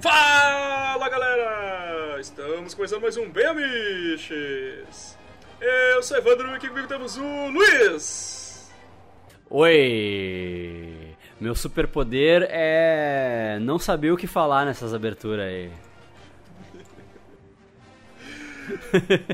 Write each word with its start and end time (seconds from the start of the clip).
Fala 0.00 1.08
galera! 1.08 2.20
Estamos 2.20 2.74
começando 2.74 3.02
mais 3.02 3.16
um 3.16 3.28
Bem 3.30 3.46
Amiches! 3.46 5.16
Eu 5.60 6.02
sou 6.02 6.16
Evandro 6.16 6.48
e 6.48 6.54
aqui 6.54 6.68
comigo 6.68 6.88
temos 6.88 7.16
o 7.16 7.48
Luiz! 7.48 8.70
Oi! 9.50 11.16
Meu 11.40 11.54
superpoder 11.54 12.48
é 12.50 13.58
não 13.60 13.78
saber 13.78 14.10
o 14.10 14.16
que 14.16 14.26
falar 14.26 14.64
nessas 14.64 14.92
aberturas 14.92 15.46
aí. 15.46 15.72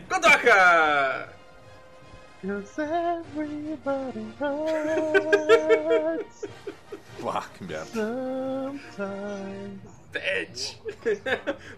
Godoka! 0.08 1.43
Cause 2.46 2.78
everybody 2.78 4.26
hurts 4.38 6.44
que 7.56 7.64
merda. 7.64 7.86
sometimes. 7.86 9.80
Dead! 10.12 10.76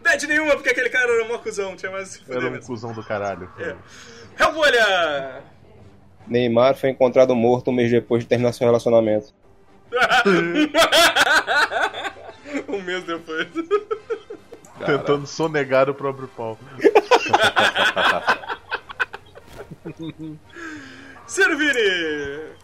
Dead 0.03 0.23
nenhuma, 0.29 0.55
porque 0.55 0.71
aquele 0.71 0.91
cara 0.91 1.09
era 1.11 1.25
um 1.33 1.39
cuzão, 1.39 1.77
tinha 1.77 1.93
mais 1.93 2.09
se 2.09 2.21
Era 2.29 2.49
um 2.49 2.51
mesmo. 2.51 2.67
cuzão 2.67 2.93
do 2.93 3.03
caralho. 3.05 3.49
É. 3.61 3.77
Hellbolha! 4.43 5.43
Neymar 6.27 6.75
foi 6.75 6.91
encontrado 6.91 7.35
morto 7.37 7.71
um 7.71 7.75
mês 7.75 7.89
depois 7.91 8.25
de 8.25 8.29
terminar 8.29 8.53
seu 8.53 8.67
relacionamento. 8.67 9.33
um 12.69 12.83
mês 12.83 13.05
depois. 13.05 13.47
Tentando 14.85 15.27
sonegar 15.29 15.89
o 15.89 15.95
próprio 15.95 16.27
pau. 16.29 16.59
Servini! 21.27 22.55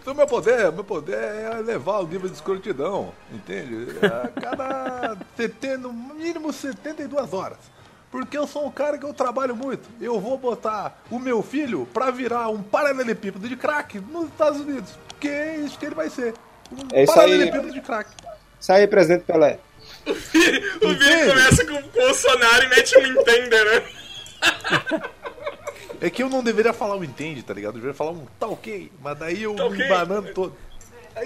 Então 0.00 0.14
meu 0.14 0.26
poder, 0.26 0.72
meu 0.72 0.82
poder 0.84 1.16
é 1.16 1.58
elevar 1.60 2.00
o 2.02 2.06
nível 2.06 2.28
de 2.28 2.34
escrotidão, 2.34 3.12
entende? 3.32 3.86
A 4.04 4.28
cada 4.40 5.16
70, 5.36 5.78
no 5.78 5.92
mínimo 5.92 6.52
72 6.52 7.32
horas. 7.32 7.58
Porque 8.10 8.36
eu 8.36 8.46
sou 8.46 8.66
um 8.66 8.70
cara 8.70 8.98
que 8.98 9.06
eu 9.06 9.14
trabalho 9.14 9.56
muito. 9.56 9.88
Eu 10.00 10.20
vou 10.20 10.36
botar 10.36 11.00
o 11.10 11.18
meu 11.18 11.42
filho 11.42 11.88
pra 11.94 12.10
virar 12.10 12.48
um 12.48 12.62
paralelepípedo 12.62 13.48
de 13.48 13.56
crack 13.56 13.98
nos 14.00 14.26
Estados 14.26 14.60
Unidos. 14.60 14.90
Porque 15.08 15.28
é 15.28 15.56
isso 15.56 15.78
que 15.78 15.86
ele 15.86 15.94
vai 15.94 16.10
ser. 16.10 16.34
Um 16.70 16.88
É 16.92 17.04
isso 17.04 17.12
aí. 17.12 17.16
paralelepípedo 17.18 17.72
de 17.72 17.80
crack. 17.80 18.10
Sai 18.60 18.80
aí, 18.82 18.86
presidente 18.86 19.24
Pelé. 19.24 19.58
O 20.04 20.14
Vini 20.14 21.26
começa 21.28 21.64
com 21.64 21.74
o 21.74 21.82
Bolsonaro 21.90 22.64
e 22.64 22.68
mete 22.68 22.98
um 22.98 23.06
entender, 23.06 23.64
né? 23.64 23.82
É 26.02 26.10
que 26.10 26.22
eu 26.22 26.28
não 26.28 26.42
deveria 26.42 26.72
falar 26.72 26.96
o 26.96 27.04
entende, 27.04 27.42
tá 27.42 27.54
ligado? 27.54 27.70
Eu 27.70 27.74
deveria 27.80 27.94
falar 27.94 28.10
um 28.10 28.26
tá 28.38 28.46
ok. 28.48 28.90
Mas 29.00 29.18
daí 29.18 29.42
eu 29.44 29.54
Tá 29.54 29.70
me 29.70 29.76
ok. 29.76 29.88
banando 29.88 30.34
todo. 30.34 30.56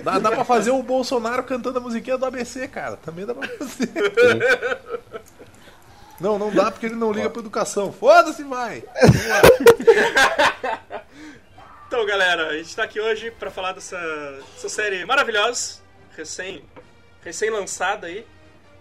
Dá, 0.05 0.19
dá 0.19 0.31
pra 0.31 0.45
fazer 0.45 0.71
o 0.71 0.83
Bolsonaro 0.83 1.43
cantando 1.45 1.79
a 1.79 1.81
musiquinha 1.81 2.19
do 2.19 2.27
ABC, 2.27 2.69
cara. 2.69 2.97
Também 2.97 3.25
dá 3.25 3.35
pra 3.35 3.49
fazer. 3.49 3.89
Não, 6.19 6.39
não 6.39 6.51
dá 6.51 6.71
porque 6.71 6.87
ele 6.87 6.95
não 6.95 7.13
liga 7.13 7.29
pra 7.29 7.41
educação. 7.41 7.93
Foda-se, 7.93 8.43
vai! 8.43 8.83
Então, 11.89 12.05
galera, 12.05 12.49
a 12.49 12.57
gente 12.57 12.75
tá 12.75 12.83
aqui 12.83 13.01
hoje 13.01 13.31
pra 13.31 13.49
falar 13.51 13.73
dessa, 13.73 13.97
dessa 14.55 14.69
série 14.69 15.05
maravilhosa, 15.05 15.79
recém, 16.17 16.65
recém 17.25 17.49
lançada 17.49 18.09
aí, 18.09 18.27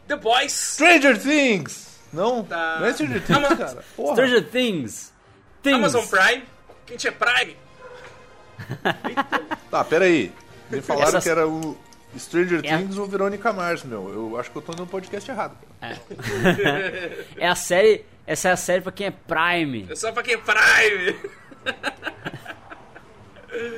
The 0.08 0.16
Boys. 0.16 0.52
Stranger 0.74 1.22
Things! 1.22 2.00
Não? 2.12 2.44
Tá. 2.44 2.78
Não 2.80 2.88
é 2.88 2.94
Stranger 2.94 3.24
Things, 3.24 3.48
cara. 3.58 3.84
Porra. 3.96 4.16
Stranger 4.16 4.50
Things! 4.50 5.14
Things! 5.66 5.96
Amazon 5.96 6.06
Prime. 6.08 6.44
Quem 6.86 6.98
tinha 6.98 7.12
Prime? 7.12 7.58
Tá, 9.70 9.84
peraí. 9.84 10.32
Me 10.70 10.82
falaram 10.82 11.10
Essas- 11.10 11.24
que 11.24 11.30
era 11.30 11.46
o 11.48 11.78
Stranger 12.18 12.62
É. 12.64 12.78
Things 12.78 12.98
ou 12.98 13.06
Verônica 13.08 13.52
Mars, 13.52 13.84
meu. 13.84 14.10
Eu 14.14 14.40
acho 14.40 14.50
que 14.50 14.56
eu 14.58 14.62
tô 14.62 14.72
no 14.74 14.88
podcast 14.88 15.30
errado. 15.30 15.58
É 17.38 17.48
a 17.48 17.56
série. 17.56 18.06
Essa 18.26 18.50
é 18.50 18.52
a 18.54 18.58
série 18.58 18.82
pra 18.82 18.92
quem 18.92 19.08
é 19.08 19.12
Prime. 19.12 19.86
É 19.90 19.96
só 19.96 20.12
pra 20.12 20.24
quem 20.24 20.34
é 20.36 20.38
Prime. 20.38 21.16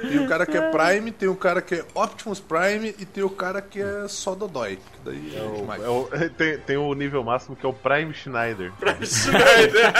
Tem 0.09 0.19
o 0.19 0.27
cara 0.27 0.45
que 0.45 0.57
é 0.57 0.61
Prime, 0.71 1.11
tem 1.11 1.27
o 1.29 1.35
cara 1.35 1.61
que 1.61 1.75
é 1.75 1.85
Optimus 1.93 2.39
Prime 2.39 2.95
e 2.97 3.05
tem 3.05 3.23
o 3.23 3.29
cara 3.29 3.61
que 3.61 3.81
é 3.81 4.07
só 4.07 4.33
Dodói. 4.35 4.79
Daí 5.07 5.33
é, 5.37 5.41
O- 5.41 5.55
demais. 5.61 5.83
é 5.83 5.87
o- 5.89 6.09
tem, 6.37 6.57
tem 6.59 6.77
o 6.77 6.93
nível 6.93 7.23
máximo 7.23 7.55
que 7.55 7.65
é 7.65 7.69
o 7.69 7.73
Prime 7.73 8.13
Schneider. 8.13 8.71
Prime 8.79 9.05
Schneider. 9.05 9.93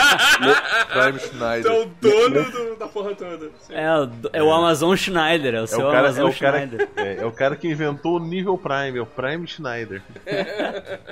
Prime 0.92 1.18
Schneider. 1.18 1.58
Então, 1.60 1.82
o 1.82 1.86
dono 2.00 2.50
do- 2.50 2.76
da 2.76 2.86
porra 2.88 3.14
toda. 3.14 3.50
Sim. 3.60 3.74
É 3.74 3.90
o, 3.98 4.10
é 4.32 4.42
o 4.42 4.52
Amazon 4.52 4.94
Schneider, 4.94 5.54
é 5.54 5.60
o 5.60 5.64
É 5.64 5.66
seu 5.66 5.78
o, 5.88 5.90
cara, 5.90 6.08
é, 6.08 6.10
Amazon 6.10 6.30
o 6.30 6.38
cara, 6.38 6.58
Schneider. 6.58 6.88
é, 6.96 7.16
é 7.22 7.24
o 7.26 7.32
cara 7.32 7.56
que 7.56 7.68
inventou 7.68 8.16
o 8.16 8.20
nível 8.20 8.58
Prime, 8.58 8.98
é 8.98 9.02
o 9.02 9.06
Prime 9.06 9.46
Schneider. 9.46 10.02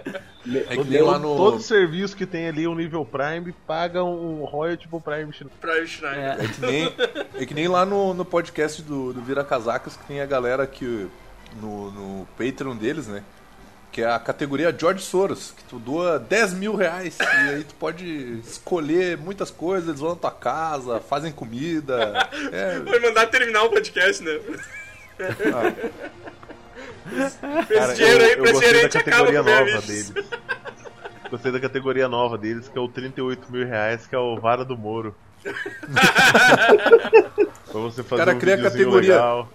É 0.71 0.77
que 0.77 0.85
nem 0.85 1.03
lá 1.03 1.19
no. 1.19 1.37
Todo 1.37 1.59
serviço 1.61 2.17
que 2.17 2.25
tem 2.25 2.47
ali 2.47 2.69
o 2.69 2.75
nível 2.77 3.05
Prime 3.05 3.53
paga 3.67 4.05
um 4.05 4.45
royalty 4.45 4.87
pro 4.87 5.01
Prime 5.01 5.33
Schneider. 5.33 5.59
Prime 5.61 5.87
Schneider. 5.89 6.23
É. 6.23 6.47
que 6.47 6.61
nem, 6.61 6.95
é 7.43 7.47
que 7.47 7.53
nem 7.55 7.67
lá 7.67 7.85
no, 7.85 8.15
no 8.15 8.25
podcast 8.25 8.81
do, 8.81 9.13
do 9.13 9.21
Vira 9.23 9.43
Casacas 9.43 9.97
que 9.97 10.05
tem 10.07 10.21
a 10.21 10.27
galera 10.27 10.65
que. 10.65 11.09
No, 11.61 11.91
no 11.91 12.29
Patreon 12.39 12.77
deles, 12.77 13.09
né? 13.09 13.25
Que 13.97 14.03
é 14.03 14.11
a 14.11 14.19
categoria 14.19 14.77
George 14.79 15.03
Soros, 15.03 15.55
que 15.57 15.65
tu 15.65 15.79
doa 15.79 16.19
10 16.19 16.53
mil 16.53 16.77
reais. 16.77 17.17
E 17.19 17.25
aí 17.49 17.65
tu 17.65 17.75
pode 17.77 18.43
escolher 18.47 19.17
muitas 19.17 19.51
coisas, 19.51 19.89
eles 19.89 20.01
vão 20.01 20.11
na 20.11 20.17
tua 20.17 20.31
casa, 20.31 21.01
fazem 21.01 21.33
comida. 21.33 22.29
É, 22.53 22.79
Vai 22.81 23.01
mandar 23.01 23.27
terminar 23.29 23.63
o 23.63 23.71
podcast, 23.71 24.23
né? 24.23 24.39
Esse 27.11 27.39
Cara, 27.75 27.95
dinheiro 27.95 28.23
aí, 28.23 28.33
eu, 28.33 28.37
pra 28.37 28.51
eu 28.51 28.53
esse 28.53 28.53
gostei 28.53 28.69
dinheiro 28.69 28.79
a 28.79 28.83
da 28.83 28.83
gente 28.83 28.99
acaba 28.99 29.33
categoria 29.33 29.43
com 29.43 29.49
o 29.49 29.55
nova 29.55 29.81
deles. 29.87 30.13
Gostei 31.31 31.53
da 31.53 31.61
categoria 31.61 32.07
nova 32.07 32.37
deles, 32.37 32.69
que 32.69 32.77
é 32.77 32.81
o 32.83 32.89
38 32.89 33.51
mil 33.51 33.67
reais, 33.67 34.07
que 34.07 34.15
é 34.15 34.19
o 34.19 34.39
Vara 34.39 34.63
do 34.63 34.77
Moro. 34.77 35.17
pra 35.43 35.55
você 37.73 38.03
fazer 38.03 38.25
cara 38.27 38.37
um 38.37 38.39
cria 38.39 38.61
categoria. 38.61 39.15
legal. 39.15 39.51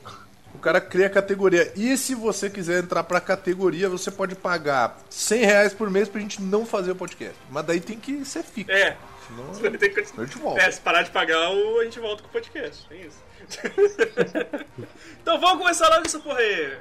O 0.61 0.63
cara 0.63 0.79
cria 0.79 1.07
a 1.07 1.09
categoria. 1.09 1.73
E 1.75 1.97
se 1.97 2.13
você 2.13 2.47
quiser 2.47 2.83
entrar 2.83 3.01
pra 3.03 3.19
categoria, 3.19 3.89
você 3.89 4.11
pode 4.11 4.35
pagar 4.35 4.95
100 5.09 5.43
reais 5.43 5.73
por 5.73 5.89
mês 5.89 6.07
pra 6.07 6.21
gente 6.21 6.39
não 6.39 6.67
fazer 6.67 6.91
o 6.91 6.95
podcast. 6.95 7.35
Mas 7.49 7.65
daí 7.65 7.79
tem 7.79 7.97
que 7.97 8.23
ser 8.23 8.43
fixo. 8.43 8.71
É. 8.71 8.95
Senão 9.27 9.45
Tem 9.79 9.91
que... 9.91 9.99
a 10.01 10.03
gente 10.23 10.37
volta. 10.37 10.61
É, 10.61 10.69
se 10.69 10.79
parar 10.79 11.01
de 11.01 11.09
pagar, 11.09 11.49
o- 11.49 11.79
a 11.79 11.83
gente 11.83 11.99
volta 11.99 12.21
com 12.21 12.29
o 12.29 12.31
podcast. 12.31 12.85
É 12.91 12.95
isso. 12.95 13.17
então 15.19 15.39
vamos 15.39 15.57
começar 15.63 15.89
logo 15.89 16.03
essa 16.05 16.19
porra 16.19 16.37
aí. 16.37 16.77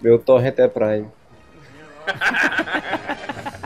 Meu 0.00 0.18
torrent 0.18 0.58
é 0.58 0.66
Prime. 0.66 1.06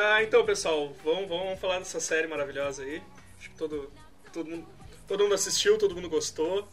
Ah, 0.00 0.22
então, 0.22 0.46
pessoal, 0.46 0.94
vamos, 1.04 1.28
vamos 1.28 1.58
falar 1.58 1.80
dessa 1.80 1.98
série 1.98 2.28
maravilhosa 2.28 2.84
aí. 2.84 3.02
Acho 3.36 3.50
que 3.50 3.56
todo, 3.56 3.90
todo, 4.32 4.48
mundo, 4.48 4.64
todo 5.08 5.24
mundo 5.24 5.34
assistiu, 5.34 5.76
todo 5.76 5.92
mundo 5.92 6.08
gostou. 6.08 6.68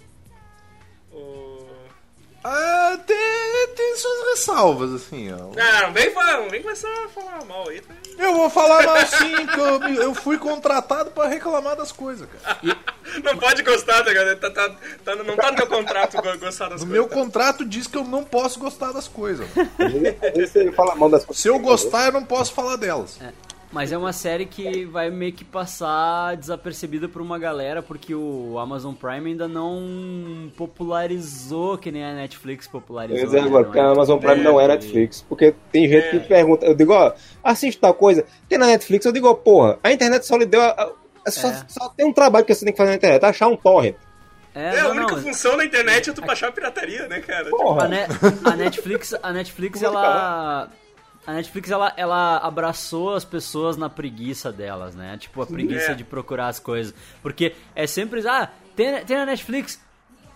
O... 1.12 1.55
Ah, 2.48 3.00
tem, 3.08 3.68
tem 3.76 3.96
suas 3.98 4.30
ressalvas, 4.30 4.94
assim, 4.94 5.34
ó. 5.34 5.50
Ah, 5.60 5.82
não 5.88 5.94
vem, 5.94 6.12
falar- 6.12 6.42
não 6.42 6.50
vem 6.50 6.62
começar 6.62 6.88
a 6.88 7.10
falar 7.10 7.44
mal 7.46 7.68
aí. 7.70 7.82
Tá? 7.82 7.92
Eu 8.20 8.36
vou 8.36 8.50
falar 8.52 8.86
mal 8.86 8.98
sim, 9.08 9.48
que 9.48 9.60
eu, 9.60 10.04
eu 10.04 10.14
fui 10.14 10.38
contratado 10.38 11.10
pra 11.10 11.26
reclamar 11.28 11.76
das 11.76 11.92
coisas, 11.92 12.28
cara. 12.44 12.60
Não 13.24 13.38
pode 13.38 13.62
gostar, 13.64 14.04
tá, 14.04 14.10
ligado? 14.10 14.36
Tá, 14.40 14.50
tá, 14.50 14.70
tá- 15.06 15.16
não 15.16 15.36
tá 15.38 15.52
no 15.52 15.58
meu 15.58 15.68
contrato 15.68 16.18
go- 16.22 16.38
gostar 16.40 16.70
das 16.70 16.82
No 16.82 16.88
coisas. 16.88 16.90
meu 16.90 17.08
contrato 17.08 17.64
diz 17.64 17.86
que 17.88 17.98
eu 17.98 18.04
não 18.04 18.24
posso 18.24 18.60
gostar 18.60 18.92
das 18.92 19.08
coisas. 19.08 19.48
Fala 20.76 20.96
mal 20.96 21.10
das 21.10 21.24
coisas. 21.24 21.42
Se 21.42 21.48
eu 21.48 21.58
gostar, 21.60 22.08
eu 22.08 22.12
não 22.12 22.26
posso 22.26 22.52
falar 22.54 22.76
delas. 22.78 23.18
Mas 23.76 23.92
é 23.92 23.98
uma 23.98 24.14
série 24.14 24.46
que 24.46 24.86
vai 24.86 25.10
meio 25.10 25.34
que 25.34 25.44
passar 25.44 26.38
desapercebida 26.38 27.10
por 27.10 27.22
uma 27.22 27.38
galera, 27.38 27.84
porque 27.84 28.16
o 28.16 28.58
Amazon 28.58 28.94
Prime 28.94 29.32
ainda 29.32 29.50
não 29.50 30.50
popularizou 30.56 31.78
que 31.78 31.92
nem 31.92 32.02
a 32.06 32.14
Netflix 32.14 32.68
popularizou. 32.70 33.18
Eu 33.18 33.24
ia 33.24 33.26
dizer 33.26 33.42
né? 33.42 33.48
agora, 33.48 33.66
porque 33.66 33.78
a 33.78 33.84
é- 33.84 33.92
Amazon 33.92 34.18
Prime 34.18 34.42
não 34.42 34.62
é 34.62 34.68
Netflix. 34.70 35.26
Porque 35.28 35.54
tem 35.74 35.90
gente 35.90 36.10
que 36.10 36.20
pergunta, 36.22 36.66
eu 36.66 36.74
digo, 36.74 36.94
ó, 36.94 37.12
assiste 37.44 37.78
tal 37.78 37.94
coisa, 37.94 38.24
tem 38.48 38.58
na 38.58 38.68
Netflix, 38.68 39.06
eu 39.06 39.12
digo, 39.12 39.28
ó, 39.28 39.34
porra, 39.34 39.78
a 39.84 39.92
internet 39.92 40.26
só 40.26 40.38
lhe 40.38 40.46
deu. 40.46 40.62
A, 40.62 40.70
a- 41.26 41.30
só, 41.30 41.50
É. 41.50 41.66
só 41.68 41.90
tem 41.90 42.06
um 42.06 42.14
trabalho 42.14 42.46
que 42.46 42.56
você 42.56 42.64
tem 42.64 42.72
que 42.74 42.78
fazer 42.78 42.92
na 42.92 42.96
internet, 42.96 43.26
achar 43.26 43.48
um 43.50 43.58
torrent. 43.58 43.96
É, 44.56 44.74
É, 44.76 44.80
a 44.80 44.84
não, 44.86 44.92
única 44.92 45.16
não, 45.18 45.22
função 45.22 45.58
da 45.58 45.66
internet 45.66 46.10
é 46.10 46.14
tu 46.14 46.22
baixar 46.22 46.48
a 46.48 46.52
pirataria, 46.54 47.10
né, 47.10 47.20
cara? 47.20 47.48
A, 47.50 47.52
Porra. 47.52 47.88
Ne- 47.90 48.08
a 48.46 48.56
Netflix, 48.56 49.14
a 49.22 49.34
Netflix 49.34 49.84
é 49.84 49.86
ela 49.86 50.70
a 51.26 51.34
Netflix 51.34 51.70
ela, 51.72 51.94
ela 51.98 52.38
abraçou 52.38 53.14
as 53.16 53.26
pessoas 53.26 53.78
na 53.78 53.90
preguiça 53.90 54.52
delas, 54.52 54.96
né? 54.96 55.18
Tipo 55.18 55.42
a 55.42 55.46
preguiça 55.48 55.92
É. 55.92 55.96
de 55.96 56.04
procurar 56.04 56.48
as 56.48 56.60
coisas, 56.60 56.94
porque 57.22 57.54
é 57.76 57.88
sempre 57.88 58.28
ah, 58.28 58.50
tem, 58.76 59.04
tem 59.06 59.18
na 59.18 59.26
Netflix. 59.26 59.80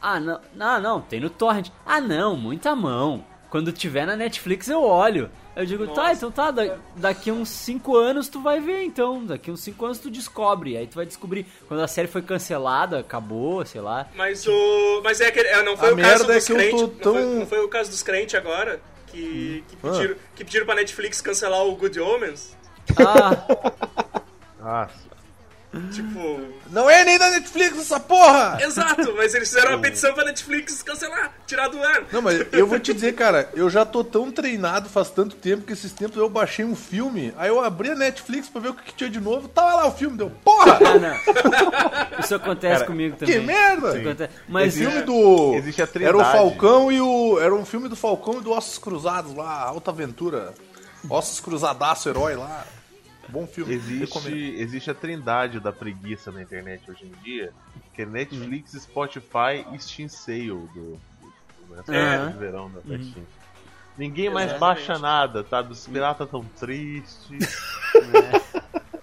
Ah, 0.01 0.19
não, 0.19 0.39
não, 0.55 0.81
não, 0.81 1.01
tem 1.01 1.19
no 1.19 1.29
torrent. 1.29 1.69
Ah, 1.85 1.99
não, 1.99 2.35
muita 2.37 2.73
mão. 2.75 3.23
Quando 3.49 3.71
tiver 3.73 4.05
na 4.05 4.15
Netflix 4.15 4.67
eu 4.69 4.81
olho. 4.83 5.29
Eu 5.55 5.65
digo, 5.65 5.87
tá, 5.87 6.03
Nossa. 6.03 6.13
então 6.13 6.31
tá, 6.31 6.51
da- 6.51 6.77
daqui 6.95 7.31
uns 7.31 7.49
5 7.49 7.97
anos 7.97 8.29
tu 8.29 8.39
vai 8.41 8.61
ver, 8.61 8.83
então. 8.83 9.25
Daqui 9.25 9.51
uns 9.51 9.59
5 9.59 9.85
anos 9.85 9.97
tu 9.97 10.09
descobre. 10.09 10.77
Aí 10.77 10.87
tu 10.87 10.95
vai 10.95 11.05
descobrir. 11.05 11.45
Quando 11.67 11.81
a 11.81 11.87
série 11.87 12.07
foi 12.07 12.21
cancelada, 12.21 12.99
acabou, 12.99 13.65
sei 13.65 13.81
lá. 13.81 14.07
Mas 14.15 14.47
o. 14.47 15.01
Mas 15.03 15.19
é 15.19 15.27
aquele. 15.27 15.49
é, 15.49 15.61
Não 15.63 15.75
foi 15.75 15.89
A 15.89 15.93
o 15.93 15.97
caso 15.97 16.31
é 16.31 16.35
dos 16.35 16.47
que 16.47 16.53
crentes. 16.53 16.79
tô 16.79 16.85
não, 16.87 16.91
foi, 16.93 17.01
tão- 17.23 17.35
não 17.39 17.45
foi 17.47 17.59
o 17.65 17.67
caso 17.67 17.89
dos 17.89 18.03
crentes 18.03 18.35
agora? 18.35 18.79
Que, 19.11 19.63
que, 19.67 19.77
Ah. 19.83 19.91
pediram, 19.91 20.15
que 20.35 20.45
pediram 20.45 20.65
pra 20.65 20.75
Netflix 20.75 21.21
cancelar 21.21 21.63
o 21.65 21.75
Good 21.75 21.99
Omens? 21.99 22.55
Ah, 22.97 24.87
Nossa. 24.87 25.08
Tipo. 25.93 26.39
Não 26.71 26.89
é 26.89 27.05
nem 27.05 27.19
da 27.19 27.29
Netflix 27.29 27.77
essa 27.77 27.99
porra! 27.99 28.57
Exato, 28.59 29.13
mas 29.15 29.35
eles 29.35 29.49
fizeram 29.49 29.73
uma 29.73 29.77
petição 29.81 30.11
pra 30.15 30.25
Netflix 30.25 30.81
cancelar, 30.81 31.31
tirar 31.45 31.67
do 31.67 31.81
ar. 31.83 32.05
Não, 32.11 32.23
mas 32.23 32.43
eu 32.51 32.65
vou 32.65 32.79
te 32.79 32.91
dizer, 32.91 33.13
cara, 33.13 33.47
eu 33.53 33.69
já 33.69 33.85
tô 33.85 34.03
tão 34.03 34.31
treinado 34.31 34.89
faz 34.89 35.11
tanto 35.11 35.35
tempo 35.35 35.63
que 35.67 35.73
esses 35.73 35.91
tempos 35.93 36.17
eu 36.17 36.27
baixei 36.27 36.65
um 36.65 36.75
filme, 36.75 37.31
aí 37.37 37.49
eu 37.49 37.63
abri 37.63 37.91
a 37.91 37.95
Netflix 37.95 38.49
pra 38.49 38.61
ver 38.61 38.69
o 38.69 38.73
que, 38.73 38.83
que 38.85 38.93
tinha 38.95 39.09
de 39.11 39.19
novo, 39.19 39.47
tava 39.47 39.75
lá 39.75 39.87
o 39.87 39.91
filme, 39.91 40.17
deu, 40.17 40.31
porra! 40.43 40.79
ah, 40.83 40.97
não. 40.97 41.19
Isso 42.19 42.33
acontece 42.33 42.73
Cara, 42.75 42.85
comigo 42.87 43.15
também. 43.15 43.39
Que 43.39 43.45
merda! 43.45 43.89
Isso 43.89 44.07
acontece- 44.07 44.33
Mas 44.47 44.73
O 44.73 44.77
filme 44.77 45.01
do. 45.03 45.53
existe 45.55 45.81
a 45.83 45.87
Era 46.01 46.17
o. 46.17 46.19
Falcão 46.21 46.91
e 46.91 46.99
o. 46.99 47.39
Era 47.39 47.53
um 47.53 47.65
filme 47.65 47.87
do 47.87 47.95
Falcão 47.95 48.39
e 48.39 48.41
do 48.41 48.51
Ossos 48.51 48.77
Cruzados 48.79 49.35
lá, 49.35 49.65
Alta 49.65 49.91
Aventura. 49.91 50.53
Ossos 51.09 51.39
Cruzadaço, 51.39 52.09
herói 52.09 52.35
lá. 52.35 52.65
Bom 53.31 53.45
filme. 53.47 53.73
Existe, 53.73 54.55
existe 54.57 54.91
a 54.91 54.93
trindade 54.93 55.59
da 55.59 55.71
preguiça 55.71 56.31
na 56.31 56.41
internet 56.41 56.89
hoje 56.89 57.05
em 57.05 57.23
dia, 57.23 57.51
que 57.93 58.01
é 58.01 58.05
Netflix, 58.05 58.71
Spotify 58.71 59.65
e 59.73 59.79
Steam 59.79 60.09
Sale 60.09 60.47
do, 60.49 60.67
do, 60.67 60.99
do, 61.69 62.31
do 62.33 62.39
verão 62.39 62.69
da 62.71 62.79
da 62.79 63.03
Steam. 63.03 63.25
Ninguém 63.97 64.29
mais 64.29 64.57
baixa 64.57 64.97
nada, 64.97 65.43
tá? 65.43 65.61
Os 65.61 65.85
piratas 65.85 66.29
tão 66.29 66.43
tristes, 66.57 67.29
né? 68.07 68.41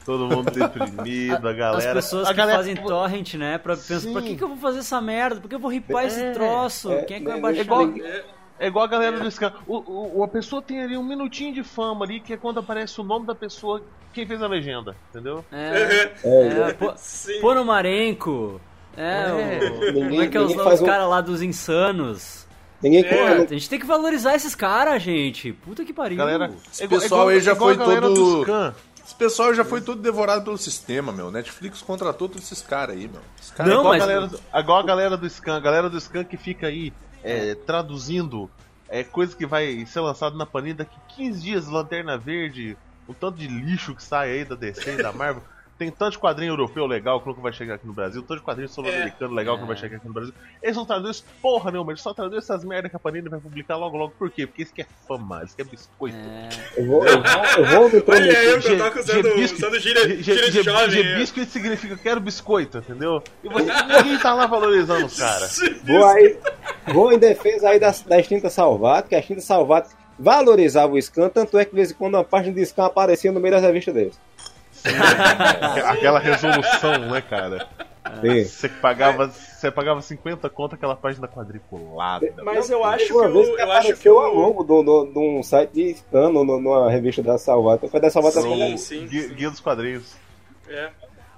todo 0.06 0.26
mundo 0.26 0.50
deprimido, 0.52 1.48
a 1.48 1.52
galera. 1.52 1.98
As 1.98 2.06
pessoas 2.06 2.28
a 2.28 2.30
que 2.30 2.36
galera, 2.36 2.58
fazem 2.58 2.76
torrent, 2.76 3.34
né? 3.34 3.58
Pra, 3.58 3.76
pra 3.76 4.22
que, 4.22 4.36
que 4.36 4.42
eu 4.42 4.48
vou 4.48 4.56
fazer 4.56 4.78
essa 4.78 5.00
merda? 5.00 5.40
Por 5.40 5.48
que 5.48 5.54
eu 5.54 5.58
vou 5.58 5.70
ripar 5.70 6.06
esse 6.06 6.20
É, 6.20 6.32
troço? 6.32 6.92
é, 6.92 7.02
Quem 7.02 7.16
é 7.16 7.20
que 7.20 7.26
vai 7.26 7.38
é, 7.38 7.40
baixar? 7.40 7.60
É 7.60 7.64
igual, 7.64 7.94
É. 8.58 8.64
é 8.64 8.68
igual 8.68 8.84
a 8.84 8.88
galera 8.88 9.18
do 9.18 9.30
Scan. 9.30 9.52
O, 9.66 10.18
o, 10.20 10.24
a 10.24 10.28
pessoa 10.28 10.60
tem 10.62 10.82
ali 10.82 10.96
um 10.96 11.02
minutinho 11.04 11.52
de 11.54 11.62
fama 11.62 12.04
ali, 12.04 12.20
que 12.20 12.32
é 12.32 12.36
quando 12.36 12.60
aparece 12.60 13.00
o 13.00 13.04
nome 13.04 13.26
da 13.26 13.34
pessoa, 13.34 13.82
quem 14.12 14.26
fez 14.26 14.42
a 14.42 14.46
legenda, 14.48 14.96
entendeu? 15.10 15.44
É, 15.52 16.12
É, 16.24 16.68
é, 16.70 16.72
pô, 16.72 16.92
Sim. 16.96 17.40
pô 17.40 17.54
no 17.54 17.64
Marenco. 17.64 18.60
É, 18.96 19.26
o, 19.30 19.92
Ninguém- 19.92 20.08
como 20.08 20.22
é 20.22 20.26
que 20.28 20.36
é 20.36 20.40
os, 20.40 20.54
os 20.56 20.80
um- 20.80 20.86
caras 20.86 21.08
lá 21.08 21.20
dos 21.20 21.42
insanos? 21.42 22.46
ninguém 22.82 23.04
Pô, 23.04 23.14
conta. 23.14 23.54
a 23.54 23.58
gente 23.58 23.68
tem 23.68 23.78
que 23.78 23.86
valorizar 23.86 24.34
esses 24.34 24.54
caras, 24.54 25.02
gente. 25.02 25.52
Puta 25.52 25.84
que 25.84 25.92
pariu. 25.92 26.16
Galera, 26.16 26.50
Esse 26.72 26.86
pessoal 26.88 27.28
aí 27.28 27.40
já 27.40 27.54
foi 27.54 27.76
todo-. 27.76 28.74
Esse 29.04 29.14
pessoal 29.14 29.54
já 29.54 29.64
foi 29.64 29.80
todo 29.80 30.00
devorado 30.02 30.42
pelo 30.44 30.58
sistema, 30.58 31.12
meu. 31.12 31.30
Netflix 31.30 31.80
contratou 31.80 32.28
todos 32.28 32.44
esses 32.50 32.60
caras 32.60 32.96
aí, 32.96 33.06
meu. 33.06 33.20
Caras 33.54 33.72
Não, 33.72 33.80
igual, 33.80 33.94
mas- 33.94 34.02
a 34.02 34.06
galera, 34.06 34.26
do- 34.26 34.40
igual 34.54 34.78
a 34.78 34.82
galera 34.82 35.16
do 35.16 35.30
Scan, 35.30 35.56
a 35.56 35.60
galera 35.60 35.88
do 35.90 36.00
Scan 36.00 36.24
que 36.24 36.36
fica 36.36 36.66
aí 36.66 36.92
é, 37.26 37.54
traduzindo 37.56 38.48
é, 38.88 39.02
coisa 39.02 39.36
que 39.36 39.44
vai 39.44 39.84
ser 39.84 40.00
lançado 40.00 40.36
na 40.36 40.46
Panini 40.46 40.74
daqui 40.74 40.96
15 41.16 41.42
dias, 41.42 41.66
Lanterna 41.66 42.16
Verde, 42.16 42.78
o 43.08 43.12
tanto 43.12 43.38
de 43.38 43.48
lixo 43.48 43.94
que 43.94 44.02
sai 44.02 44.30
aí 44.30 44.44
da 44.44 44.54
DC 44.54 44.94
e 44.94 45.02
da 45.02 45.12
Marvel. 45.12 45.42
Tem 45.78 45.90
tanto 45.90 46.12
de 46.12 46.18
quadrinho 46.18 46.52
europeu 46.52 46.86
legal 46.86 47.20
que 47.20 47.26
nunca 47.28 47.40
vai 47.42 47.52
chegar 47.52 47.74
aqui 47.74 47.86
no 47.86 47.92
Brasil, 47.92 48.22
tanto 48.22 48.38
de 48.38 48.44
quadrinho 48.44 48.66
sul-americano 48.68 49.34
legal 49.34 49.56
que 49.56 49.60
não 49.60 49.68
vai 49.68 49.76
chegar 49.76 49.98
aqui 49.98 50.06
no 50.06 50.12
Brasil. 50.14 50.32
Eles 50.62 50.74
não 50.74 50.86
traduzem 50.86 51.22
porra 51.42 51.70
nenhuma, 51.70 51.92
eles 51.92 52.00
só 52.00 52.14
traduzem 52.14 52.38
essas 52.38 52.64
merdas 52.64 52.90
que 52.90 52.96
a 52.96 52.98
Panini 52.98 53.28
vai 53.28 53.38
publicar 53.38 53.76
logo 53.76 53.94
logo. 53.96 54.14
Por 54.18 54.30
quê? 54.30 54.46
Porque 54.46 54.62
isso 54.62 54.72
que 54.72 54.80
é 54.80 54.86
fama, 55.06 55.42
isso 55.44 55.54
que 55.54 55.60
é 55.60 55.64
biscoito. 55.66 56.16
É, 56.16 56.48
Eu 56.80 56.86
vou, 56.86 57.06
eu 57.06 57.22
vou, 57.22 57.44
eu 57.58 57.64
vou 57.66 57.90
me 57.90 58.04
Olha 58.08 58.38
aí, 58.38 58.56
intrometer. 58.56 58.86
eu 58.86 58.90
tô 58.92 59.00
usando, 59.00 59.54
usando 59.54 59.78
gíria, 59.78 60.22
gíria 60.22 60.50
de 60.50 60.62
jovem. 60.62 61.02
é. 61.06 61.16
biscoito 61.18 61.50
significa 61.50 61.96
quero 61.98 62.20
biscoito, 62.20 62.78
entendeu? 62.78 63.22
E 63.44 63.48
você- 63.50 63.70
ninguém 64.02 64.18
tá 64.18 64.32
lá 64.32 64.46
valorizando 64.46 65.04
os 65.04 65.18
caras. 65.18 65.58
Vou, 65.84 66.06
aí, 66.06 66.38
vou 66.94 67.12
em 67.12 67.18
defesa 67.18 67.68
aí 67.68 67.78
da, 67.78 67.94
da 68.06 68.18
extinta 68.18 68.48
Salvato, 68.48 69.10
que 69.10 69.14
a 69.14 69.18
extinta 69.18 69.42
Salvato 69.42 69.90
valorizava 70.18 70.94
o 70.94 71.02
Scan, 71.02 71.28
tanto 71.28 71.58
é 71.58 71.64
que 71.66 71.72
de 71.72 71.76
vez 71.76 71.90
em 71.90 71.94
quando 71.94 72.14
uma 72.14 72.24
página 72.24 72.54
de 72.54 72.64
Scan 72.64 72.86
aparecia 72.86 73.30
no 73.30 73.40
meio 73.40 73.52
das 73.54 73.62
revistas 73.62 73.92
deles. 73.94 74.18
Aquela 75.86 76.18
resolução, 76.18 76.98
né, 77.10 77.20
cara? 77.20 77.68
Sim. 78.20 78.44
Você 78.44 78.68
pagava, 78.68 79.28
você 79.28 79.70
pagava 79.70 80.00
50 80.00 80.48
conto 80.50 80.74
aquela 80.74 80.96
página 80.96 81.26
quadriculada. 81.26 82.32
Mas 82.42 82.70
eu 82.70 82.84
acho 82.84 83.06
que 83.06 83.12
Uma 83.12 83.28
vez 83.28 83.48
que 83.48 83.62
eu 83.62 83.72
acho 83.72 83.96
que 83.96 84.08
o, 84.08 84.20
logo 84.20 84.64
de 84.64 85.18
um 85.18 85.42
site 85.42 85.72
de 85.72 85.94
Scan 85.94 86.30
numa 86.30 86.90
revista 86.90 87.22
da 87.22 87.36
Salvato. 87.38 87.88
Foi 87.88 88.00
da 88.00 88.10
Salvato 88.10 88.40
Sim, 88.40 88.76
sim, 88.76 89.06
Guia, 89.06 89.28
sim. 89.28 89.34
guia 89.34 89.50
dos 89.50 89.60
quadrinhos. 89.60 90.14
É. 90.68 90.90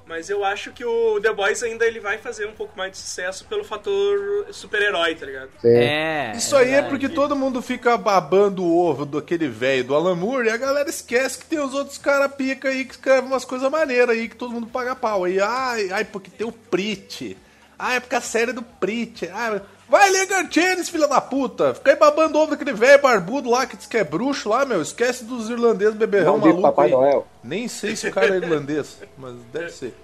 Mas 0.08 0.30
eu 0.30 0.42
acho 0.42 0.72
que 0.72 0.82
o 0.84 1.20
The 1.20 1.34
Boys 1.34 1.62
ainda 1.62 1.84
ele 1.84 2.00
vai 2.00 2.16
fazer 2.16 2.46
um 2.46 2.52
pouco 2.52 2.76
mais 2.78 2.92
de 2.92 2.98
sucesso 2.98 3.44
pelo 3.44 3.62
fator 3.62 4.46
super-herói, 4.50 5.14
tá 5.14 5.26
ligado? 5.26 5.50
Sim. 5.60 5.68
é. 5.68 6.32
Isso 6.34 6.56
aí 6.56 6.68
é 6.68 6.80
verdade. 6.80 6.88
porque 6.88 7.08
todo 7.10 7.36
mundo 7.36 7.60
fica 7.60 7.94
babando 7.98 8.64
o 8.64 8.78
ovo 8.78 9.04
daquele 9.04 9.48
velho 9.48 9.84
do 9.84 9.94
Alan 9.94 10.14
Moore 10.14 10.46
e 10.46 10.50
a 10.50 10.56
galera 10.56 10.88
esquece 10.88 11.38
que 11.38 11.44
tem 11.44 11.60
os 11.60 11.74
outros 11.74 11.98
caras 11.98 12.32
pica 12.34 12.70
aí 12.70 12.86
que 12.86 12.92
escrevem 12.92 13.30
umas 13.30 13.44
coisas 13.44 13.70
maneiras 13.70 14.16
aí 14.16 14.30
que 14.30 14.36
todo 14.36 14.52
mundo 14.52 14.66
paga 14.66 14.96
pau. 14.96 15.24
Aí, 15.24 15.38
ai, 15.38 15.90
ai, 15.92 16.04
porque 16.06 16.30
tem 16.30 16.46
o 16.46 16.52
Prit. 16.52 17.36
Ah, 17.78 17.94
é 17.94 18.00
porque 18.00 18.16
a 18.16 18.20
série 18.22 18.50
é 18.50 18.54
do 18.54 18.62
Prit. 18.62 19.28
Ah, 19.30 19.60
vai 19.88 20.10
ler 20.10 20.26
Gartienes, 20.26 20.88
filha 20.88 21.06
da 21.08 21.20
puta. 21.20 21.74
Fica 21.74 21.90
aí 21.92 21.96
babando 21.96 22.38
ovo 22.38 22.50
daquele 22.52 22.72
velho 22.72 23.00
barbudo 23.02 23.48
lá 23.50 23.66
que 23.66 23.76
diz 23.76 23.86
que 23.86 23.96
é 23.96 24.04
bruxo 24.04 24.48
lá, 24.48 24.64
meu. 24.64 24.80
Esquece 24.82 25.24
dos 25.24 25.48
irlandeses 25.50 25.94
beberrão 25.94 26.38
maluco 26.38 26.62
Papai 26.62 26.86
aí. 26.86 26.92
Noel. 26.92 27.26
Nem 27.42 27.68
sei 27.68 27.96
se 27.96 28.08
o 28.08 28.12
cara 28.12 28.34
é 28.34 28.36
irlandês, 28.38 28.98
mas 29.16 29.34
deve 29.52 29.70
ser. 29.70 29.94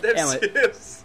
Deve 0.00 0.18
É, 0.20 0.24
mas- 0.24 0.40
ser. 0.40 1.02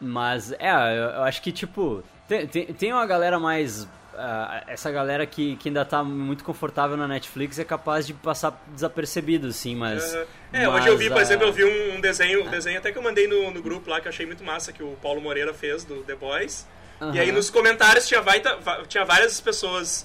Mas, 0.00 0.52
é, 0.52 0.70
eu, 0.70 1.04
eu 1.10 1.22
acho 1.24 1.42
que, 1.42 1.50
tipo, 1.50 2.04
tem, 2.28 2.46
tem, 2.46 2.66
tem 2.66 2.92
uma 2.92 3.04
galera 3.06 3.38
mais. 3.38 3.86
Ah, 4.18 4.64
essa 4.66 4.90
galera 4.90 5.24
que, 5.26 5.56
que 5.56 5.68
ainda 5.68 5.84
tá 5.84 6.02
muito 6.02 6.42
confortável 6.44 6.96
na 6.96 7.06
Netflix 7.08 7.58
é 7.58 7.64
capaz 7.64 8.06
de 8.06 8.12
passar 8.14 8.62
desapercebido, 8.74 9.52
sim, 9.52 9.74
mas. 9.76 10.14
É, 10.52 10.66
mas, 10.66 10.68
hoje 10.82 10.88
eu 10.88 10.98
vi, 10.98 11.08
por 11.10 11.20
exemplo, 11.20 11.46
eu 11.46 11.52
vi 11.52 11.64
um, 11.64 12.00
desenho, 12.00 12.44
um 12.44 12.50
desenho 12.50 12.78
até 12.78 12.90
que 12.92 12.98
eu 12.98 13.02
mandei 13.02 13.26
no, 13.28 13.50
no 13.50 13.62
grupo 13.62 13.88
lá, 13.90 14.00
que 14.00 14.08
eu 14.08 14.10
achei 14.10 14.26
muito 14.26 14.42
massa, 14.44 14.72
que 14.72 14.82
o 14.82 14.96
Paulo 15.02 15.20
Moreira 15.20 15.54
fez 15.54 15.84
do 15.84 16.02
The 16.02 16.14
Boys. 16.14 16.66
E 17.14 17.18
aí 17.20 17.30
nos 17.30 17.48
comentários 17.48 18.08
tinha, 18.08 18.20
vaita- 18.20 18.56
va- 18.56 18.82
tinha 18.84 19.04
várias 19.04 19.40
pessoas 19.40 20.04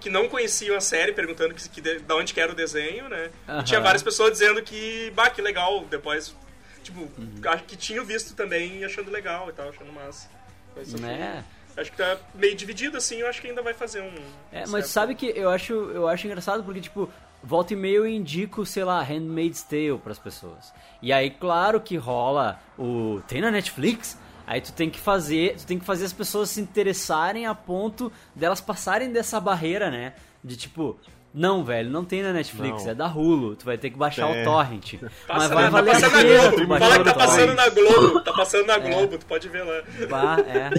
que 0.00 0.10
não 0.10 0.28
conheciam 0.28 0.76
a 0.76 0.80
série, 0.80 1.12
perguntando 1.12 1.54
que, 1.54 1.68
que 1.68 1.80
de, 1.80 2.00
da 2.00 2.16
onde 2.16 2.34
que 2.34 2.40
era 2.40 2.50
o 2.50 2.54
desenho, 2.54 3.08
né? 3.08 3.30
Aham. 3.48 3.60
E 3.60 3.64
tinha 3.64 3.80
várias 3.80 4.02
pessoas 4.02 4.32
dizendo 4.32 4.60
que, 4.60 5.12
bah, 5.14 5.30
que 5.30 5.40
legal, 5.40 5.84
depois, 5.88 6.34
tipo, 6.82 7.00
Uhum. 7.02 7.40
que 7.66 7.76
tinham 7.76 8.04
visto 8.04 8.34
também 8.34 8.80
e 8.80 8.84
achando 8.84 9.10
legal 9.10 9.48
e 9.48 9.52
tal, 9.52 9.68
achando 9.68 9.90
massa. 9.92 10.28
Mas, 10.76 10.92
assim, 10.92 11.02
Né? 11.02 11.44
Acho 11.76 11.90
que 11.90 11.96
tá 11.96 12.16
meio 12.34 12.54
dividido 12.54 12.96
assim, 12.96 13.16
eu 13.16 13.26
acho 13.28 13.40
que 13.40 13.48
ainda 13.48 13.62
vai 13.62 13.74
fazer 13.74 14.00
um... 14.00 14.14
É, 14.52 14.60
mas 14.60 14.70
certo- 14.70 14.86
sabe 14.88 15.14
que 15.14 15.26
eu 15.26 15.50
acho, 15.50 15.72
eu 15.72 16.06
acho 16.08 16.26
engraçado 16.26 16.62
porque, 16.62 16.80
tipo, 16.80 17.08
volta 17.42 17.72
e 17.72 17.76
meia 17.76 17.96
eu 17.96 18.06
indico, 18.06 18.64
sei 18.64 18.84
lá, 18.84 19.02
Handmaid's 19.02 19.62
Tale 19.62 19.98
pras 19.98 20.18
pessoas. 20.18 20.72
E 21.02 21.12
aí, 21.12 21.30
claro 21.30 21.80
que 21.80 21.96
rola 21.96 22.60
o. 22.78 23.20
Tem 23.26 23.40
na 23.40 23.50
Netflix? 23.50 24.16
Aí 24.46 24.60
tu 24.60 24.72
tem 24.72 24.88
que 24.88 24.98
fazer. 25.00 25.56
Tu 25.56 25.66
tem 25.66 25.78
que 25.78 25.84
fazer 25.84 26.04
as 26.04 26.12
pessoas 26.12 26.50
se 26.50 26.60
interessarem 26.60 27.46
a 27.46 27.54
ponto 27.54 28.10
delas 28.34 28.60
passarem 28.60 29.10
dessa 29.12 29.40
barreira, 29.40 29.90
né? 29.90 30.14
De 30.42 30.56
tipo. 30.56 30.98
Não, 31.36 31.64
velho, 31.64 31.90
não 31.90 32.04
tem 32.04 32.22
na 32.22 32.32
Netflix, 32.32 32.84
Não. 32.84 32.92
é 32.92 32.94
da 32.94 33.08
Hulu. 33.08 33.56
Tu 33.56 33.64
vai 33.64 33.76
ter 33.76 33.90
que 33.90 33.98
baixar 33.98 34.28
É. 34.30 34.40
o 34.40 34.44
torrent. 34.44 34.94
Mas 35.02 35.10
Passa 35.26 35.48
vai 35.54 35.64
na- 35.64 35.70
valer 35.70 35.90
tá 35.90 36.06
a 36.06 36.10
passando 36.10 36.14
na 36.14 36.22
pena 36.22 36.42
tu 36.44 36.50
Globo. 36.56 36.66
baixar 36.68 36.86
Fala 36.86 36.98
que 36.98 37.04
tá 37.10 37.14
passando 37.14 37.54
na 37.54 37.68
Globo. 37.70 38.20
Tá 38.20 38.32
passando 38.32 38.66
na 38.66 38.78
Globo, 38.78 39.18
tu 39.18 39.26
pode 39.26 39.48
ver 39.48 39.62
lá. 39.64 39.82
Bah, 40.08 40.36
é. 40.46 40.70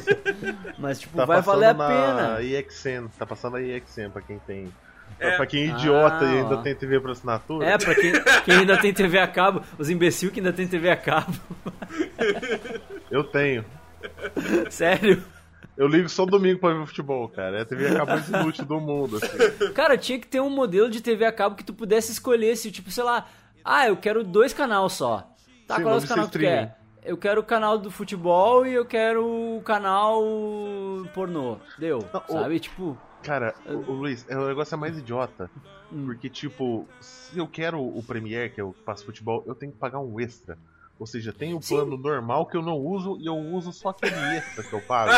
Mas, 0.80 1.02
tipo, 1.02 1.18
Tá 1.18 1.26
vai 1.26 1.42
valer 1.42 1.66
a 1.70 1.74
na 1.74 1.88
pena. 1.88 2.42
EXN, 2.42 3.08
tá 3.20 3.26
passando 3.26 3.58
a 3.58 3.62
EXN 3.62 4.10
pra 4.14 4.22
quem 4.22 4.40
tem 4.40 4.72
É. 5.20 5.32
Pra 5.36 5.46
quem 5.46 5.64
é 5.64 5.66
idiota 5.68 6.24
Ah, 6.26 6.34
e 6.34 6.38
ainda 6.40 6.56
ó. 6.56 6.62
tem 6.62 6.74
TV 6.74 7.00
por 7.02 7.12
assinatura. 7.12 7.66
É, 7.68 7.78
pra 7.78 7.94
quem, 7.94 8.12
quem 8.46 8.56
ainda 8.56 8.78
tem 8.78 8.94
TV 8.94 9.20
a 9.20 9.28
cabo, 9.28 9.62
os 9.78 9.90
imbecil 9.90 10.32
que 10.32 10.40
ainda 10.40 10.52
tem 10.54 10.68
TV 10.68 10.90
a 10.90 10.96
cabo. 10.98 11.34
Eu 13.12 13.24
tenho. 13.26 13.64
Sério. 14.70 15.22
Eu 15.78 15.88
ligo 15.88 16.08
só 16.08 16.26
domingo 16.26 16.60
pra 16.60 16.74
ver 16.74 16.86
futebol, 16.86 17.28
cara. 17.28 17.58
É 17.60 17.62
a 17.62 17.66
TV 17.66 17.88
acabou 17.88 18.16
mais 18.16 18.30
inútil 18.30 18.66
do 18.66 18.80
mundo, 18.80 19.18
assim. 19.18 19.74
Cara, 19.74 19.98
tinha 19.98 20.18
que 20.20 20.28
ter 20.28 20.40
um 20.40 20.50
modelo 20.50 20.90
de 20.90 21.02
TV 21.02 21.26
a 21.26 21.32
cabo 21.32 21.56
que 21.56 21.64
tu 21.64 21.74
pudesse 21.74 22.12
escolher 22.12 22.56
se, 22.56 22.72
tipo, 22.72 22.90
sei 22.92 23.04
lá, 23.04 23.28
ah, 23.64 23.88
eu 23.88 23.98
quero 23.98 24.24
dois 24.24 24.54
canal 24.54 24.88
só. 24.90 25.30
Tá, 25.68 25.76
Sim, 25.78 25.84
qual 25.84 25.96
é 25.96 25.98
os 25.98 26.06
canal 26.06 26.26
que 26.28 26.32
tu 26.32 26.40
quer? 26.40 26.78
Eu 27.04 27.18
quero 27.18 27.42
o 27.42 27.44
canal 27.44 27.78
do 27.78 27.92
futebol 27.92 28.66
e 28.66 28.74
eu 28.74 28.86
quero 28.86 29.26
o 29.58 29.62
canal 29.64 30.22
pornô. 31.14 31.58
Deu, 31.78 32.00
Não, 32.14 32.24
o- 32.28 32.32
sabe? 32.32 32.60
Tipo, 32.60 32.98
Cara, 33.22 33.54
o, 33.66 33.92
o 33.92 33.94
Luiz, 33.94 34.26
é 34.30 34.38
o 34.38 34.48
negócio 34.48 34.76
é 34.76 34.78
mais 34.78 34.98
idiota. 34.98 35.50
Hum. 35.92 36.06
Porque, 36.06 36.30
tipo, 36.30 36.88
se 37.00 37.38
eu 37.38 37.48
quero 37.48 37.80
o 37.82 38.02
Premiere, 38.04 38.50
que 38.52 38.62
eu 38.62 38.76
faço 38.86 39.06
futebol, 39.06 39.44
eu 39.48 39.56
tenho 39.56 39.72
que 39.72 39.78
pagar 39.78 40.00
um 40.00 40.20
extra. 40.20 40.58
Ou 40.98 41.06
seja, 41.06 41.34
tem 41.34 41.54
o 41.54 41.62
Sim. 41.62 41.76
plano 41.76 41.98
normal 41.98 42.46
que 42.46 42.56
eu 42.56 42.62
não 42.62 42.78
uso 42.78 43.18
e 43.20 43.26
eu 43.26 43.36
uso 43.36 43.74
só 43.74 43.90
aquele 43.90 44.16
extra 44.38 44.64
que 44.64 44.72
eu 44.72 44.80
pago. 44.88 45.12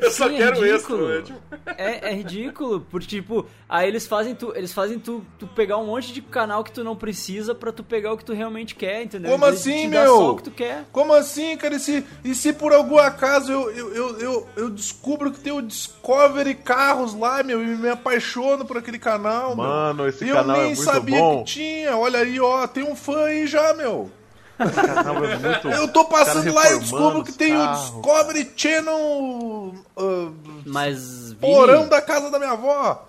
Eu 0.00 0.08
só 0.12 0.28
Sim, 0.28 0.36
é 0.36 0.38
quero 0.38 0.60
ridículo. 0.60 1.10
extra, 1.12 1.16
né? 1.16 1.22
Tipo, 1.22 1.72
é, 1.76 2.10
é 2.10 2.14
ridículo, 2.14 2.80
porque, 2.88 3.06
tipo, 3.08 3.44
aí 3.68 3.88
eles 3.88 4.06
fazem 4.06 4.36
tu, 4.36 4.52
eles 4.54 4.72
fazem 4.72 5.00
tu, 5.00 5.26
tu 5.36 5.48
pegar 5.48 5.78
um 5.78 5.86
monte 5.86 6.12
de 6.12 6.22
canal 6.22 6.62
que 6.62 6.70
tu 6.70 6.84
não 6.84 6.94
precisa 6.94 7.56
pra 7.56 7.72
tu 7.72 7.82
pegar 7.82 8.12
o 8.12 8.16
que 8.16 8.24
tu 8.24 8.32
realmente 8.32 8.76
quer, 8.76 9.02
entendeu? 9.02 9.32
Como 9.32 9.44
assim, 9.46 9.88
meu? 9.88 10.16
só 10.16 10.30
o 10.30 10.36
que 10.36 10.42
tu 10.44 10.50
quer. 10.52 10.84
Como 10.92 11.12
assim, 11.12 11.56
cara? 11.56 11.74
E 11.74 11.80
se, 11.80 12.04
e 12.24 12.32
se 12.32 12.52
por 12.52 12.72
algum 12.72 12.98
acaso 12.98 13.50
eu, 13.50 13.68
eu, 13.72 13.94
eu, 13.94 14.18
eu, 14.20 14.48
eu 14.56 14.70
descubro 14.70 15.32
que 15.32 15.40
tem 15.40 15.52
o 15.52 15.60
Discovery 15.60 16.54
Carros 16.54 17.14
lá, 17.14 17.42
meu, 17.42 17.60
e 17.60 17.66
me 17.76 17.88
apaixono 17.88 18.64
por 18.64 18.78
aquele 18.78 18.98
canal, 18.98 19.56
meu. 19.56 19.64
Mano, 19.64 20.06
esse 20.06 20.24
E 20.24 20.28
eu 20.28 20.36
canal 20.36 20.54
é 20.56 20.58
nem 20.60 20.66
muito 20.68 20.82
sabia 20.84 21.18
bom. 21.18 21.38
que 21.42 21.50
tinha. 21.52 21.96
Olha 21.96 22.20
aí, 22.20 22.38
ó, 22.38 22.64
tem 22.68 22.84
um 22.84 22.94
fã 22.94 23.24
aí 23.24 23.46
já, 23.48 23.74
meu. 23.74 24.08
Canal 24.68 25.24
é 25.24 25.36
muito 25.38 25.68
Eu 25.68 25.88
tô 25.88 26.04
passando 26.04 26.52
lá 26.52 26.70
e 26.72 26.78
descubro 26.80 27.24
que 27.24 27.32
tem 27.32 27.54
o 27.56 27.58
carros, 27.58 27.80
Discovery 27.82 28.52
Channel 28.56 29.74
uh, 29.96 30.34
Mas, 30.66 31.32
Vini, 31.32 31.40
porão 31.40 31.88
da 31.88 32.00
casa 32.02 32.30
da 32.30 32.38
minha 32.38 32.52
avó. 32.52 33.06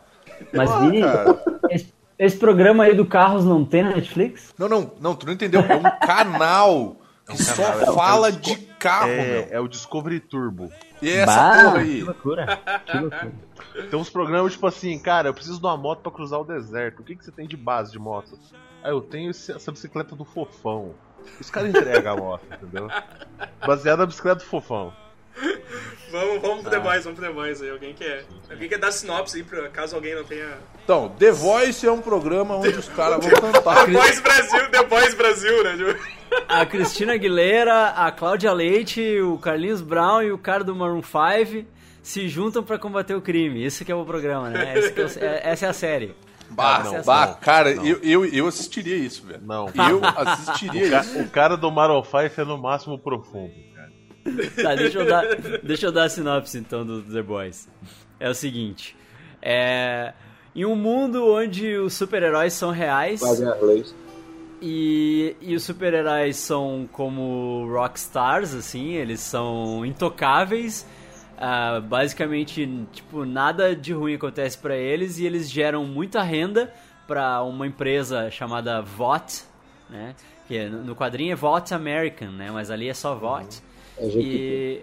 Mas, 0.54 0.70
Ah, 0.72 0.80
Vini, 0.80 1.02
cara. 1.02 1.44
esse, 1.70 1.94
esse 2.18 2.38
programa 2.38 2.84
aí 2.86 2.96
do 2.96 3.06
Carros 3.06 3.46
não 3.46 3.64
tem 3.66 3.84
na 3.84 3.92
Netflix? 3.96 4.54
Não, 4.58 4.68
não, 4.70 4.92
não, 5.00 5.16
tu 5.16 5.26
não 5.26 5.34
entendeu. 5.34 5.62
É 5.62 5.76
um 5.76 6.06
canal 6.08 6.96
que 7.28 7.42
só 7.44 7.64
canal, 7.64 7.80
é 7.82 7.90
um- 7.90 7.94
fala 7.94 8.30
é 8.30 8.32
um 8.32 8.36
de 8.40 8.56
carro, 8.56 9.10
É, 9.12 9.28
meu. 9.28 9.48
é 9.52 9.60
o 9.60 9.68
Discovery 9.68 10.20
Turbo. 10.20 10.72
E 11.02 11.10
é 11.10 11.18
essa 11.18 11.36
Bah, 11.36 11.64
porra 11.64 11.72
Que 11.74 11.80
aí. 11.80 12.04
loucura, 12.04 12.60
que 12.86 12.98
loucura. 12.98 13.32
Tem 13.90 14.00
uns 14.00 14.10
programas 14.10 14.52
tipo 14.54 14.68
assim, 14.68 15.00
cara, 15.00 15.30
eu 15.30 15.34
preciso 15.34 15.60
de 15.60 15.66
uma 15.66 15.78
moto 15.78 16.02
pra 16.02 16.12
cruzar 16.12 16.40
o 16.40 16.44
deserto. 16.44 17.00
O 17.02 17.04
que, 17.04 17.16
que 17.16 17.24
você 17.24 17.32
tem 17.32 17.48
de 17.48 17.56
base 17.58 17.92
de 17.92 17.98
moto? 18.00 18.38
Ah, 18.84 18.90
eu 18.90 19.00
tenho 19.02 19.30
essa 19.30 19.72
bicicleta 19.72 20.16
do 20.16 20.26
fofão. 20.26 20.92
Os 21.40 21.50
caras 21.50 21.70
entregam 21.70 22.14
a 22.14 22.16
moto, 22.18 22.44
entendeu? 22.52 22.88
Baseada 23.66 23.98
na 23.98 24.06
bicicleta 24.06 24.38
do 24.40 24.46
fofão. 24.46 24.94
vamos, 26.12 26.42
vamos 26.42 26.60
Ah. 26.60 26.62
pro 26.62 26.72
The 26.72 26.80
Boys, 26.80 27.04
vamos 27.04 27.20
pro 27.20 27.28
The 27.28 27.34
Boys 27.34 27.62
aí. 27.62 27.70
Alguém 27.70 27.94
quer, 27.94 28.26
alguém 28.50 28.70
quer 28.70 28.78
dar 28.78 28.92
sinopse 28.92 29.38
aí, 29.38 29.44
pra, 29.44 29.70
caso 29.70 29.96
alguém 29.96 30.14
não 30.16 30.24
tenha... 30.24 30.50
Então, 30.84 31.10
The 31.18 31.32
Voice 31.32 31.86
é 31.88 31.92
um 31.92 32.02
programa 32.02 32.56
onde 32.58 32.70
os 32.78 32.90
caras 32.90 33.26
vão 33.26 33.32
cantar. 33.40 33.86
The 33.86 33.92
Boys 33.92 34.20
Brasil, 34.20 34.70
The 34.72 34.84
Boys 34.84 35.14
Brasil, 35.14 35.64
né? 35.64 36.00
A 36.48 36.66
Cristina 36.66 37.14
Aguilera, 37.14 37.88
a 37.90 38.12
Cláudia 38.12 38.52
Leite, 38.54 39.20
o 39.22 39.38
Carlinhos 39.38 39.82
Brown 39.82 40.22
e 40.22 40.32
o 40.32 40.38
cara 40.38 40.64
do 40.64 40.76
Maroon 40.76 41.02
5 41.02 41.66
se 42.04 42.28
juntam 42.30 42.64
pra 42.64 42.78
combater 42.80 43.14
o 43.16 43.22
crime. 43.22 43.64
Isso 43.66 43.84
que 43.86 43.92
é 43.92 43.96
o 43.96 44.04
programa, 44.06 44.50
né? 44.50 44.78
Esse 44.78 44.92
que 44.92 45.02
é 45.02 45.06
o- 45.06 45.08
é- 45.24 45.42
essa 45.44 45.66
é 45.66 45.70
a 45.70 45.74
série. 45.74 46.16
Bah, 46.52 46.84
Não, 46.84 47.02
bah, 47.04 47.28
não. 47.28 47.34
cara, 47.36 47.72
Eu, 47.72 48.00
eu, 48.04 48.26
eu 48.26 48.48
assistiria 48.48 48.96
isso, 48.98 49.26
velho. 49.26 49.42
Não. 49.44 49.68
Eu 49.90 50.02
assistiria 50.18 50.88
O, 50.88 50.92
ca- 50.92 51.02
isso. 51.02 51.20
o 51.20 51.30
cara 51.30 51.56
do 51.58 51.72
Maroon 51.72 52.04
5 52.04 52.18
é 52.42 52.46
no 52.46 52.58
máximo 52.58 52.98
profundo, 53.00 53.52
cara. 53.76 53.92
Tá, 54.62 54.76
deixa 54.76 55.00
eu 55.00 55.06
dar, 55.08 55.24
deixa 55.64 55.86
eu 55.88 55.92
dar 55.92 56.04
a 56.04 56.10
sinopse 56.10 56.58
então 56.58 56.86
do 56.86 57.02
The 57.02 57.22
Boys. 57.24 57.68
É 58.20 58.30
o 58.30 58.36
seguinte: 58.36 58.96
é, 59.42 60.14
em 60.56 60.64
um 60.66 60.76
mundo 60.76 61.26
onde 61.34 61.76
os 61.78 61.94
super-heróis 61.94 62.54
são 62.54 62.70
reais 62.70 63.20
e, 64.62 65.36
e 65.42 65.56
os 65.56 65.64
super-heróis 65.64 66.38
são 66.38 66.88
como 66.92 67.68
rockstars, 67.72 68.54
assim, 68.54 68.94
eles 68.94 69.20
são 69.22 69.86
intocáveis. 69.86 70.86
Ah, 71.42 71.80
basicamente, 71.82 72.70
tipo, 72.94 73.26
nada 73.26 73.76
de 73.76 73.92
ruim 73.94 74.14
acontece 74.14 74.58
pra 74.58 74.78
eles 74.78 75.18
e 75.18 75.26
eles 75.26 75.50
geram 75.50 75.84
muita 75.86 76.22
renda 76.22 76.72
pra 77.08 77.42
uma 77.42 77.66
empresa 77.66 78.30
chamada 78.30 78.80
VOT, 78.82 79.44
né? 79.90 80.16
Que 80.48 80.70
no 80.70 80.84
no 80.84 80.96
quadrinho 80.96 81.34
é 81.34 81.36
VOT 81.36 81.74
American, 81.74 82.30
né? 82.30 82.52
Mas 82.52 82.70
ali 82.70 82.88
é 82.88 82.94
só 82.94 83.16
VOT. 83.16 83.60
É 83.98 84.06
Jequiti. 84.06 84.36
E, 84.38 84.82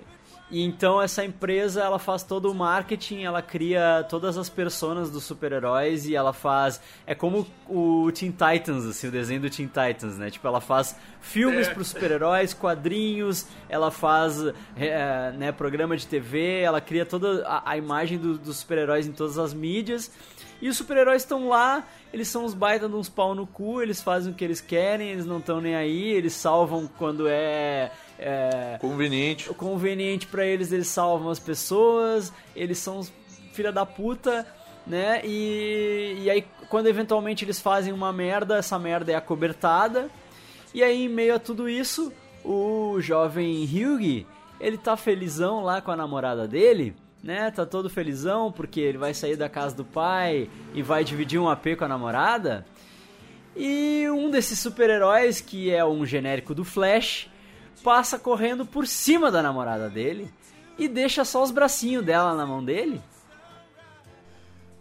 e 0.50 0.62
então 0.64 1.00
essa 1.02 1.24
empresa 1.24 1.82
ela 1.82 1.98
faz 1.98 2.22
todo 2.22 2.50
o 2.50 2.54
marketing, 2.54 3.22
ela 3.24 3.42
cria 3.42 4.04
todas 4.08 4.38
as 4.38 4.48
personas 4.48 5.10
dos 5.10 5.24
super-heróis 5.24 6.06
e 6.06 6.14
ela 6.16 6.32
faz 6.32 6.80
é 7.06 7.14
como 7.14 7.46
o 7.68 8.10
Teen 8.12 8.30
Titans, 8.32 8.86
assim, 8.86 9.08
o 9.08 9.10
desenho 9.10 9.40
do 9.42 9.50
Teen 9.50 9.68
Titans, 9.68 10.16
né? 10.16 10.30
Tipo, 10.30 10.46
ela 10.48 10.60
faz 10.60 10.96
filmes 11.20 11.68
É. 11.68 11.72
para 11.74 11.82
os 11.82 11.88
super-heróis, 11.88 12.54
quadrinhos, 12.54 13.46
ela 13.68 13.90
faz 13.90 14.38
é, 14.76 15.32
né, 15.32 15.52
programa 15.52 15.96
de 15.96 16.06
TV, 16.06 16.60
ela 16.60 16.80
cria 16.80 17.04
toda 17.04 17.46
a, 17.46 17.72
a 17.72 17.76
imagem 17.76 18.16
do- 18.18 18.38
dos 18.38 18.56
super-heróis 18.58 19.06
em 19.06 19.12
todas 19.12 19.38
as 19.38 19.52
mídias. 19.52 20.10
E 20.60 20.68
os 20.68 20.76
super-heróis 20.76 21.22
estão 21.22 21.48
lá, 21.48 21.86
eles 22.12 22.26
são 22.26 22.44
uns 22.44 22.52
baita 22.52 22.88
de 22.88 22.94
uns 22.96 23.08
pau 23.08 23.32
no 23.32 23.46
cu, 23.46 23.80
eles 23.80 24.02
fazem 24.02 24.32
o 24.32 24.34
que 24.34 24.42
eles 24.42 24.60
querem, 24.60 25.10
eles 25.10 25.24
não 25.24 25.38
estão 25.38 25.60
nem 25.60 25.76
aí, 25.76 26.08
eles 26.10 26.32
salvam 26.32 26.88
quando 26.98 27.28
é, 27.28 27.92
é 28.18 28.76
Conveniente. 28.80 29.48
conveniente 29.54 30.26
pra 30.26 30.44
eles, 30.44 30.72
eles 30.72 30.88
salvam 30.88 31.30
as 31.30 31.38
pessoas, 31.38 32.32
eles 32.54 32.78
são 32.78 33.06
filha 33.52 33.72
da 33.72 33.86
puta, 33.86 34.46
né? 34.86 35.20
E, 35.24 36.16
e 36.22 36.30
aí, 36.30 36.44
quando 36.68 36.86
eventualmente 36.86 37.44
eles 37.44 37.60
fazem 37.60 37.92
uma 37.92 38.12
merda, 38.12 38.56
essa 38.56 38.78
merda 38.78 39.12
é 39.12 39.14
acobertada. 39.14 40.10
E 40.74 40.82
aí, 40.82 41.04
em 41.04 41.08
meio 41.08 41.34
a 41.34 41.38
tudo 41.38 41.68
isso, 41.68 42.12
o 42.44 43.00
jovem 43.00 43.64
Hyugi, 43.64 44.26
ele 44.60 44.78
tá 44.78 44.96
felizão 44.96 45.62
lá 45.62 45.80
com 45.80 45.90
a 45.90 45.96
namorada 45.96 46.46
dele, 46.46 46.94
né? 47.22 47.50
Tá 47.50 47.64
todo 47.64 47.90
felizão 47.90 48.50
porque 48.50 48.80
ele 48.80 48.98
vai 48.98 49.14
sair 49.14 49.36
da 49.36 49.48
casa 49.48 49.74
do 49.74 49.84
pai 49.84 50.48
e 50.74 50.82
vai 50.82 51.04
dividir 51.04 51.38
um 51.38 51.48
AP 51.48 51.76
com 51.78 51.84
a 51.84 51.88
namorada. 51.88 52.66
E 53.56 54.06
um 54.10 54.30
desses 54.30 54.58
super-heróis, 54.58 55.40
que 55.40 55.70
é 55.70 55.84
um 55.84 56.06
genérico 56.06 56.54
do 56.54 56.64
Flash, 56.64 57.28
passa 57.82 58.18
correndo 58.18 58.64
por 58.66 58.86
cima 58.86 59.30
da 59.30 59.42
namorada 59.42 59.88
dele 59.88 60.32
e 60.78 60.88
deixa 60.88 61.24
só 61.24 61.42
os 61.42 61.50
bracinhos 61.50 62.04
dela 62.04 62.34
na 62.34 62.46
mão 62.46 62.64
dele. 62.64 63.00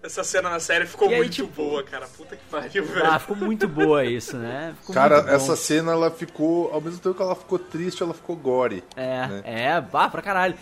essa 0.03 0.23
cena 0.23 0.49
na 0.49 0.59
série 0.59 0.85
ficou 0.85 1.09
aí, 1.09 1.17
muito 1.17 1.31
tipo- 1.33 1.47
boa, 1.49 1.83
cara. 1.83 2.07
Puta 2.07 2.35
que 2.35 2.43
pariu, 2.49 2.85
velho. 2.85 3.05
Ah, 3.05 3.19
ficou 3.19 3.35
muito 3.35 3.67
boa 3.67 4.05
isso, 4.05 4.37
né? 4.37 4.73
Ficou 4.79 4.93
Cara, 4.95 5.17
essa 5.29 5.55
cena 5.55 5.91
ela 5.91 6.09
ficou, 6.09 6.71
ao 6.71 6.79
mesmo 6.79 6.99
tempo 6.99 7.15
que 7.15 7.21
ela 7.21 7.35
ficou 7.35 7.59
triste, 7.59 8.01
ela 8.03 8.13
ficou 8.13 8.35
gore. 8.35 8.83
É, 8.95 9.27
né? 9.27 9.41
é, 9.43 9.81
bah, 9.81 10.07
pra 10.07 10.21
caralho. 10.21 10.55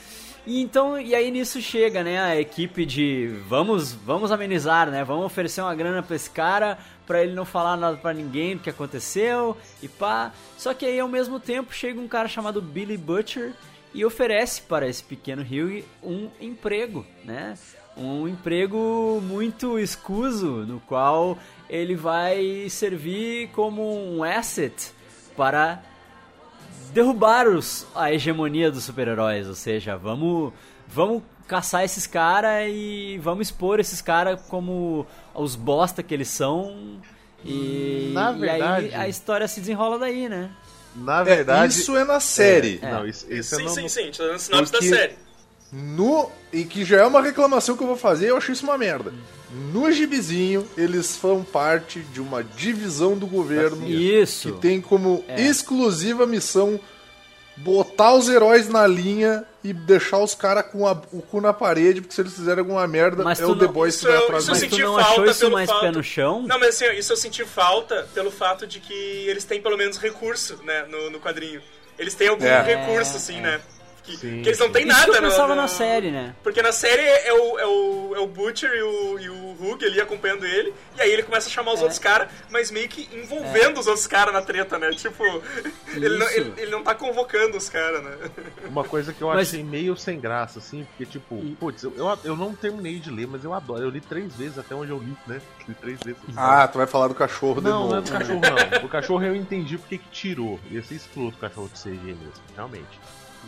E 0.45 0.61
então, 0.61 0.99
e 0.99 1.15
aí 1.15 1.31
nisso 1.31 1.59
chega, 1.59 2.03
né, 2.03 2.19
a 2.19 2.39
equipe 2.39 2.85
de 2.85 3.27
vamos, 3.47 3.93
vamos 3.93 4.31
amenizar, 4.31 4.91
né? 4.91 5.03
Vamos 5.03 5.25
oferecer 5.25 5.61
uma 5.61 5.73
grana 5.73 6.03
pra 6.03 6.15
esse 6.15 6.29
cara, 6.29 6.77
pra 7.07 7.23
ele 7.23 7.33
não 7.33 7.45
falar 7.45 7.75
nada 7.75 7.97
pra 7.97 8.13
ninguém 8.13 8.55
do 8.55 8.61
que 8.61 8.69
aconteceu 8.69 9.57
e 9.81 9.87
pá. 9.87 10.31
Só 10.55 10.73
que 10.73 10.85
aí 10.85 10.99
ao 10.99 11.07
mesmo 11.07 11.39
tempo 11.39 11.73
chega 11.73 11.99
um 11.99 12.07
cara 12.07 12.27
chamado 12.27 12.61
Billy 12.61 12.95
Butcher 12.95 13.53
e 13.91 14.05
oferece 14.05 14.61
para 14.61 14.87
esse 14.87 15.03
pequeno 15.03 15.41
Hugh 15.41 15.83
um 16.03 16.29
emprego, 16.39 17.03
né? 17.23 17.57
Um 17.97 18.27
emprego 18.27 19.19
muito 19.23 19.79
escuso, 19.79 20.65
no 20.65 20.79
qual 20.81 21.39
ele 21.67 21.95
vai 21.95 22.67
servir 22.69 23.49
como 23.53 23.81
um 23.81 24.23
asset 24.23 24.91
para 25.35 25.81
derrubar 26.95 27.47
os, 27.47 27.85
a 27.93 28.11
hegemonia 28.11 28.71
dos 28.71 28.83
super-heróis, 28.85 29.47
ou 29.47 29.53
seja, 29.53 29.97
vamos 29.97 30.53
vamos 30.87 31.21
caçar 31.47 31.83
esses 31.83 32.07
caras 32.07 32.69
e 32.73 33.19
vamos 33.21 33.47
expor 33.49 33.79
esses 33.79 34.01
caras 34.01 34.39
como 34.49 35.05
os 35.33 35.55
bosta 35.55 36.01
que 36.01 36.13
eles 36.13 36.27
são 36.29 36.99
e, 37.43 38.11
Na 38.13 38.31
e 38.31 38.39
verdade- 38.39 38.85
aí 38.87 38.95
a 38.95 39.07
história 39.09 39.47
se 39.47 39.59
desenrola 39.59 39.99
daí, 39.99 40.29
né? 40.29 40.49
Na 40.95 41.19
É, 41.21 41.23
verdade. 41.25 41.73
isso 41.73 41.95
é 41.97 42.05
na 42.05 42.19
série. 42.21 42.79
É, 42.81 42.89
Não, 42.91 43.05
isso, 43.05 43.25
isso 43.31 43.55
é 43.55 43.57
sim, 43.57 43.63
no, 43.65 43.69
sim, 43.69 43.87
sim. 43.89 44.11
Tô 44.15 44.23
dando 44.25 44.39
sinopse 44.39 44.71
da 44.71 44.79
Porque- 44.79 44.95
série. 44.95 45.15
No, 45.77 46.31
e 46.53 46.63
que 46.63 46.85
já 46.85 47.01
é 47.01 47.05
uma 47.05 47.21
reclamação 47.21 47.75
que 47.75 47.83
eu 47.83 47.87
vou 47.87 47.97
fazer, 47.97 48.29
eu 48.29 48.37
achei 48.37 48.53
isso 48.53 48.63
uma 48.63 48.77
merda. 48.77 49.13
No 49.73 49.91
gibizinho, 49.91 50.65
eles 50.77 51.05
são 51.05 51.43
parte 51.43 51.99
de 51.99 52.21
uma 52.21 52.41
divisão 52.43 53.17
do 53.17 53.27
governo 53.27 53.85
Isso. 53.87 54.53
que 54.53 54.59
tem 54.61 54.79
como 54.79 55.23
É. 55.27 55.41
exclusiva 55.41 56.25
missão 56.25 56.79
botar 57.57 58.13
os 58.13 58.27
heróis 58.29 58.67
na 58.69 58.85
linha 58.87 59.45
e 59.63 59.71
deixar 59.73 60.19
os 60.19 60.35
caras 60.35 60.65
com 60.71 60.85
a- 60.87 61.01
o 61.11 61.21
cu 61.21 61.39
na 61.41 61.53
parede, 61.53 62.01
porque 62.01 62.13
se 62.13 62.21
eles 62.21 62.33
fizerem 62.33 62.59
alguma 62.59 62.85
merda, 62.87 63.23
Mas 63.23 63.39
é 63.39 63.45
tu 63.45 63.51
o 63.51 63.55
The 63.57 63.65
não- 63.65 63.71
Boys 63.73 63.95
que 63.95 63.99
isso 64.01 64.07
vai 64.07 64.17
eu- 64.17 64.23
atrás 64.23 64.43
isso 64.43 64.51
eu 64.51 64.53
Mas 64.53 64.59
deles. 64.61 64.69
tu 64.71 64.75
senti 64.75 64.85
não 64.87 64.95
falta 64.95 65.11
achou 65.11 65.25
isso 65.25 65.39
pelo 65.39 65.51
mais 65.53 65.69
fato- 65.69 65.81
pé 65.81 65.91
no 65.91 66.03
chão? 66.03 66.41
Não, 66.43 66.59
mas 66.59 66.69
assim, 66.81 66.97
isso 66.97 67.13
eu 67.13 67.17
senti 67.17 67.45
falta 67.45 68.07
pelo 68.13 68.29
fato 68.31 68.65
de 68.67 68.79
que 68.79 68.93
eles 68.93 69.43
têm 69.45 69.61
pelo 69.61 69.77
menos 69.77 69.97
recurso, 69.97 70.59
né, 70.63 70.85
no, 70.89 71.09
no 71.09 71.19
quadrinho. 71.19 71.61
Eles 71.97 72.13
têm 72.13 72.27
algum 72.27 72.45
É. 72.45 72.61
recurso, 72.61 73.15
assim, 73.15 73.37
É. 73.37 73.41
né? 73.41 73.61
Que, 74.05 74.15
Sim, 74.17 74.41
que 74.43 74.49
eles 74.49 74.59
não 74.59 74.69
têm 74.71 74.85
nada 74.85 75.03
que 75.05 75.17
eu 75.17 75.21
no- 75.21 75.29
pensava 75.29 75.55
no- 75.55 75.61
na 75.61 75.67
série, 75.67 76.11
né? 76.11 76.35
Porque 76.43 76.61
na 76.61 76.71
série 76.71 77.01
é 77.01 77.33
o, 77.33 77.59
é 77.59 77.65
o, 77.65 78.13
é 78.15 78.19
o 78.19 78.27
Butcher 78.27 78.69
e 78.71 78.81
o, 78.83 79.19
e 79.19 79.29
o 79.29 79.55
Hug 79.59 79.83
ali 79.83 79.99
acompanhando 79.99 80.45
ele, 80.45 80.73
e 80.95 81.01
aí 81.01 81.11
ele 81.11 81.23
começa 81.23 81.47
a 81.47 81.51
chamar 81.51 81.73
os 81.73 81.79
É. 81.79 81.83
outros 81.83 81.97
caras, 81.99 82.29
mas 82.51 82.69
meio 82.69 82.87
que 82.87 83.09
envolvendo 83.17 83.79
os 83.79 83.87
outros 83.87 84.05
caras 84.05 84.31
na 84.33 84.41
treta, 84.43 84.77
né? 84.77 84.91
Tipo, 84.91 85.23
ele 85.95 86.17
não, 86.19 86.29
ele, 86.29 86.53
ele 86.57 86.71
não 86.71 86.83
tá 86.83 86.93
convocando 86.93 87.57
os 87.57 87.67
caras, 87.67 88.03
né? 88.03 88.15
Uma 88.67 88.83
coisa 88.83 89.11
que 89.11 89.21
eu 89.23 89.27
Mas- 89.29 89.47
achei 89.49 89.63
meio 89.63 89.97
sem 89.97 90.19
graça, 90.19 90.59
assim, 90.59 90.83
porque, 90.85 91.05
tipo, 91.05 91.41
putz, 91.59 91.83
eu, 91.83 91.93
eu, 91.97 92.19
eu 92.23 92.35
não 92.35 92.53
terminei 92.55 92.99
de 92.99 93.09
ler, 93.09 93.25
mas 93.27 93.43
eu 93.43 93.53
adoro. 93.53 93.81
Eu 93.83 93.89
li 93.89 94.01
três 94.01 94.35
vezes 94.35 94.59
até 94.59 94.75
onde 94.75 94.91
eu 94.91 94.99
li, 94.99 95.17
né? 95.25 95.41
Li 95.67 95.73
três 95.73 95.99
vezes. 96.03 96.21
Ah, 96.37 96.67
tu 96.67 96.77
vai 96.77 96.85
falar 96.85 97.07
do 97.07 97.15
cachorro 97.15 97.59
de 97.59 97.67
não, 97.67 97.79
novo. 97.79 97.91
não 97.91 97.97
é 97.97 98.01
do 98.01 98.11
cachorro, 98.11 98.41
não. 98.41 98.85
O 98.85 98.89
cachorro 98.89 99.23
eu 99.23 99.35
entendi 99.35 99.77
porque 99.79 99.97
que 99.97 100.09
tirou. 100.09 100.59
Ia 100.69 100.83
ser 100.83 100.95
escroto 100.95 101.37
o 101.37 101.39
cachorro 101.39 101.69
de 101.73 101.79
CG 101.81 101.97
mesmo, 101.97 102.31
realmente. 102.55 102.99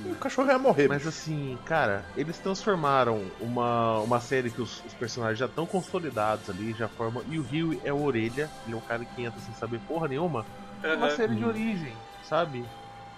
O 0.06 0.16
cachorro 0.16 0.50
ia 0.50 0.60
morrer. 0.60 0.88
Mas 0.88 1.08
assim, 1.08 1.58
cara, 1.66 2.06
eles 2.16 2.40
transformaram 2.40 3.32
uma, 3.40 4.02
uma 4.02 4.20
série 4.20 4.52
que 4.52 4.62
os, 4.62 4.84
os 4.84 4.94
personagens 4.94 5.40
já 5.40 5.46
estão 5.46 5.66
consolidados 5.66 6.50
ali, 6.50 6.74
já 6.74 6.88
formam. 6.88 7.24
E 7.28 7.40
o 7.40 7.44
Rio 7.44 7.80
é 7.84 7.92
o 7.92 8.02
orelha, 8.02 8.52
ele 8.66 8.74
é 8.74 8.78
um 8.78 8.82
cara 8.82 9.06
que 9.06 9.24
entra 9.24 9.40
sem 9.40 9.54
saber 9.54 9.80
porra 9.82 10.08
nenhuma. 10.08 10.46
É 10.84 10.96
uma 10.96 11.10
série 11.10 11.36
de 11.36 11.44
origem, 11.44 11.98
sabe? 12.22 12.68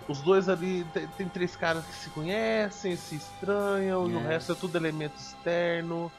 Os 0.07 0.21
dois 0.21 0.49
ali, 0.49 0.85
tem, 1.17 1.29
três 1.29 1.55
caras 1.55 1.85
que 1.85 1.93
se 1.93 2.09
conhecem, 2.09 2.95
se 2.97 3.15
estranham, 3.15 4.09
e 4.09 4.15
o 4.15 4.19
É. 4.25 4.27
resto 4.29 4.53
é 4.53 4.55
tudo 4.55 4.75
elemento 4.77 5.15
externo. 5.15 6.11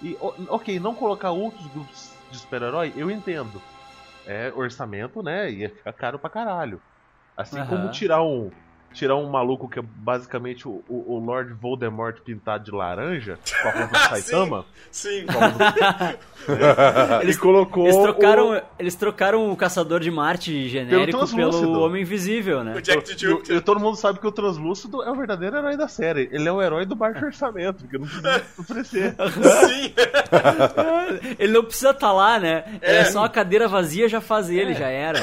E, 0.00 0.16
ok, 0.20 0.78
não 0.78 0.94
colocar 0.94 1.30
outros 1.30 1.66
grupos 1.68 2.12
de 2.30 2.38
super-herói, 2.38 2.92
eu 2.96 3.10
entendo. 3.10 3.60
É 4.26 4.52
orçamento, 4.54 5.22
né? 5.22 5.50
Ia 5.50 5.70
ficar 5.70 5.92
caro 5.92 6.18
pra 6.18 6.30
caralho. 6.30 6.80
Assim 7.36 7.58
Aham. 7.58 7.68
como 7.68 7.90
tirar 7.90 8.22
um. 8.22 8.50
Tirar 8.92 9.16
um 9.16 9.28
maluco 9.28 9.68
que 9.68 9.78
é 9.78 9.82
basicamente 9.82 10.68
o, 10.68 10.82
o, 10.88 11.14
o 11.14 11.24
Lord 11.24 11.52
Voldemort 11.54 12.20
pintado 12.20 12.64
de 12.64 12.70
laranja, 12.70 13.38
com 13.62 13.68
a 13.68 13.72
roupa 13.72 13.98
de 13.98 14.08
Saitama. 14.08 14.64
Sim. 14.90 15.26
Eles, 17.22 17.38
colocou 17.38 17.84
eles, 17.84 17.96
trocaram, 17.96 18.50
o- 18.56 18.62
eles 18.76 18.94
trocaram 18.96 19.52
o 19.52 19.56
Caçador 19.56 20.00
de 20.00 20.10
Marte 20.10 20.68
genérico 20.68 21.18
pelo, 21.26 21.26
translúcido. 21.28 21.80
Homem 21.80 22.02
Invisível, 22.02 22.64
né? 22.64 22.74
O 22.76 22.82
Jack 22.82 23.14
E, 23.48 23.54
e 23.56 23.60
todo 23.60 23.78
mundo 23.78 23.96
sabe 23.96 24.18
que 24.18 24.26
o 24.26 24.32
Translúcido 24.32 25.02
é 25.04 25.10
o 25.10 25.14
verdadeiro 25.14 25.56
herói 25.56 25.76
da 25.76 25.86
série. 25.86 26.28
Ele 26.32 26.48
é 26.48 26.52
o 26.52 26.60
herói 26.60 26.84
do 26.84 26.96
baixo 26.96 27.24
orçamento, 27.24 27.84
porque 27.84 27.96
não 27.96 28.06
precisa 28.06 28.42
oferecer. 28.58 29.14
Sim. 29.68 29.94
Ele 31.38 31.52
não 31.52 31.64
precisa 31.64 31.90
estar 31.90 32.12
lá, 32.12 32.40
né? 32.40 32.64
É. 32.80 32.96
É. 32.96 33.04
só 33.04 33.20
uma 33.20 33.28
cadeira 33.28 33.68
vazia 33.68 34.08
já 34.08 34.20
faz 34.20 34.50
ele, 34.50 34.74
já 34.74 34.88
era. 34.88 35.18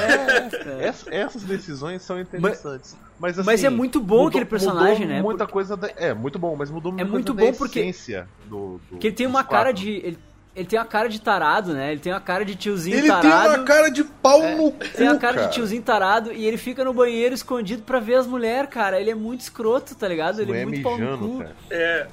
Ess- 0.87 1.05
essas 1.11 1.43
decisões 1.43 2.01
são 2.01 2.17
interessantes. 2.19 2.95
Mas, 2.97 3.08
assim, 3.37 3.43
Mas 3.45 3.63
é 3.63 3.69
muito 3.69 3.99
bom 3.99 4.15
mudou- 4.15 4.27
aquele 4.29 4.45
personagem, 4.45 5.01
mudou 5.01 5.15
né? 5.15 5.21
Muita 5.21 5.47
coisa 5.47 5.75
da- 5.75 5.91
é 5.97 6.13
muito 6.13 6.37
bom, 6.39 6.55
mas 6.55 6.69
mudou 6.69 6.91
muita 6.91 7.05
É 7.07 7.09
muito 7.09 7.33
coisa 7.35 7.51
bom 7.51 7.57
porque- 7.57 7.79
essência 7.79 8.27
do, 8.45 8.73
do 8.77 8.81
Porque 8.91 9.07
ele 9.07 9.15
tem 9.15 9.27
uma 9.27 9.43
cara 9.43 9.65
quatro. 9.69 9.81
de. 9.83 9.91
Ele, 9.91 10.19
ele 10.55 10.67
tem 10.67 10.77
uma 10.79 10.85
cara 10.85 11.07
de 11.07 11.21
tarado, 11.21 11.73
né? 11.73 11.91
Ele 11.91 12.01
tem 12.01 12.11
uma 12.11 12.19
cara 12.19 12.43
de 12.43 12.55
tiozinho 12.55 12.95
Ele 12.97 13.03
tem 13.07 13.09
tarado. 13.21 13.49
uma 13.49 13.63
cara 13.63 13.89
de 13.89 14.03
pau 14.03 14.41
no 14.41 14.71
cu, 14.71 14.79
Tem 14.95 15.07
uma 15.07 15.17
cara 15.17 15.35
cara. 15.35 15.47
de 15.47 15.53
tiozinho 15.53 15.81
tarado 15.81 16.33
e 16.33 16.45
ele 16.45 16.57
fica 16.57 16.83
no 16.83 16.93
banheiro 16.93 17.33
escondido 17.33 17.83
pra 17.83 17.99
ver 17.99 18.15
as 18.15 18.27
mulheres, 18.27 18.69
cara. 18.69 18.99
Ele 18.99 19.11
é 19.11 19.15
muito 19.15 19.41
escroto, 19.41 19.95
tá 19.95 20.07
ligado? 20.07 20.41
Ele 20.41 20.51
é 20.51 20.65
Mulher 20.65 20.67
muito 20.67 20.83
pau 20.83 20.97
no 20.97 21.17
cu. 21.29 21.37
cara. 21.39 21.55
É, 21.69 22.07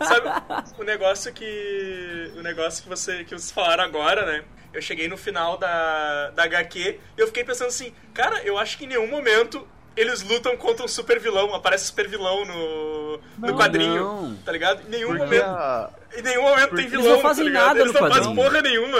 o, 0.00 0.04
sabe, 0.04 0.72
o 0.78 0.84
negócio 0.84 1.32
que. 1.32 2.32
O 2.36 2.42
negócio 2.42 2.82
que, 2.82 2.88
você, 2.88 3.24
que 3.24 3.30
vocês 3.30 3.50
falaram 3.50 3.84
agora, 3.84 4.26
né? 4.26 4.42
Eu 4.72 4.82
cheguei 4.82 5.08
no 5.08 5.16
final 5.16 5.56
da, 5.56 6.30
da 6.30 6.44
HQ 6.44 6.78
e 7.16 7.20
eu 7.20 7.26
fiquei 7.26 7.42
pensando 7.44 7.68
assim, 7.68 7.92
cara, 8.14 8.40
eu 8.44 8.56
acho 8.58 8.78
que 8.78 8.84
em 8.84 8.88
nenhum 8.88 9.08
momento 9.10 9.66
eles 10.00 10.22
lutam 10.22 10.56
contra 10.56 10.84
um 10.84 10.88
super 10.88 11.20
vilão, 11.20 11.54
aparece 11.54 11.86
super 11.86 12.08
vilão 12.08 12.44
no, 12.44 13.16
no 13.38 13.48
Não, 13.48 13.56
quadrinho, 13.56 14.04
não. 14.04 14.36
tá 14.36 14.52
ligado? 14.52 14.82
Em 14.86 14.90
nenhum 14.90 15.08
Porque 15.08 15.24
momento. 15.24 15.44
a- 15.44 15.90
Em 16.16 16.22
nenhum 16.22 16.42
momento 16.42 16.70
tem 16.74 16.78
Eles 16.86 16.90
vilão, 16.90 17.10
não 17.16 17.20
fazem 17.20 17.44
tá 17.44 17.50
ligado? 17.50 17.66
nada 17.66 17.80
Eles 17.80 17.92
no 17.92 18.00
não 18.00 18.08
fazem 18.08 18.22
quadrinho. 18.34 18.44
porra 18.50 18.62
nenhuma. 18.62 18.98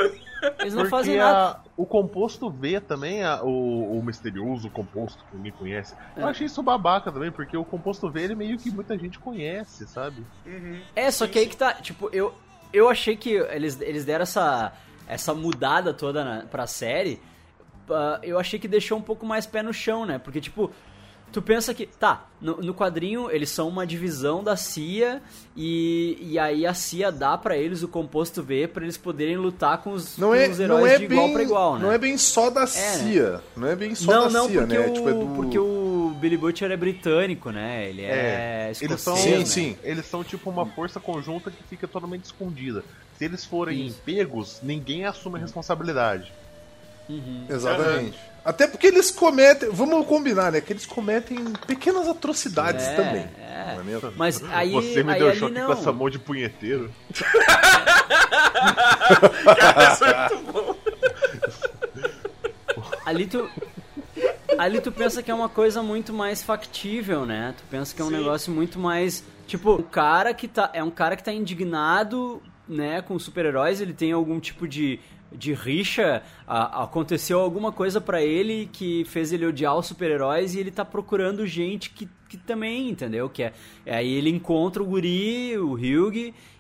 Eles 0.61 0.73
não 0.75 0.83
porque 0.85 0.91
fazem 0.91 1.17
nada. 1.19 1.39
a- 1.49 1.61
o 1.77 1.85
composto 1.85 2.51
V 2.51 2.81
também, 2.81 3.23
a- 3.25 3.43
o, 3.43 3.99
o 3.99 4.03
misterioso 4.03 4.71
composto 4.71 5.23
que 5.31 5.37
ninguém 5.37 5.53
conhece. 5.53 5.95
Eu 6.17 6.27
É. 6.27 6.31
achei 6.31 6.47
isso 6.47 6.63
babaca 6.63 7.11
também, 7.13 7.31
porque 7.31 7.57
o 7.57 7.65
composto 7.65 8.09
V 8.11 8.23
ele 8.23 8.35
meio 8.35 8.59
que 8.59 8.71
muita 8.71 8.97
gente 8.99 9.19
conhece, 9.19 9.87
sabe? 9.87 10.25
É, 10.97 11.11
só 11.11 11.27
que 11.27 11.39
aí 11.39 11.47
que 11.47 11.57
tá, 11.57 11.75
tipo, 11.75 12.09
eu, 12.13 12.33
eu 12.73 12.89
achei 12.89 13.17
que 13.17 13.31
eles, 13.35 13.81
eles 13.81 14.05
deram 14.05 14.23
essa, 14.23 14.73
essa 15.07 15.35
mudada 15.35 15.93
toda 15.93 16.25
na, 16.25 16.43
pra 16.47 16.67
série, 16.67 17.21
ah, 17.91 18.19
eu 18.23 18.39
achei 18.39 18.59
que 18.59 18.69
deixou 18.69 18.97
um 18.97 19.03
pouco 19.03 19.27
mais 19.27 19.47
pé 19.47 19.63
no 19.63 19.73
chão, 19.75 20.07
né? 20.07 20.19
Porque, 20.19 20.41
tipo, 20.41 20.71
tu 21.33 21.41
pensa 21.43 21.73
que, 21.73 21.87
tá, 21.87 22.27
no, 22.41 22.57
no 22.59 22.75
quadrinho 22.75 23.31
eles 23.31 23.51
são 23.51 23.69
uma 23.69 23.87
divisão 23.87 24.43
da 24.43 24.57
CIA 24.57 25.21
e, 25.57 26.17
e 26.21 26.39
aí 26.39 26.67
a 26.67 26.75
CIA 26.75 27.11
dá 27.13 27.37
pra 27.39 27.57
eles 27.57 27.83
o 27.83 27.89
composto 27.89 28.43
V 28.43 28.69
pra 28.69 28.83
eles 28.83 28.97
poderem 28.97 29.37
lutar 29.37 29.79
com 29.79 29.93
os, 29.93 30.17
Não 30.17 30.29
com 30.29 30.35
é, 30.35 30.49
os 30.49 30.59
não 30.59 30.65
heróis 30.65 30.93
é 30.93 30.99
de 30.99 31.09
bem, 31.09 31.19
igual 31.19 31.33
pra 31.33 31.43
igual, 31.43 31.75
né? 31.77 31.83
não 31.83 31.93
é 31.93 31.99
bem 31.99 32.17
só 32.19 32.51
da 32.51 32.67
CIA, 32.67 33.41
não 33.57 33.69
é 33.69 33.77
bem 33.77 33.95
só 33.95 34.13
não, 34.13 34.23
da 34.25 34.31
não, 34.31 34.49
CIA, 34.49 34.61
porque, 34.61 34.79
né? 34.79 34.87
o, 34.89 34.93
Tipo, 34.95 35.09
é 35.09 35.13
do... 35.13 35.27
porque 35.37 35.59
o 35.59 36.17
Billy 36.21 36.37
Butcher 36.37 36.71
é 36.71 36.77
britânico, 36.77 37.51
né? 37.51 37.89
Ele 37.89 38.03
é, 38.03 38.67
eles 38.81 38.83
escocês, 38.83 39.01
são, 39.03 39.17
Sim, 39.17 39.39
né? 39.39 39.45
sim. 39.45 39.77
eles 39.83 40.07
são 40.07 40.23
tipo 40.25 40.51
uma 40.51 40.67
força 40.67 40.99
conjunta 41.01 41.51
que 41.51 41.63
fica 41.65 41.87
totalmente 41.89 42.25
escondida. 42.25 42.85
Se 43.17 43.25
eles 43.25 43.45
forem 43.45 43.87
Isso. 43.87 44.01
pegos, 44.05 44.61
ninguém 44.63 45.05
assume 45.05 45.37
a 45.37 45.41
responsabilidade. 45.41 46.33
Uhum. 47.09 47.45
Exatamente. 47.49 48.19
Até 48.45 48.67
porque 48.67 48.87
eles 48.87 49.11
cometem, 49.11 49.69
vamos 49.71 50.07
combinar, 50.07 50.51
né? 50.53 50.61
Que 50.61 50.73
eles 50.73 50.87
cometem 50.87 51.53
pequenas 51.67 52.09
atrocidades 52.09 52.87
É, 52.87 52.95
também. 52.97 53.29
é. 53.39 53.73
Não 53.75 53.81
é 53.81 53.85
mesmo? 53.85 54.13
Mas 54.17 54.43
aí, 54.51 54.73
Você 54.73 55.03
me 55.03 55.13
aí 55.13 55.19
deu 55.19 55.29
ali 55.29 55.39
choque 55.39 55.53
não. 55.55 55.67
com 55.67 55.73
essa 55.73 55.93
mão 55.93 56.09
de 56.11 56.19
punheteiro. 56.19 56.91
Cara, 59.45 59.93
isso 59.93 60.05
é 60.05 60.29
muito 60.35 60.53
bom. 60.53 60.77
Ali 63.05 63.27
tu. 63.27 63.51
Ali 64.59 64.81
tu 64.81 64.93
pensa 64.93 65.23
que 65.23 65.31
é 65.31 65.35
uma 65.35 65.49
coisa 65.49 65.83
muito 65.83 66.13
mais 66.13 66.43
factível, 66.43 67.25
né? 67.27 67.55
Tu 67.57 67.65
pensa 67.71 67.95
que 67.95 68.01
é 68.03 68.05
um 68.05 68.09
Sim. 68.09 68.17
negócio 68.19 68.53
muito 68.53 68.79
mais. 68.79 69.25
Tipo, 69.47 69.73
o 69.75 69.83
cara 69.83 70.33
que 70.35 70.47
tá. 70.47 70.71
É 70.73 70.83
um 70.83 70.91
cara 70.91 71.17
que 71.17 71.25
tá 71.25 71.33
indignado, 71.33 72.43
né, 72.69 73.03
com 73.03 73.19
super-heróis, 73.19 73.81
ele 73.81 73.93
tem 73.93 74.13
algum 74.13 74.39
tipo 74.39 74.69
de. 74.69 75.01
De 75.33 75.53
rixa, 75.53 76.23
a- 76.47 76.83
aconteceu 76.85 77.39
alguma 77.41 77.71
coisa 77.71 78.01
pra 78.01 78.21
ele 78.23 78.69
que 78.73 79.05
fez 79.05 79.33
ele 79.33 79.47
odiar 79.47 79.77
os 79.77 79.87
super-heróis 79.87 80.55
e 80.55 80.59
ele 80.61 80.71
tá 80.73 80.85
procurando 80.85 81.47
gente 81.47 81.91
que, 81.91 82.09
que 82.29 82.37
também, 82.37 82.89
entendeu? 82.91 83.29
Que 83.29 83.45
é, 83.45 83.53
aí 83.87 84.13
ele 84.13 84.29
encontra 84.31 84.83
o 84.83 84.87
guri, 84.87 85.57
o 85.57 85.75
Hugh, 85.75 86.15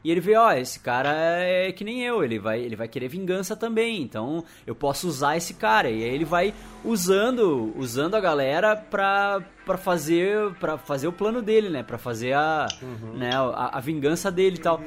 e 0.05 0.11
ele 0.11 0.21
vê, 0.21 0.37
ó, 0.37 0.53
esse 0.53 0.79
cara 0.81 1.11
é 1.43 1.73
que 1.73 1.83
nem 1.85 2.03
eu, 2.05 2.23
ele 2.25 2.39
vai, 2.39 2.61
ele 2.61 2.77
vai 2.77 2.87
querer 2.89 3.09
vingança 3.09 3.57
também, 3.57 4.01
então 4.03 4.45
eu 4.67 4.75
posso 4.75 5.09
usar 5.09 5.37
esse 5.37 5.55
cara. 5.55 5.91
E 5.91 6.05
aí 6.05 6.15
ele 6.15 6.25
vai 6.25 6.55
usando, 6.85 7.73
usando 7.77 8.15
a 8.15 8.21
galera 8.21 8.77
pra, 8.77 9.41
pra 9.67 9.77
fazer 9.77 10.53
para 10.61 10.77
fazer 10.79 11.09
o 11.09 11.13
plano 11.13 11.43
dele, 11.43 11.69
né? 11.69 11.83
Pra 11.83 11.99
fazer 11.99 12.33
a, 12.35 12.67
né, 13.15 13.31
a, 13.35 13.79
a 13.79 13.81
vingança 13.81 14.31
dele 14.31 14.57
e 14.57 14.61
tal. 14.61 14.81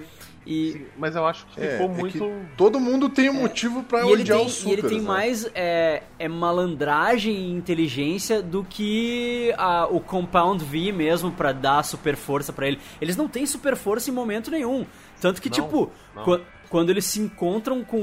E, 0.45 0.85
Mas 0.97 1.15
eu 1.15 1.25
acho 1.25 1.45
que 1.47 1.61
É, 1.61 1.71
ficou 1.77 1.85
é 1.85 1.97
muito. 1.99 2.17
que 2.19 2.55
todo 2.57 2.79
mundo 2.79 3.07
tem 3.09 3.29
um 3.29 3.33
motivo 3.41 3.81
pra 3.83 4.03
e 4.05 4.11
ele 4.11 4.21
odiar 4.23 4.37
tem, 4.39 4.47
os 4.47 4.63
e 4.65 4.69
ele 4.71 4.83
tem 4.83 4.99
né? 4.99 5.07
mais 5.07 5.49
é, 5.55 6.03
é 6.19 6.27
malandragem 6.27 7.33
e 7.33 7.51
inteligência 7.53 8.41
do 8.41 8.63
que 8.63 9.53
a- 9.57 9.87
o 9.89 9.99
Compound 9.99 10.63
V 10.63 10.91
mesmo 10.91 11.31
pra 11.31 11.51
dar 11.51 11.83
super 11.83 12.15
força 12.15 12.51
pra 12.51 12.67
ele. 12.67 12.79
Eles 13.01 13.15
não 13.15 13.27
têm 13.27 13.45
super 13.45 13.75
força 13.75 14.09
em 14.09 14.13
momento 14.13 14.51
nenhum. 14.51 14.85
Tanto 15.21 15.41
que, 15.41 15.49
Não, 15.49 15.55
tipo, 15.55 15.91
não. 16.15 16.23
qua- 16.23 16.41
quando 16.69 16.89
eles 16.89 17.05
se 17.05 17.19
encontram 17.19 17.83
com 17.83 18.01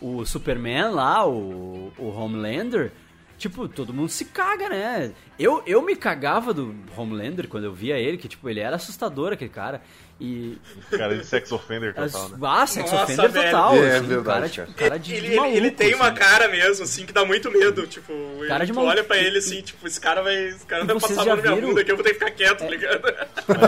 o, 0.00 0.18
o 0.20 0.24
Superman 0.26 0.90
lá, 0.90 1.26
o, 1.26 1.92
o 1.98 2.08
Homelander, 2.10 2.92
tipo, 3.38 3.66
todo 3.66 3.92
mundo 3.92 4.08
se 4.10 4.26
caga, 4.26 4.68
né? 4.68 5.12
Eu, 5.38 5.62
eu 5.66 5.82
me 5.82 5.96
cagava 5.96 6.54
do 6.54 6.74
Homelander 6.96 7.48
quando 7.48 7.64
eu 7.64 7.72
via 7.72 7.98
ele, 7.98 8.16
que, 8.18 8.28
tipo, 8.28 8.48
ele 8.48 8.60
era 8.60 8.76
assustador, 8.76 9.32
aquele 9.32 9.50
cara. 9.50 9.82
E. 10.20 10.56
Cara 10.90 11.16
de 11.16 11.26
sex 11.26 11.50
offender 11.50 11.92
total, 11.94 12.28
né? 12.28 12.38
Ah, 12.42 12.66
sex 12.66 12.90
Nossa, 12.90 13.02
offender 13.04 13.28
velho. 13.30 13.50
total. 13.50 13.74
É, 13.76 13.96
assim, 13.96 14.06
verdade, 14.06 14.56
cara, 14.56 14.66
tipo, 14.68 14.78
cara 14.78 14.98
de, 14.98 15.14
ele, 15.14 15.28
de 15.30 15.36
maluco, 15.36 15.56
ele 15.56 15.70
tem 15.72 15.94
uma 15.94 16.06
assim. 16.06 16.14
cara 16.16 16.48
mesmo, 16.48 16.84
assim, 16.84 17.04
que 17.06 17.12
dá 17.12 17.24
muito 17.24 17.50
medo. 17.50 17.86
Tipo, 17.86 18.12
Cara 18.46 18.62
ele- 18.62 18.66
de 18.66 18.72
tu 18.72 18.76
maluco. 18.76 18.92
olha 18.92 19.02
pra 19.04 19.18
ele 19.18 19.38
assim, 19.38 19.60
tipo, 19.60 19.86
esse 19.86 20.00
cara 20.00 20.22
vai. 20.22 20.34
Esse 20.48 20.64
cara 20.64 20.84
E 20.84 20.86
vai 20.86 21.00
passar 21.00 21.22
a 21.22 21.24
já 21.24 21.34
mão 21.34 21.44
na 21.44 21.50
minha 21.56 21.66
bunda 21.68 21.80
aqui, 21.80 21.90
eu 21.90 21.96
vou 21.96 22.04
ter 22.04 22.10
que 22.14 22.18
ficar 22.20 22.30
quieto, 22.30 22.58
tá 22.60 22.68
ligado? 22.70 23.02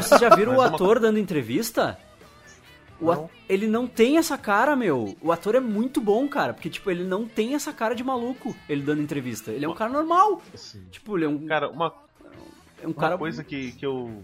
Vocês 0.02 0.20
já 0.20 0.28
viram 0.36 0.52
o 0.52 0.54
uma- 0.56 0.66
ator 0.68 1.00
dando 1.00 1.18
entrevista? 1.18 1.98
O 3.00 3.06
Não. 3.12 3.30
Ele 3.48 3.66
não 3.66 3.86
tem 3.86 4.16
essa 4.16 4.38
cara, 4.38 4.74
meu. 4.74 5.16
O 5.20 5.30
ator 5.32 5.54
é 5.56 5.60
muito 5.60 6.00
bom, 6.00 6.26
cara. 6.28 6.54
Porque, 6.54 6.70
tipo, 6.70 6.90
ele 6.90 7.04
não 7.04 7.26
tem 7.26 7.54
essa 7.54 7.72
cara 7.72 7.94
de 7.94 8.02
maluco, 8.02 8.56
ele 8.68 8.80
dando 8.82 9.02
entrevista. 9.02 9.50
Ele 9.50 9.64
é 9.64 9.68
um 9.68 9.74
cara 9.74 9.90
normal. 9.92 10.40
Assim. 10.54 10.82
Tipo, 10.90 11.18
ele 11.18 11.26
é 11.26 11.28
um. 11.28 11.46
Cara, 11.46 11.68
uma, 11.68 11.92
é 12.82 12.86
um 12.86 12.90
Uma 12.90 12.94
cara. 12.94 13.18
coisa 13.18 13.44
que, 13.44 13.72
que 13.72 13.84
eu, 13.84 14.22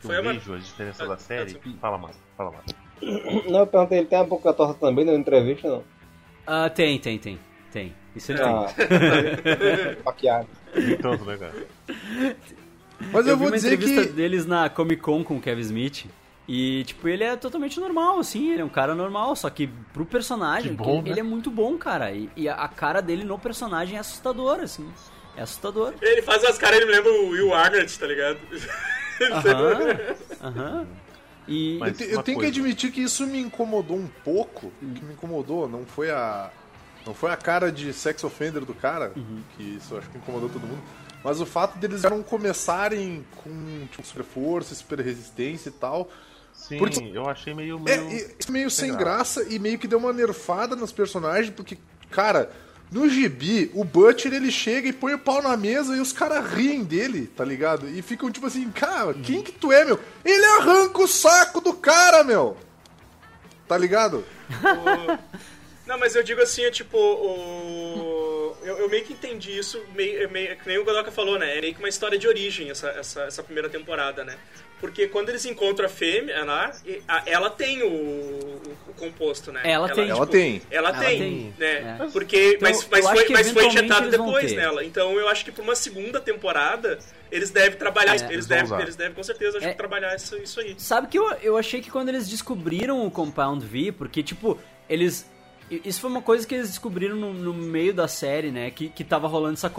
Foi 0.00 0.16
eu 0.16 0.22
uma- 0.22 0.32
vejo 0.32 0.54
a 0.54 0.58
diferença 0.58 1.04
Ah, 1.04 1.06
da 1.08 1.16
série. 1.18 1.52
desculpa. 1.52 1.78
Fala 1.80 1.98
mais, 1.98 2.16
fala 2.36 2.50
mais. 2.52 3.44
Não, 3.50 3.60
eu 3.60 3.66
perguntei, 3.66 3.98
ele 3.98 4.06
tem 4.06 4.18
a 4.18 4.24
boca 4.24 4.52
torta 4.52 4.74
também 4.74 5.04
na 5.04 5.14
entrevista, 5.14 5.68
não? 5.68 5.84
Ah, 6.46 6.68
tem, 6.68 6.98
tem, 6.98 7.18
tem. 7.18 7.38
Tem. 7.72 7.94
Isso 8.16 8.32
ele 8.32 8.38
tem. 8.40 8.48
Ah, 9.98 10.02
paqueado. 10.04 10.48
Tanto, 11.00 11.24
né, 11.24 11.36
cara? 11.36 11.54
Mas 13.12 13.26
eu, 13.26 13.32
eu 13.32 13.36
vi 13.36 13.42
vou 13.42 13.46
uma 13.48 13.56
dizer 13.56 13.74
entrevista 13.74 14.02
que. 14.06 14.12
deles 14.12 14.44
na 14.46 14.68
Comic 14.68 15.00
Con 15.00 15.22
com 15.24 15.36
o 15.36 15.40
Kevin 15.40 15.60
Smith. 15.62 16.06
E, 16.48 16.82
tipo, 16.84 17.06
ele 17.06 17.22
é 17.22 17.36
totalmente 17.36 17.78
normal, 17.78 18.18
assim, 18.18 18.50
ele 18.50 18.60
é 18.60 18.64
um 18.64 18.68
cara 18.68 18.92
normal, 18.94 19.36
só 19.36 19.48
que 19.48 19.68
pro 19.92 20.04
personagem, 20.04 20.72
Que 20.72 20.76
bom, 20.76 20.84
que 20.84 20.90
ele, 20.90 21.02
né? 21.02 21.10
ele 21.10 21.20
é 21.20 21.22
muito 21.22 21.48
bom, 21.48 21.78
cara. 21.78 22.10
E, 22.12 22.28
e 22.36 22.48
a, 22.48 22.54
a 22.54 22.66
cara 22.68 23.00
dele 23.00 23.22
no 23.22 23.38
personagem 23.38 23.96
é 23.96 24.00
assustadora, 24.00 24.64
assim. 24.64 24.90
É 25.36 25.42
assustador. 25.42 25.94
Ele 26.02 26.22
faz 26.22 26.42
umas 26.42 26.58
caras, 26.58 26.78
ele 26.78 26.86
me 26.86 26.92
lembra 26.92 27.12
o 27.12 27.28
Will 27.28 27.54
Arnett, 27.54 27.96
tá 27.98 28.06
ligado? 28.06 28.38
Aham. 30.42 30.86
E. 31.48 31.78
Eu, 31.80 31.92
te- 31.94 32.04
eu 32.04 32.22
tenho 32.22 32.38
que 32.38 32.44
coisa. 32.46 32.48
admitir 32.60 32.92
que 32.92 33.02
isso 33.02 33.26
me 33.26 33.40
incomodou 33.40 33.96
um 33.96 34.08
pouco. 34.24 34.72
O 34.82 34.92
que 34.94 35.04
me 35.04 35.12
incomodou 35.14 35.68
não 35.68 35.84
foi 35.84 36.10
a. 36.10 36.50
Não 37.06 37.14
foi 37.14 37.30
a 37.30 37.36
cara 37.36 37.72
de 37.72 37.92
sex 37.94 38.22
offender 38.24 38.64
do 38.64 38.74
cara, 38.74 39.12
Uhum. 39.16 39.40
que 39.56 39.62
isso 39.62 39.94
eu 39.94 39.98
acho 39.98 40.08
que 40.10 40.18
incomodou 40.18 40.48
todo 40.50 40.66
mundo. 40.66 40.82
Mas 41.24 41.40
o 41.40 41.46
fato 41.46 41.78
deles 41.78 42.02
não 42.02 42.22
começarem 42.22 43.24
com 43.36 43.86
tipo, 43.90 44.06
super 44.06 44.22
força, 44.24 44.74
super 44.74 45.00
resistência 45.00 45.70
e 45.70 45.72
tal. 45.72 46.10
Sim, 46.52 46.78
Porque- 46.78 47.10
eu 47.14 47.26
achei 47.28 47.54
meio. 47.54 47.82
É, 47.88 47.96
meio... 47.96 48.18
e- 48.46 48.52
meio 48.52 48.70
sem 48.70 48.90
graça. 48.96 49.40
graça 49.42 49.54
e 49.54 49.58
meio 49.58 49.78
que 49.78 49.88
deu 49.88 49.98
uma 49.98 50.12
nerfada 50.12 50.76
nos 50.76 50.92
personagens, 50.92 51.50
porque, 51.54 51.78
cara, 52.10 52.50
no 52.90 53.08
gibi, 53.08 53.70
o 53.72 53.84
Butcher 53.84 54.32
ele 54.32 54.50
chega 54.50 54.88
e 54.88 54.92
põe 54.92 55.14
o 55.14 55.18
pau 55.18 55.40
na 55.40 55.56
mesa 55.56 55.96
e 55.96 56.00
os 56.00 56.12
caras 56.12 56.44
riem 56.52 56.82
dele, 56.82 57.28
tá 57.28 57.44
ligado? 57.44 57.88
E 57.88 58.02
ficam 58.02 58.30
tipo 58.30 58.46
assim, 58.46 58.68
cara, 58.70 59.14
quem 59.14 59.42
que 59.42 59.52
tu 59.52 59.70
é, 59.70 59.84
meu? 59.84 59.98
Ele 60.24 60.44
arranca 60.44 61.00
o 61.00 61.06
saco 61.06 61.60
do 61.60 61.72
cara, 61.74 62.24
meu! 62.24 62.56
Tá 63.68 63.78
ligado? 63.78 64.24
Não, 65.86 65.98
mas 65.98 66.16
eu 66.16 66.22
digo 66.22 66.40
assim, 66.40 66.62
é 66.62 66.70
tipo, 66.70 66.98
o... 66.98 68.19
eu, 68.62 68.78
eu 68.78 68.88
meio 68.88 69.04
que 69.04 69.12
entendi 69.12 69.56
isso, 69.56 69.82
meio, 69.94 70.22
é 70.22 70.26
meio, 70.26 70.56
que 70.56 70.66
nem 70.68 70.78
o 70.78 70.84
Godoka 70.84 71.10
falou, 71.10 71.38
né? 71.38 71.58
É 71.58 71.60
meio 71.60 71.74
que 71.74 71.78
uma 71.80 71.88
história 71.88 72.18
de 72.18 72.26
origem 72.28 72.70
essa, 72.70 72.88
essa, 72.90 73.22
essa 73.22 73.42
primeira 73.42 73.68
temporada, 73.68 74.24
né? 74.24 74.36
Porque 74.80 75.06
quando 75.08 75.28
eles 75.28 75.44
encontram 75.44 75.84
a 75.84 75.88
fêmea, 75.90 76.42
né, 76.42 76.72
e- 76.86 77.02
a- 77.06 77.22
ela 77.26 77.50
tem 77.50 77.82
o, 77.82 77.86
o, 77.90 78.62
o 78.88 78.94
composto, 78.94 79.52
né? 79.52 79.60
Ela 79.64 79.90
tem. 79.90 80.08
Ela 80.08 80.26
tem. 80.26 80.62
Ela, 80.70 80.88
Ela 80.88 80.98
tem, 80.98 81.18
tem, 81.18 81.54
né? 81.58 81.98
é. 82.00 82.06
Porque, 82.10 82.54
Então, 82.56 82.60
mas, 82.70 82.88
mas, 82.90 83.04
foi, 83.10 83.28
mas 83.28 83.50
foi 83.50 83.66
injetado 83.66 84.10
depois 84.10 84.52
nela. 84.52 84.82
Então 84.82 85.18
eu 85.18 85.28
acho 85.28 85.44
que 85.44 85.52
pra 85.52 85.62
uma 85.62 85.74
segunda 85.76 86.18
temporada, 86.18 86.98
eles 87.30 87.50
devem 87.50 87.78
trabalhar, 87.78 88.16
É, 88.16 88.32
eles, 88.32 88.46
devem, 88.46 88.64
usar. 88.64 88.80
eles 88.80 88.96
devem 88.96 89.12
com 89.14 89.22
certeza 89.22 89.58
É. 89.62 89.74
trabalhar 89.74 90.16
isso, 90.16 90.34
isso 90.38 90.58
aí. 90.60 90.74
Sabe 90.78 91.08
que 91.08 91.18
eu, 91.18 91.30
eu 91.42 91.58
achei 91.58 91.82
que 91.82 91.90
quando 91.90 92.08
eles 92.08 92.26
descobriram 92.26 93.06
o 93.06 93.10
Compound 93.10 93.64
V, 93.66 93.92
porque, 93.92 94.22
tipo, 94.22 94.58
eles. 94.88 95.30
Isso 95.70 96.00
foi 96.00 96.10
uma 96.10 96.22
coisa 96.22 96.46
que 96.46 96.54
eles 96.54 96.68
descobriram 96.68 97.14
no, 97.16 97.32
no 97.32 97.54
meio 97.54 97.94
da 97.94 98.08
série, 98.08 98.50
né? 98.50 98.70
Que, 98.70 98.88
que 98.88 99.04
tava 99.04 99.28
rolando 99.28 99.54
essa, 99.54 99.72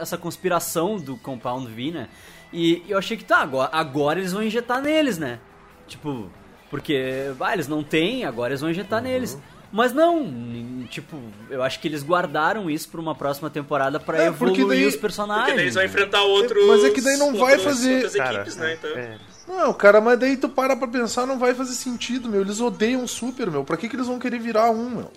essa 0.00 0.18
conspiração 0.18 0.96
do 0.98 1.16
Compound 1.16 1.66
V, 1.72 1.92
né? 1.92 2.08
E 2.52 2.82
eu 2.88 2.98
achei 2.98 3.16
que 3.16 3.24
tá, 3.24 3.38
agora, 3.38 3.70
agora 3.72 4.18
eles 4.18 4.32
vão 4.32 4.42
injetar 4.42 4.82
neles, 4.82 5.18
né? 5.18 5.38
Tipo, 5.86 6.28
porque, 6.70 7.32
ah, 7.40 7.52
eles 7.52 7.68
não 7.68 7.82
têm, 7.84 8.24
agora 8.24 8.50
eles 8.52 8.60
vão 8.60 8.70
injetar 8.70 9.00
neles. 9.02 9.38
Mas 9.72 9.92
não, 9.92 10.84
tipo, 10.88 11.16
eu 11.50 11.62
acho 11.62 11.80
que 11.80 11.88
eles 11.88 12.02
guardaram 12.02 12.70
isso 12.70 12.88
pra 12.88 13.00
uma 13.00 13.14
próxima 13.14 13.50
temporada 13.50 13.98
pra 14.00 14.22
É, 14.22 14.26
evoluir 14.28 14.66
daí- 14.66 14.86
os 14.86 14.96
personagens. 14.96 15.44
Porque 15.46 15.56
daí 15.56 15.64
eles 15.64 15.74
vão 15.74 15.84
enfrentar 15.84 16.22
outros. 16.22 16.66
Mas 16.66 16.84
é 16.84 16.90
que 16.90 17.00
daí 17.00 17.16
não 17.18 17.34
vai 17.34 17.58
fazer- 17.58 18.10
Cara, 18.12 18.34
equipes, 18.34 18.56
né? 18.56 18.74
Então... 18.74 18.90
é, 18.90 19.18
Não, 19.46 19.72
cara, 19.74 20.00
mas 20.00 20.18
daí 20.18 20.36
tu 20.36 20.48
para 20.48 20.74
pra 20.76 20.88
pensar, 20.88 21.26
não 21.26 21.38
vai 21.38 21.52
fazer 21.54 21.74
sentido, 21.74 22.28
meu. 22.28 22.40
Eles 22.40 22.60
odeiam 22.60 23.04
o 23.04 23.08
Super, 23.08 23.50
meu. 23.50 23.64
Pra 23.64 23.76
que, 23.76 23.88
que 23.88 23.96
eles 23.96 24.06
vão 24.06 24.18
querer 24.18 24.38
virar 24.38 24.70
um, 24.70 24.88
meu? 24.90 25.12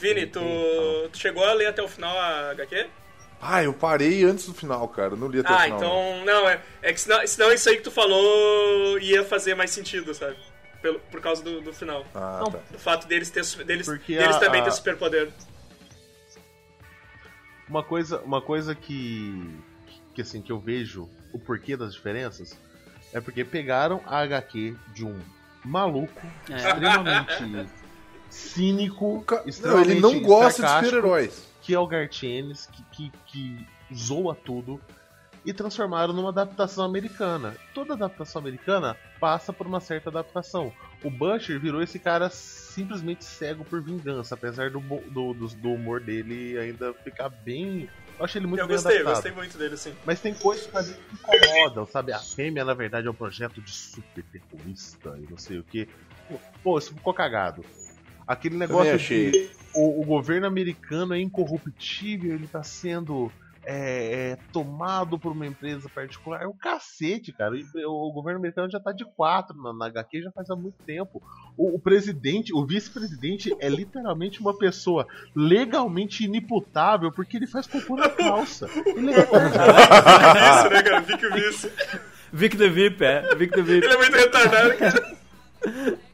Vini, 0.00 0.26
tu, 0.26 0.40
tu 1.12 1.18
chegou 1.18 1.44
a 1.44 1.52
ler 1.52 1.66
até 1.66 1.82
o 1.82 1.88
final 1.88 2.16
a 2.18 2.50
HQ? 2.52 2.88
Ah, 3.42 3.62
eu 3.62 3.72
parei 3.72 4.24
antes 4.24 4.46
do 4.46 4.54
final, 4.54 4.86
cara. 4.88 5.14
Não 5.16 5.28
li 5.28 5.40
até 5.40 5.50
o 5.52 5.54
Ah, 5.56 5.60
final. 5.62 5.80
não. 5.80 6.22
então. 6.22 6.24
Não, 6.24 6.48
é, 6.48 6.60
é 6.82 6.92
que 6.92 7.00
senão, 7.00 7.26
senão 7.26 7.52
isso 7.52 7.68
aí 7.68 7.76
que 7.76 7.82
tu 7.82 7.90
falou 7.90 8.98
ia 8.98 9.24
fazer 9.24 9.54
mais 9.54 9.70
sentido, 9.70 10.12
sabe? 10.14 10.36
Pelo, 10.82 10.98
por 11.10 11.20
causa 11.20 11.42
do, 11.42 11.60
do 11.60 11.72
final. 11.72 12.04
Ah, 12.14 12.40
Não, 12.42 12.50
tá. 12.50 12.58
Do 12.70 12.78
fato 12.78 13.06
deles, 13.06 13.30
ter, 13.30 13.44
deles, 13.64 13.86
Porque 13.86 14.16
deles 14.16 14.36
a- 14.36 14.40
também 14.40 14.60
a- 14.60 14.64
ter 14.64 14.72
superpoder. 14.72 15.30
Uma 17.68 17.82
coisa, 17.84 18.20
uma 18.22 18.40
coisa 18.42 18.74
que, 18.74 19.48
que 20.14 20.22
assim 20.22 20.42
que 20.42 20.50
eu 20.50 20.58
vejo 20.58 21.08
o 21.32 21.38
porquê 21.38 21.76
das 21.76 21.94
diferenças 21.94 22.58
é 23.12 23.20
porque 23.20 23.44
pegaram 23.44 24.00
a 24.06 24.18
HQ 24.18 24.74
de 24.94 25.04
um 25.04 25.18
maluco 25.64 26.20
É. 26.50 26.56
extremamente 26.56 27.68
cínico, 28.30 29.22
Ca- 29.26 29.42
Não, 29.62 29.80
ele 29.80 30.00
não 30.00 30.20
gosta 30.22 30.62
de 30.62 30.86
super-heróis. 30.86 31.48
que 31.60 31.74
é 31.74 31.78
o 31.78 31.86
Gartienes, 31.86 32.66
que, 32.66 32.82
que, 32.92 33.12
que 33.26 33.66
zoa 33.94 34.34
tudo 34.34 34.80
e 35.44 35.52
transformaram 35.52 36.12
numa 36.12 36.28
adaptação 36.28 36.84
americana. 36.84 37.56
Toda 37.74 37.94
adaptação 37.94 38.40
americana 38.40 38.96
passa 39.18 39.52
por 39.52 39.66
uma 39.66 39.80
certa 39.80 40.10
adaptação. 40.10 40.72
O 41.02 41.10
Butcher 41.10 41.58
virou 41.58 41.82
esse 41.82 41.98
cara 41.98 42.28
simplesmente 42.28 43.24
cego 43.24 43.64
por 43.64 43.82
vingança, 43.82 44.34
apesar 44.34 44.70
do, 44.70 44.80
do, 44.80 45.32
do, 45.34 45.48
do 45.48 45.72
humor 45.72 45.98
dele 46.00 46.58
ainda 46.58 46.92
ficar 46.92 47.30
bem. 47.30 47.88
Eu 48.18 48.24
achei 48.26 48.38
ele 48.38 48.46
muito 48.46 48.60
Eu 48.60 48.66
bem 48.66 48.76
gostei, 48.76 48.96
eu 48.96 49.00
adaptado. 49.00 49.14
gostei 49.14 49.32
muito 49.32 49.56
dele, 49.56 49.76
sim. 49.78 49.94
Mas 50.04 50.20
tem 50.20 50.34
coisas 50.34 50.66
que 50.66 50.76
ali 50.76 50.92
que 50.92 51.36
incomodam, 51.46 51.86
sabe? 51.86 52.12
A 52.12 52.18
fêmea, 52.18 52.62
na 52.62 52.74
verdade, 52.74 53.06
é 53.06 53.10
um 53.10 53.14
projeto 53.14 53.62
de 53.62 53.70
super 53.72 54.22
terrorista 54.24 55.18
e 55.18 55.30
não 55.30 55.38
sei 55.38 55.58
o 55.58 55.64
que. 55.64 55.88
Pô, 56.62 56.76
isso 56.78 56.92
ficou 56.94 57.14
cagado. 57.14 57.64
Aquele 58.30 58.56
negócio 58.56 58.94
achei. 58.94 59.32
de 59.32 59.50
o, 59.74 60.02
o 60.02 60.04
governo 60.04 60.46
americano 60.46 61.14
é 61.14 61.20
incorruptível, 61.20 62.32
ele 62.32 62.46
tá 62.46 62.62
sendo 62.62 63.28
é, 63.64 64.30
é, 64.30 64.38
tomado 64.52 65.18
por 65.18 65.32
uma 65.32 65.44
empresa 65.48 65.88
particular. 65.88 66.40
É 66.40 66.46
o 66.46 66.54
cacete, 66.54 67.32
cara. 67.32 67.56
O, 67.86 68.08
o 68.08 68.12
governo 68.12 68.38
americano 68.38 68.70
já 68.70 68.78
tá 68.78 68.92
de 68.92 69.04
quatro 69.04 69.60
na, 69.60 69.72
na 69.72 69.86
HQ 69.86 70.22
já 70.22 70.30
faz 70.30 70.48
há 70.48 70.54
muito 70.54 70.76
tempo. 70.84 71.20
O, 71.56 71.74
o 71.74 71.78
presidente, 71.80 72.54
o 72.54 72.64
vice-presidente 72.64 73.52
é 73.58 73.68
literalmente 73.68 74.40
uma 74.40 74.56
pessoa 74.56 75.08
legalmente 75.34 76.24
inimputável 76.24 77.10
porque 77.10 77.36
ele 77.36 77.48
faz 77.48 77.66
cocô 77.66 77.96
na 77.96 78.08
calça. 78.08 78.68
Ele 78.86 79.10
é 79.12 79.20
Isso, 79.20 80.70
né, 80.70 80.82
cara? 80.84 81.02
Fica 81.02 81.36
isso. 81.36 81.68
Vic 82.32 82.56
the 82.56 82.68
VIP, 82.68 83.04
é. 83.04 83.34
Vic 83.34 83.52
the 83.52 83.62
VIP. 83.62 83.84
Ele 83.84 83.94
é 83.94 83.98
muito 83.98 84.16
retardado, 84.16 84.76
cara. 84.76 85.18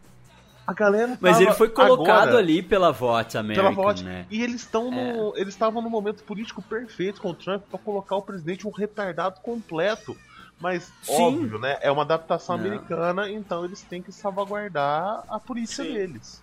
A 0.66 0.74
galera 0.74 1.16
Mas 1.20 1.40
ele 1.40 1.52
foi 1.52 1.68
colocado 1.68 2.29
agora 2.29 2.38
ali 2.38 2.61
pela 2.62 2.90
Vote 2.90 3.38
American, 3.38 3.72
pela 3.72 3.85
vote. 3.85 4.02
né? 4.02 4.26
E 4.31 4.42
eles 4.42 4.62
estão 4.62 4.90
no. 4.90 5.33
Eles 5.37 5.55
estavam 5.55 5.81
no 5.81 5.88
momento 5.88 6.24
político 6.24 6.61
perfeito 6.61 7.20
com 7.20 7.31
o 7.31 7.35
Trump 7.35 7.62
pra 7.70 7.79
colocar 7.79 8.16
o 8.16 8.22
presidente 8.22 8.66
um 8.66 8.70
retardado 8.70 9.40
completo. 9.42 10.16
Mas, 10.61 10.90
Sim. 11.02 11.22
óbvio, 11.22 11.59
né? 11.59 11.79
É 11.83 11.90
uma 11.90 12.02
adaptação 12.02 12.57
Não. 12.57 12.64
americana, 12.64 13.31
então 13.31 13.64
eles 13.64 13.83
têm 13.83 14.02
que 14.02 14.11
salvaguardar 14.11 15.22
a 15.29 15.38
polícia 15.38 15.85
Sim. 15.85 15.92
deles. 15.92 16.42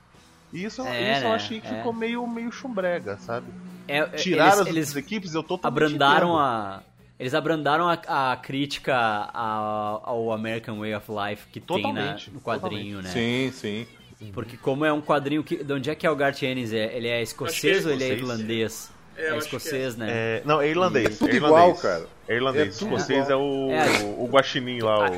E 0.53 0.63
isso, 0.63 0.81
É, 0.83 1.11
isso 1.11 1.23
eu 1.25 1.29
né? 1.29 1.35
achei 1.35 1.59
que 1.59 1.67
É. 1.67 1.77
ficou 1.77 1.91
meio, 1.91 2.25
meio 2.27 2.51
chumbrega, 2.51 3.17
sabe? 3.17 3.47
É, 3.87 3.97
é, 3.97 4.05
Tirar 4.17 4.45
eles, 4.45 4.59
as 4.59 4.67
eles 4.67 4.95
equipes, 4.95 5.33
eu 5.33 5.41
tô 5.41 5.57
totalmente 5.57 5.87
abrandaram 5.87 6.37
a 6.37 6.81
eles 7.19 7.33
abrandaram 7.33 7.87
a, 7.87 8.31
a 8.31 8.37
crítica 8.37 8.95
ao, 8.95 10.09
ao 10.09 10.31
American 10.31 10.79
Way 10.79 10.95
of 10.95 11.11
Life 11.11 11.47
que 11.47 11.59
tem 11.59 11.93
na, 11.93 12.13
Totalmente, 12.13 12.31
no 12.31 12.41
quadrinho, 12.41 13.01
né? 13.01 13.09
Sim, 13.09 13.51
sim. 13.51 13.87
Porque 14.31 14.55
como 14.57 14.85
é 14.85 14.93
um 14.93 15.01
quadrinho 15.01 15.43
que 15.43 15.63
de 15.63 15.73
onde 15.73 15.89
é 15.89 15.95
que 15.95 16.05
é 16.05 16.09
o 16.09 16.15
Garth 16.15 16.41
Ennis? 16.43 16.71
É, 16.71 16.95
ele 16.95 17.07
é 17.07 17.21
escocês 17.21 17.85
é 17.85 17.87
ou 17.89 17.93
ele 17.93 18.03
é 18.03 18.07
escocês. 18.13 18.21
irlandês? 18.39 18.91
É, 19.15 19.27
É, 19.27 19.31
que 19.33 19.37
escocês, 19.39 19.95
né? 19.95 20.07
É, 20.09 20.41
não, 20.45 20.59
é 20.61 20.69
irlandês. 20.69 21.07
É 21.15 21.17
tudo 21.19 21.29
é 21.31 21.35
igual, 21.35 21.53
irlandês. 21.53 21.81
cara. 21.81 22.05
É 22.27 22.35
irlandês. 22.35 22.67
É 22.67 22.69
Escocês 22.85 23.29
é 23.29 23.35
o, 23.35 23.69
É. 23.71 23.85
o 24.17 24.27
guaxinim 24.31 24.79
lá, 24.81 25.09
o... 25.09 25.13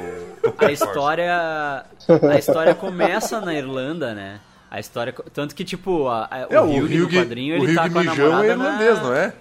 A 0.65 0.71
história 0.71 1.85
a 2.31 2.37
história 2.37 2.73
começa 2.75 3.39
na 3.39 3.53
Irlanda, 3.53 4.13
né? 4.13 4.39
A 4.69 4.79
história 4.79 5.13
tanto 5.33 5.55
que 5.55 5.63
tipo 5.63 6.07
a, 6.07 6.27
a- 6.29 6.47
É, 6.49 6.59
o 6.59 6.65
o 6.65 6.69
Hugh 6.77 6.89
no 6.89 7.05
Hugh, 7.05 7.13
quadrinho 7.13 7.59
o 7.61 7.63
ele 7.63 7.73
tá 7.75 7.85
Hugh 7.85 7.93
com 7.93 7.99
a 7.99 8.03
namorada 8.03 8.45
é 8.45 8.49
irlandês, 8.49 8.95
na... 8.97 9.03
não 9.03 9.13
é? 9.15 9.33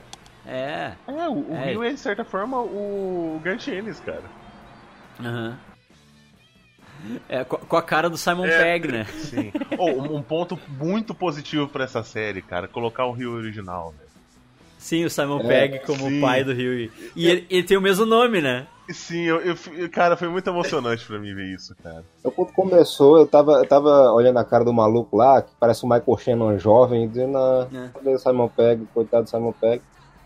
É. 0.47 0.93
É, 1.09 1.29
o, 1.29 1.33
o 1.33 1.57
É. 1.57 1.71
Rio 1.71 1.83
é, 1.83 1.93
de 1.93 1.99
certa 1.99 2.23
forma, 2.25 2.59
o 2.61 3.41
Gartienes, 3.43 3.99
cara. 4.01 4.23
Aham. 5.19 5.57
É, 7.29 7.45
com, 7.45 7.77
a 7.77 7.83
cara 7.83 8.09
do 8.11 8.17
Simon 8.17 8.47
É. 8.47 8.59
Pegg, 8.63 8.89
né? 8.93 9.05
Sim. 9.05 9.53
Oh, 9.79 9.91
um 10.17 10.23
ponto 10.23 10.59
muito 10.79 11.15
positivo 11.15 11.69
pra 11.69 11.85
essa 11.85 12.03
série, 12.03 12.43
cara, 12.43 12.67
colocar 12.69 13.07
o 13.07 13.13
Rio 13.13 13.33
original, 13.33 13.93
né? 13.99 14.05
Sim, 14.79 15.05
o 15.05 15.11
Simon 15.11 15.41
É, 15.41 15.47
Pegg 15.47 15.79
como 15.87 16.09
sim. 16.09 16.19
o 16.19 16.21
pai 16.21 16.45
do 16.45 16.53
Huey. 16.53 16.91
E 17.17 17.27
ele, 17.27 17.47
ele 17.49 17.63
tem 17.63 17.77
o 17.77 17.81
mesmo 17.81 18.05
nome, 18.05 18.41
né? 18.43 18.67
Sim, 18.91 19.23
eu, 19.23 19.41
eu 19.41 19.57
cara, 19.91 20.15
foi 20.15 20.29
muito 20.29 20.47
emocionante 20.51 21.07
pra 21.07 21.19
mim 21.19 21.35
ver 21.35 21.55
isso, 21.55 21.75
cara. 21.83 22.05
Então, 22.21 22.31
quando 22.31 22.53
começou, 22.53 23.17
eu 23.17 23.27
tava, 23.27 23.53
eu 23.53 23.67
tava 23.67 24.13
olhando 24.13 24.39
a 24.39 24.45
cara 24.45 24.63
do 24.63 24.75
maluco 24.75 25.17
lá, 25.17 25.41
que 25.41 25.51
parece 25.59 25.85
o 25.85 25.89
Michael 25.89 26.19
Shannon 26.19 26.59
jovem, 26.59 27.05
e 27.05 27.09
dizendo, 27.09 27.39
ah, 27.39 27.67
É. 27.73 27.89
cadê 27.95 28.15
o 28.15 28.19
Simon 28.19 28.49
Pegg, 28.49 28.87
coitado 28.93 29.25
do 29.25 29.31
Simon 29.31 29.53
Pegg. 29.53 29.83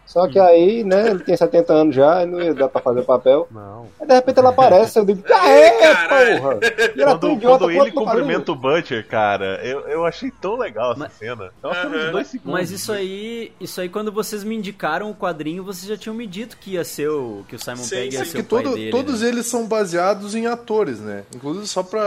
Só 0.08 0.26
que 0.26 0.38
aí, 0.38 0.82
né, 0.84 1.10
ele 1.10 1.22
tinha 1.22 1.36
70 1.36 1.70
anos 1.72 1.94
já, 1.94 2.22
e 2.22 2.26
não 2.26 2.40
ia 2.40 2.54
dar 2.54 2.68
pra 2.70 2.80
fazer 2.80 3.00
o 3.00 3.04
papel. 3.04 3.46
Não. 3.50 3.86
Aí 4.00 4.06
de 4.06 4.14
repente 4.14 4.38
ela 4.38 4.48
aparece, 4.48 4.98
eu 4.98 5.04
digo, 5.04 5.22
ah, 5.30 5.48
é, 5.50 6.38
porra! 6.38 6.58
E 6.96 7.02
era 7.02 7.10
tão 7.18 7.30
Quando, 7.30 7.36
idiota 7.36 7.64
quando 7.66 7.70
ele 7.72 7.92
cumprimenta 7.92 8.50
o 8.52 8.56
Butcher, 8.56 9.06
cara, 9.06 9.60
eu, 9.62 9.80
eu 9.80 10.06
achei 10.06 10.30
tão 10.30 10.56
legal 10.56 10.92
essa 10.92 11.00
Mas- 11.00 11.12
cena. 11.12 11.50
É 11.62 11.66
uma 11.66 11.74
cena 11.74 11.98
de 12.06 12.10
dois 12.10 12.26
segundos. 12.26 12.52
Mas 12.52 12.70
isso 12.70 12.90
aí, 12.90 13.52
isso 13.60 13.80
aí 13.82 13.88
quando 13.90 14.10
vocês 14.10 14.42
me 14.42 14.56
indicaram 14.56 15.10
o 15.10 15.14
quadrinho, 15.14 15.62
vocês 15.62 15.86
já 15.86 15.96
tinham 15.96 16.14
me 16.16 16.26
dito 16.26 16.56
que 16.56 16.72
ia 16.72 16.84
ser 16.84 17.08
o 17.10 17.44
que 17.46 17.56
o 17.56 17.58
Simon 17.58 17.76
Sim, 17.76 17.90
Pegg 17.96 18.14
ia 18.14 18.24
sim, 18.24 18.30
ser 18.30 18.42
Porque 18.42 18.54
o 18.56 18.58
pai 18.58 18.62
todo- 18.64 18.74
dele. 18.76 18.90
todos 18.90 19.20
né? 19.20 19.28
eles 19.28 19.46
são 19.46 19.66
baseados 19.66 20.34
em 20.34 20.46
atores, 20.46 21.00
né? 21.00 21.24
Inclusive, 21.34 21.66
só 21.66 21.82
pra, 21.82 22.00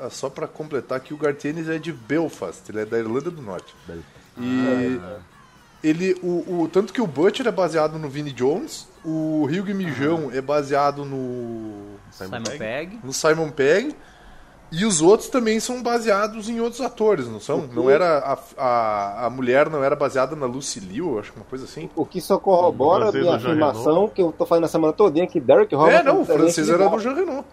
a- 0.00 0.06
a- 0.06 0.10
só 0.10 0.28
pra 0.28 0.46
completar 0.46 1.00
que 1.00 1.14
o 1.14 1.16
Gartienes 1.16 1.66
é 1.68 1.78
de 1.78 1.92
Belfast, 1.94 2.60
ele 2.68 2.80
é 2.80 2.84
da 2.84 2.98
Irlanda 2.98 3.30
do 3.30 3.40
Norte. 3.40 3.74
E 4.40 5.00
ele, 5.82 6.14
o, 6.22 6.62
o- 6.62 6.68
tanto 6.68 6.92
que 6.92 7.00
o 7.00 7.06
Butcher 7.06 7.46
é 7.46 7.52
baseado 7.52 7.98
no 7.98 8.08
Vinnie 8.08 8.32
Jones, 8.32 8.88
o 9.04 9.44
Hugh 9.44 9.74
Mijão 9.74 10.30
é 10.32 10.40
baseado 10.40 11.04
no, 11.04 11.96
Simon 12.10 12.42
Pegg. 12.58 12.98
no 13.02 13.12
Simon 13.12 13.50
Pegg, 13.50 13.94
e 14.70 14.84
os 14.84 15.00
outros 15.00 15.30
também 15.30 15.58
são 15.60 15.82
baseados 15.82 16.46
em 16.50 16.60
outros 16.60 16.82
atores, 16.82 17.26
não 17.26 17.40
são? 17.40 17.66
Não 17.72 17.88
era 17.88 18.18
a, 18.18 18.38
a, 18.62 19.26
a 19.26 19.30
mulher 19.30 19.70
não 19.70 19.82
era 19.82 19.96
baseada 19.96 20.36
na 20.36 20.44
Lucy 20.44 20.78
Liu, 20.78 21.18
acho 21.18 21.32
que 21.32 21.38
uma 21.38 21.46
coisa 21.46 21.64
assim. 21.64 21.88
O 21.96 22.04
que 22.04 22.20
só 22.20 22.38
corrobora 22.38 23.06
a 23.06 23.36
afirmação 23.36 24.08
que 24.08 24.20
eu 24.20 24.30
tô 24.30 24.44
fazendo 24.44 24.64
a 24.64 24.68
semana 24.68 24.92
todinha 24.92 25.26
que 25.26 25.40
Derek 25.40 25.74
Roberts 25.74 26.00
é, 26.00 26.02
não, 26.02 26.16
o 26.16 26.18
desenho 26.20 26.38
francês 26.38 26.68
era 26.68 26.86
do 26.86 26.98
Jean 26.98 27.14
Renault. 27.14 27.46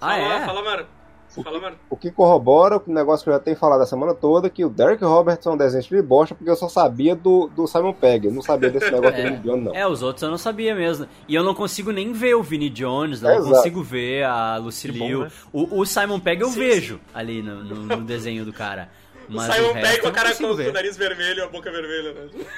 Ah, 0.00 0.16
fala, 0.16 0.34
é? 0.34 0.46
fala, 0.46 0.62
Mara. 0.64 0.86
Fala, 1.28 1.60
Mara. 1.60 1.74
O 1.90 1.96
que 1.96 2.10
corrobora 2.10 2.78
o 2.78 2.82
negócio 2.92 3.22
que 3.24 3.30
eu 3.30 3.34
já 3.34 3.38
tenho 3.40 3.56
falado 3.56 3.80
a 3.82 3.86
semana 3.86 4.14
toda, 4.14 4.48
que 4.50 4.64
o 4.64 4.68
Derek 4.70 5.04
Roberts 5.04 5.46
é 5.46 5.50
um 5.50 5.56
desenho 5.56 5.82
de 5.84 6.02
bosta, 6.02 6.34
porque 6.34 6.50
eu 6.50 6.56
só 6.56 6.68
sabia 6.68 7.14
do, 7.14 7.48
do 7.54 7.66
Simon 7.66 7.92
Pegg. 7.92 8.26
Eu 8.26 8.32
não 8.32 8.42
sabia 8.42 8.70
desse 8.70 8.90
negócio 8.90 9.16
do 9.16 9.22
Vinnie 9.22 9.38
Jones, 9.38 9.64
não. 9.64 9.74
É, 9.74 9.86
os 9.86 10.02
outros 10.02 10.22
eu 10.22 10.30
não 10.30 10.38
sabia 10.38 10.74
mesmo. 10.74 11.06
E 11.28 11.34
eu 11.34 11.44
não 11.44 11.54
consigo 11.54 11.92
nem 11.92 12.12
ver 12.12 12.34
o 12.34 12.42
Vinnie 12.42 12.70
Jones, 12.70 13.20
não 13.20 13.30
É, 13.30 13.36
consigo 13.40 13.82
ver 13.82 14.24
a 14.24 14.56
Lucy 14.56 14.90
Que 14.90 14.98
bom, 14.98 15.06
Liu. 15.06 15.20
né? 15.24 15.30
o, 15.52 15.80
o 15.80 15.86
Simon 15.86 16.18
Pegg 16.18 16.42
eu 16.42 16.48
Sim, 16.48 16.58
vejo 16.58 17.00
ali 17.14 17.42
no, 17.42 17.62
no- 17.62 17.96
no 17.98 18.04
desenho 18.04 18.44
do 18.44 18.52
cara. 18.52 18.88
O 19.28 19.34
Mas 19.34 19.54
Simon 19.54 19.68
o 19.68 19.72
resto 19.74 19.88
Pegg 19.90 20.02
com 20.02 20.08
a 20.08 20.12
cara 20.12 20.34
com, 20.34 20.44
o 20.44 20.72
nariz 20.72 20.96
vermelho 20.96 21.38
e 21.40 21.42
a 21.42 21.48
boca 21.48 21.70
vermelha, 21.70 22.14
né? 22.14 22.44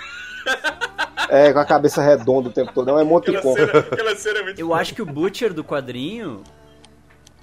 É, 1.28 1.52
com 1.52 1.58
a 1.58 1.64
cabeça 1.64 2.02
redonda 2.02 2.48
o 2.48 2.52
tempo 2.52 2.72
todo. 2.72 2.88
É 2.90 2.92
um 3.04 3.16
Aquela 3.16 3.42
cena, 3.42 3.78
aquela 3.78 4.16
cena 4.16 4.38
é 4.38 4.42
muito 4.42 4.58
Eu 4.60 4.74
acho 4.74 4.94
que 4.94 5.02
o 5.02 5.06
Butcher 5.06 5.52
do 5.52 5.62
quadrinho. 5.62 6.42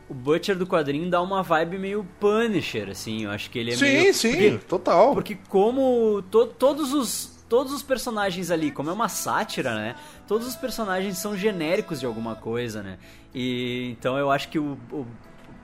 O 0.10 0.14
Butcher 0.14 0.56
do 0.58 0.66
quadrinho 0.66 1.10
dá 1.10 1.22
uma 1.22 1.44
vibe 1.44 1.78
meio 1.78 2.08
Punisher, 2.20 2.90
assim. 2.90 3.24
Eu 3.26 3.32
acho 3.32 3.50
que 3.50 3.60
ele 3.60 3.72
é 3.72 3.76
sim, 3.76 3.84
meio. 3.86 4.14
sim, 4.14 4.32
Porque, 4.32 4.58
total. 4.68 5.14
porque 5.14 5.38
como 5.50 6.22
to- 6.32 6.48
todos 6.48 6.94
os. 6.94 7.36
Todos 7.50 7.72
os 7.72 7.82
personagens 7.82 8.52
ali, 8.52 8.72
como 8.72 8.90
é 8.90 8.94
uma 8.94 9.08
sátira, 9.08 9.74
né? 9.74 9.96
Todos 10.28 10.46
os 10.46 10.56
personagens 10.58 11.18
são 11.18 11.34
genéricos 11.38 11.98
de 11.98 12.06
alguma 12.06 12.36
coisa, 12.36 12.84
né? 12.84 12.98
E 13.34 13.96
então 13.98 14.18
eu 14.18 14.30
acho 14.30 14.50
que 14.50 14.60
o, 14.60 14.78
o 14.92 15.06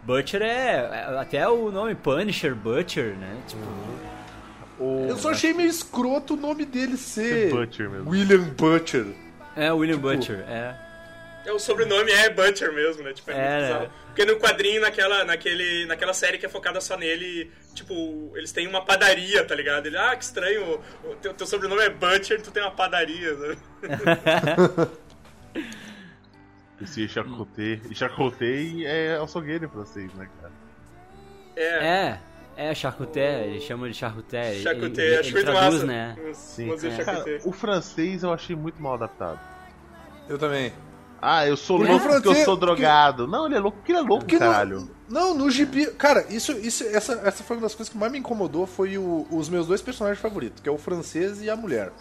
Butcher 0.06 0.42
é, 0.44 0.76
é- 0.78 1.18
Até 1.20 1.46
o 1.50 1.70
nome 1.72 1.94
Punisher, 1.94 2.56
Butcher, 2.56 3.18
né? 3.18 3.36
Tipo. 3.48 3.64
O- 4.80 5.08
Eu 5.10 5.18
só 5.18 5.32
achei 5.32 5.54
meio 5.54 5.70
escroto 5.70 6.36
o 6.36 6.38
nome 6.38 6.64
dele 6.66 6.96
ser 6.96 7.50
Butcher 7.52 7.90
mesmo. 7.90 8.10
William 8.10 8.44
Butcher. 8.58 9.06
É 9.56 9.72
William 9.72 9.96
Tipo, 9.98 10.08
Butcher, 10.08 10.40
é. 10.48 10.76
É, 11.46 11.52
o 11.52 11.60
sobrenome 11.60 12.12
é 12.12 12.30
Butcher 12.30 12.72
mesmo, 12.72 13.04
né? 13.04 13.14
Tipo, 13.14 13.32
é, 13.32 13.34
É, 13.34 13.38
muito 13.38 13.50
né? 13.52 13.62
bizarro. 13.68 13.92
Porque 14.08 14.26
no 14.26 14.38
quadrinho, 14.38 14.82
naquela, 14.82 15.24
naquele, 15.26 15.86
naquela 15.86 16.14
série 16.14 16.38
que 16.38 16.46
é 16.46 16.50
focada 16.50 16.80
só 16.80 16.96
nele, 16.96 17.52
tipo, 17.74 18.32
eles 18.36 18.52
têm 18.52 18.68
uma 18.68 18.86
padaria, 18.86 19.44
tá 19.44 19.56
ligado? 19.56 19.88
Ele, 19.88 19.98
ah, 19.98 20.16
que 20.16 20.24
estranho, 20.24 20.80
o 21.04 21.16
teu, 21.16 21.34
teu 21.34 21.48
sobrenome 21.48 21.82
é 21.82 21.90
Butcher, 21.90 22.42
tu 22.42 22.52
tem 22.52 22.62
uma 22.64 22.72
padaria, 22.72 23.34
né? 23.34 23.58
Esse 26.82 27.08
charcuterie. 27.08 27.82
E 27.90 27.96
charcuterie 27.96 28.86
é 28.86 29.16
açougueiro 29.18 29.66
em 29.66 29.70
francês, 29.70 30.14
né, 30.14 30.30
cara? 30.42 30.54
É, 31.56 32.20
É, 32.58 32.70
é 32.70 32.76
charcuté, 32.76 33.46
ele 33.48 33.62
chama 33.62 33.88
de 33.88 33.94
charcuté. 33.96 34.56
ele, 34.56 34.68
acho 35.18 35.30
ele 35.30 35.34
muito 35.34 35.52
traduz, 35.52 35.84
massa. 35.84 35.86
né? 35.86 36.16
Sim. 36.34 36.76
Dizer 36.76 37.06
Cara, 37.06 37.24
o 37.46 37.52
francês 37.52 38.24
eu 38.24 38.34
achei 38.34 38.56
muito 38.56 38.82
mal 38.82 38.96
adaptado. 38.96 39.40
Eu 40.28 40.38
também. 40.38 40.74
Ah, 41.26 41.48
eu 41.48 41.56
sou 41.56 41.78
Porque 41.78 41.92
louco 41.92 42.08
porque 42.10 42.28
eu 42.28 42.36
sou 42.36 42.58
porque- 42.58 42.66
drogado. 42.66 43.28
Não, 43.28 43.46
ele 43.46 43.56
é 43.56 43.60
louco 43.60 43.78
porque 43.78 43.92
ele 43.92 44.00
é 44.00 44.02
louco, 44.02 44.20
Porque 44.26 44.36
no- 44.36 44.40
caralho. 44.42 44.90
Não, 45.10 45.34
no 45.36 45.50
gibi. 45.52 45.86
Cara, 45.92 46.26
isso, 46.30 46.52
isso, 46.54 46.84
essa, 46.86 47.14
essa 47.24 47.44
foi 47.44 47.56
uma 47.58 47.64
das 47.64 47.76
coisas 47.76 47.92
que 47.92 47.98
mais 47.98 48.12
me 48.12 48.18
incomodou. 48.20 48.66
Foi 48.66 48.98
o- 48.98 49.28
os 49.32 49.48
meus 49.48 49.68
dois 49.68 49.82
personagens 49.82 50.20
favoritos, 50.22 50.62
que 50.62 50.68
é 50.68 50.72
o 50.72 50.78
francês 50.78 51.42
e 51.42 51.50
a 51.50 51.56
mulher. 51.56 51.92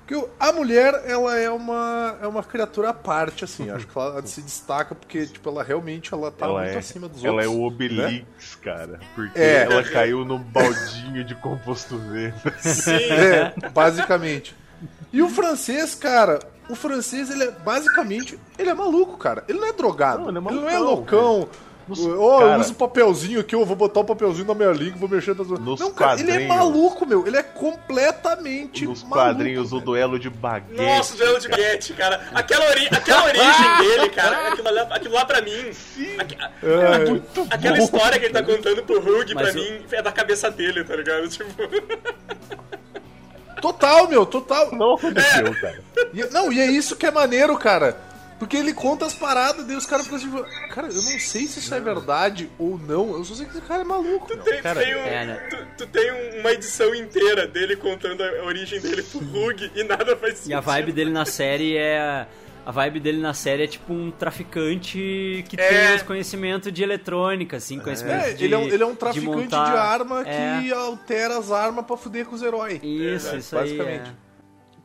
Porque 0.00 0.14
o- 0.14 0.28
a 0.38 0.52
mulher, 0.52 1.02
ela 1.06 1.36
é 1.36 1.50
uma, 1.50 2.16
é 2.22 2.26
uma 2.28 2.42
criatura 2.44 2.90
à 2.90 2.92
parte, 2.94 3.42
assim. 3.44 3.68
Acho 3.70 3.86
que 3.88 3.98
ela 3.98 4.24
se 4.24 4.40
destaca 4.40 4.94
porque, 4.94 5.26
tipo, 5.26 5.48
ela 5.48 5.64
realmente 5.64 6.14
ela 6.14 6.30
tá 6.30 6.46
ela 6.46 6.60
muito 6.62 6.74
é, 6.74 6.78
acima 6.78 7.08
dos 7.08 7.24
ela 7.24 7.42
é 7.42 7.48
outros. 7.48 7.56
o 7.56 7.66
Obelix, 7.66 8.54
cara. 8.62 9.00
Porque 9.16 9.38
É. 9.40 9.64
ela 9.64 9.82
caiu 9.82 10.24
num 10.24 10.38
baldinho 10.38 11.24
de 11.24 11.34
composto 11.34 11.98
verde. 11.98 12.38
Sim, 12.60 12.92
É, 12.92 13.52
basicamente. 13.70 14.54
E 15.12 15.20
o 15.22 15.28
francês, 15.28 15.94
cara, 15.94 16.38
o 16.68 16.74
francês, 16.74 17.30
ele 17.30 17.44
é 17.44 17.50
basicamente, 17.50 18.38
ele 18.58 18.70
é 18.70 18.74
maluco, 18.74 19.16
cara. 19.16 19.44
Ele 19.48 19.58
não 19.58 19.68
é 19.68 19.72
drogado. 19.72 20.22
Não, 20.22 20.28
ele 20.30 20.38
é 20.38 20.40
ele 20.52 20.60
não 20.60 20.68
é 20.68 20.72
malucão, 20.74 21.36
loucão. 21.38 21.48
Ô, 21.88 21.94
eu 21.94 22.38
cara- 22.40 22.58
uso 22.58 22.74
papelzinho 22.74 23.38
aqui, 23.38 23.54
eu 23.54 23.64
vou 23.64 23.76
botar 23.76 24.00
o 24.00 24.04
papelzinho 24.04 24.44
na 24.48 24.54
minha 24.56 24.72
língua, 24.72 24.98
vou 24.98 25.08
mexer 25.08 25.36
nas... 25.36 25.46
Nos 25.46 25.78
Não, 25.78 25.92
cara, 25.92 26.18
ele 26.18 26.32
é 26.32 26.44
maluco, 26.48 27.06
meu. 27.06 27.24
Ele 27.24 27.36
é 27.36 27.44
completamente 27.44 28.84
Nos 28.84 29.02
maluco, 29.04 29.18
quadrinhos, 29.20 29.68
o 29.70 29.76
velho. 29.76 29.84
duelo 29.84 30.18
de 30.18 30.28
baguete. 30.28 30.82
Nossa, 30.82 31.14
o 31.14 31.16
duelo 31.16 31.38
de 31.38 31.48
baguete, 31.48 31.92
cara. 31.92 32.26
Aquela, 32.34 32.68
ori 32.70 32.88
aquela 32.90 33.24
origem 33.26 33.76
dele, 33.78 34.08
cara. 34.10 34.48
Aquilo 34.48 34.74
lá, 34.74 34.82
aquilo 34.82 35.14
lá 35.14 35.24
pra 35.24 35.40
mim. 35.40 35.70
aque- 36.18 36.36
É, 36.64 37.54
aquela 37.54 37.78
história 37.78 38.18
que 38.18 38.24
ele 38.24 38.34
tá 38.34 38.42
contando 38.42 38.82
pro 38.82 38.98
Hug, 38.98 39.32
pra 39.32 39.50
o- 39.52 39.54
mim, 39.54 39.86
é 39.92 40.02
da 40.02 40.10
cabeça 40.10 40.50
dele, 40.50 40.82
tá 40.82 40.96
ligado? 40.96 41.28
Tipo. 41.30 41.52
Total, 43.60 44.08
meu, 44.08 44.24
total. 44.26 44.70
Não 44.74 44.94
aconteceu, 44.94 45.54
cara. 45.60 45.82
E- 46.12 46.26
não, 46.32 46.52
e 46.52 46.60
é 46.60 46.66
isso 46.66 46.96
que 46.96 47.06
é 47.06 47.10
maneiro, 47.10 47.56
cara. 47.56 48.00
Porque 48.38 48.54
ele 48.54 48.74
conta 48.74 49.06
as 49.06 49.14
paradas, 49.14 49.64
daí 49.64 49.74
os 49.76 49.86
caras 49.86 50.06
ficam 50.06 50.18
assim, 50.18 50.68
cara, 50.74 50.88
eu 50.88 50.94
não 50.94 51.18
sei 51.18 51.46
se 51.46 51.58
isso 51.58 51.74
é 51.74 51.80
verdade 51.80 52.50
ou 52.58 52.78
não, 52.78 53.14
eu 53.16 53.24
só 53.24 53.34
sei 53.34 53.46
que 53.46 53.52
esse 53.56 53.66
cara 53.66 53.80
é 53.80 53.84
maluco, 53.84 54.28
meu. 54.28 54.44
Tem, 54.44 54.60
Cara, 54.60 54.78
tem 54.82 54.94
um- 54.94 54.98
é, 54.98 55.24
né? 55.24 55.48
tu, 55.48 55.56
tu 55.78 55.86
tem 55.86 56.12
um- 56.12 56.40
uma 56.40 56.52
edição 56.52 56.94
inteira 56.94 57.46
dele 57.46 57.76
contando 57.76 58.22
a 58.22 58.44
origem 58.44 58.78
dele 58.78 59.02
pro 59.02 59.20
Hug 59.20 59.70
e 59.74 59.82
nada 59.84 60.14
faz 60.18 60.34
sentido. 60.34 60.50
E 60.50 60.54
a 60.54 60.60
vibe 60.60 60.92
dele 60.92 61.10
na 61.10 61.24
série 61.24 61.78
é. 61.78 62.26
A 62.66 62.72
vibe 62.72 62.98
dele 62.98 63.18
na 63.20 63.32
série 63.32 63.62
é 63.62 63.66
tipo 63.68 63.92
um 63.92 64.10
traficante 64.10 65.44
que 65.48 65.58
É. 65.58 65.68
tem 65.86 65.94
os 65.96 66.02
conhecimentos 66.02 66.72
de 66.72 66.82
eletrônica, 66.82 67.56
assim, 67.58 67.78
conhecimento 67.78 68.24
É, 68.24 68.32
de. 68.32 68.44
ele 68.44 68.54
é, 68.54 68.58
um, 68.58 68.66
ele 68.68 68.82
é 68.82 68.86
um 68.86 68.90
de 68.90 68.96
traficante 68.96 69.30
de, 69.30 69.36
montar- 69.56 69.78
arma 69.78 70.22
É. 70.26 70.60
que 70.60 70.72
altera 70.72 71.38
as 71.38 71.52
armas 71.52 71.84
pra 71.86 71.96
fuder 71.96 72.26
com 72.26 72.34
os 72.34 72.42
heróis. 72.42 72.80
Isso, 72.82 73.34
É, 73.34 73.38
isso 73.38 73.56
aí. 73.56 73.62
basicamente. 73.62 74.10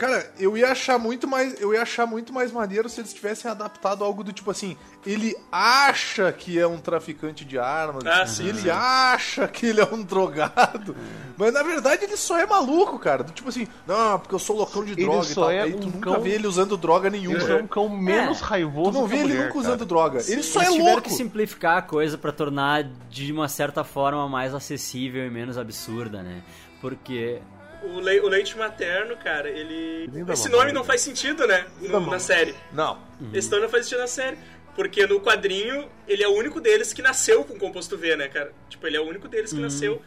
É. 0.06 0.10
Cara, 0.10 0.34
eu 0.40 0.58
ia 0.58 0.72
achar 0.72 0.98
muito 0.98 1.28
mais, 1.28 1.60
eu 1.62 1.74
ia 1.74 1.82
achar 1.82 2.06
muito 2.06 2.34
mais 2.34 2.52
maneiro 2.52 2.90
se 2.90 3.00
eles 3.02 3.14
tivessem 3.14 3.50
adaptado 3.50 4.04
algo 4.04 4.24
do 4.24 4.34
tipo 4.34 4.50
assim, 4.52 4.76
ele 5.06 5.36
acha 5.52 6.32
que 6.32 6.58
é 6.60 6.66
um 6.66 6.78
traficante 6.80 7.46
de 7.46 7.58
armas, 7.60 8.04
Ah, 8.06 8.26
sim, 8.26 8.48
ele 8.48 8.62
sim. 8.62 8.70
acha 8.70 9.48
que 9.48 9.68
ele 9.68 9.82
é 9.82 9.86
um 9.86 10.02
drogado, 10.02 10.96
mas 11.38 11.54
na 11.54 11.64
verdade 11.64 12.04
ele 12.06 12.18
só 12.18 12.38
é 12.40 12.46
maluco, 12.46 12.98
cara. 13.00 13.24
Do 13.24 13.32
tipo 13.32 13.50
assim, 13.50 13.68
não, 13.88 14.20
porque 14.20 14.34
eu 14.36 14.40
sou 14.40 14.56
loucão 14.58 14.84
de 14.84 14.94
Ele 14.94 15.04
droga 15.04 15.24
só 15.24 15.32
e 15.32 15.36
tal. 15.36 15.52
é 15.52 15.62
Aí 15.62 15.74
tu 15.74 15.88
um 15.88 15.92
nunca 15.92 16.12
cão- 16.12 16.22
vê 16.22 16.30
ele 16.32 16.48
usando 16.48 16.76
droga 16.78 17.10
nenhuma. 17.10 17.38
Ele 17.38 17.52
é 17.54 17.56
um 17.64 17.68
cão 17.68 17.88
menos 17.90 18.42
É. 18.42 18.44
raivoso 18.46 18.92
Tu 18.92 18.98
não 19.00 19.08
vê 19.08 19.16
ele 19.18 19.24
mulher, 19.24 19.38
nunca 19.40 19.48
cara. 19.50 19.60
usando 19.60 19.86
droga. 19.86 20.18
Ele 20.28 20.44
só 20.44 20.60
Eles 20.62 20.70
é 20.70 20.72
tiveram 20.72 20.86
louco. 20.94 21.02
que 21.02 21.10
simplificar 21.14 21.78
a 21.78 21.82
coisa 21.82 22.18
pra 22.18 22.32
tornar 22.32 22.84
de 23.10 23.32
uma 23.32 23.48
certa 23.48 23.84
forma 23.84 24.28
mais 24.28 24.54
acessível 24.56 25.26
e 25.26 25.30
menos 25.30 25.58
absurda, 25.58 26.22
né? 26.24 26.42
Porque. 26.80 27.40
O, 27.84 28.00
le 28.00 28.20
o 28.20 28.28
leite 28.28 28.58
materno, 28.58 29.18
cara, 29.18 29.50
ele. 29.50 30.06
Esse 30.32 30.50
mamãe, 30.50 30.60
nome 30.60 30.72
não 30.72 30.82
né? 30.82 30.88
faz 30.88 31.02
sentido, 31.02 31.48
né? 31.48 31.66
no- 31.82 32.00
na 32.00 32.20
série. 32.20 32.56
Não. 32.72 33.00
Esse 33.34 33.50
nome 33.50 33.64
não 33.64 33.70
faz 33.70 33.86
sentido 33.86 34.00
na 34.02 34.08
série. 34.08 34.38
Porque 34.76 35.06
no 35.06 35.20
quadrinho, 35.20 35.90
ele 36.08 36.24
é 36.24 36.28
o 36.28 36.34
único 36.34 36.62
deles 36.62 36.94
que 36.94 37.02
nasceu 37.02 37.44
com 37.44 37.58
composto 37.60 37.98
V, 37.98 38.16
né, 38.16 38.30
cara? 38.30 38.54
Tipo, 38.70 38.88
ele 38.88 38.96
é 38.96 39.02
o 39.02 39.04
único 39.08 39.28
deles 39.28 39.52
que 39.52 39.60
nasceu. 39.60 40.02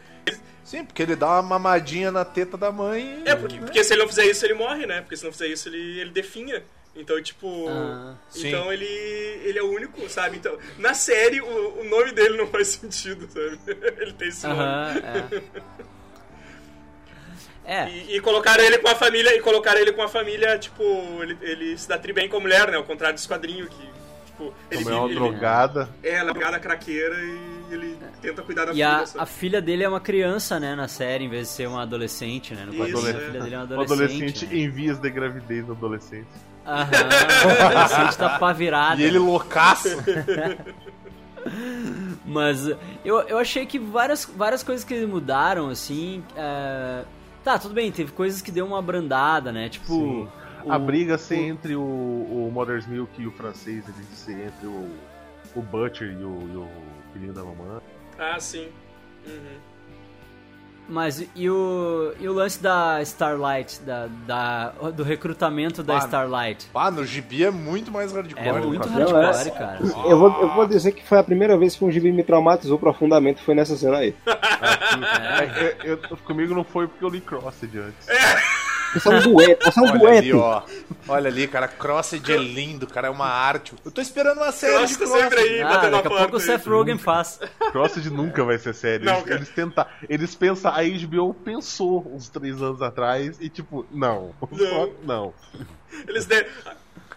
Sim, 0.65 0.85
porque 0.87 1.03
ele 1.03 1.15
dá 1.15 1.27
uma 1.27 1.43
mamadinha 1.43 2.11
na 2.11 2.25
teta 2.25 2.57
da 2.57 2.73
mãe. 2.73 3.23
É, 3.27 3.37
porque, 3.37 3.59
porque 3.59 3.85
se 3.85 3.93
ele 3.93 4.01
não 4.01 4.09
fizer 4.09 4.25
isso, 4.25 4.45
ele 4.47 4.55
morre, 4.55 4.87
né? 4.87 5.03
Porque 5.03 5.17
se 5.17 5.25
não 5.25 5.31
fizer 5.33 5.49
isso, 5.49 5.69
ele, 5.69 6.01
ele 6.01 6.11
definha. 6.11 6.63
Então, 6.97 7.21
tipo. 7.23 7.67
Ah, 7.69 8.15
sim. 8.31 8.49
então 8.49 8.73
ele, 8.73 8.87
ele 8.87 9.59
é 9.59 9.63
o 9.63 9.71
único, 9.71 10.09
sabe? 10.09 10.39
Então, 10.39 10.57
na 10.79 10.95
série, 10.95 11.41
o, 11.43 11.81
o 11.81 11.85
nome 11.85 12.13
dele 12.13 12.39
não 12.39 12.47
faz 12.47 12.69
sentido, 12.69 13.29
sabe? 13.29 13.59
ele 14.01 14.13
tem 14.15 14.29
esse 14.29 14.47
nome. 14.47 14.61
Aham, 14.61 14.95
é. 15.05 15.43
É, 17.65 17.89
E, 17.89 18.17
e 18.17 18.21
colocaram 18.21 18.63
ele 18.63 18.79
com 18.79 18.89
a 18.89 18.95
família, 18.95 19.35
e 19.37 19.41
colocaram 19.41 19.81
ele 19.81 19.93
com 19.93 20.03
a 20.03 20.09
família, 20.09 20.59
tipo, 20.59 20.83
ele, 21.23 21.39
ele 21.41 21.79
se 21.79 21.89
dá 21.89 21.97
tri 21.99 22.13
bem 22.13 22.29
com 22.29 22.37
a 22.37 22.41
mulher, 22.41 22.71
né? 22.71 22.77
Ao 22.77 22.85
contrário 22.85 23.15
dos 23.15 23.27
quadrinhos 23.27 23.69
que 23.69 23.95
Tipo, 24.27 24.53
ele 24.69 24.83
Como 24.83 24.97
é 24.97 24.99
uma 24.99 25.07
ele- 25.07 25.15
drogada. 25.15 25.89
É, 26.03 26.15
ela 26.17 26.31
é 26.31 26.33
drogada 26.33 26.59
craqueira 26.59 27.15
e 27.23 27.73
ele 27.73 27.97
tenta 28.21 28.43
cuidar 28.43 28.65
da 28.65 28.73
E 28.73 28.75
filha. 28.75 28.97
a, 28.97 29.07
sabe? 29.07 29.23
a 29.23 29.27
filha 29.27 29.63
dele 29.63 29.85
é 29.85 29.89
uma 29.89 30.01
criança, 30.01 30.59
né, 30.59 30.75
na 30.75 30.89
série, 30.89 31.23
em 31.25 31.29
vez 31.29 31.47
de 31.47 31.53
ser 31.55 31.69
uma 31.69 31.83
adolescente, 31.83 32.53
né? 32.53 32.65
No 32.67 32.73
Isso, 32.75 32.81
quadrinho, 32.83 33.07
é. 33.07 33.11
a 33.11 33.27
filha 33.31 33.41
dele 33.43 33.55
é 33.55 33.59
uma 33.59 33.65
O 33.65 33.81
adolescente. 33.83 33.93
adolescente 34.13 34.47
né? 34.47 34.57
em 34.57 34.69
vias 34.71 34.99
de 34.99 35.09
gravidez 35.09 35.71
adolescente. 35.71 36.27
Aham, 36.67 36.91
o 36.91 37.65
adolescente 37.67 38.19
tá 38.19 38.39
pá 38.41 38.53
virada. 38.53 39.01
E 39.01 39.05
ele 39.05 39.19
loucaço. 39.21 39.89
Mas 42.25 42.67
eu, 43.05 43.21
eu 43.29 43.39
achei 43.39 43.67
que 43.67 43.79
várias, 43.79 44.25
várias 44.25 44.63
coisas 44.63 44.85
que 44.85 45.05
mudaram, 45.07 45.69
assim. 45.69 46.25
é, 46.37 47.05
Tá, 47.45 47.59
tudo 47.59 47.75
bem, 47.75 47.93
teve 47.93 48.11
coisas 48.13 48.41
que 48.41 48.51
deu 48.51 48.67
uma 48.67 48.79
abrandada, 48.79 49.53
né? 49.53 49.69
Tipo. 49.69 49.87
Sim. 49.87 50.29
o- 50.65 50.73
a 50.73 50.79
briga 50.79 51.19
ser 51.19 51.35
o- 51.41 51.43
entre 51.45 51.77
o, 51.77 51.83
o 51.83 52.51
Mother's 52.51 52.87
Milk 52.87 53.21
e 53.21 53.27
o 53.27 53.31
francês, 53.33 53.85
ele 53.87 54.05
ser 54.15 54.47
entre 54.47 54.67
o, 54.67 54.91
o 55.55 55.61
Butcher 55.61 56.09
e 56.11 56.25
o, 56.25 56.41
e 56.51 56.57
o 56.57 56.69
filhinho 57.13 57.35
da 57.35 57.45
mamãe. 57.45 57.83
Ah, 58.19 58.41
sim. 58.41 58.69
Uhum. 59.27 59.59
Mas 60.87 61.25
e 61.35 61.49
o, 61.49 62.13
e 62.21 62.29
o 62.29 62.33
lance 62.35 62.63
da 62.63 63.01
Starlight, 63.03 63.81
da, 63.83 64.07
da, 64.27 64.69
do 64.95 65.03
recrutamento 65.03 65.83
da 65.83 65.95
Ah, 65.97 65.99
Starlight? 66.01 66.69
Ah, 66.75 66.91
no 66.91 67.07
gibi 67.07 67.43
é 67.45 67.51
muito 67.51 67.91
mais 67.91 68.13
hardcore. 68.13 68.47
É 68.47 68.53
muito 68.53 68.87
cara. 68.89 69.05
Não, 69.05 69.19
é- 69.19 69.25
hardcore, 69.27 69.51
cara. 69.59 69.79
Eu 70.09 70.19
vou, 70.19 70.43
eu 70.43 70.55
vou 70.55 70.67
dizer 70.67 70.93
que 70.93 71.07
foi 71.07 71.19
a 71.19 71.25
primeira 71.25 71.57
vez 71.57 71.75
que 71.75 71.85
um 71.85 71.91
gibi 71.91 72.13
me 72.13 72.23
traumatizou 72.23 72.79
profundamente, 72.79 73.43
foi 73.43 73.55
nessa 73.55 73.77
cena 73.77 73.99
aí. 73.99 74.15
É, 74.95 75.77
eu- 75.91 75.99
eu- 76.11 76.17
comigo 76.19 76.55
não 76.55 76.65
foi 76.65 76.87
porque 76.87 77.05
eu 77.05 77.09
li 77.09 77.21
Crossed 77.21 77.69
antes. 77.79 78.07
Você 78.95 79.09
é 79.09 79.11
um 79.13 79.21
doente, 79.23 79.59
você 79.65 79.81
é 79.81 79.83
um 79.83 79.87
Olha 79.87 80.19
ali, 80.19 80.33
ó. 80.33 80.63
Olha 81.09 81.29
ali, 81.29 81.49
cara. 81.49 81.69
Crossed 81.69 82.33
é 82.33 82.37
lindo, 82.37 82.87
cara. 82.87 83.09
É 83.09 83.11
uma 83.11 83.27
arte. 83.27 83.75
Eu 83.85 83.91
tô 83.91 84.01
esperando 84.01 84.39
uma 84.39 84.53
série 84.53 84.75
Crossed 84.75 84.99
de 84.99 85.05
tá 85.05 85.07
sempre 85.11 85.29
Crossed. 85.37 85.53
aí, 85.55 85.63
Ah, 85.63 85.77
daqui 85.91 86.07
a 86.07 86.11
pouco 86.11 86.37
o. 86.37 86.41
Seth 86.41 86.67
Rogen 86.67 86.99
faz. 86.99 87.41
Crossed 87.73 88.09
nunca 88.11 88.45
vai 88.45 88.59
ser 88.59 88.75
sério. 88.75 89.05
Não, 89.05 89.13
eles, 89.15 89.25
cara. 89.25 89.37
eles 89.37 89.49
tentam. 89.51 89.87
Eles 90.09 90.35
pensam, 90.35 90.71
a 90.73 90.83
HBO 90.83 91.35
pensou 91.35 92.07
uns 92.15 92.29
três 92.29 92.63
anos 92.63 92.81
atrás 92.81 93.37
e 93.41 93.49
tipo, 93.49 93.85
não. 93.91 94.35
Só 94.57 94.89
não. 95.03 95.35
Eles 96.09 96.25
deram, 96.27 96.49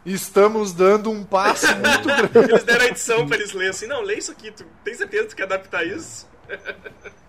Estamos 0.05 0.71
dando 0.71 1.11
um 1.11 1.23
passo 1.23 1.67
muito 1.75 2.07
grande. 2.31 2.51
eles 2.51 2.63
deram 2.63 2.85
a 2.85 2.87
edição 2.87 3.27
pra 3.27 3.35
eles 3.35 3.51
lerem 3.51 3.69
assim, 3.71 3.87
não, 3.87 4.01
lê 4.01 4.15
isso 4.15 4.31
aqui, 4.31 4.51
tu 4.51 4.63
tem 4.83 4.93
certeza 4.93 5.23
que 5.23 5.29
tu 5.31 5.35
quer 5.35 5.43
adaptar 5.43 5.83
isso? 5.85 6.25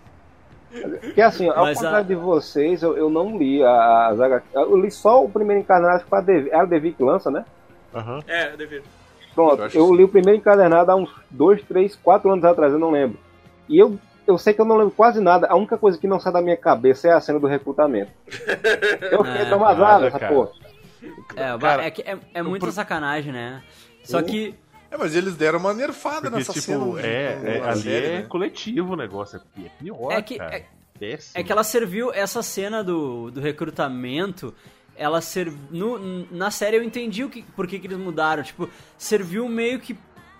Porque 1.01 1.21
assim, 1.21 1.49
ao 1.49 1.65
Mas 1.65 1.77
a- 1.77 1.81
contrário 1.81 2.07
de 2.07 2.15
vocês, 2.15 2.83
eu, 2.83 2.95
eu 2.97 3.09
não 3.09 3.37
li 3.37 3.63
a, 3.63 4.07
as 4.07 4.19
HQ. 4.21 4.47
Eu 4.53 4.77
li 4.77 4.91
só 4.91 5.23
o 5.23 5.29
primeiro 5.29 5.61
encadernado, 5.61 5.95
acho 5.95 6.03
que 6.03 6.09
foi 6.09 6.19
a 6.19 6.21
Devi, 6.21 6.49
é 6.49 6.55
a 6.55 6.65
Devi 6.65 6.91
que 6.93 7.03
lança, 7.03 7.31
né? 7.31 7.43
Aham. 7.93 8.19
É, 8.27 8.55
devido. 8.55 8.83
Pronto, 9.33 9.63
Eu 9.73 9.85
eu 9.87 9.95
li 9.95 10.03
o 10.03 10.07
primeiro 10.07 10.37
encadernado 10.37 10.91
há 10.91 10.95
uns 10.95 11.09
2, 11.31 11.63
3, 11.63 11.95
4 11.95 12.29
anos 12.31 12.45
atrás, 12.45 12.71
eu 12.73 12.79
não 12.79 12.91
lembro. 12.91 13.17
E 13.67 13.79
eu, 13.79 13.97
eu 14.27 14.37
sei 14.37 14.53
que 14.53 14.61
eu 14.61 14.65
não 14.65 14.77
lembro 14.77 14.91
quase 14.95 15.19
nada. 15.21 15.47
A 15.47 15.55
única 15.55 15.77
coisa 15.77 15.97
que 15.97 16.07
não 16.07 16.19
sai 16.19 16.33
da 16.33 16.41
minha 16.41 16.57
cabeça 16.57 17.07
é 17.07 17.13
a 17.13 17.21
cena 17.21 17.39
do 17.39 17.47
recrutamento. 17.47 18.11
Eu 19.11 19.23
fiquei 19.23 19.41
É, 19.41 19.45
traumatizado, 19.45 20.03
nada, 20.03 20.07
essa 20.07 20.19
porra. 20.27 20.49
É, 21.35 21.57
Cara, 21.57 21.85
é, 21.85 21.91
que 21.91 22.01
é, 22.01 22.17
é 22.33 22.41
muita 22.43 22.65
pro- 22.65 22.71
sacanagem, 22.73 23.31
né? 23.31 23.63
Só 24.03 24.21
que. 24.21 24.53
É, 24.91 24.97
mas 24.97 25.15
eles 25.15 25.35
deram 25.35 25.59
uma 25.59 25.73
nerfada 25.73 26.21
Porque, 26.31 26.37
nessa 26.37 26.53
tipo, 26.53 26.65
cena. 26.65 27.01
é, 27.01 27.57
é- 27.57 27.61
ali 27.63 27.81
série, 27.81 28.05
é 28.07 28.17
né? 28.19 28.25
coletivo 28.27 28.93
o 28.93 28.95
negócio. 28.95 29.39
É 29.57 29.61
é 29.65 29.69
pior, 29.79 30.11
É 30.11 30.21
que- 30.21 30.37
cara. 30.37 30.55
é- 30.57 30.65
Péssimo. 30.99 31.31
É 31.39 31.43
que 31.43 31.51
ela 31.51 31.63
serviu, 31.63 32.11
essa 32.13 32.43
cena 32.43 32.83
do, 32.83 33.31
do 33.31 33.39
recrutamento, 33.39 34.53
ela 34.97 35.21
serviu. 35.21 36.27
Na 36.29 36.51
série 36.51 36.75
eu 36.75 36.83
entendi 36.83 37.23
o 37.23 37.29
que, 37.29 37.41
por 37.41 37.65
que, 37.67 37.79
que 37.79 37.87
eles 37.87 37.97
mudaram. 37.97 38.43
Tipo, 38.43 38.69
serviu 38.97 39.47
meio 39.47 39.79
que 39.79 39.97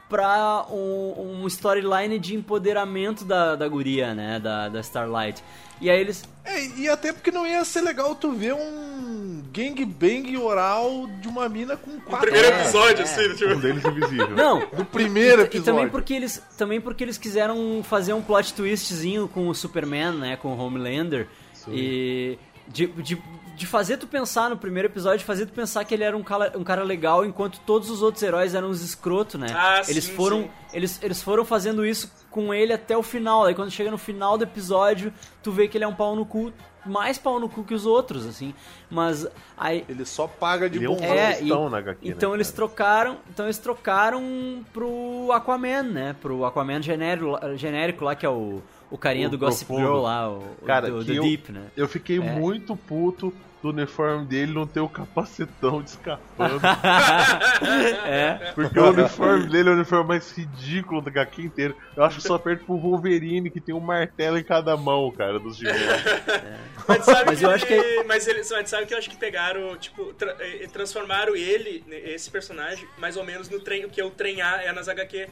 pra 0.10 0.66
um, 0.72 1.40
um 1.44 1.48
storyline 1.48 2.18
de 2.20 2.36
empoderamento 2.36 3.24
da, 3.24 3.56
da 3.56 3.68
guria, 3.68 4.14
né? 4.16 4.40
Da, 4.40 4.68
da 4.70 4.80
Starlight. 4.80 5.44
E 5.80 5.90
aí 5.90 6.02
eles. 6.02 6.24
É, 6.44 6.66
e 6.78 6.90
até 6.90 7.14
porque 7.14 7.32
não 7.32 7.48
ia 7.48 7.64
ser 7.64 7.82
legal 7.82 8.14
tu 8.16 8.32
ver 8.34 8.54
um 8.54 9.42
gangbang 9.54 10.36
oral 10.38 11.08
de 11.22 11.28
uma 11.28 11.48
mina 11.48 11.78
com 11.78 11.92
No 11.92 12.02
quatro 12.02 12.30
primeiro 12.30 12.48
anos. 12.54 12.62
episódio, 12.64 13.00
é. 13.00 13.04
assim, 13.04 13.36
tipo. 13.36 13.54
Um 13.54 13.60
deles 13.60 13.86
invisível. 13.86 14.30
Não! 14.32 14.68
No 14.78 14.84
primeiro 14.84 15.42
E 15.44 15.46
episódio. 15.46 15.74
também 15.74 15.90
porque 15.90 16.14
eles 16.14 16.44
também 16.58 16.82
porque 16.82 17.04
eles 17.04 17.18
quiseram 17.18 17.82
fazer 17.84 18.12
um 18.14 18.22
plot 18.22 18.54
twistzinho 18.54 19.28
com 19.30 19.48
o 19.48 19.56
Superman, 19.56 20.12
né, 20.14 20.36
com 20.36 20.50
o 20.50 20.58
Homelander 20.58 21.28
e 21.70 22.38
de, 22.68 22.88
de, 22.88 23.22
de 23.60 23.68
fazer 23.68 23.98
tu 23.98 24.08
pensar 24.08 24.50
no 24.50 24.56
primeiro 24.56 24.88
episódio, 24.88 25.26
fazer 25.26 25.46
tu 25.46 25.52
pensar 25.52 25.84
que 25.84 25.94
ele 25.94 26.06
era 26.06 26.16
um 26.16 26.24
cara, 26.24 26.54
um 26.58 26.64
cara 26.64 26.82
legal, 26.82 27.26
enquanto 27.26 27.60
todos 27.66 27.90
os 27.90 28.02
outros 28.02 28.24
heróis 28.24 28.56
eram 28.56 28.70
uns 28.70 28.82
escroto, 28.82 29.38
né? 29.38 29.48
Ah, 29.54 29.82
eles 29.90 30.06
sim, 30.06 30.14
foram 30.16 30.44
sim. 30.44 30.50
eles 30.72 30.98
eles 31.04 31.22
foram 31.22 31.44
fazendo 31.44 31.86
isso 31.86 32.10
com 32.32 32.54
ele 32.54 32.72
até 32.72 32.98
o 32.98 33.04
final. 33.04 33.44
Aí 33.44 33.54
quando 33.54 33.70
chega 33.70 33.92
no 33.92 33.98
final 33.98 34.38
do 34.38 34.46
episódio, 34.46 35.14
tu 35.44 35.52
vê 35.52 35.68
que 35.68 35.78
ele 35.78 35.84
é 35.84 35.88
um 35.88 35.94
pau 35.94 36.16
no 36.16 36.26
cu, 36.26 36.54
mais 36.86 37.18
pau 37.18 37.38
no 37.38 37.50
cu 37.50 37.66
que 37.66 37.74
os 37.74 37.86
outros, 37.86 38.26
assim. 38.26 38.54
Mas 38.90 39.28
aí 39.58 39.84
Ele 39.90 40.06
só 40.06 40.26
paga 40.26 40.70
de 40.70 40.78
Ele 40.78 40.86
é 40.86 40.90
um 40.90 40.96
bom. 40.96 41.04
é, 41.04 41.42
e- 41.44 41.50
na 41.70 41.78
HQ, 41.80 42.08
né, 42.08 42.14
então 42.16 42.34
eles 42.34 42.48
cara? 42.48 42.56
trocaram, 42.56 43.18
então 43.30 43.46
eles 43.46 43.58
trocaram 43.58 44.64
pro 44.72 45.32
Aquaman, 45.34 45.84
né? 45.84 46.16
Pro 46.22 46.46
Aquaman 46.46 46.82
genérico, 46.82 47.38
genérico 47.58 48.06
lá 48.06 48.16
que 48.16 48.26
é 48.26 48.30
o, 48.30 48.62
o 48.92 48.98
carinha 48.98 49.28
O 49.28 49.32
do 49.32 49.38
Gossip 49.38 49.66
profundo. 49.68 49.88
Girl 49.88 50.02
lá, 50.02 50.30
o, 50.30 50.40
o 50.62 50.66
Cara, 50.66 50.90
do, 50.90 51.00
que 51.00 51.06
do 51.06 51.14
eu- 51.14 51.24
Deep, 51.24 51.52
né? 51.52 51.64
Eu 51.78 51.88
fiquei 51.88 52.18
É. 52.18 52.20
muito 52.20 52.76
puto 52.76 53.34
do 53.62 53.70
uniforme 53.72 54.26
dele 54.26 54.54
não 54.54 54.66
ter 54.66 54.80
o 54.80 54.88
capacetão 54.88 55.82
de 55.82 55.90
escapando. 55.90 56.62
É. 58.06 58.52
Porque 58.56 58.80
o 58.80 58.90
uniforme 58.92 59.48
dele 59.48 59.70
é 59.70 59.72
o 59.72 59.76
uniforme 59.76 60.08
mais 60.08 60.32
ridículo 60.32 61.02
da 61.02 61.10
HQ 61.12 61.42
inteira. 61.42 61.76
Eu 61.96 62.04
acho 62.04 62.18
que 62.18 62.24
só 62.24 62.38
perto 62.38 62.66
pro 62.66 62.78
Wolverine, 62.78 63.50
que 63.50 63.60
tem 63.60 63.76
um 63.76 63.80
martelo 63.80 64.38
em 64.38 64.44
cada 64.44 64.76
mão, 64.78 65.12
cara, 65.12 65.40
dos 65.40 65.58
gibões. 65.60 65.76
Mas 66.88 67.04
sabe 67.06 67.24
Mas 67.26 67.40
que 67.40 67.46
eu 67.46 67.50
acho 67.52 67.66
que- 67.66 67.74
ele- 67.74 68.04
Mas 68.06 68.28
eles 68.28 68.50
mas 68.50 68.70
sabe 68.70 68.86
que 68.86 68.94
eu 68.94 68.98
acho 68.98 69.10
que 69.10 69.18
pegaram, 69.18 69.76
tipo, 69.78 70.14
tra- 70.14 70.36
eh, 70.40 70.68
transformaram 70.72 71.36
ele, 71.36 71.84
né, 71.88 71.98
esse 72.12 72.30
personagem, 72.32 72.88
mais 72.98 73.16
ou 73.18 73.24
menos 73.24 73.50
no 73.50 73.60
trem, 73.60 73.86
o 73.86 73.90
que 73.90 74.00
é 74.02 74.06
o 74.06 74.10
trem 74.10 74.42
A 74.42 74.64
é 74.64 74.72
nas 74.72 74.88
HQ. 74.88 75.28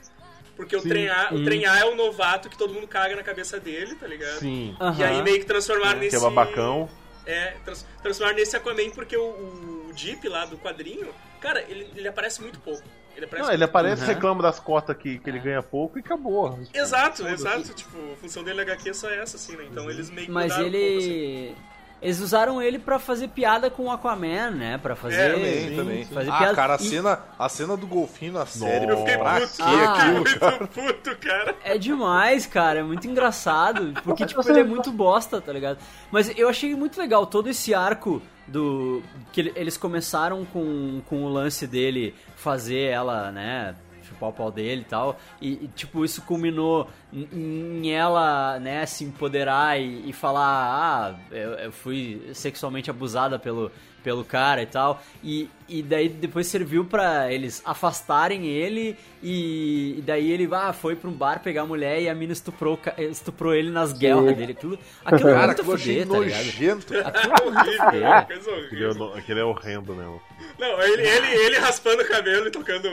Porque 0.57 0.75
o 0.75 0.81
Sim. 0.81 1.07
A, 1.07 1.29
o 1.31 1.43
trem 1.45 1.65
A 1.65 1.79
é 1.79 1.85
o 1.85 1.95
novato 1.95 2.49
que 2.49 2.57
todo 2.57 2.73
mundo 2.73 2.87
caga 2.87 3.15
na 3.15 3.23
cabeça 3.23 3.59
dele, 3.59 3.95
tá 3.95 4.05
ligado? 4.07 4.39
Sim. 4.39 4.75
E 4.97 5.03
aí 5.03 5.21
meio 5.23 5.39
que 5.39 5.45
transformaram 5.45 5.99
Que 5.99 6.05
nesse. 6.05 6.17
é 6.17 6.19
babacão. 6.19 6.89
É, 7.25 7.55
trans, 7.63 7.85
transformaram 8.01 8.37
nesse 8.37 8.55
Aquaman 8.57 8.89
porque 8.89 9.15
o, 9.15 9.21
o 9.21 9.91
Jeep 9.95 10.27
lá 10.27 10.45
do 10.45 10.57
quadrinho, 10.57 11.07
cara, 11.39 11.63
ele, 11.69 11.87
ele 11.95 12.07
aparece 12.07 12.41
muito 12.41 12.59
pouco. 12.59 12.81
Ele 13.15 13.25
aparece 13.25 13.47
Não, 13.47 13.53
ele 13.53 13.63
aparece, 13.63 14.01
Uhum. 14.03 14.07
reclama 14.07 14.41
das 14.43 14.59
cotas 14.59 14.95
que, 14.97 15.19
que 15.19 15.29
ele 15.29 15.39
ganha 15.39 15.61
pouco 15.63 15.97
e 15.97 16.01
acabou. 16.01 16.59
Exato, 16.73 17.17
Foda-se. 17.23 17.33
exato. 17.33 17.73
Tipo, 17.73 17.97
a 18.13 18.15
função 18.17 18.43
dele 18.43 18.57
na 18.57 18.61
HQ 18.63 18.89
é 18.89 18.93
só 18.93 19.09
essa, 19.09 19.37
assim, 19.37 19.55
né? 19.55 19.65
Então 19.71 19.89
eles 19.89 20.09
meio 20.09 20.27
que 20.27 20.31
Mas 20.33 20.45
mudaram 20.55 20.67
um 20.67 20.71
pouco, 20.71 20.97
assim. 20.97 21.55
Ele 22.01 22.07
eles 22.07 22.19
usaram 22.21 22.61
ele 22.61 22.79
pra 22.79 22.99
fazer 22.99 23.27
piada 23.29 23.69
com 23.69 23.85
o 23.85 23.91
Aquaman, 23.91 24.51
né? 24.51 24.77
Pra 24.77 24.95
fazer 24.95 25.15
É, 25.19 25.33
Também, 25.33 25.75
também. 25.75 26.05
fazer 26.05 26.29
ah, 26.31 26.37
piada. 26.37 26.55
cara, 26.55 26.73
a 26.73 26.77
E- 26.77 26.83
cena, 26.87 27.19
a 27.37 27.49
cena 27.49 27.75
do 27.75 27.85
golfinho 27.87 28.33
na 28.33 28.45
série. 28.45 28.89
Eu 28.89 28.97
fiquei 28.99 29.17
puto, 29.17 29.55
quê 29.57 29.61
Ah, 29.63 29.93
aquilo, 29.93 30.13
muito 30.15 30.39
cara? 30.39 30.67
puto, 30.67 31.17
cara. 31.17 31.55
É 31.63 31.77
demais, 31.77 32.45
cara. 32.45 32.79
É 32.79 32.83
muito 32.83 33.07
engraçado. 33.07 33.93
Porque, 34.03 34.25
tipo, 34.25 34.41
ele 34.49 34.59
é 34.59 34.63
muito 34.63 34.91
bosta, 34.91 35.41
tá 35.41 35.51
ligado? 35.51 35.79
Mas 36.11 36.31
eu 36.37 36.47
achei 36.47 36.73
muito 36.75 36.99
legal 36.99 37.25
todo 37.25 37.49
esse 37.49 37.73
arco 37.73 38.21
do. 38.47 39.01
Que 39.31 39.41
ele- 39.41 39.53
eles 39.55 39.75
começaram 39.77 40.45
com, 40.45 41.01
com 41.07 41.23
o 41.23 41.29
lance 41.29 41.65
dele 41.67 42.13
fazer 42.35 42.79
ela, 42.91 43.31
né? 43.31 43.75
Chupar 44.17 44.29
o 44.29 44.33
pau 44.33 44.51
dele 44.51 44.81
e 44.81 44.85
tal. 44.85 45.19
E, 45.39 45.53
e, 45.53 45.69
tipo, 45.75 46.03
isso 46.03 46.21
culminou 46.23 46.89
em, 47.13 47.91
ela, 47.91 48.59
né, 48.59 48.85
se 48.85 49.03
empoderar 49.03 49.79
e, 49.79 50.09
e 50.09 50.13
falar: 50.13 50.43
Ah, 50.43 51.15
eu, 51.31 51.51
eu 51.53 51.71
fui 51.71 52.29
sexualmente 52.33 52.89
abusada 52.89 53.37
pelo, 53.37 53.71
pelo 54.03 54.23
cara 54.23 54.61
e 54.61 54.65
tal. 54.65 55.01
E, 55.23 55.49
e 55.69 55.81
daí 55.81 56.09
depois 56.09 56.47
serviu 56.47 56.85
pra 56.85 57.31
eles 57.31 57.61
afastarem 57.65 58.45
ele 58.47 58.97
e, 59.21 59.95
e 59.97 60.01
daí 60.01 60.31
ele 60.31 60.47
ah, 60.53 60.73
foi 60.73 60.95
pra 60.95 61.09
um 61.09 61.13
bar 61.13 61.41
pegar 61.41 61.63
a 61.63 61.65
mulher 61.65 62.01
e 62.01 62.09
a 62.09 62.15
mina 62.15 62.33
estuprou, 62.33 62.79
estuprou 62.97 63.53
ele 63.53 63.69
nas 63.69 63.93
guerras 63.93 64.35
dele. 64.35 64.53
Aquilo, 64.53 64.79
aquilo 65.05 65.29
é 65.29 65.33
Cara, 65.33 65.47
muito 65.47 65.63
que 65.63 65.69
eu 65.69 65.73
achei 65.75 66.05
foder, 66.05 66.19
tá 66.19 66.19
ligado? 66.25 66.45
nojento. 66.45 66.93
Aquilo 66.99 67.33
é 67.33 67.43
muito 67.43 67.67
Horrível, 67.67 69.13
é, 69.15 69.19
aquele 69.19 69.39
é 69.39 69.43
horrendo 69.43 69.95
mesmo. 69.95 70.21
Não, 70.57 70.81
ele, 70.81 71.01
ele, 71.07 71.27
ele 71.27 71.57
raspando 71.59 72.01
o 72.01 72.07
cabelo 72.07 72.47
e 72.47 72.51
tocando. 72.51 72.87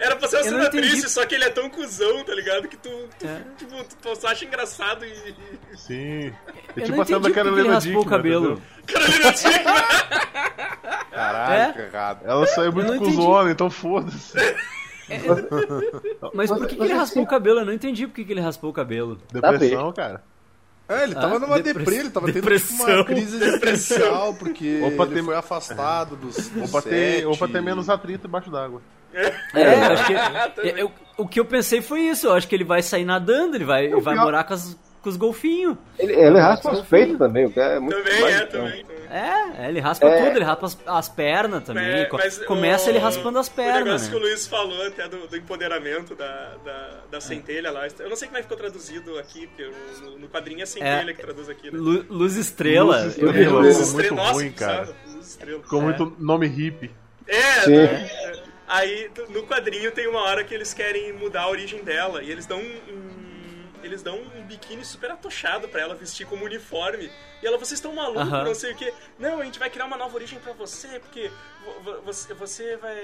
Era 0.00 0.16
pra 0.16 0.28
ser 0.28 0.36
uma 0.36 0.42
cena 0.44 0.64
entendi. 0.66 0.88
triste, 0.88 1.08
só 1.10 1.24
que 1.26 1.34
ele 1.34 1.44
é 1.44 1.50
tão 1.50 1.68
cuzão, 1.70 2.24
tá 2.24 2.34
ligado? 2.34 2.66
Que 2.68 2.76
tu, 2.76 2.88
tu, 3.18 3.26
É. 3.26 3.40
tipo, 3.56 3.84
tu 4.00 4.16
só 4.16 4.28
acha 4.28 4.44
engraçado 4.44 5.04
e. 5.04 5.34
Sim. 5.76 6.26
É 6.28 6.32
Eu 6.76 6.82
tipo 6.84 6.96
não 6.96 7.02
a 7.02 7.06
cena 7.06 7.20
da 7.20 7.30
Carolina 7.30 7.74
raspou 7.74 8.02
o 8.02 8.06
cabelo. 8.06 8.60
Carolina 8.86 9.30
Dickman! 9.32 9.74
Caralho, 11.10 11.74
que 11.74 11.80
errado. 11.80 12.20
Ela 12.24 12.46
saiu 12.46 12.72
muito 12.72 13.20
homens, 13.20 13.52
então 13.52 13.70
foda-se. 13.70 14.32
Mas 16.34 16.50
por 16.50 16.66
que, 16.66 16.76
que 16.76 16.82
ele 16.82 16.94
raspou 16.94 17.22
o 17.22 17.26
cabelo? 17.26 17.60
Eu 17.60 17.66
não 17.66 17.72
entendi 17.72 18.06
por 18.06 18.14
que, 18.14 18.24
que 18.24 18.32
ele 18.32 18.40
raspou 18.40 18.70
o 18.70 18.72
cabelo. 18.72 19.18
Depressão, 19.32 19.92
cara. 19.92 20.22
É, 20.88 21.04
ele 21.04 21.14
tava 21.14 21.36
Ah, 21.36 21.38
numa 21.38 21.60
depress- 21.60 21.78
deprê, 21.86 21.96
ele 22.00 22.10
tava 22.10 22.26
tendo 22.26 22.34
tipo, 22.34 22.48
depressão. 22.50 22.86
uma 22.96 23.04
crise 23.04 23.36
existencial, 23.36 24.34
porque 24.34 24.80
Ou 24.84 24.90
pra 24.92 25.04
ele 25.06 25.14
ter- 25.14 25.22
foi 25.24 25.36
afastado 25.36 26.16
dos, 26.16 26.36
dos 26.50 26.62
Ou 26.62 26.68
pra, 26.68 26.82
ter, 26.82 27.38
pra 27.38 27.48
ter 27.48 27.62
menos 27.62 27.88
atrito 27.88 28.26
embaixo 28.26 28.50
d'água. 28.50 28.82
É, 29.54 29.74
eu 29.88 29.92
acho 29.92 30.06
que. 30.06 30.12
eu- 30.68 30.76
eu- 30.78 30.92
o 31.18 31.28
que 31.28 31.38
eu 31.38 31.44
pensei 31.44 31.82
foi 31.82 32.00
isso. 32.00 32.26
Eu 32.26 32.32
acho 32.32 32.48
que 32.48 32.54
ele 32.54 32.64
vai 32.64 32.82
sair 32.82 33.04
nadando, 33.04 33.56
ele 33.56 33.64
vai, 33.64 33.88
vai 33.88 34.14
pior- 34.14 34.24
morar 34.24 34.44
com, 34.44 34.54
as- 34.54 34.76
com 35.02 35.08
os 35.08 35.16
golfinhos. 35.16 35.76
Ele, 35.98 36.12
ele 36.12 36.38
raspa 36.38 36.70
os 36.72 36.80
peitos 36.82 37.18
também, 37.18 37.46
o 37.46 37.52
que 37.52 37.58
é 37.60 37.78
muito 37.80 37.96
Também 37.96 38.20
mais- 38.20 38.34
é, 38.36 38.46
também. 38.46 38.84
também. 38.84 39.02
É, 39.10 39.68
ele 39.68 39.80
raspa 39.80 40.08
É. 40.08 40.24
tudo, 40.24 40.36
ele 40.36 40.44
raspa 40.44 40.66
as, 40.66 40.78
as 40.86 41.08
pernas 41.08 41.62
também. 41.64 41.84
É, 41.84 42.04
Começa 42.46 42.86
o- 42.86 42.88
ele 42.90 42.98
raspando 42.98 43.38
as 43.38 43.48
O 43.48 43.50
pernas. 43.50 43.84
negócio 43.84 44.10
que 44.10 44.16
o 44.16 44.20
Né? 44.20 44.24
Luiz 44.26 44.46
falou 44.46 44.86
até 44.86 45.06
do, 45.08 45.26
do 45.26 45.36
empoderamento 45.36 46.14
da, 46.14 46.54
da, 46.64 46.90
da 47.10 47.20
centelha 47.20 47.70
lá. 47.70 47.86
Eu 47.98 48.08
não 48.08 48.16
sei 48.16 48.28
como 48.28 48.38
é 48.38 48.40
que 48.40 48.48
ficou 48.48 48.56
traduzido 48.56 49.18
aqui, 49.18 49.46
porque 49.48 49.70
no, 50.02 50.18
no 50.20 50.28
quadrinho 50.28 50.62
é 50.62 50.66
centelha 50.66 51.10
É. 51.10 51.14
que 51.14 51.20
traduz 51.20 51.48
aqui. 51.50 51.70
Né? 51.70 51.78
Lu- 51.78 52.06
Luz 52.08 52.36
estrela. 52.36 53.02
Luz 53.04 53.18
eu- 53.18 53.26
estrela. 53.28 53.54
eu- 53.56 53.60
Luz 53.60 53.78
estrela, 53.80 53.94
muito 54.08 54.14
nossa, 54.14 54.32
ruim, 54.32 54.52
cara. 54.52 54.88
Luz 55.12 55.26
estrela. 55.28 55.62
Ficou 55.62 55.82
muito 55.82 56.16
nome 56.18 56.46
hippie. 56.46 56.90
É, 57.28 57.60
Sim. 57.64 57.76
né? 57.76 58.10
Aí 58.66 59.10
no 59.28 59.42
quadrinho 59.42 59.92
tem 59.92 60.08
uma 60.08 60.20
hora 60.22 60.42
que 60.42 60.54
eles 60.54 60.72
querem 60.72 61.12
mudar 61.12 61.42
a 61.42 61.50
origem 61.50 61.84
dela 61.84 62.22
e 62.22 62.30
eles 62.30 62.46
dão 62.46 62.58
um, 62.58 62.62
um- 62.62 63.21
eles 63.86 64.02
dão 64.02 64.18
um 64.36 64.42
biquíni 64.42 64.84
super 64.84 65.10
atochado 65.10 65.68
pra 65.68 65.80
ela 65.80 65.94
vestir 65.94 66.26
como 66.26 66.44
uniforme. 66.44 67.10
E 67.42 67.46
ela, 67.46 67.58
vocês 67.58 67.72
estão 67.78 67.92
malucos, 67.94 68.22
Aham. 68.22 68.44
não 68.44 68.54
sei 68.54 68.72
o 68.72 68.76
que. 68.76 68.92
Não, 69.18 69.40
a 69.40 69.44
gente 69.44 69.58
vai 69.58 69.68
criar 69.68 69.86
uma 69.86 69.96
nova 69.96 70.14
origem 70.14 70.38
pra 70.38 70.52
você, 70.52 71.00
porque 71.00 71.28
vo- 71.64 71.80
vo- 71.82 72.00
você, 72.02 72.32
você 72.34 72.76
vai. 72.76 72.96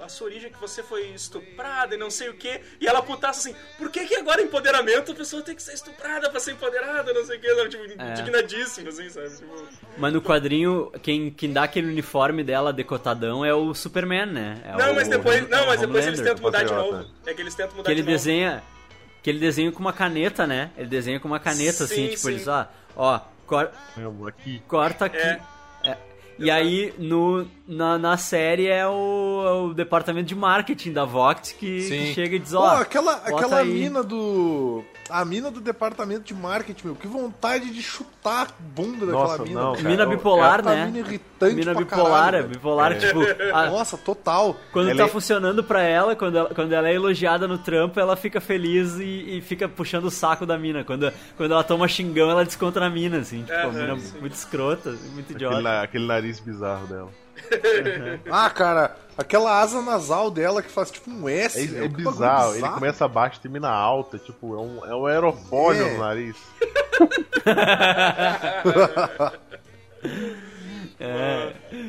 A 0.00 0.08
sua 0.08 0.26
origem 0.28 0.48
é 0.48 0.52
que 0.52 0.60
você 0.60 0.80
foi 0.82 1.08
estuprada 1.08 1.94
e 1.94 1.98
não 1.98 2.08
sei 2.10 2.28
o 2.28 2.34
que. 2.34 2.60
E 2.80 2.86
ela 2.86 3.02
putaça 3.02 3.40
assim, 3.50 3.56
por 3.76 3.90
que, 3.90 4.06
que 4.06 4.14
agora 4.14 4.40
empoderamento 4.40 5.10
a 5.10 5.14
pessoa 5.14 5.42
tem 5.42 5.56
que 5.56 5.62
ser 5.62 5.72
estuprada 5.74 6.30
pra 6.30 6.38
ser 6.38 6.52
empoderada, 6.52 7.12
não 7.12 7.24
sei 7.24 7.36
o 7.36 7.40
que, 7.40 7.52
sabe? 7.54 7.68
Tipo, 7.68 7.84
É. 8.00 8.10
indignadíssimo, 8.12 8.88
assim, 8.90 9.08
sabe? 9.10 9.28
Tipo, 9.36 9.66
Mas 9.98 10.12
no 10.12 10.22
quadrinho, 10.22 10.92
quem, 11.02 11.30
quem 11.32 11.52
dá 11.52 11.64
aquele 11.64 11.88
uniforme 11.88 12.44
dela 12.44 12.72
decotadão 12.72 13.44
é 13.44 13.52
o 13.52 13.74
Superman, 13.74 14.26
né? 14.26 14.60
É 14.64 14.76
não, 14.76 14.92
o- 14.92 14.94
mas 14.94 15.08
depois, 15.08 15.48
não, 15.48 15.66
mas 15.66 15.80
depois 15.80 16.06
eles 16.06 16.20
tentam 16.20 16.42
mudar 16.42 16.62
de 16.62 16.72
novo. 16.72 17.10
É 17.26 17.34
que 17.34 17.40
eles 17.42 17.54
tentam 17.56 17.76
mudar 17.76 17.86
Que 17.86 17.92
ele 17.92 18.02
de 18.02 18.06
novo. 18.06 18.16
desenha. 18.16 18.62
Que 19.24 19.30
ele 19.30 19.38
desenha 19.40 19.72
com 19.72 19.80
uma 19.80 19.92
caneta, 19.92 20.46
né? 20.46 20.70
Ele 20.76 20.86
desenha 20.86 21.18
com 21.18 21.26
uma 21.26 21.40
caneta, 21.40 21.84
assim, 21.84 21.94
Sim, 21.94 22.08
tipo, 22.10 22.18
sim. 22.20 22.28
ele 22.32 22.40
só, 22.40 22.70
ó, 22.94 23.18
cor- 23.46 23.70
Meu, 23.96 24.28
Aqui. 24.28 24.62
corta 24.68 25.06
aqui. 25.06 25.16
É. 25.16 25.40
É. 26.38 26.44
E 26.44 26.50
aí, 26.50 26.92
no, 26.98 27.46
na, 27.66 27.96
na 27.98 28.16
série, 28.16 28.66
é 28.66 28.86
o, 28.86 29.44
é 29.46 29.52
o 29.52 29.74
departamento 29.74 30.26
de 30.26 30.34
marketing 30.34 30.92
da 30.92 31.04
Vox 31.04 31.52
que, 31.52 31.80
Sim. 31.82 31.88
que 31.98 32.14
chega 32.14 32.36
e 32.36 32.38
diz, 32.38 32.52
Pô, 32.52 32.58
ó, 32.60 32.76
aquela, 32.80 33.14
bota 33.16 33.30
aquela 33.36 33.58
aí. 33.58 33.68
mina 33.72 34.02
do. 34.02 34.84
A 35.10 35.22
mina 35.22 35.50
do 35.50 35.60
departamento 35.60 36.22
de 36.22 36.32
marketing, 36.32 36.86
meu, 36.86 36.96
que 36.96 37.06
vontade 37.06 37.68
de 37.70 37.82
chutar 37.82 38.46
a 38.46 38.48
bunda 38.74 39.04
daquela 39.04 39.12
Nossa, 39.12 39.42
mina. 39.42 39.60
não, 39.60 39.72
cara. 39.74 39.88
Mina 39.88 40.06
bipolar, 40.06 40.56
Puta 40.62 40.74
né? 40.74 40.86
mina 40.86 40.98
irritante 41.00 41.54
Mina 41.56 41.72
pra 41.74 41.84
bipolar, 41.84 42.24
caralho, 42.24 42.36
é 42.38 42.42
bipolar, 42.48 42.98
tipo, 42.98 43.20
a- 43.52 43.66
Nossa, 43.68 43.98
total. 43.98 44.56
quando 44.72 44.88
Ela 44.88 44.96
tá 45.00 45.04
é- 45.04 45.08
funcionando 45.08 45.62
pra 45.62 45.82
ela, 45.82 46.16
quando 46.16 46.38
ela, 46.38 46.48
quando 46.54 46.72
ela 46.72 46.88
é 46.88 46.94
elogiada 46.94 47.46
no 47.46 47.58
trampo, 47.58 48.00
ela 48.00 48.16
fica 48.16 48.40
feliz 48.40 48.94
e, 48.98 49.36
e 49.36 49.40
fica 49.42 49.68
puxando 49.68 50.06
o 50.06 50.10
saco 50.10 50.46
da 50.46 50.56
mina. 50.56 50.82
Quando, 50.84 51.12
quando 51.36 51.52
ela 51.52 51.62
toma 51.62 51.86
xingão, 51.86 52.30
ela 52.30 52.42
desconta 52.42 52.80
na 52.80 52.88
mina, 52.88 53.18
assim, 53.18 53.42
tipo, 53.42 53.52
a 53.52 53.62
Aham, 53.64 53.72
mina 53.72 53.98
sim. 53.98 54.18
muito 54.20 54.32
escrota, 54.32 54.88
muito 55.12 55.34
Aquele, 55.34 55.34
idiota. 55.34 55.60
na- 55.60 55.82
aquele 55.82 56.06
nariz 56.06 56.23
bizarro 56.40 56.86
dela. 56.86 57.08
Ah, 58.30 58.48
cara, 58.50 58.96
aquela 59.18 59.60
asa 59.60 59.82
nasal 59.82 60.30
dela 60.30 60.62
que 60.62 60.70
faz 60.70 60.90
tipo 60.90 61.10
um 61.10 61.28
S. 61.28 61.58
É, 61.58 61.62
é 61.62 61.66
que 61.66 61.88
bagulho 61.88 62.10
bizarro. 62.10 62.54
Ele 62.54 62.68
começa 62.68 63.06
baixo, 63.08 63.40
termina 63.40 63.68
alta. 63.68 64.18
Tipo, 64.18 64.54
é 64.54 64.58
um, 64.60 64.84
é 64.86 64.94
um 64.94 65.06
aerofólio 65.06 65.86
É. 65.86 65.92
no 65.92 65.98
nariz. 65.98 66.36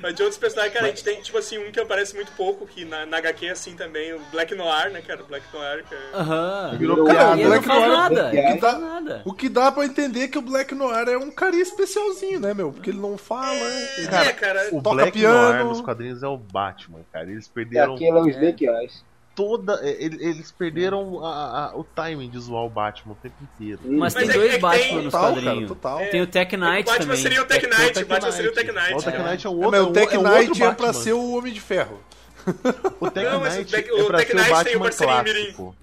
Mas 0.02 0.16
de 0.16 0.22
outros 0.24 0.38
personagens, 0.40 0.74
cara, 0.74 0.86
a 0.86 0.90
gente 0.90 1.04
tem, 1.04 1.22
tipo 1.22 1.38
assim, 1.38 1.58
um 1.58 1.72
que 1.72 1.80
aparece 1.80 2.16
muito 2.16 2.32
pouco, 2.34 2.66
que 2.66 2.84
na, 2.86 3.06
na 3.06 3.18
HQ 3.18 3.46
é 3.48 3.52
assim 3.52 3.76
também, 3.76 4.14
o 4.14 4.20
Black 4.32 4.54
Noir, 4.56 4.92
né, 4.92 5.02
cara? 5.02 5.22
O 5.22 5.26
Black 5.26 5.46
Noir, 5.54 5.84
que 5.88 5.94
é... 5.96 6.00
Aham. 6.14 6.76
Virou 6.78 7.06
Cara, 7.06 7.34
ele 7.34 7.44
não 7.44 7.50
Black 7.50 7.66
faz 7.66 7.80
Noir- 7.80 7.92
nada, 7.98 8.30
ele 8.34 8.42
não 8.42 8.54
que 8.56 8.62
dá- 8.62 8.78
nada. 8.80 9.22
O 9.26 9.34
que 9.34 9.50
dá 9.50 9.72
pra 9.72 9.86
entender 9.86 10.24
é 10.24 10.28
que 10.28 10.38
o 10.38 10.42
Black 10.42 10.74
Noir 10.76 11.08
é 11.10 11.18
um 11.18 11.32
carinha 11.32 11.64
especialzinho, 11.64 12.40
né, 12.40 12.54
meu? 12.54 12.72
Porque 12.72 12.90
ele 12.90 13.00
não 13.00 13.18
fala, 13.18 13.56
ele 13.56 14.08
é, 14.08 14.34
cara, 14.34 14.68
O 14.72 14.82
Toca 14.82 14.96
Black 14.96 15.12
piano. 15.14 15.36
Noir 15.54 15.66
nos 15.66 15.82
quadrinhos 15.82 16.24
é 16.24 16.28
o 16.28 16.38
Batman, 16.38 17.00
cara. 17.12 17.30
Eles 17.30 17.46
E 17.48 17.50
perderam 17.50 17.96
aquele 17.96 18.10
é 18.18 18.22
o 18.22 18.30
Snake 18.30 18.66
Eyes. 18.68 19.04
Toda. 19.36 19.80
é, 19.84 20.04
ele- 20.04 20.24
Eles 20.26 20.52
perderam 20.52 21.24
a- 21.24 21.72
a- 21.72 21.78
o 21.78 21.84
timing 21.84 22.30
de 22.30 22.40
zoar 22.40 22.64
o 22.64 22.70
Batman 22.70 23.14
o 23.14 23.16
tempo 23.16 23.36
inteiro. 23.44 23.80
Mas, 23.84 24.14
Mas 24.14 24.14
tem 24.16 24.30
é 24.30 24.34
dois 24.34 24.54
é 24.54 24.58
Batman 24.58 24.80
tem- 24.84 24.96
nos 24.96 25.04
total, 25.06 25.22
cara, 25.22 25.34
quadrinhos. 25.44 25.68
total. 25.70 25.98
Tem 26.10 26.22
o 26.22 26.28
Tech 26.28 26.56
o 26.56 26.60
Knight 26.60 26.86
Batman 26.86 27.00
também. 27.06 27.18
seria 27.22 27.42
o 27.42 27.46
Tech 27.46 27.68
Tem 27.68 27.70
Knight, 27.80 28.04
o 28.04 28.06
Batman 28.08 28.32
seria 28.32 28.52
o 28.52 28.54
Tech 28.54 28.72
Knight. 28.72 28.94
O 28.94 29.02
Tech? 29.04 29.18
Knight 29.18 29.46
é 29.46 29.50
um 29.50 29.54
É, 29.62 29.66
outro. 29.66 29.76
é 29.76 29.82
o 29.84 29.92
Tech 29.92 30.16
é 30.16 30.20
um 30.20 30.24
Knight 30.24 30.50
outro 30.50 30.64
é 30.66 30.72
pra 30.74 30.94
ser 30.94 31.14
o 31.14 31.32
Homem 31.38 31.54
de 31.54 31.60
Ferro. 31.62 32.00
O 33.00 33.10
Tech 33.12 33.26
Não, 33.30 33.40
mas 33.40 33.54
o 33.54 33.58
Knight 33.58 33.72
Tech- 33.72 33.90
é 33.90 33.94
o 34.02 34.06
pra 34.08 34.18
Tech 34.20 34.32
ser 34.32 34.38
o 34.38 34.40
Knight 34.40 34.64
tem 34.64 34.76
o 34.76 34.80
Batman 34.80 34.80
parceirinho 34.80 35.24
Mirim. 35.24 35.54
clássico. 35.54 35.76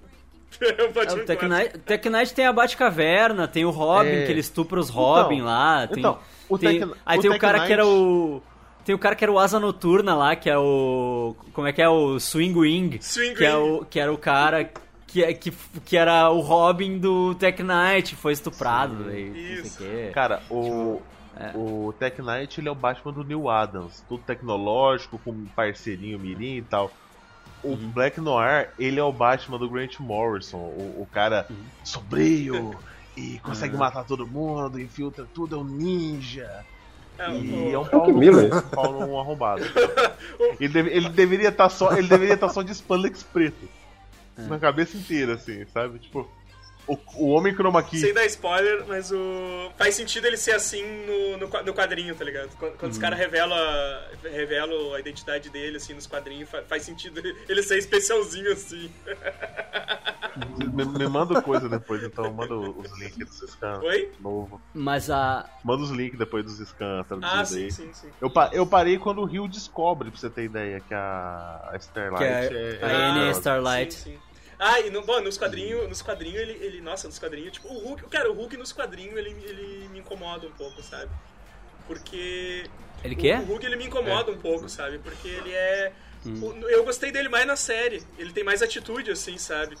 o 0.61 0.65
É, 0.65 0.87
Batman 0.87 1.21
o 1.21 1.25
Tech. 1.25 1.45
Knight, 1.45 1.77
Tech 1.79 2.09
Knight 2.09 2.33
tem 2.33 2.45
a 2.45 2.53
Batcaverna, 2.53 3.47
tem 3.47 3.65
o 3.65 3.69
Robin, 3.69 4.09
É. 4.09 4.25
que 4.25 4.31
ele 4.31 4.39
estupra 4.39 4.79
os 4.79 4.89
Robin 4.89 5.35
Então, 5.35 5.45
lá. 5.45 5.87
Tem, 5.87 5.99
então, 5.99 6.19
o 6.49 6.57
tem- 6.57 6.79
Tech- 6.79 6.91
aí 7.05 7.17
o 7.17 7.21
tem 7.21 7.29
o 7.29 7.33
Tech 7.33 7.41
cara 7.41 7.65
que 7.65 7.73
era 7.73 7.83
Knight- 7.83 7.97
o. 7.99 8.41
Tem 8.85 8.93
o 8.93 8.99
cara 8.99 9.15
que 9.15 9.23
era 9.23 9.31
o 9.31 9.39
Asa 9.39 9.59
Noturna 9.59 10.13
lá, 10.15 10.35
que 10.35 10.49
é 10.49 10.57
o. 10.57 11.35
Como 11.53 11.67
é 11.67 11.71
que 11.73 11.81
é? 11.81 11.87
O 11.87 12.19
Swing 12.19 12.57
Wing. 12.57 12.99
Swing 13.01 13.35
que, 13.35 13.45
é 13.45 13.55
Wing. 13.55 13.71
o, 13.81 13.85
que 13.85 13.99
era 13.99 14.11
o 14.13 14.17
cara 14.17 14.69
que, 15.07 15.23
é- 15.23 15.33
que, 15.33 15.51
que 15.85 15.95
era 15.95 16.29
o 16.29 16.41
Robin 16.41 16.97
do 16.97 17.33
Tech 17.35 17.61
Knight, 17.63 18.15
foi 18.15 18.33
estuprado. 18.33 19.05
daí, 19.05 19.53
Isso. 19.59 19.77
sei 19.77 19.87
o 19.87 19.89
quê. 19.91 20.11
Cara, 20.13 20.41
o. 20.49 21.01
É. 21.35 21.51
O 21.57 21.91
Tech 21.97 22.21
Knight 22.21 22.59
ele 22.61 22.67
é 22.67 22.71
o 22.71 22.75
Batman 22.75 23.11
do 23.11 23.23
Neil 23.23 23.49
Adams, 23.49 24.03
tudo 24.07 24.21
tecnológico, 24.23 25.17
com 25.17 25.31
um 25.31 25.45
parceirinho 25.55 26.19
mirim 26.19 26.57
e 26.57 26.61
tal. 26.61 26.91
O 27.63 27.69
Uhum. 27.69 27.89
Black 27.91 28.19
Noir, 28.21 28.69
ele 28.77 28.99
é 28.99 29.03
o 29.03 29.11
Batman 29.11 29.57
do 29.57 29.67
Grant 29.69 29.99
Morrison, 29.99 30.57
o, 30.57 31.01
o 31.01 31.07
cara 31.11 31.47
Uhum. 31.49 31.55
sombrio 31.83 32.75
e 33.17 33.39
consegue 33.39 33.75
matar 33.75 34.03
todo 34.03 34.27
mundo, 34.27 34.79
infiltra 34.79 35.25
tudo, 35.33 35.55
é 35.55 35.57
um 35.59 35.63
ninja. 35.63 36.63
É, 37.19 37.29
E 37.31 37.51
o- 37.53 37.73
é 37.73 37.77
um 37.79 37.85
pau 37.85 38.07
no, 38.07 38.17
Miller. 38.17 38.49
um 38.77 39.19
arrombado. 39.19 39.63
Ele, 40.59 40.69
deve- 40.69 40.89
ele 40.91 41.09
deveria 41.09 41.49
estar 41.49 41.69
só, 41.69 41.95
ele 41.97 42.07
deveria 42.07 42.33
estar 42.35 42.49
só 42.49 42.61
de 42.61 42.71
spandex 42.71 43.23
preto. 43.23 43.67
Na 44.37 44.57
cabeça 44.57 44.97
inteira, 44.97 45.33
assim, 45.35 45.63
sabe? 45.73 45.99
Tipo, 45.99 46.27
o, 46.87 46.97
o 47.15 47.27
homem 47.29 47.53
chroma 47.53 47.83
key. 47.83 47.99
Sem 47.99 48.13
dar 48.13 48.25
spoiler, 48.25 48.83
mas 48.87 49.11
o. 49.11 49.71
Faz 49.77 49.93
sentido 49.95 50.25
ele 50.25 50.37
ser 50.37 50.53
assim 50.53 50.83
no, 51.05 51.37
no, 51.37 51.63
no 51.63 51.73
quadrinho, 51.73 52.15
tá 52.15 52.25
ligado? 52.25 52.49
Quando, 52.57 52.73
quando 52.77 52.91
os 52.91 52.97
caras 52.97 53.17
revelam, 53.19 53.57
a- 53.57 54.01
revelam 54.23 54.93
a 54.93 54.99
identidade 54.99 55.49
dele, 55.49 55.77
assim, 55.77 55.93
nos 55.93 56.07
quadrinhos, 56.07 56.49
fa- 56.49 56.63
faz 56.63 56.83
sentido 56.83 57.21
ele 57.47 57.61
ser 57.63 57.77
especialzinho 57.77 58.51
assim. 58.51 58.89
Me, 60.73 60.85
me 60.85 61.07
manda 61.07 61.41
coisa 61.41 61.69
depois, 61.69 62.03
então. 62.03 62.31
Manda 62.33 62.55
os 62.55 62.99
links 62.99 63.17
dos 63.39 63.51
scans 63.51 63.83
Oi? 63.83 64.11
novo. 64.19 64.59
Mas 64.73 65.09
a. 65.09 65.45
Manda 65.63 65.83
os 65.83 65.91
links 65.91 66.17
depois 66.17 66.43
dos 66.43 66.57
scans 66.67 67.05
traduzidos 67.07 67.39
Ah, 67.39 67.45
sim, 67.45 67.63
aí. 67.65 67.71
sim, 67.71 67.93
sim. 67.93 68.09
Eu, 68.21 68.29
pa- 68.29 68.49
eu 68.53 68.65
parei 68.65 68.97
quando 68.97 69.19
o 69.21 69.25
Rio 69.25 69.47
descobre, 69.47 70.09
pra 70.09 70.19
você 70.19 70.29
ter 70.29 70.45
ideia, 70.45 70.79
que 70.79 70.93
a, 70.93 71.69
a 71.71 71.77
Starlight 71.77 72.17
Que 72.17 72.55
é, 72.57 72.79
a 72.81 72.87
é 72.89 72.95
Anne 72.95 73.19
é. 73.27 73.31
Starlight. 73.31 73.93
Sim, 73.93 74.11
sim. 74.13 74.19
Ah, 74.59 74.79
e 74.79 74.89
no, 74.89 75.01
bom, 75.05 75.19
nos 75.21 75.37
quadrinhos, 75.37 75.87
nos 75.89 76.01
quadrinhos 76.01 76.39
ele, 76.41 76.53
ele. 76.53 76.81
Nossa, 76.81 77.07
nos 77.07 77.19
quadrinhos, 77.19 77.51
tipo, 77.53 77.67
o 77.67 77.79
Hulk. 77.89 78.03
Cara, 78.09 78.31
o 78.31 78.35
Hulk 78.35 78.55
nos 78.57 78.71
quadrinhos 78.71 79.15
ele, 79.17 79.29
ele 79.43 79.87
me 79.89 79.99
incomoda 79.99 80.47
um 80.47 80.51
pouco, 80.51 80.81
sabe? 80.81 81.11
Porque. 81.87 82.65
Ele 83.03 83.15
o, 83.15 83.17
quê? 83.17 83.33
O 83.33 83.43
Hulk 83.45 83.65
ele 83.65 83.75
me 83.75 83.85
incomoda 83.87 84.31
É. 84.31 84.33
um 84.33 84.37
pouco, 84.37 84.69
sabe? 84.69 84.99
Porque 84.99 85.27
ele 85.27 85.51
é. 85.51 85.91
Hum. 86.25 86.39
o- 86.61 86.69
eu 86.69 86.83
gostei 86.85 87.11
dele 87.11 87.27
mais 87.29 87.45
na 87.45 87.55
série. 87.57 88.01
Ele 88.17 88.31
tem 88.31 88.43
mais 88.43 88.61
atitude, 88.61 89.11
assim, 89.11 89.37
sabe? 89.37 89.75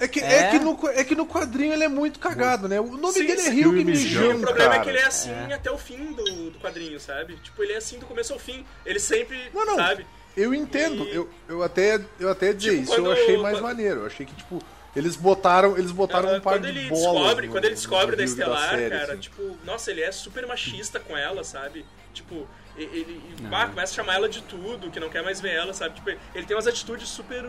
É 0.00 0.08
que, 0.08 0.20
É? 0.20 0.40
é? 0.40 0.50
que 0.50 0.58
no, 0.58 0.78
é 0.88 1.04
que 1.04 1.14
no 1.14 1.24
quadrinho 1.26 1.72
ele 1.72 1.84
é 1.84 1.88
muito 1.88 2.18
cagado, 2.18 2.68
né? 2.68 2.80
O 2.80 2.96
nome 2.96 3.14
Sim, 3.14 3.26
dele 3.26 3.40
é. 3.42 3.50
Rio 3.50 3.72
Mijão, 3.72 4.36
o 4.36 4.40
problema 4.40 4.70
cara. 4.70 4.80
é 4.80 4.84
que 4.84 4.88
ele 4.90 4.98
é 4.98 5.04
assim 5.06 5.52
até 5.52 5.70
o 5.70 5.78
fim 5.78 6.12
do, 6.12 6.50
do 6.50 6.58
quadrinho, 6.58 6.98
sabe? 6.98 7.36
Tipo, 7.36 7.62
ele 7.62 7.74
é 7.74 7.76
assim 7.76 7.98
do 7.98 8.06
começo 8.06 8.32
ao 8.32 8.38
fim. 8.38 8.66
Ele 8.84 8.98
sempre, 8.98 9.38
Não, 9.54 9.64
não. 9.64 9.76
sabe? 9.76 10.04
Eu 10.36 10.52
entendo, 10.52 11.04
E- 11.04 11.14
eu, 11.14 11.30
eu 11.48 11.62
até 11.62 12.00
eu 12.18 12.28
até 12.28 12.52
dizer 12.52 12.70
Tipo, 12.72 12.82
isso, 12.82 12.92
quando- 12.94 13.06
eu 13.06 13.12
achei 13.12 13.36
mais 13.38 13.56
quando- 13.56 13.62
maneiro. 13.62 14.00
Eu 14.00 14.06
achei 14.06 14.26
que, 14.26 14.34
tipo, 14.34 14.60
eles 14.96 15.14
botaram, 15.14 15.78
eles 15.78 15.92
botaram 15.92 16.28
Ah, 16.28 16.32
um 16.38 16.40
par 16.40 16.54
quando 16.54 16.62
de 16.64 16.68
ele 16.76 16.88
bolas. 16.88 17.04
descobre, 17.22 17.46
no- 17.46 17.52
quando 17.52 17.64
ele 17.66 17.74
no 17.74 17.80
descobre 17.80 18.16
da 18.16 18.24
Estelar, 18.24 18.70
série, 18.70 18.90
cara, 18.98 19.12
assim. 19.12 19.20
tipo, 19.20 19.56
nossa, 19.64 19.90
ele 19.92 20.02
é 20.02 20.10
super 20.10 20.44
machista 20.44 20.98
com 20.98 21.16
ela, 21.16 21.44
sabe? 21.44 21.86
Tipo, 22.12 22.48
ele, 22.76 23.22
e, 23.38 23.42
pá, 23.48 23.68
começa 23.68 23.92
a 23.92 23.94
chamar 23.94 24.14
ela 24.16 24.28
de 24.28 24.42
tudo, 24.42 24.90
que 24.90 24.98
não 24.98 25.08
quer 25.08 25.22
mais 25.22 25.40
ver 25.40 25.52
ela, 25.54 25.72
sabe? 25.72 25.94
Tipo, 25.94 26.10
ele 26.10 26.46
tem 26.46 26.56
umas 26.56 26.66
atitudes 26.66 27.08
super 27.08 27.48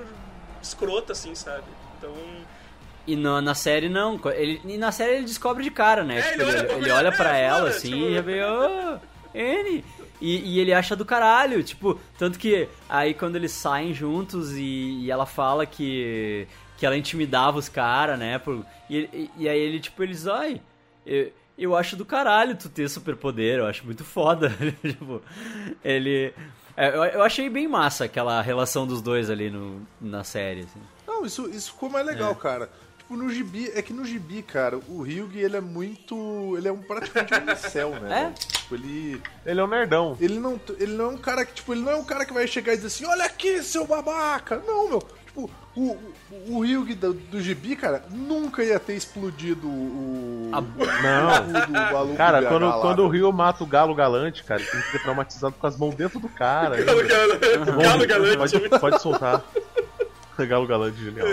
escrotas, 0.62 1.20
assim, 1.20 1.34
sabe? 1.34 1.64
Então, 2.06 2.46
E 3.08 3.16
na, 3.16 3.42
na 3.42 3.54
série 3.54 3.88
não. 3.90 4.20
Ele, 4.34 4.62
e 4.66 4.78
na 4.78 4.92
série 4.92 5.18
ele 5.18 5.26
descobre 5.26 5.64
de 5.64 5.70
cara, 5.72 6.04
né? 6.04 6.20
É, 6.20 6.32
Tipo, 6.32 6.42
ele 6.44 6.50
olha 6.52 6.58
ele, 6.60 6.68
pra 6.68 6.78
ele 6.78 6.92
olha 6.92 7.12
pra 7.12 7.38
ela 7.38 7.58
foda, 7.58 7.70
assim 7.70 7.92
tipo- 7.92 8.10
e 8.10 8.22
veio. 8.22 8.46
"Ô, 8.48 9.00
N! 9.38 9.84
E, 10.22 10.56
e 10.56 10.60
ele 10.60 10.74
acha 10.74 10.96
do 10.96 11.04
caralho, 11.06 11.62
tipo, 11.62 12.00
tanto 12.18 12.40
que 12.40 12.70
aí 12.88 13.14
quando 13.14 13.36
eles 13.36 13.52
saem 13.52 13.94
juntos 13.94 14.54
e, 14.54 15.02
e 15.04 15.12
ela 15.12 15.26
fala 15.26 15.66
que, 15.66 16.48
que 16.78 16.86
ela 16.86 16.96
intimidava 16.98 17.58
os 17.60 17.68
caras, 17.68 18.18
né? 18.18 18.40
Por, 18.40 18.66
e, 18.90 18.98
e- 19.14 19.30
e 19.40 19.50
aí 19.50 19.60
ele, 19.60 19.80
tipo, 19.80 20.02
eles, 20.02 20.26
ai, 20.26 20.62
eu, 21.06 21.32
eu 21.58 21.76
acho 21.76 21.98
do 21.98 22.06
caralho 22.06 22.56
tu 22.56 22.70
ter 22.70 22.90
superpoder, 22.90 23.60
eu 23.60 23.68
acho 23.68 23.86
muito 23.86 24.04
foda. 24.06 24.50
tipo, 24.82 25.22
ele. 25.84 26.34
é, 26.78 26.88
Eu, 26.96 27.04
eu 27.04 27.22
achei 27.24 27.50
bem 27.50 27.68
massa 27.68 28.06
aquela 28.06 28.42
relação 28.42 28.88
dos 28.88 29.02
dois 29.02 29.30
ali 29.30 29.50
no, 29.50 29.86
na 30.00 30.24
série. 30.24 30.62
Assim. 30.62 30.80
Não, 31.08 31.26
isso, 31.26 31.50
isso 31.50 31.72
ficou 31.72 31.90
mais 31.90 32.06
legal, 32.06 32.36
cara. 32.36 32.70
Tipo, 32.98 33.16
no 33.18 33.30
gibi, 33.30 33.72
é 33.76 33.82
que 33.84 33.94
no 33.94 34.04
gibi, 34.04 34.42
cara, 34.42 34.80
o 34.90 35.04
Ryug, 35.04 35.38
ele 35.38 35.56
é 35.56 35.62
muito. 35.62 36.56
Ele 36.58 36.68
é 36.68 36.72
um 36.72 36.82
praticamente 36.82 37.34
um 37.36 37.52
incel, 37.54 37.90
né? 38.02 38.34
É? 38.36 38.58
Tipo, 38.58 38.76
ele. 38.76 39.22
Ele 39.46 39.60
é 39.60 39.64
um 39.64 39.68
nerdão. 39.68 40.18
Ele 40.20 40.40
não, 40.40 40.60
ele 40.80 40.94
não 40.94 41.06
é 41.06 41.10
um 41.10 41.18
cara 41.18 41.46
que, 41.46 41.54
tipo, 41.54 41.72
ele 41.74 41.82
não 41.82 41.92
é 41.92 41.96
um 41.96 42.04
cara 42.04 42.26
que 42.26 42.34
vai 42.34 42.48
chegar 42.48 42.74
e 42.74 42.78
dizer 42.78 42.88
assim, 42.88 43.06
olha 43.06 43.26
aqui, 43.26 43.62
seu 43.62 43.86
babaca! 43.86 44.60
Não, 44.66 44.90
meu. 44.90 45.04
Tipo, 45.28 45.52
o, 45.76 45.82
o, 45.86 46.00
o 46.48 46.60
Ryug 46.62 46.96
do, 46.96 47.14
do 47.14 47.42
gibi, 47.42 47.76
cara, 47.76 48.04
nunca 48.10 48.64
ia 48.64 48.80
ter 48.80 48.96
explodido 48.96 49.68
o. 49.68 50.50
A- 50.52 50.62
Não. 50.62 51.62
o 51.62 51.66
do 51.68 51.72
maluco 51.74 52.16
Cara, 52.18 52.42
quando, 52.44 52.66
lá, 52.66 52.80
quando 52.80 53.00
o. 53.04 53.08
Rio 53.08 53.32
mata 53.32 53.64
o 53.64 53.68
Galo 53.68 53.94
Galante, 53.94 54.44
cara, 54.44 54.62
ele 54.62 54.72
tem 54.72 54.82
que 54.82 54.92
ser 54.92 55.04
traumatizado 55.04 55.54
com 55.60 55.68
as 55.68 55.78
mãos 55.78 55.94
dentro 55.94 56.20
do 56.20 56.30
cara. 56.30 56.78
Galo, 56.82 57.08
galo, 57.08 57.40
galo 57.84 58.08
galante. 58.08 58.56
é 58.56 58.60
Pode, 58.70 58.80
pode 58.80 59.02
soltar. 59.02 59.44
Galo 60.44 60.68
Galante, 60.68 60.98
genial. 61.02 61.28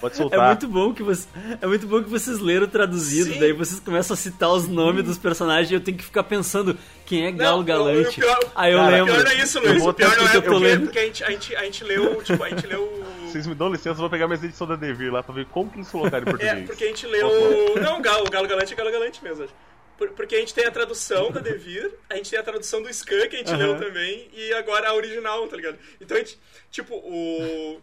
Pode 0.00 0.14
É 0.14 0.16
soltar. 0.16 0.46
muito 0.48 0.68
bom 0.68 0.94
que 0.94 1.02
você, 1.02 1.26
é 1.60 1.66
muito 1.66 1.86
bom 1.86 2.02
que 2.02 2.08
vocês 2.08 2.38
leram 2.38 2.66
traduzido, 2.66 3.32
Sim. 3.34 3.40
daí 3.40 3.52
vocês 3.52 3.80
começam 3.80 4.14
a 4.14 4.16
citar 4.16 4.50
os 4.50 4.66
nomes 4.66 5.04
dos 5.04 5.18
personagens 5.18 5.70
e 5.70 5.74
eu 5.74 5.80
tenho 5.80 5.96
que 5.98 6.04
ficar 6.04 6.22
pensando 6.22 6.78
quem 7.04 7.26
é 7.26 7.32
Galo 7.32 7.58
Não, 7.58 7.64
Galante. 7.64 8.08
o 8.20 8.22
pior- 8.22 8.38
Aí 8.54 8.72
eu 8.72 8.78
cara, 8.78 8.88
O 8.88 8.90
lembro. 8.96 9.12
pior 9.14 9.24
não 9.24 9.30
é 9.32 9.34
isso, 9.42 9.58
Eu 9.58 9.68
Luiz. 9.68 9.82
vou 9.82 9.90
O 9.90 9.94
pior 9.94 10.08
não 10.08 10.14
é 10.14 10.18
porque 10.18 10.36
eu 10.36 10.42
tô 10.42 10.50
porque, 10.52 10.64
lendo. 10.64 10.82
porque 10.84 10.98
a, 10.98 11.04
gente, 11.04 11.24
a, 11.24 11.30
gente, 11.30 11.56
a 11.56 11.64
gente 11.64 11.84
leu, 11.84 12.22
tipo, 12.22 12.42
a 12.44 12.48
gente 12.48 12.66
leu... 12.66 13.04
Vocês 13.26 13.46
me 13.46 13.54
dão 13.54 13.68
licença, 13.70 13.90
eu 13.90 13.94
vou 13.96 14.08
pegar 14.10 14.26
minhas 14.26 14.42
edições 14.42 14.70
da 14.70 14.76
Devir 14.76 15.12
lá 15.12 15.22
pra 15.22 15.34
ver 15.34 15.44
como 15.46 15.70
que 15.70 15.76
eles 15.78 15.88
colocaram 15.90 16.24
em 16.24 16.28
É, 16.28 16.30
português. 16.30 16.66
porque 16.66 16.84
a 16.84 16.86
gente 16.86 17.06
leu... 17.06 17.74
Não, 17.82 17.98
o 17.98 18.00
Galo, 18.00 18.26
o 18.26 18.30
Galo 18.30 18.48
Galante 18.48 18.72
é 18.72 18.76
Galo 18.76 18.90
Galante 18.90 19.22
mesmo, 19.22 19.44
acho. 19.44 19.52
Por- 19.98 20.10
Porque 20.10 20.36
a 20.36 20.38
gente 20.38 20.54
tem 20.54 20.64
a 20.64 20.70
tradução 20.70 21.32
da 21.32 21.40
Devir, 21.40 21.90
a 22.08 22.14
gente 22.14 22.30
tem 22.30 22.38
a 22.38 22.42
tradução 22.42 22.80
do 22.80 22.88
Scan, 22.94 23.26
que 23.26 23.34
a 23.34 23.38
gente 23.40 23.52
leu 23.52 23.76
também, 23.76 24.28
e 24.32 24.52
agora 24.54 24.88
a 24.90 24.94
original, 24.94 25.46
tá 25.48 25.56
ligado? 25.56 25.76
Então 26.00 26.16
a 26.16 26.20
gente, 26.20 26.38
tipo, 26.70 26.94
o... 26.94 27.80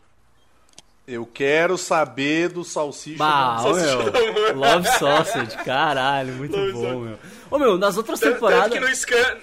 Eu 1.08 1.26
quero 1.26 1.78
saber 1.78 2.50
do 2.50 2.64
salsicha. 2.64 3.18
Bah, 3.20 3.62
meu. 3.64 4.56
Love 4.56 4.88
Sausage, 4.98 5.56
caralho, 5.64 6.34
muito 6.34 6.56
Love 6.58 6.72
bom, 6.72 6.82
Sausage. 6.82 7.04
meu. 7.06 7.18
Ô, 7.52 7.60
meu, 7.60 7.78
nas 7.78 7.96
outras 7.98 8.20
Tanto, 8.20 8.32
tanto 8.40 8.42
temporadas. 8.50 8.74
que 8.74 8.80
no 8.80 8.96
Scan... 8.96 9.38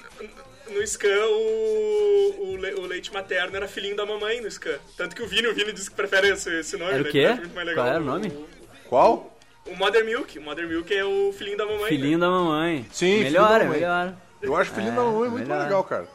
No 0.72 0.86
Scan, 0.86 1.08
o, 1.28 2.34
o, 2.52 2.56
le- 2.56 2.74
o 2.74 2.86
leite 2.86 3.12
materno 3.12 3.54
era 3.54 3.68
filhinho 3.68 3.94
da 3.94 4.06
mamãe 4.06 4.40
no 4.40 4.50
Scan. 4.50 4.78
Tanto 4.96 5.14
que 5.14 5.22
o 5.22 5.26
Vini, 5.26 5.46
o 5.46 5.54
Vini 5.54 5.70
disse 5.72 5.90
que 5.90 5.94
prefere 5.96 6.30
esse, 6.30 6.48
esse 6.60 6.76
nome, 6.78 6.92
Era 6.92 7.02
o 7.02 7.04
né? 7.04 7.10
quê? 7.12 7.20
que 7.20 7.26
acha 7.26 7.40
muito 7.42 7.54
mais 7.54 7.66
legal. 7.66 7.84
Qual 7.84 7.94
era 7.94 8.02
o 8.02 8.06
nome? 8.06 8.46
Qual? 8.88 9.36
O, 9.66 9.70
o 9.70 9.76
Mother 9.76 10.04
Milk. 10.04 10.38
O 10.38 10.42
Mother 10.42 10.66
Milk 10.66 10.92
é 10.96 11.04
o 11.04 11.32
filhinho 11.36 11.58
da 11.58 11.66
mamãe. 11.66 11.88
Filhinho 11.88 12.18
da 12.18 12.28
mamãe. 12.30 12.86
Sim, 12.90 13.22
melhor, 13.22 13.28
filho 13.28 13.48
da 13.48 13.54
é 13.56 13.58
mamãe. 13.64 13.80
melhor. 13.80 14.14
Eu 14.40 14.56
acho 14.56 14.70
o 14.72 14.74
filhinho 14.74 14.92
É, 14.94 14.96
da 14.96 15.02
mamãe 15.02 15.28
muito 15.28 15.42
melhor. 15.42 15.48
mais 15.58 15.64
legal, 15.64 15.84
cara. 15.84 16.08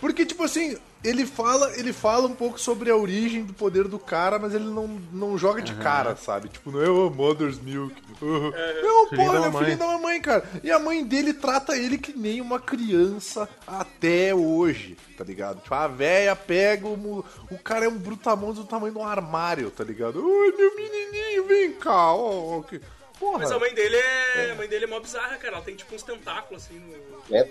Porque, 0.00 0.24
tipo 0.24 0.44
assim, 0.44 0.78
ele 1.08 1.24
fala, 1.26 1.72
ele 1.78 1.92
fala 1.92 2.26
um 2.26 2.34
pouco 2.34 2.58
sobre 2.60 2.90
a 2.90 2.96
origem 2.96 3.44
do 3.44 3.52
poder 3.52 3.86
do 3.88 3.98
cara, 3.98 4.38
mas 4.38 4.54
ele 4.54 4.64
não, 4.64 4.86
não 5.12 5.38
joga 5.38 5.62
de 5.62 5.74
cara, 5.74 6.16
sabe? 6.16 6.48
Tipo, 6.48 6.70
não 6.70 6.82
é 6.82 6.88
o 6.88 7.08
Mother's 7.10 7.58
Milk. 7.60 7.94
Uhum. 8.20 8.50
Não, 8.82 9.08
Filhinho 9.08 9.26
pô, 9.30 9.32
da 9.32 9.38
ele 9.38 9.46
é 9.46 9.48
o 9.48 9.52
mamãe. 9.52 9.58
filhinho 9.58 9.78
da 9.78 9.86
mamãe, 9.86 10.20
cara. 10.20 10.44
E 10.62 10.70
a 10.70 10.78
mãe 10.78 11.04
dele 11.04 11.32
trata 11.32 11.76
ele 11.76 11.98
que 11.98 12.16
nem 12.16 12.40
uma 12.40 12.58
criança 12.58 13.48
até 13.66 14.34
hoje, 14.34 14.96
tá 15.16 15.24
ligado? 15.24 15.60
Tipo, 15.60 15.74
a 15.74 15.86
véia 15.88 16.34
pega 16.34 16.86
o... 16.86 17.24
O 17.50 17.58
cara 17.58 17.84
é 17.84 17.88
um 17.88 17.98
brutamontes 17.98 18.58
do 18.62 18.66
tamanho 18.66 18.92
de 18.92 18.98
um 18.98 19.04
armário, 19.06 19.70
tá 19.70 19.84
ligado? 19.84 20.16
Oi, 20.26 20.52
meu 20.56 20.74
menininho, 20.76 21.44
vem 21.46 21.72
cá, 21.72 22.12
ó. 22.12 22.58
ó, 22.58 22.62
que- 22.62 22.80
Porra. 23.18 23.38
Mas 23.38 23.50
a 23.50 23.58
mãe 23.58 23.72
dele 23.72 23.96
é. 23.96 24.50
A 24.52 24.54
mãe 24.56 24.68
dele 24.68 24.84
é 24.84 24.88
mó 24.88 25.00
bizarra, 25.00 25.38
cara. 25.38 25.54
Ela 25.56 25.64
tem 25.64 25.74
tipo 25.74 25.94
uns 25.94 26.02
tentáculos 26.02 26.62
assim 26.62 26.78
no. 26.78 27.34
É. 27.34 27.48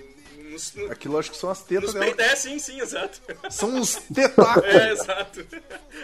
Nos, 0.52 0.74
no- 0.76 0.91
Aquilo 0.91 1.18
acho 1.18 1.32
que 1.32 1.38
são 1.38 1.50
as 1.50 1.62
tetas 1.64 1.93
nos 1.93 2.04
dela. 2.06 2.16
É, 2.22 2.36
sim, 2.36 2.58
sim, 2.60 2.80
exato. 2.80 3.20
São 3.50 3.70
uns 3.76 3.96
tentáculos. 4.14 4.66
É, 4.74 4.91
exato. 4.91 5.46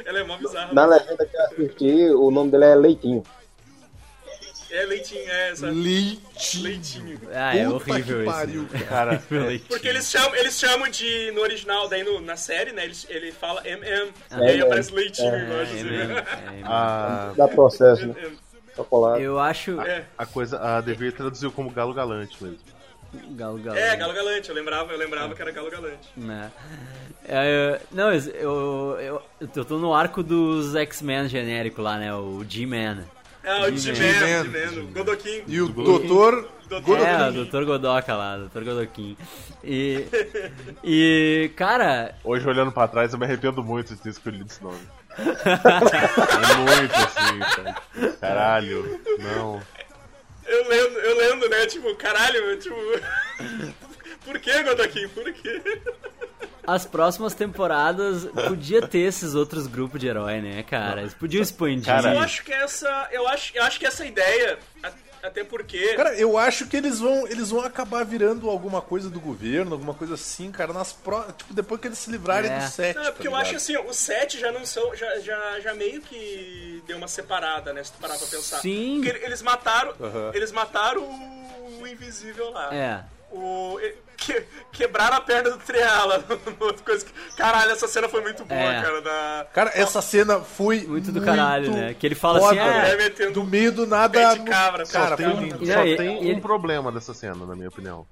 Ela 0.06 0.20
é 0.20 0.24
mó 0.24 0.38
bizarra. 0.38 0.74
Na 0.74 0.86
legenda 0.86 1.26
que 1.26 1.36
eu 1.38 1.42
assisti, 1.46 2.10
o 2.16 2.32
nome 2.32 2.52
dele 2.52 2.66
é 2.66 2.76
Leitinho. 2.76 3.24
É 4.74 4.86
leitinho, 4.86 5.30
é, 5.30 5.50
exato. 5.52 5.74
Leitinho. 5.74 6.64
Leitinho. 6.64 7.22
Ah, 7.34 7.54
é 7.58 7.66
Puta 7.66 7.76
horrível 7.92 8.16
que 8.18 8.24
isso. 8.24 8.32
pariu, 8.32 8.68
cara. 8.72 8.86
Cara, 8.88 9.24
Horrível. 9.46 9.66
Porque 9.68 9.88
eles 9.88 10.10
chamam, 10.10 10.34
eles 10.36 10.58
chamam 10.58 10.88
de. 10.90 11.32
No 11.32 11.42
original, 11.42 11.90
daí 11.90 12.04
no- 12.06 12.22
na 12.22 12.38
série, 12.38 12.72
né? 12.72 12.86
Ele, 12.86 12.96
ele 13.10 13.32
fala 13.34 13.62
MM. 13.68 14.14
Ah, 14.30 14.40
e 14.40 14.44
aí 14.48 14.60
é, 14.60 14.62
aparece 14.64 14.94
leitinho 14.94 15.28
é, 15.36 15.44
embaixo, 15.44 15.72
É 15.74 15.76
assim. 15.76 15.84
mesmo, 15.84 16.14
é 16.14 16.52
mesmo. 16.52 16.66
a, 16.66 17.34
Dá 17.36 17.48
processo, 17.50 18.08
né? 18.08 18.16
MM. 18.18 18.38
Chocolate. 18.74 19.22
Eu 19.22 19.38
acho. 19.40 19.82
É, 19.82 20.06
a 20.18 20.26
coisa, 20.26 20.58
a 20.58 20.80
Devir 20.80 21.12
traduziu 21.12 21.52
como 21.52 21.70
Galo 21.70 21.94
Galante 21.94 22.42
mesmo. 22.42 22.60
Galo 23.32 23.58
Galo. 23.60 23.78
é, 23.78 23.96
Galo 23.96 24.14
Galante. 24.14 24.50
Eu 24.50 24.56
lembrava, 24.56 24.92
eu 24.92 24.98
lembrava 24.98 25.34
que 25.36 25.42
era 25.42 25.52
Galo 25.52 25.70
Galante. 25.70 26.10
Né? 26.16 26.52
É, 27.26 27.80
não, 27.92 28.12
eu, 28.14 28.98
eu, 29.00 29.22
eu 29.56 29.66
tô 29.66 29.78
no 29.78 29.94
arco 29.94 30.24
dos 30.24 30.76
X-Men 30.76 31.28
genérico 31.28 31.82
lá, 31.82 31.98
né? 31.98 32.14
O 32.14 32.44
G-Man. 32.48 33.04
Ah, 33.44 33.68
o 33.68 33.76
G-Man. 33.78 34.82
O 34.84 34.88
Godokin. 34.88 35.44
E 35.48 35.62
o 35.62 35.68
doutor. 35.68 36.48
Doutor 36.70 37.00
É, 37.00 37.16
o 37.30 37.34
Godokin. 37.34 37.50
Dr. 37.50 37.66
Godoka 37.66 38.16
lá, 38.16 38.38
Dr. 38.38 38.64
Godokin. 38.64 39.18
E. 39.64 40.06
E. 40.84 41.52
Cara. 41.56 42.16
Hoje, 42.24 42.48
olhando 42.48 42.72
pra 42.72 42.88
trás, 42.88 43.12
eu 43.12 43.20
me 43.20 43.26
arrependo 43.26 43.62
muito 43.64 43.94
de 43.94 44.02
ter 44.02 44.10
escolhido 44.10 44.46
esse 44.50 44.64
nome. 44.64 44.80
é 45.20 46.80
muito 46.80 46.96
assim, 46.96 47.40
cara. 47.40 47.76
Caralho, 48.22 49.02
não. 49.20 49.62
Eu 50.46 50.68
lendo, 50.68 51.00
eu 51.00 51.18
lendo, 51.18 51.50
né? 51.50 51.66
Tipo, 51.66 51.96
caralho, 51.96 52.58
tipo. 52.60 52.76
Por 54.26 54.40
que, 54.40 54.64
Godokin? 54.64 55.08
Por 55.10 55.34
quê? 55.34 55.62
As 56.66 56.86
próximas 56.86 57.34
temporadas 57.34 58.26
podia 58.48 58.86
ter 58.88 59.00
esses 59.00 59.34
outros 59.34 59.66
grupos 59.66 60.00
de 60.00 60.08
herói, 60.08 60.40
né, 60.42 60.62
cara? 60.64 61.02
Eles 61.02 61.14
podiam 61.14 61.42
expandir. 61.42 61.86
Cara, 61.86 62.14
Eu 62.14 62.20
acho 62.20 62.44
que 62.44 62.54
essa. 62.54 63.10
Eu 63.12 63.28
acho, 63.28 63.52
eu 63.58 63.64
acho 63.64 63.80
que 63.80 63.86
essa 63.86 64.06
ideia. 64.06 64.60
Até 65.24 65.44
porque. 65.44 65.94
Cara, 65.96 66.16
eu 66.16 66.38
acho 66.38 66.68
que 66.68 66.76
eles 66.78 67.00
vão, 67.00 67.28
eles 67.28 67.50
vão 67.52 67.62
acabar 67.62 68.04
virando 68.04 68.50
alguma 68.50 68.82
coisa 68.82 69.10
do 69.10 69.20
governo, 69.20 69.74
alguma 69.74 69.94
coisa 69.94 70.16
assim, 70.16 70.52
cara, 70.52 70.74
nas 70.74 70.92
pró... 70.94 71.24
tipo 71.38 71.54
depois 71.54 71.80
que 71.80 71.88
eles 71.88 71.98
se 72.00 72.10
livrarem 72.12 72.52
É. 72.52 72.60
do 72.60 72.70
set. 72.70 72.96
Não, 72.96 73.04
é 73.04 73.12
porque 73.12 73.28
tá 73.28 73.30
eu 73.30 73.36
acho 73.36 73.56
assim, 73.56 73.78
os 73.78 73.98
sete 73.98 74.40
já 74.40 74.52
não 74.52 74.66
são. 74.66 74.96
Já, 74.96 75.20
já, 75.20 75.60
já 75.60 75.74
meio 75.74 76.02
que 76.02 76.84
deu 76.88 76.98
uma 76.98 77.08
separada, 77.08 77.72
né? 77.74 77.84
Se 77.84 77.92
tu 77.92 78.00
parar 78.00 78.18
pra 78.18 78.28
pensar. 78.28 78.60
Sim. 78.60 78.96
Porque 79.02 79.10
ele- 79.18 79.26
eles 79.26 79.42
mataram. 79.42 79.94
Aham. 80.02 80.32
Eles 80.34 80.52
mataram 80.52 81.02
o 81.04 81.88
invisível 81.88 82.50
lá. 82.52 82.74
É. 82.74 83.04
O, 83.32 83.80
que, 84.18 84.44
quebraram 84.72 85.18
a 85.18 85.22
perna 85.22 85.52
do 85.52 85.58
Triala. 85.58 86.24
outra 86.60 86.84
coisa 86.86 87.06
que- 87.06 87.36
Caralho, 87.36 87.72
essa 87.72 87.88
cena 87.88 88.08
foi 88.08 88.22
muito 88.22 88.46
boa, 88.46 88.60
É. 88.60 88.82
cara. 88.82 89.02
Da, 89.02 89.48
Cara, 89.54 89.72
essa 89.74 90.02
cena 90.02 90.40
foi 90.42 90.82
Muito 90.82 91.12
do 91.12 91.22
caralho, 91.22 91.72
né? 91.72 91.96
Que 91.98 92.06
ele 92.06 92.16
fala 92.16 92.38
assim, 92.40 92.48
foda, 92.60 92.62
é, 92.62 93.06
é, 93.26 93.32
do 93.32 93.44
meio 93.44 93.72
do 93.72 93.88
nada. 93.88 94.36
no- 94.36 94.46
cabra, 94.46 94.86
Só 94.86 95.00
Cara, 95.00 95.18
tem, 95.18 95.28
um, 95.28 95.66
só 95.66 95.86
E- 95.86 95.98
tem 95.98 96.18
ele- 96.28 96.34
um 96.36 96.40
problema 96.42 96.92
dessa 96.92 97.14
cena, 97.14 97.46
na 97.46 97.56
minha 97.56 97.70
opinião. 97.70 98.06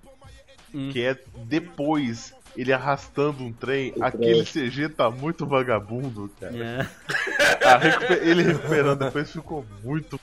Hum. 0.74 0.90
Que 0.92 1.04
é 1.06 1.18
depois 1.46 2.34
ele 2.58 2.74
arrastando 2.74 3.44
um 3.44 3.52
trem, 3.54 3.94
O 3.96 4.04
aquele 4.04 4.44
trem. 4.44 4.70
CG 4.70 4.90
tá 4.90 5.10
muito 5.12 5.46
vagabundo, 5.46 6.30
cara. 6.40 6.56
é. 6.56 7.78
Recuper- 7.78 8.20
ele 8.28 8.44
recuperando 8.44 9.00
depois 9.00 9.32
ficou 9.32 9.66
muito. 9.84 10.20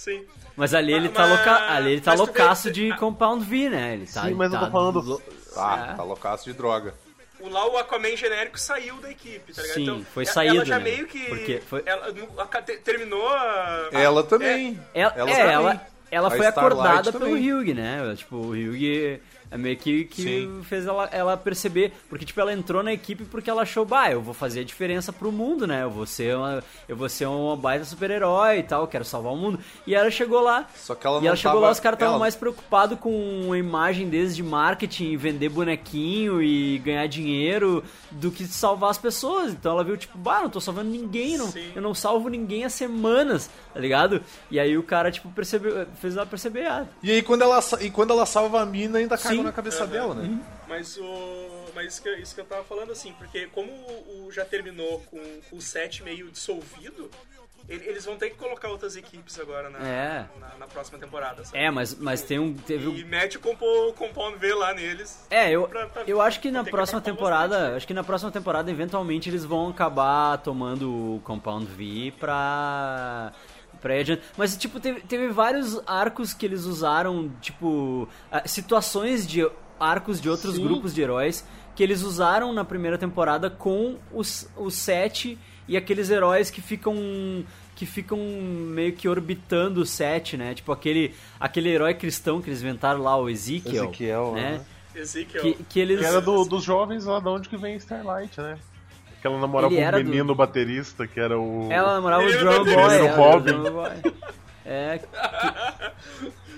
Sim. 0.00 0.24
Mas 0.56 0.72
ali 0.72 0.94
ele 0.94 1.10
tá, 1.10 1.20
Mas- 1.26 1.30
louca... 1.30 1.72
ali 1.74 1.92
ele 1.92 2.00
tá 2.00 2.12
tu 2.12 2.16
vê- 2.16 2.22
loucaço 2.24 2.70
de 2.70 2.96
Compound 2.96 3.44
V, 3.44 3.68
né? 3.68 3.92
Ele 3.94 4.06
tá, 4.06 4.22
Sim, 4.22 4.32
mas 4.32 4.50
eu 4.50 4.58
tá 4.58 4.64
tô 4.64 4.72
falando- 4.72 5.00
lo- 5.02 5.22
Tá, 5.54 5.88
É. 5.92 5.94
tá 5.94 6.02
loucaço 6.02 6.44
de 6.50 6.54
droga. 6.56 6.94
O 7.38 7.50
lá 7.50 7.68
o 7.68 7.76
Aquaman 7.76 8.16
genérico 8.16 8.58
saiu 8.58 8.96
da 8.96 9.10
equipe, 9.10 9.52
tá 9.52 9.60
ligado? 9.60 9.74
Sim, 9.74 9.82
então, 9.82 10.04
foi 10.14 10.24
ela- 10.24 10.32
saído, 10.32 10.56
Ela 10.56 10.64
já 10.64 10.78
né? 10.78 10.84
meio 10.84 11.06
que. 11.06 11.24
Porque 11.26 11.60
foi- 11.60 11.82
Ela 11.84 12.12
no- 12.12 12.76
terminou 12.82 13.28
a. 13.28 13.88
Ela 13.92 14.22
também. 14.22 14.80
Ela, 14.94 15.12
Ela 15.14 15.30
é, 15.30 15.34
também. 15.36 15.52
ela, 15.52 15.86
ela 16.10 16.28
A 16.28 16.30
foi 16.30 16.46
Starlight 16.46 16.58
acordada 16.80 17.12
pelo 17.12 17.24
também. 17.26 17.52
Hugh, 17.52 17.74
né? 17.74 18.14
Tipo, 18.16 18.36
o 18.36 18.50
Hugh 18.52 19.20
é 19.50 19.56
meio 19.58 19.76
que, 19.76 20.04
que 20.04 20.22
Sim. 20.22 20.60
fez 20.62 20.86
ela, 20.86 21.08
ela 21.12 21.36
perceber. 21.36 21.92
Porque, 22.08 22.24
tipo, 22.24 22.40
ela 22.40 22.52
entrou 22.52 22.82
na 22.82 22.92
equipe 22.92 23.24
porque 23.24 23.50
ela 23.50 23.62
achou, 23.62 23.84
bah, 23.84 24.10
eu 24.10 24.20
vou 24.22 24.32
fazer 24.34 24.60
a 24.60 24.64
diferença 24.64 25.12
pro 25.12 25.32
mundo, 25.32 25.66
né? 25.66 25.82
Eu 25.82 25.90
vou 25.90 26.06
ser 26.06 26.36
uma, 26.36 26.62
eu 26.88 26.96
vou 26.96 27.08
ser 27.08 27.26
uma 27.26 27.56
baita 27.56 27.84
super-herói 27.84 28.58
e 28.58 28.62
tal, 28.62 28.86
quero 28.86 29.04
salvar 29.04 29.32
o 29.32 29.36
mundo. 29.36 29.58
E 29.86 29.94
ela 29.94 30.10
chegou 30.10 30.40
lá. 30.40 30.68
Só 30.76 30.94
que 30.94 31.06
ela 31.06 31.20
e 31.22 31.26
ela 31.26 31.36
chegou 31.36 31.52
tava- 31.54 31.66
lá, 31.66 31.72
os 31.72 31.80
caras 31.80 31.96
estavam 31.96 32.14
ela- 32.14 32.20
mais 32.20 32.36
preocupados 32.36 32.98
com 32.98 33.52
a 33.52 33.58
imagem 33.58 34.08
deles 34.08 34.36
de 34.36 34.42
marketing, 34.42 35.16
vender 35.16 35.48
bonequinho 35.48 36.42
e 36.42 36.78
ganhar 36.78 37.06
dinheiro 37.06 37.82
do 38.10 38.30
que 38.30 38.44
salvar 38.46 38.90
as 38.90 38.98
pessoas. 38.98 39.52
Então 39.52 39.72
ela 39.72 39.84
viu, 39.84 39.96
tipo, 39.96 40.16
bah, 40.18 40.42
não 40.42 40.50
tô 40.50 40.60
salvando 40.60 40.90
ninguém, 40.90 41.36
não, 41.36 41.48
Sim. 41.50 41.72
eu 41.74 41.82
não 41.82 41.94
salvo 41.94 42.28
ninguém 42.28 42.64
há 42.64 42.68
semanas, 42.70 43.50
tá 43.72 43.80
ligado? 43.80 44.22
E 44.50 44.58
aí 44.60 44.76
o 44.76 44.82
cara, 44.82 45.10
tipo, 45.10 45.28
percebeu, 45.30 45.86
fez 46.00 46.16
ela 46.16 46.26
perceber, 46.26 46.66
ah, 46.66 46.86
E 47.02 47.10
aí 47.10 47.22
quando 47.22 47.42
ela, 47.42 47.60
e 47.80 47.90
quando 47.90 48.12
ela 48.12 48.26
salva 48.26 48.60
a 48.62 48.66
mina, 48.66 48.98
ainda 48.98 49.16
cagou 49.16 49.39
Sim. 49.40 49.46
na 49.46 49.52
cabeça 49.52 49.86
dela, 49.86 50.14
né? 50.14 50.38
Mas 50.68 50.96
o. 50.96 51.64
Mas 51.74 51.92
isso 51.94 52.02
que, 52.02 52.10
isso 52.16 52.34
que 52.34 52.40
eu 52.40 52.44
tava 52.44 52.64
falando, 52.64 52.92
assim, 52.92 53.12
porque 53.14 53.46
como 53.48 53.70
o, 53.72 54.26
o 54.26 54.32
já 54.32 54.44
terminou 54.44 55.00
com, 55.10 55.18
com 55.48 55.56
o 55.56 55.60
set 55.60 56.02
meio 56.02 56.30
dissolvido, 56.30 57.10
ele- 57.68 57.86
eles 57.86 58.04
vão 58.04 58.16
ter 58.16 58.30
que 58.30 58.36
colocar 58.36 58.68
outras 58.68 58.96
equipes 58.96 59.38
agora 59.38 59.68
na, 59.70 59.78
É. 59.86 60.26
na, 60.40 60.48
na 60.60 60.66
próxima 60.66 60.98
temporada. 60.98 61.44
sabe? 61.44 61.58
É, 61.58 61.70
mas, 61.70 61.94
mas 61.94 62.22
tem 62.22 62.38
um. 62.38 62.54
Teve 62.54 62.88
um- 62.88 62.96
E 62.96 63.04
mete 63.04 63.36
o 63.36 63.40
compo- 63.40 63.92
Compound 63.94 64.38
V 64.38 64.54
lá 64.54 64.72
neles. 64.74 65.24
É, 65.30 65.50
eu, 65.50 65.68
pra- 65.68 65.86
pra- 65.86 66.02
eu 66.06 66.20
acho 66.20 66.40
que 66.40 66.50
na 66.50 66.64
que 66.64 66.70
próxima 66.70 67.00
com 67.00 67.04
temporada, 67.04 67.56
bastante. 67.58 67.76
acho 67.76 67.86
que 67.86 67.94
na 67.94 68.04
próxima 68.04 68.30
temporada 68.30 68.70
eventualmente 68.70 69.28
eles 69.28 69.44
vão 69.44 69.68
acabar 69.68 70.38
tomando 70.38 71.16
o 71.16 71.20
Compound 71.24 71.66
V 71.66 72.12
pra 72.18 73.32
adiante. 73.88 74.22
Mas 74.36 74.56
tipo, 74.56 74.78
teve, 74.80 75.00
teve 75.00 75.28
vários 75.28 75.80
arcos 75.86 76.32
que 76.34 76.44
eles 76.46 76.64
usaram, 76.64 77.30
tipo, 77.40 78.08
ah, 78.30 78.42
situações 78.46 79.26
de 79.26 79.48
arcos 79.78 80.20
de 80.20 80.28
outros 80.28 80.56
Sim. 80.56 80.62
grupos 80.64 80.94
de 80.94 81.00
heróis 81.02 81.44
que 81.74 81.82
eles 81.82 82.02
usaram 82.02 82.52
na 82.52 82.64
primeira 82.64 82.98
temporada 82.98 83.48
com 83.48 83.96
os 84.12 84.48
os 84.56 84.74
sete 84.74 85.38
e 85.66 85.76
aqueles 85.76 86.10
heróis 86.10 86.50
que 86.50 86.60
ficam 86.60 86.94
que 87.74 87.86
ficam 87.86 88.18
meio 88.18 88.92
que 88.92 89.08
orbitando 89.08 89.80
o 89.80 89.86
set, 89.86 90.36
né? 90.36 90.52
Tipo 90.54 90.72
aquele 90.72 91.14
aquele 91.38 91.70
herói 91.70 91.94
cristão 91.94 92.42
que 92.42 92.50
eles 92.50 92.60
inventaram 92.60 93.00
lá, 93.00 93.16
o 93.16 93.30
Ezekiel, 93.30 93.84
Ezequiel, 93.84 94.32
né? 94.34 94.60
Ezekiel. 94.94 95.42
Que, 95.42 95.64
que 95.64 95.80
eles 95.80 96.00
Que 96.00 96.04
era 96.04 96.20
do- 96.20 96.44
dos 96.44 96.62
jovens 96.62 97.06
lá 97.06 97.18
de 97.20 97.28
onde 97.28 97.48
que 97.48 97.56
vem 97.56 97.76
Starlight, 97.76 98.38
né? 98.40 98.58
Que 99.20 99.26
ela 99.26 99.38
namorava 99.38 99.72
Ele 99.74 99.84
um 99.86 99.90
do- 99.90 100.04
menino 100.10 100.34
baterista, 100.34 101.06
que 101.06 101.20
era 101.20 101.38
o. 101.38 101.68
Ela 101.70 101.94
namorava 101.94 102.22
o 102.22 102.26
Ele 102.28 102.38
era 102.38 102.50
Drum. 102.50 102.64
Boy. 102.64 102.94
Era 102.94 103.04
o 103.04 103.06
o 103.08 103.14
Robin. 103.16 103.52
Boy. 103.70 104.14
É, 104.64 105.00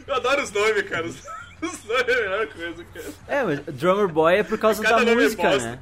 Eu 0.06 0.14
adoro 0.14 0.42
os 0.42 0.50
nomes, 0.52 0.82
cara. 0.88 1.06
Os, 1.06 1.84
nomes 1.84 2.08
é 2.08 2.12
a 2.12 2.20
melhor 2.22 2.46
coisa, 2.48 2.84
cara. 2.84 3.06
é, 3.28 3.42
mas 3.44 3.60
Drummer 3.60 4.08
Boy 4.08 4.34
é 4.38 4.42
por 4.42 4.58
causa 4.58 4.82
da 4.82 5.00
é 5.00 5.14
música, 5.14 5.58
né? 5.58 5.78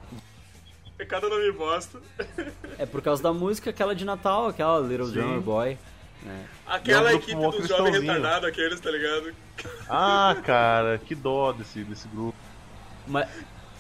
É 0.99 1.05
cada 1.07 1.29
nome 1.29 1.51
bosta. 1.53 1.99
É 2.79 2.85
por 2.85 3.01
causa 3.01 3.23
da 3.23 3.33
música, 3.33 3.71
aquela 3.71 3.95
de 3.95 4.05
Natal, 4.05 4.49
aquela 4.49 4.79
Little 4.81 5.07
Sim. 5.07 5.13
Drummer 5.15 5.41
Boy. 5.41 5.79
né? 6.23 6.45
Aquela 6.67 7.11
é 7.11 7.15
equipe 7.15 7.33
jovens 7.33 7.57
cristãozinho. 7.57 8.01
retardados, 8.03 8.49
aqueles, 8.49 8.81
tá 8.81 8.91
ligado? 8.91 9.35
Ah, 9.89 10.37
cara, 10.45 10.99
que 10.99 11.15
dó 11.15 11.53
desse, 11.53 11.83
desse 11.85 12.07
grupo. 12.09 12.37
Mas, 13.07 13.27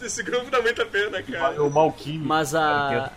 Esse 0.07 0.22
grupo 0.22 0.51
dá 0.51 0.61
muita 0.62 0.84
pena, 0.86 1.22
cara. 1.22 1.62
O 1.62 1.70
Malquinho. 1.70 2.24
mas 2.24 2.55
a. 2.55 3.12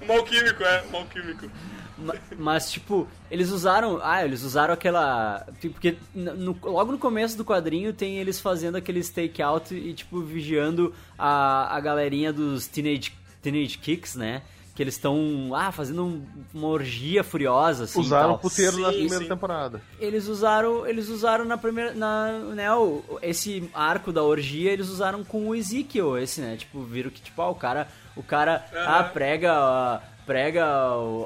O 0.00 0.06
mal 0.06 0.24
químico, 0.24 0.62
é, 0.64 0.82
mal 0.90 1.04
químico. 1.06 1.48
ma- 1.96 2.14
Mas, 2.36 2.72
tipo, 2.72 3.06
eles 3.30 3.50
usaram. 3.50 4.00
Ah, 4.02 4.24
eles 4.24 4.42
usaram 4.42 4.74
aquela. 4.74 5.46
tipo, 5.60 5.74
Porque 5.74 5.96
no- 6.14 6.34
no- 6.34 6.58
logo 6.64 6.90
no 6.92 6.98
começo 6.98 7.36
do 7.36 7.44
quadrinho 7.44 7.92
tem 7.92 8.18
eles 8.18 8.40
fazendo 8.40 8.76
aquele 8.76 9.00
stakeout 9.02 9.72
e, 9.74 9.94
tipo, 9.94 10.20
vigiando 10.20 10.92
a, 11.18 11.76
a 11.76 11.78
galerinha 11.80 12.32
dos 12.32 12.66
Teenage, 12.66 13.12
teenage 13.40 13.78
Kicks, 13.78 14.16
né? 14.16 14.42
Que 14.74 14.82
eles 14.82 14.94
estão, 14.94 15.50
ah, 15.54 15.70
fazendo 15.70 16.02
um- 16.04 16.24
uma 16.54 16.68
orgia 16.68 17.22
furiosa, 17.22 17.84
assim. 17.84 18.00
Usaram 18.00 18.28
tal. 18.28 18.36
o 18.36 18.38
puteiro 18.38 18.78
na 18.78 18.88
Sim, 18.90 18.94
primeira 19.00 19.18
sim. 19.24 19.28
temporada. 19.28 19.82
eles 20.00 20.26
usaram 20.28 20.86
eles 20.86 21.08
usaram 21.10 21.44
na 21.44 21.58
primeira 21.58 21.92
na 21.92 22.38
né 22.54 22.72
o, 22.74 23.02
esse 23.20 23.68
arco 23.74 24.10
da 24.10 24.22
orgia 24.22 24.70
eles 24.72 24.88
usaram 24.88 25.22
com 25.24 25.48
o 25.48 25.54
Ezekiel 25.54 26.16
esse 26.16 26.40
né 26.40 26.56
tipo 26.56 26.80
viram 26.82 27.10
que 27.10 27.20
tipo 27.20 27.40
ah, 27.42 27.50
o 27.50 27.54
cara 27.54 27.86
o 28.16 28.22
cara 28.22 28.64
ah, 28.74 29.00
Aham. 29.00 29.08
prega 29.10 29.52
ah, 29.52 30.00
prega 30.24 30.64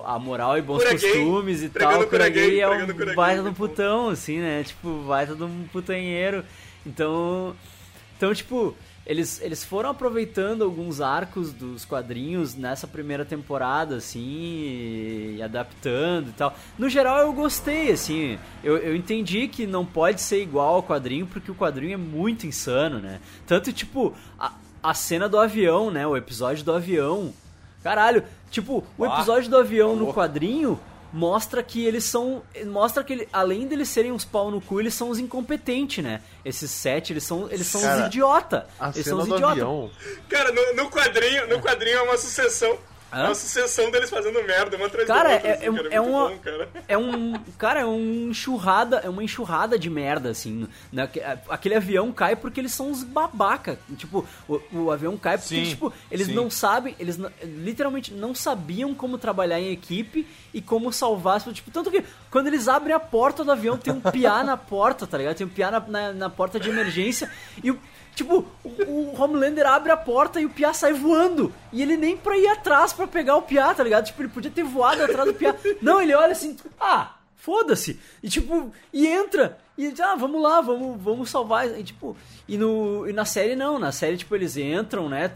a 0.05 0.19
moral 0.19 0.59
e 0.59 0.63
bons 0.63 0.79
Cura 0.83 0.95
gay, 0.95 1.13
costumes 1.13 1.63
e 1.63 1.69
tal 1.69 2.05
cura 2.09 2.29
gay, 2.29 2.61
é 2.61 2.69
um 2.69 2.87
cura 2.93 3.15
baita 3.15 3.43
de 3.45 3.49
um 3.51 3.55
putão 3.55 4.09
assim 4.09 4.39
né 4.41 4.65
tipo 4.65 4.89
baita 5.07 5.35
de 5.37 5.45
um 5.45 5.69
putanheiro 5.73 6.45
então 6.85 7.55
então 8.17 8.35
tipo 8.35 8.75
eles, 9.07 9.41
eles 9.41 9.65
foram 9.65 9.91
aproveitando 9.91 10.65
alguns 10.65 11.01
arcos 11.01 11.53
dos 11.53 11.85
quadrinhos 11.85 12.57
nessa 12.57 12.89
primeira 12.89 13.25
temporada, 13.25 13.97
assim, 13.97 15.37
e 15.37 15.41
adaptando 15.41 16.31
e 16.31 16.33
tal. 16.33 16.53
No 16.77 16.89
geral, 16.89 17.21
eu 17.21 17.33
gostei, 17.33 17.93
assim. 17.93 18.37
Eu, 18.65 18.77
eu 18.79 18.97
entendi 18.97 19.47
que 19.47 19.65
não 19.65 19.87
pode 19.87 20.21
ser 20.21 20.43
igual 20.43 20.75
ao 20.75 20.83
quadrinho, 20.83 21.25
porque 21.25 21.53
o 21.53 21.55
quadrinho 21.55 21.95
é 21.95 21.97
muito 21.97 22.49
insano, 22.49 22.99
né? 22.99 23.21
Tanto, 23.47 23.73
tipo, 23.73 24.13
a, 24.37 24.53
a 24.83 24.93
cena 24.93 25.29
do 25.29 25.39
avião, 25.39 25.89
né? 25.89 26.05
O 26.05 26.17
episódio 26.17 26.65
do 26.65 26.73
avião. 26.73 27.33
Caralho, 27.85 28.25
tipo, 28.51 28.85
o 28.99 29.07
episódio 29.07 29.49
do 29.49 29.57
avião 29.57 29.95
no 29.95 30.07
louco. 30.07 30.15
quadrinho 30.15 30.81
mostra 31.17 31.63
que 31.63 31.85
eles 31.85 32.05
são. 32.05 32.43
Mostra 32.67 33.03
que 33.03 33.13
ele- 33.15 33.29
além 33.33 33.67
deles 33.67 33.89
serem 33.89 34.13
uns 34.13 34.25
pau 34.25 34.51
no 34.51 34.61
cu, 34.61 34.79
eles 34.79 34.93
são 34.95 35.09
os 35.09 35.19
incompetentes, 35.19 36.05
né? 36.05 36.21
Esses 36.45 36.71
sete, 36.71 37.13
eles 37.13 37.25
são, 37.25 37.51
eles 37.51 37.67
são 37.67 37.81
Cara, 37.81 38.01
os 38.03 38.07
idiota. 38.07 38.67
Eles 38.83 38.95
cena 38.97 39.05
são 39.07 39.19
os 39.21 39.27
idiota. 39.27 39.53
avião. 39.53 39.91
Cara, 40.29 40.53
no, 40.53 40.75
no 40.85 40.91
quadrinho, 40.91 41.49
no 41.49 41.59
quadrinho 41.61 41.97
é 41.99 42.03
uma 42.03 42.19
sucessão. 42.19 42.77
É 43.17 43.21
Hã? 43.21 43.25
uma 43.29 43.35
sucessão 43.35 43.91
deles 43.91 44.11
fazendo 44.11 44.43
merda, 44.45 44.77
uma 44.77 44.87
atrás 44.87 45.07
Cara, 45.07 45.33
outra, 45.35 45.49
é- 45.49 45.53
assim, 45.55 45.65
é- 45.67 45.73
cara. 45.73 45.89
é 45.95 46.01
uma- 46.01 46.29
bom, 46.29 46.39
cara. 46.39 46.69
É 46.87 46.99
um. 46.99 47.33
Cara, 47.57 47.81
é 47.81 47.87
um 47.87 48.29
enxurrada. 48.31 48.99
É 48.99 49.09
uma 49.09 49.25
enxurrada 49.25 49.79
de 49.79 49.89
merda, 49.89 50.31
assim. 50.31 50.69
né? 50.93 51.09
Aquele 51.49 51.75
avião 51.77 52.13
cai 52.13 52.37
porque 52.37 52.61
eles 52.61 52.73
são 52.73 52.91
uns 52.91 53.03
babaca. 53.03 53.79
Tipo, 53.97 54.27
o, 54.49 54.61
o 54.73 54.91
avião 54.91 55.17
cai 55.17 55.39
porque, 55.39 55.55
Sim, 55.55 55.65
tipo, 55.71 55.93
eles 56.11 56.27
sim. 56.27 56.35
não 56.35 56.51
sabem. 56.51 56.95
Eles 56.99 57.17
não- 57.17 57.31
literalmente 57.43 58.13
não 58.13 58.35
sabiam 58.35 58.95
como 58.95 59.17
trabalhar 59.17 59.59
em 59.59 59.71
equipe 59.73 60.27
e 60.53 60.61
como 60.61 60.93
salvar. 60.93 61.41
Tipo, 61.41 61.71
tanto 61.71 61.91
que 61.91 62.05
quando 62.31 62.49
eles 62.49 62.69
abrem 62.69 62.95
a 62.95 63.01
porta 63.01 63.43
do 63.43 63.51
avião, 63.53 63.79
tem 63.79 63.93
um 63.95 64.01
piá 64.01 64.45
na 64.45 64.57
porta, 64.57 65.07
tá 65.07 65.17
ligado? 65.17 65.37
Tem 65.37 65.47
um 65.47 65.51
piá 65.51 65.71
na, 65.71 65.81
na, 65.81 66.13
na 66.13 66.31
porta 66.31 66.61
de 66.61 66.69
emergência. 66.69 67.31
E 67.63 67.71
o. 67.71 67.79
Tipo, 68.17 68.47
o, 68.65 68.69
o 68.83 69.23
Homelander 69.23 69.67
abre 69.67 69.93
a 69.93 69.97
porta 69.97 70.41
e 70.41 70.47
o 70.47 70.51
Piá 70.51 70.73
sai 70.73 70.95
voando. 70.95 71.53
E 71.71 71.83
ele 71.83 71.99
nem 71.99 72.17
pra 72.17 72.37
ir 72.37 72.49
atrás 72.49 72.91
pra 72.95 73.07
pegar 73.07 73.37
o 73.37 73.43
Piá, 73.43 73.75
tá 73.75 73.85
ligado? 73.85 74.07
Tipo, 74.07 74.23
ele 74.23 74.31
podia 74.31 74.51
ter 74.51 74.65
voado 74.65 75.05
atrás 75.05 75.29
do 75.29 75.35
Piá. 75.35 75.55
Não, 75.83 76.01
ele 76.01 76.15
olha 76.15 76.33
assim, 76.33 76.57
ah, 76.81 77.15
foda-se. 77.37 78.01
E 78.23 78.31
tipo, 78.31 78.73
e 78.91 79.07
entra. 79.07 79.59
E 79.77 79.93
ah, 80.01 80.15
vamos 80.15 80.43
lá, 80.43 80.63
vamos, 80.63 80.99
vamos 81.01 81.29
salvar. 81.29 81.69
E 81.79 81.85
tipo, 81.85 82.17
e, 82.49 82.57
no, 82.57 83.07
e 83.07 83.13
na 83.13 83.27
série 83.27 83.55
não, 83.55 83.79
na 83.79 83.93
série, 83.93 84.17
tipo, 84.17 84.35
eles 84.35 84.57
entram, 84.57 85.11
né? 85.11 85.31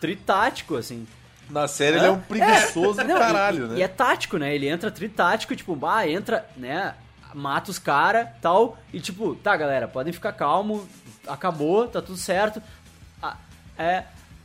Tritático, 0.00 0.76
assim. 0.76 1.06
Na 1.50 1.68
série 1.68 1.98
ele 1.98 2.06
é 2.06 2.10
um 2.10 2.20
preguiçoso 2.20 3.02
do 3.02 3.06
Não, 3.06 3.16
e- 3.16 3.18
caralho, 3.18 3.66
e, 3.66 3.68
né? 3.68 3.78
E 3.78 3.82
é 3.82 3.88
tático, 3.88 4.38
né? 4.38 4.54
Ele 4.54 4.66
entra 4.66 4.90
tritático, 4.90 5.54
tipo, 5.54 5.76
bah, 5.76 6.08
entra, 6.08 6.48
né? 6.56 6.94
Mata 7.34 7.70
os 7.70 7.78
cara 7.78 8.32
tal. 8.40 8.78
E 8.92 8.98
tipo, 9.00 9.34
tá, 9.34 9.54
galera, 9.56 9.86
podem 9.86 10.12
ficar 10.12 10.32
calmo, 10.32 10.88
acabou, 11.26 11.88
tá 11.88 12.00
tudo 12.02 12.18
certo. 12.18 12.62
É. 13.78 14.04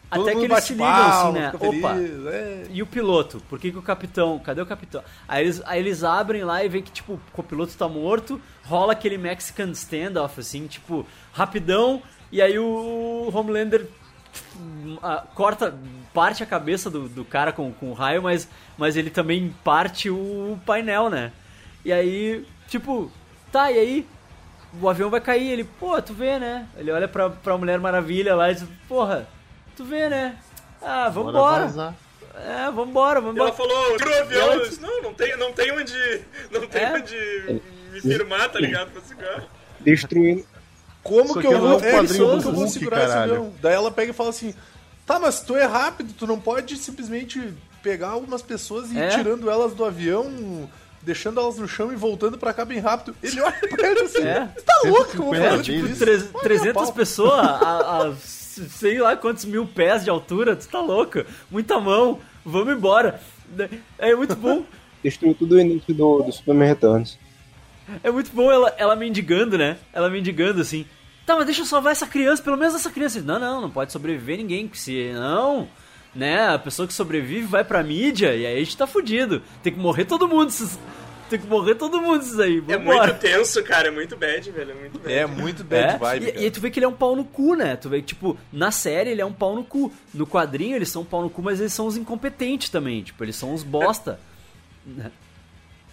Todo 0.09 0.27
até 0.27 0.35
que 0.35 0.45
eles 0.45 0.63
se 0.63 0.73
ligam 0.73 0.87
assim, 0.87 1.31
né? 1.33 1.51
Opa, 1.53 1.93
feliz, 1.93 2.25
é. 2.25 2.65
e 2.71 2.81
o 2.81 2.87
piloto? 2.87 3.39
Por 3.47 3.59
que, 3.59 3.71
que 3.71 3.77
o 3.77 3.81
capitão? 3.81 4.39
Cadê 4.39 4.59
o 4.59 4.65
capitão? 4.65 5.03
Aí 5.27 5.43
eles, 5.43 5.61
aí 5.65 5.79
eles 5.79 6.03
abrem 6.03 6.43
lá 6.43 6.63
e 6.63 6.69
vê 6.69 6.81
que, 6.81 6.91
tipo, 6.91 7.13
o 7.13 7.21
copiloto 7.31 7.77
tá 7.77 7.87
morto, 7.87 8.41
rola 8.65 8.93
aquele 8.93 9.19
Mexican 9.19 9.69
standoff, 9.69 10.39
assim, 10.39 10.65
tipo, 10.65 11.05
rapidão, 11.31 12.01
e 12.31 12.41
aí 12.41 12.57
o 12.57 13.29
Homelander 13.31 13.87
ah, 15.01 15.23
corta, 15.35 15.77
parte 16.13 16.41
a 16.41 16.45
cabeça 16.45 16.89
do, 16.89 17.07
do 17.07 17.23
cara 17.23 17.51
com, 17.51 17.71
com 17.71 17.91
o 17.91 17.93
raio, 17.93 18.23
mas, 18.23 18.47
mas 18.77 18.97
ele 18.97 19.09
também 19.09 19.55
parte 19.63 20.09
o 20.09 20.59
painel, 20.65 21.09
né? 21.09 21.31
E 21.85 21.93
aí, 21.93 22.45
tipo, 22.67 23.11
tá, 23.51 23.71
e 23.71 23.77
aí? 23.77 24.07
O 24.81 24.87
avião 24.89 25.09
vai 25.09 25.19
cair, 25.21 25.49
ele, 25.49 25.63
pô, 25.63 25.99
tu 26.01 26.13
vê, 26.13 26.37
né? 26.37 26.67
Ele 26.77 26.91
olha 26.91 27.07
pra, 27.07 27.29
pra 27.29 27.57
Mulher 27.57 27.79
Maravilha 27.79 28.35
lá 28.35 28.51
e 28.51 28.55
diz, 28.55 28.65
porra, 28.87 29.27
tu 29.75 29.83
vê, 29.83 30.07
né? 30.09 30.37
Ah, 30.81 31.09
Bora 31.09 31.67
vambora. 31.67 31.95
É, 32.35 32.71
vambora, 32.71 33.19
E 33.19 33.23
ela 33.23 33.31
vambora. 33.33 33.51
falou, 33.53 33.97
tira 33.97 34.09
o 34.11 34.19
avião. 34.21 34.41
ela 34.53 34.63
disse, 34.67 34.79
não, 34.81 35.01
não 35.01 35.13
tem, 35.13 35.35
não 35.37 35.51
tem 35.51 35.71
onde. 35.71 36.21
Não 36.51 36.67
tem 36.67 36.81
É. 36.83 36.93
onde 36.93 37.61
me 37.91 37.99
firmar, 38.01 38.49
tá 38.49 38.59
ligado? 38.59 38.91
Pra 38.91 39.01
segurar. 39.01 39.43
Destruindo. 39.79 40.45
Como 41.03 41.33
que 41.33 41.39
aqui 41.39 41.47
eu 41.47 41.53
é 41.53 41.59
vou, 41.59 41.79
é, 41.79 41.91
quadrinho 41.91 42.25
como 42.25 42.35
do 42.37 42.41
que 42.43 42.47
eu 42.49 42.53
vou 42.53 42.67
segurar 42.67 43.03
esse 43.05 43.13
avião? 43.13 43.53
Daí 43.61 43.73
ela 43.73 43.89
pega 43.91 44.11
e 44.11 44.13
fala 44.13 44.29
assim: 44.29 44.53
tá, 45.05 45.17
mas 45.19 45.39
tu 45.41 45.55
é 45.55 45.65
rápido, 45.65 46.13
tu 46.13 46.27
não 46.27 46.39
pode 46.39 46.77
simplesmente 46.77 47.53
pegar 47.81 48.09
algumas 48.09 48.41
pessoas 48.41 48.91
e 48.91 48.95
ir 48.95 48.99
É. 49.01 49.07
tirando 49.09 49.49
elas 49.49 49.73
do 49.73 49.83
avião, 49.83 50.69
deixando 51.01 51.39
elas 51.39 51.57
no 51.57 51.67
chão 51.67 51.91
e 51.91 51.95
voltando 51.95 52.37
pra 52.37 52.53
cá 52.53 52.63
bem 52.65 52.79
rápido. 52.79 53.15
Ele 53.23 53.39
olha 53.41 53.53
pra 53.69 53.87
ele 53.89 54.01
assim: 54.01 54.21
É. 54.23 54.45
tá 54.65 54.81
louco, 54.85 55.11
eu 55.17 55.23
vou 55.23 55.33
150 55.35 55.49
fazer 55.57 55.71
deles. 55.71 55.89
isso? 55.91 55.99
Tre- 55.99 56.29
Olha, 56.33 56.43
300 56.43 56.73
pau. 56.73 56.93
pessoas 56.93 57.39
a, 57.39 58.07
a 58.07 58.13
sei 58.19 58.99
lá 58.99 59.15
quantos 59.15 59.45
mil 59.45 59.65
pés 59.65 60.03
de 60.03 60.09
altura, 60.09 60.55
tu 60.55 60.67
tá 60.67 60.81
louco? 60.81 61.23
Muita 61.49 61.79
mão, 61.79 62.19
vamos 62.45 62.73
embora. 62.73 63.19
É 63.97 64.13
muito 64.15 64.35
bom. 64.35 64.63
Destruiu 65.03 65.33
tudo 65.33 65.55
o 65.55 65.59
início 65.61 65.93
do, 65.93 66.23
do 66.23 66.31
Superman 66.31 66.67
Returns. 66.67 67.17
É 68.03 68.11
muito 68.11 68.31
bom 68.33 68.51
ela, 68.51 68.73
ela 68.77 68.95
mendigando, 68.95 69.57
né? 69.57 69.77
Ela 69.93 70.09
mendigando 70.09 70.61
assim. 70.61 70.85
Tá, 71.25 71.35
mas 71.35 71.45
deixa 71.45 71.61
eu 71.61 71.65
salvar 71.65 71.91
essa 71.93 72.05
criança, 72.05 72.43
pelo 72.43 72.57
menos 72.57 72.75
essa 72.75 72.89
criança. 72.89 73.21
Não, 73.21 73.39
não, 73.39 73.61
não 73.61 73.69
pode 73.69 73.91
sobreviver 73.91 74.37
ninguém, 74.37 74.67
porque 74.67 74.79
se 74.81 75.11
não, 75.13 75.67
né, 76.15 76.47
a 76.49 76.59
pessoa 76.59 76.87
que 76.87 76.93
sobrevive 76.93 77.45
vai 77.47 77.63
pra 77.63 77.83
mídia 77.83 78.35
e 78.35 78.45
aí 78.45 78.55
a 78.55 78.59
gente 78.59 78.75
tá 78.77 78.87
fudido. 78.87 79.41
Tem 79.63 79.71
que 79.73 79.79
morrer 79.79 80.05
todo 80.05 80.27
mundo, 80.27 80.49
esses, 80.49 80.77
tem 81.29 81.39
que 81.39 81.45
morrer 81.47 81.75
todo 81.75 82.01
mundo 82.01 82.21
esses 82.23 82.39
aí. 82.39 82.63
É 82.67 82.77
muito 82.77 83.13
tenso, 83.15 83.63
cara. 83.63 83.87
É 83.89 83.91
muito 83.91 84.17
bad, 84.17 84.49
velho. 84.51 84.71
É 84.71 84.73
muito 84.73 84.99
bad. 84.99 85.13
É 85.13 85.25
muito 85.27 85.63
bad 85.63 85.93
É, 85.93 85.97
vibe. 85.97 86.23
e, 86.23 86.27
cara. 86.31 86.41
e 86.41 86.45
aí 86.45 86.51
tu 86.51 86.59
vê 86.59 86.71
que 86.71 86.79
ele 86.79 86.85
é 86.85 86.89
um 86.89 86.93
pau 86.93 87.15
no 87.15 87.23
cu, 87.23 87.53
né? 87.55 87.75
Tu 87.75 87.87
vê 87.89 87.99
que, 88.01 88.07
tipo, 88.07 88.37
na 88.51 88.71
série 88.71 89.11
ele 89.11 89.21
é 89.21 89.25
um 89.25 89.31
pau 89.33 89.55
no 89.55 89.63
cu. 89.63 89.91
No 90.13 90.25
quadrinho 90.25 90.75
eles 90.75 90.89
são 90.89 91.03
um 91.03 91.05
pau 91.05 91.21
no 91.21 91.29
cu, 91.29 91.41
mas 91.43 91.59
eles 91.59 91.73
são 91.73 91.85
os 91.85 91.95
incompetentes 91.95 92.69
também. 92.69 93.03
Tipo, 93.03 93.23
eles 93.23 93.35
são 93.35 93.53
os 93.53 93.61
bosta. 93.63 94.19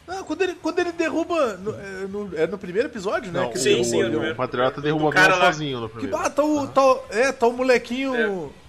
Ah, 0.09 0.23
quando 0.25 0.41
ele, 0.43 0.55
quando 0.55 0.79
ele 0.79 0.93
derruba. 0.93 1.57
No, 1.57 1.71
é, 1.75 2.07
no, 2.09 2.31
é 2.39 2.47
no 2.47 2.57
primeiro 2.57 2.89
episódio, 2.89 3.33
né? 3.33 3.41
Não, 3.41 3.51
Que 3.51 3.59
o, 3.59 3.61
Sim, 3.61 3.71
ele 3.71 3.85
sim, 3.85 4.01
é 4.03 4.07
o, 4.07 4.11
primeiro. 4.11 4.35
Patriota 4.37 4.81
derruba 4.81 5.05
o 5.07 5.09
O 5.09 5.12
cara 5.12 5.35
sozinho 5.35 5.81
no 5.81 5.89
Que 5.89 5.95
primeiro. 5.99 6.17
bah, 6.17 6.31
tá 6.31 6.45
o, 6.45 6.67
tá, 6.69 6.83
o- 6.85 7.03
é, 7.11 7.33
tá 7.33 7.47
o 7.49 7.53
molequinho. 7.53 8.14
É, 8.14 8.66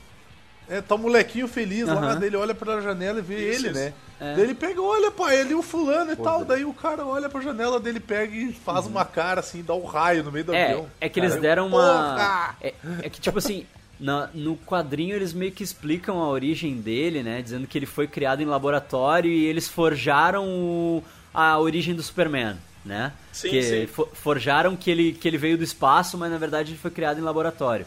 tá 0.81 0.95
o 0.95 0.97
molequinho 0.97 1.47
feliz 1.47 1.87
lá, 1.87 1.93
Aham. 1.95 2.19
daí 2.19 2.27
ele 2.29 2.37
olha 2.37 2.53
pela 2.53 2.81
janela 2.81 3.19
e 3.19 3.21
vê 3.21 3.35
Isso, 3.51 3.65
ele, 3.65 3.69
isso. 3.71 3.79
né? 3.79 3.93
É. 4.19 4.33
Daí 4.35 4.43
ele 4.43 4.55
pega, 4.55 4.81
olha, 4.81 5.11
pai, 5.11 5.39
ele 5.39 5.51
e 5.51 5.55
o 5.55 5.61
fulano 5.61 6.11
e 6.11 6.15
tal. 6.15 6.43
Daí 6.43 6.65
o 6.65 6.73
cara 6.73 7.05
olha 7.05 7.29
pra 7.29 7.39
janela 7.39 7.79
dele, 7.79 7.99
pega 7.99 8.35
e 8.35 8.51
faz 8.51 8.85
uma 8.87 9.05
cara 9.05 9.39
assim, 9.41 9.61
dá 9.63 9.73
um 9.75 9.85
raio 9.85 10.23
no 10.23 10.31
meio 10.31 10.43
do 10.45 10.53
É, 10.55 10.65
avião. 10.71 10.87
é 10.99 11.07
que 11.07 11.19
eles 11.19 11.29
Cara, 11.31 11.41
deram 11.41 11.67
uma. 11.67 11.77
porra! 11.77 12.55
É, 12.61 12.73
é 13.03 13.09
que, 13.09 13.21
tipo 13.21 13.37
assim, 13.37 13.65
na- 13.99 14.29
no 14.33 14.57
quadrinho 14.57 15.15
eles 15.15 15.33
meio 15.33 15.51
que 15.51 15.63
explicam 15.63 16.19
a 16.21 16.27
origem 16.29 16.75
dele, 16.81 17.21
né? 17.21 17.41
Dizendo 17.43 17.67
que 17.67 17.77
ele 17.77 17.85
foi 17.85 18.07
criado 18.07 18.41
em 18.41 18.45
laboratório 18.45 19.29
e 19.31 19.45
eles 19.45 19.67
forjaram 19.67 20.45
o- 20.47 21.03
a 21.33 21.59
origem 21.59 21.93
do 21.93 22.01
Superman, 22.01 22.57
né? 22.83 23.11
Sim, 23.31 23.49
que 23.51 23.61
sim. 23.61 23.85
fo- 23.87 24.09
forjaram 24.13 24.75
que 24.75 24.89
ele, 24.89 25.13
que 25.13 25.27
ele 25.27 25.37
veio 25.37 25.57
do 25.59 25.63
espaço, 25.63 26.17
mas 26.17 26.31
na 26.31 26.37
verdade 26.39 26.71
ele 26.71 26.79
foi 26.79 26.89
criado 26.89 27.19
em 27.19 27.23
laboratório. 27.23 27.85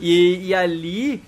E, 0.00 0.46
e 0.46 0.54
ali. 0.54 1.22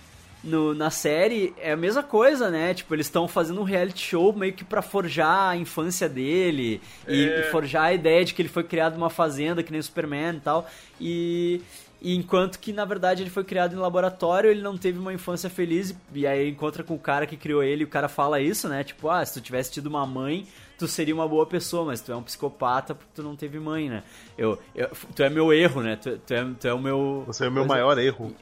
No- 0.45 0.75
na 0.75 0.91
série 0.91 1.55
é 1.59 1.73
a 1.73 1.77
mesma 1.77 2.03
coisa, 2.03 2.51
né? 2.51 2.75
Tipo, 2.75 2.95
eles 2.95 3.07
estão 3.07 3.27
fazendo 3.27 3.61
um 3.61 3.65
reality 3.65 4.07
show 4.07 4.33
meio 4.33 4.53
que 4.53 4.65
pra 4.65 4.83
forjar 4.83 5.51
a 5.51 5.57
infância 5.57 6.09
dele 6.09 6.81
e, 7.09 7.25
É. 7.25 7.41
e 7.41 7.43
forjar 7.51 7.85
a 7.85 7.93
ideia 7.95 8.25
de 8.25 8.35
que 8.35 8.43
ele 8.43 8.49
foi 8.49 8.63
criado 8.65 8.95
numa 8.95 9.11
fazenda, 9.11 9.63
que 9.63 9.71
nem 9.73 9.81
o 9.81 9.83
Superman 9.83 10.37
e 10.37 10.41
tal. 10.41 10.69
E, 11.01 11.61
e 12.03 12.15
enquanto 12.15 12.59
que, 12.59 12.73
na 12.73 12.85
verdade, 12.85 13.23
ele 13.23 13.31
foi 13.31 13.43
criado 13.45 13.75
em 13.75 13.79
laboratório, 13.79 14.51
ele 14.51 14.61
não 14.63 14.77
teve 14.77 14.99
uma 14.99 15.13
infância 15.15 15.49
feliz. 15.49 15.91
E, 16.15 16.21
e 16.21 16.27
aí 16.27 16.49
encontra 16.51 16.85
com 16.85 16.95
o 16.95 16.99
cara 16.99 17.27
que 17.27 17.37
criou 17.37 17.63
ele 17.63 17.83
e 17.83 17.85
o 17.85 17.89
cara 17.89 18.09
fala 18.09 18.41
isso, 18.41 18.69
né? 18.69 18.85
Tipo, 18.85 19.09
ah, 19.09 19.25
se 19.25 19.35
tu 19.35 19.41
tivesse 19.41 19.73
tido 19.73 19.87
uma 19.87 20.07
mãe, 20.07 20.47
tu 20.79 20.87
seria 20.87 21.15
uma 21.15 21.27
boa 21.27 21.47
pessoa, 21.47 21.85
mas 21.87 22.01
tu 22.01 22.13
é 22.13 22.17
um 22.17 22.23
psicopata 22.23 22.95
porque 22.95 23.11
tu 23.15 23.23
não 23.23 23.35
teve 23.35 23.59
mãe, 23.59 23.89
né? 23.89 24.03
Eu, 24.37 24.59
eu- 24.75 24.91
tu 25.15 25.23
é 25.23 25.31
meu 25.31 25.53
erro, 25.53 25.81
né? 25.83 25.97
Tu, 25.97 26.19
tu 26.19 26.35
é, 26.35 26.47
tu 26.61 26.69
é 26.69 26.75
o 26.75 26.79
meu. 26.79 27.25
Você 27.27 27.45
é 27.45 27.49
o 27.49 27.53
meu 27.53 27.63
coisa- 27.65 27.75
maior 27.75 27.99
erro. 27.99 28.35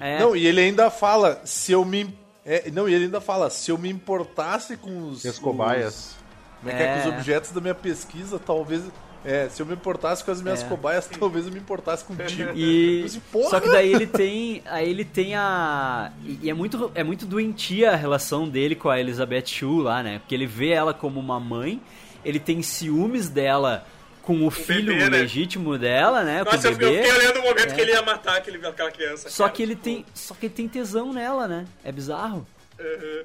É, 0.00 0.18
Não, 0.18 0.34
e 0.34 0.46
ele 0.46 0.60
ainda 0.60 0.90
fala, 0.90 1.40
se 1.44 1.72
eu 1.72 1.84
me. 1.84 2.12
é, 2.44 2.70
não, 2.70 2.88
e 2.88 2.94
ele 2.94 3.04
ainda 3.04 3.20
fala, 3.20 3.50
se 3.50 3.70
eu 3.70 3.76
me 3.78 3.90
importasse 3.90 4.76
com 4.76 5.08
os. 5.10 5.24
E 5.24 5.28
as 5.28 5.38
cobaias. 5.38 5.94
os- 5.94 6.16
como 6.60 6.70
é 6.72 6.76
que 6.76 6.82
é? 6.82 6.92
Com 6.94 6.98
os 7.00 7.06
É. 7.06 7.08
objetos 7.16 7.50
da 7.52 7.60
minha 7.60 7.74
pesquisa, 7.74 8.38
talvez. 8.38 8.82
É, 9.22 9.50
se 9.50 9.60
eu 9.60 9.66
me 9.66 9.74
importasse 9.74 10.24
com 10.24 10.30
as 10.30 10.40
minhas 10.40 10.62
É. 10.62 10.66
cobaias, 10.66 11.06
talvez 11.20 11.46
eu 11.46 11.52
me 11.52 11.58
importasse 11.58 12.02
contigo. 12.04 12.52
E 12.56 13.02
disse, 13.02 13.20
"Porra!" 13.30 13.50
só 13.50 13.60
que 13.60 13.68
daí 13.68 13.92
ele 13.92 14.06
tem, 14.06 14.62
aí 14.64 14.88
ele 14.88 15.04
tem 15.04 15.34
a 15.36 16.10
e 16.24 16.48
é 16.48 16.54
muito 16.54 16.90
é 16.94 17.04
muito 17.04 17.26
doentia 17.26 17.90
a 17.92 17.96
relação 17.96 18.48
dele 18.48 18.74
com 18.74 18.88
a 18.88 18.98
Elizabeth 18.98 19.44
Shue 19.46 19.82
lá, 19.82 20.02
né? 20.02 20.20
Porque 20.20 20.34
ele 20.34 20.46
vê 20.46 20.70
ela 20.70 20.94
como 20.94 21.20
uma 21.20 21.38
mãe, 21.38 21.82
ele 22.24 22.40
tem 22.40 22.62
ciúmes 22.62 23.28
dela 23.28 23.84
com 24.22 24.46
o 24.46 24.50
filho 24.50 24.92
bebê, 24.92 25.10
né? 25.10 25.18
legítimo 25.18 25.76
dela, 25.78 26.22
né? 26.22 26.44
com 26.44 26.52
Nossa, 26.52 26.68
o 26.68 26.70
eu, 26.70 26.72
eu 26.72 26.78
bebê. 26.78 27.02
fiquei 27.02 27.12
olhando 27.12 27.38
o 27.40 27.42
momento 27.42 27.70
É. 27.70 27.74
que 27.74 27.80
ele 27.80 27.92
ia 27.92 28.02
matar 28.02 28.36
aquele, 28.36 28.66
aquela 28.66 28.90
criança. 28.90 29.30
Só 29.30 29.44
cara, 29.44 29.56
que 29.56 29.62
ele 29.62 29.74
tipo, 29.74 29.84
tem, 29.84 30.06
só 30.14 30.34
que 30.34 30.46
ele 30.46 30.54
tem 30.54 30.68
tesão 30.68 31.12
nela, 31.12 31.48
né? 31.48 31.66
É 31.84 31.90
bizarro, 31.90 32.46
uhum. 32.78 33.22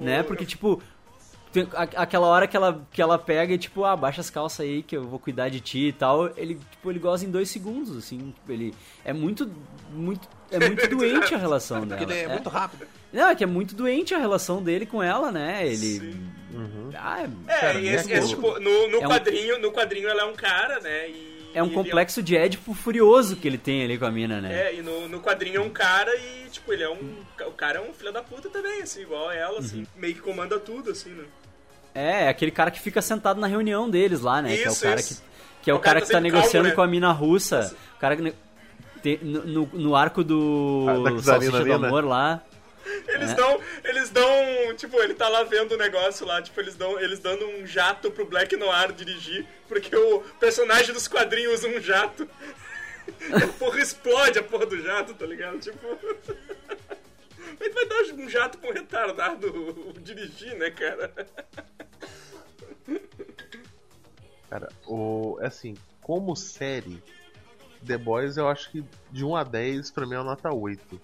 né? 0.00 0.22
Porque 0.22 0.44
tipo 0.44 0.82
aquela 1.96 2.26
hora 2.26 2.46
que 2.46 2.56
ela, 2.56 2.86
que 2.92 3.00
ela 3.02 3.18
pega 3.18 3.54
e 3.54 3.58
tipo, 3.58 3.84
ah, 3.84 3.96
baixa 3.96 4.20
as 4.20 4.30
calças 4.30 4.60
aí 4.60 4.82
que 4.82 4.96
eu 4.96 5.04
vou 5.04 5.18
cuidar 5.18 5.48
de 5.48 5.60
ti 5.60 5.88
e 5.88 5.92
tal, 5.92 6.26
ele, 6.36 6.56
tipo, 6.70 6.90
ele 6.90 6.98
goza 6.98 7.24
em 7.24 7.30
dois 7.30 7.48
segundos, 7.50 7.96
assim, 7.96 8.32
tipo, 8.34 8.52
ele 8.52 8.74
é 9.04 9.12
muito, 9.12 9.50
muito, 9.92 10.28
é 10.50 10.58
muito 10.58 10.86
doente 10.94 11.34
a 11.34 11.38
relação 11.38 11.86
dela. 11.86 12.02
Ele 12.02 12.14
é, 12.14 12.28
muito 12.28 12.48
rápido. 12.48 12.86
Não, 13.12 13.28
é 13.28 13.34
que 13.34 13.42
é 13.44 13.46
muito 13.46 13.74
doente 13.74 14.14
a 14.14 14.18
relação 14.18 14.62
dele 14.62 14.84
com 14.86 15.02
ela, 15.02 15.32
né? 15.32 15.66
Ele. 15.66 15.76
Sim. 15.76 16.28
Ah, 16.94 17.22
É, 17.46 17.60
Cara, 17.60 17.80
e 17.80 17.88
esse, 17.88 18.08
né, 18.08 18.18
esse, 18.18 18.36
pô? 18.36 18.52
tipo, 18.54 18.60
no, 18.60 18.88
no 18.88 18.96
É 19.02 19.06
um- 19.06 19.10
quadrinho, 19.10 19.58
no 19.60 19.70
quadrinho 19.72 20.08
ela 20.08 20.22
é 20.22 20.24
um 20.24 20.34
cara, 20.34 20.80
né? 20.80 21.08
E, 21.08 21.37
é 21.54 21.62
um 21.62 21.66
e 21.66 21.68
ele 21.68 21.74
complexo 21.76 22.22
de 22.22 22.36
Édipo 22.36 22.74
furioso 22.74 23.36
que 23.36 23.46
ele 23.48 23.58
tem 23.58 23.82
ali 23.84 23.98
com 23.98 24.04
a 24.06 24.10
mina, 24.10 24.40
né? 24.40 24.68
É, 24.68 24.74
e 24.76 24.82
no, 24.82 25.08
no 25.08 25.20
quadrinho 25.20 25.56
é 25.56 25.60
um 25.60 25.70
cara 25.70 26.10
e, 26.16 26.48
tipo, 26.50 26.72
ele 26.72 26.82
é 26.82 26.90
um. 26.90 27.14
O 27.46 27.52
cara 27.52 27.78
é 27.78 27.82
um 27.82 27.92
filho 27.92 28.12
da 28.12 28.22
puta 28.22 28.48
também, 28.48 28.82
assim, 28.82 29.02
igual 29.02 29.30
ela, 29.30 29.58
assim, 29.58 29.80
Uhum. 29.80 29.86
meio 29.96 30.14
que 30.14 30.20
comanda 30.20 30.58
tudo, 30.58 30.90
assim, 30.90 31.10
né? 31.10 31.24
É, 31.94 32.24
é 32.24 32.28
aquele 32.28 32.50
cara 32.50 32.70
que 32.70 32.80
fica 32.80 33.00
sentado 33.02 33.40
na 33.40 33.46
reunião 33.46 33.88
deles 33.90 34.20
lá, 34.20 34.40
né? 34.42 34.54
que 34.56 34.62
é 34.62 34.68
o 34.68 34.72
Isso, 34.72 34.82
cara 34.82 35.00
isso. 35.00 35.22
que. 35.22 35.28
Que 35.64 35.70
é 35.70 35.74
o, 35.74 35.80
cara, 35.80 36.00
que 36.00 36.06
tá 36.06 36.14
sempre 36.14 36.30
negociando 36.30 36.52
calmo, 36.52 36.68
né? 36.68 36.74
com 36.74 36.82
a 36.82 36.86
mina 36.86 37.10
russa. 37.12 37.74
O 37.96 37.98
cara 38.00 38.16
que. 38.16 38.22
no, 39.22 39.44
no, 39.44 39.66
no 39.72 39.96
arco 39.96 40.22
do 40.22 40.86
Ah, 40.88 41.10
da 41.10 41.22
Salsicha 41.22 41.64
do? 41.64 41.72
Amor 41.72 42.04
lá. 42.04 42.42
Eles 43.06 43.30
É. 43.30 43.34
dão. 43.34 43.60
Eles 43.84 44.10
dão. 44.10 44.74
Tipo, 44.76 45.00
ele 45.00 45.14
tá 45.14 45.28
lá 45.28 45.42
vendo 45.44 45.72
o 45.72 45.76
negócio 45.78 46.26
lá, 46.26 46.42
tipo, 46.42 46.58
eles 46.60 46.74
dão. 46.74 46.98
Eles 47.00 47.18
dando 47.18 47.46
um 47.46 47.66
jato 47.66 48.10
pro 48.10 48.24
Black 48.26 48.56
Noir 48.56 48.92
dirigir, 48.92 49.46
porque 49.68 49.94
o 49.94 50.20
personagem 50.40 50.92
dos 50.92 51.06
quadrinhos 51.08 51.60
usa 51.64 51.68
um 51.68 51.80
jato. 51.80 52.28
A 53.32 53.48
porra 53.58 53.80
explode 53.80 54.38
a 54.38 54.42
porra 54.42 54.66
do 54.66 54.80
jato, 54.82 55.14
tá 55.14 55.24
ligado? 55.24 55.58
Tipo. 55.58 55.80
Ele 57.60 57.70
vai 57.70 57.86
dar 57.86 58.02
um 58.14 58.28
jato 58.28 58.58
pra 58.58 58.70
um 58.70 58.72
retardado 58.72 59.94
dirigir, 60.02 60.54
né, 60.56 60.70
cara? 60.70 61.12
Cara, 64.50 64.68
o. 64.86 65.38
Assim, 65.40 65.74
como 66.00 66.36
série, 66.36 67.02
The 67.86 67.98
Boys 67.98 68.36
eu 68.36 68.48
acho 68.48 68.70
que 68.70 68.84
de 69.10 69.24
1 69.24 69.36
a 69.36 69.44
10 69.44 69.90
pra 69.90 70.06
mim 70.06 70.14
é 70.14 70.18
uma 70.18 70.24
nota 70.24 70.52
8. 70.52 71.00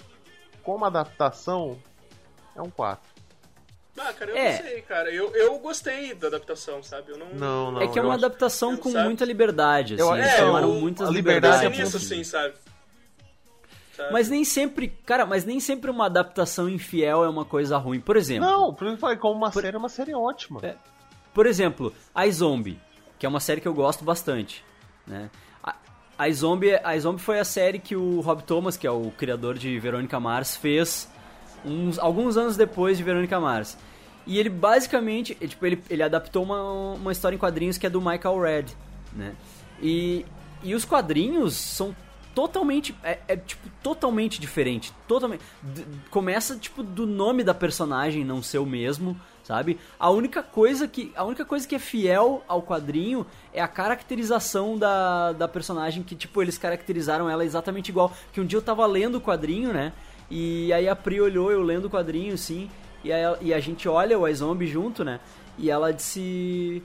Como 0.65 0.85
adaptação, 0.85 1.79
é 2.57 2.63
um 2.63 2.71
4. 2.71 3.15
Ah, 3.97 4.13
cara, 4.13 4.31
eu 4.33 4.37
É. 4.37 4.51
não 4.57 4.63
sei, 4.69 4.83
cara. 4.83 5.11
Eu, 5.13 5.33
eu 5.37 5.57
gostei 5.61 6.15
da 6.15 6.27
adaptação, 6.27 6.83
sabe? 6.83 7.13
Eu 7.13 7.19
não. 7.19 7.29
Não, 7.29 7.71
não. 7.73 7.81
é 7.81 7.87
que 7.87 7.97
é 7.99 8.03
uma 8.03 8.15
acho- 8.15 8.25
adaptação 8.25 8.77
com 8.77 8.91
sabe? 8.91 9.05
muita 9.05 9.25
liberdade, 9.25 9.95
assim. 9.95 10.03
Eu- 10.03 10.17
eles 10.17 10.27
é, 10.33 10.37
tomaram 10.39 10.75
eu- 10.75 10.81
muitas 10.81 11.09
a 11.09 11.13
liberdade 11.13 11.57
liberdades. 11.65 11.81
é 11.81 11.85
nisso, 11.85 11.97
assim, 11.99 12.25
sabe? 12.25 12.55
Sabe? 13.97 14.13
Mas 14.13 14.29
nem 14.29 14.45
sempre, 14.45 14.89
cara, 15.07 15.25
mas 15.25 15.45
nem 15.45 15.61
sempre 15.61 15.89
uma 15.91 16.07
adaptação 16.07 16.69
infiel 16.69 17.23
é 17.25 17.29
uma 17.29 17.45
coisa 17.45 17.77
ruim. 17.79 18.01
Por 18.01 18.17
exemplo, 18.17 18.45
Não, 18.51 18.75
por 18.75 18.99
falei, 18.99 19.17
como 19.17 19.35
uma 19.37 19.53
série 19.53 19.77
é 19.77 19.79
uma 19.79 19.89
série 19.89 20.13
ótima. 20.15 20.61
É. 20.65 20.75
por 21.33 21.47
exemplo, 21.47 21.95
a 22.13 22.29
Zombie, 22.29 22.81
que 23.19 23.25
é 23.27 23.29
uma 23.29 23.39
série 23.41 23.61
que 23.61 23.69
eu 23.69 23.75
gosto 23.75 24.05
bastante, 24.05 24.65
né? 25.07 25.31
A, 26.19 26.31
Zombie, 26.31 26.79
a 26.83 26.99
Zombie 26.99 27.21
foi 27.21 27.41
a 27.41 27.45
série 27.45 27.79
que 27.79 27.97
o 27.97 28.21
Rob 28.21 28.43
Thomas, 28.43 28.77
que 28.77 28.87
é 28.87 28.91
o 28.91 29.11
criador 29.11 29.59
de 29.59 29.79
Verônica 29.79 30.19
Mars, 30.21 30.57
fez 30.57 31.11
uns, 31.65 31.99
alguns 31.99 32.37
anos 32.37 32.57
depois 32.57 32.97
de 32.97 33.03
Verônica 33.03 33.39
Mars. 33.41 33.77
E 34.27 34.39
ele 34.39 34.49
basicamente, 34.49 35.35
tipo, 35.35 35.67
ele, 35.67 35.83
ele 35.91 36.03
adaptou 36.03 36.43
uma, 36.43 36.93
uma 36.95 37.13
história 37.13 37.37
em 37.37 37.39
quadrinhos 37.39 37.77
que 37.77 37.87
é 37.87 37.91
do 37.91 38.01
Michael 38.01 38.41
Red, 38.41 38.65
né? 39.13 39.35
E, 39.83 40.25
e 40.63 40.75
os 40.75 40.85
quadrinhos 40.85 41.55
são 41.55 41.95
totalmente, 42.35 42.95
é, 43.03 43.19
é, 43.29 43.37
tipo, 43.37 43.69
totalmente 43.83 44.41
diferente, 44.41 44.93
totalmente, 45.07 45.43
começa, 46.11 46.57
tipo, 46.57 46.83
do 46.83 47.07
nome 47.07 47.45
da 47.45 47.55
personagem 47.55 48.25
não 48.25 48.43
ser 48.43 48.59
o 48.59 48.67
mesmo, 48.67 49.19
sabe? 49.45 49.79
A 49.99 50.11
única 50.11 50.43
coisa 50.43 50.89
que, 50.89 51.13
a 51.15 51.23
única 51.23 51.45
coisa 51.45 51.69
que 51.69 51.77
é 51.77 51.79
fiel 51.79 52.43
ao 52.49 52.63
quadrinho 52.63 53.25
é 53.53 53.61
a 53.61 53.69
caracterização 53.69 54.77
da, 54.77 55.33
da 55.33 55.47
personagem, 55.47 56.03
que, 56.03 56.17
tipo, 56.17 56.43
eles 56.43 56.59
caracterizaram 56.59 57.31
ela 57.31 57.45
exatamente 57.45 57.91
igual, 57.91 58.13
que 58.33 58.41
um 58.41 58.47
dia 58.47 58.59
eu 58.59 58.63
tava 58.63 58.85
lendo 58.87 59.19
o 59.19 59.21
quadrinho, 59.21 59.73
né? 59.73 59.93
E 60.31 60.73
aí 60.73 60.89
a 60.89 60.97
Pri 60.97 61.21
olhou 61.21 61.53
eu 61.53 61.63
lendo 61.63 61.85
o 61.85 61.91
quadrinho, 61.91 62.35
assim, 62.35 62.71
e, 63.05 63.13
aí 63.13 63.23
e 63.41 63.55
a 63.55 63.61
gente 63.61 63.89
olha 63.89 64.19
o 64.19 64.27
iZombie 64.27 64.67
junto, 64.67 65.05
né? 65.05 65.21
E 65.57 65.71
ela 65.71 65.93
disse... 65.93 66.83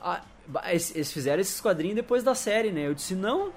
"Ah, 0.00 0.22
eles 0.70 1.12
fizeram 1.12 1.40
esses 1.40 1.60
quadrinhos 1.60 1.94
depois 1.94 2.24
da 2.24 2.34
série, 2.34 2.72
né? 2.72 2.86
Eu 2.86 2.94
disse, 2.94 3.14
não, 3.14 3.52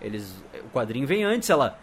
eles, 0.00 0.34
o 0.64 0.68
quadrinho 0.70 1.06
vem 1.06 1.24
antes, 1.24 1.48
ela... 1.48 1.78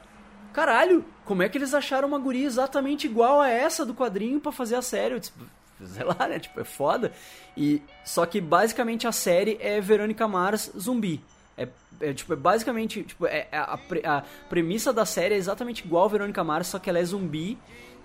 Caralho, 0.52 1.06
como 1.24 1.44
é 1.44 1.48
que 1.48 1.58
eles 1.58 1.74
acharam 1.74 2.08
uma 2.08 2.18
guria 2.18 2.46
exatamente 2.46 3.06
igual 3.06 3.40
a 3.40 3.48
essa 3.48 3.86
do 3.86 3.94
quadrinho 3.94 4.40
pra 4.40 4.52
fazer 4.52 4.76
a 4.76 4.82
série? 4.82 5.14
Eu 5.14 5.20
disse, 5.20 5.32
sei 5.86 6.04
lá, 6.04 6.28
né? 6.28 6.40
Tipo, 6.40 6.62
é 6.62 6.64
foda. 6.64 7.12
E, 7.56 7.82
só 8.06 8.26
que 8.26 8.40
basicamente 8.42 9.08
a 9.08 9.12
série 9.12 9.58
é 9.62 9.80
Verônica 9.82 10.28
Mars 10.28 10.72
zumbi. 10.78 11.22
É, 11.58 11.68
é, 12.02 12.14
tipo, 12.14 12.32
é 12.32 12.36
basicamente, 12.36 13.04
tipo, 13.04 13.26
é, 13.26 13.48
é 13.52 13.58
a, 13.58 13.78
a 14.06 14.24
premissa 14.50 14.94
da 14.94 15.06
série 15.06 15.36
é 15.36 15.38
exatamente 15.38 15.84
igual 15.86 16.06
a 16.06 16.08
Verônica 16.08 16.44
Mars, 16.44 16.68
só 16.68 16.80
que 16.80 16.90
ela 16.90 17.00
é 17.00 17.04
zumbi 17.04 17.58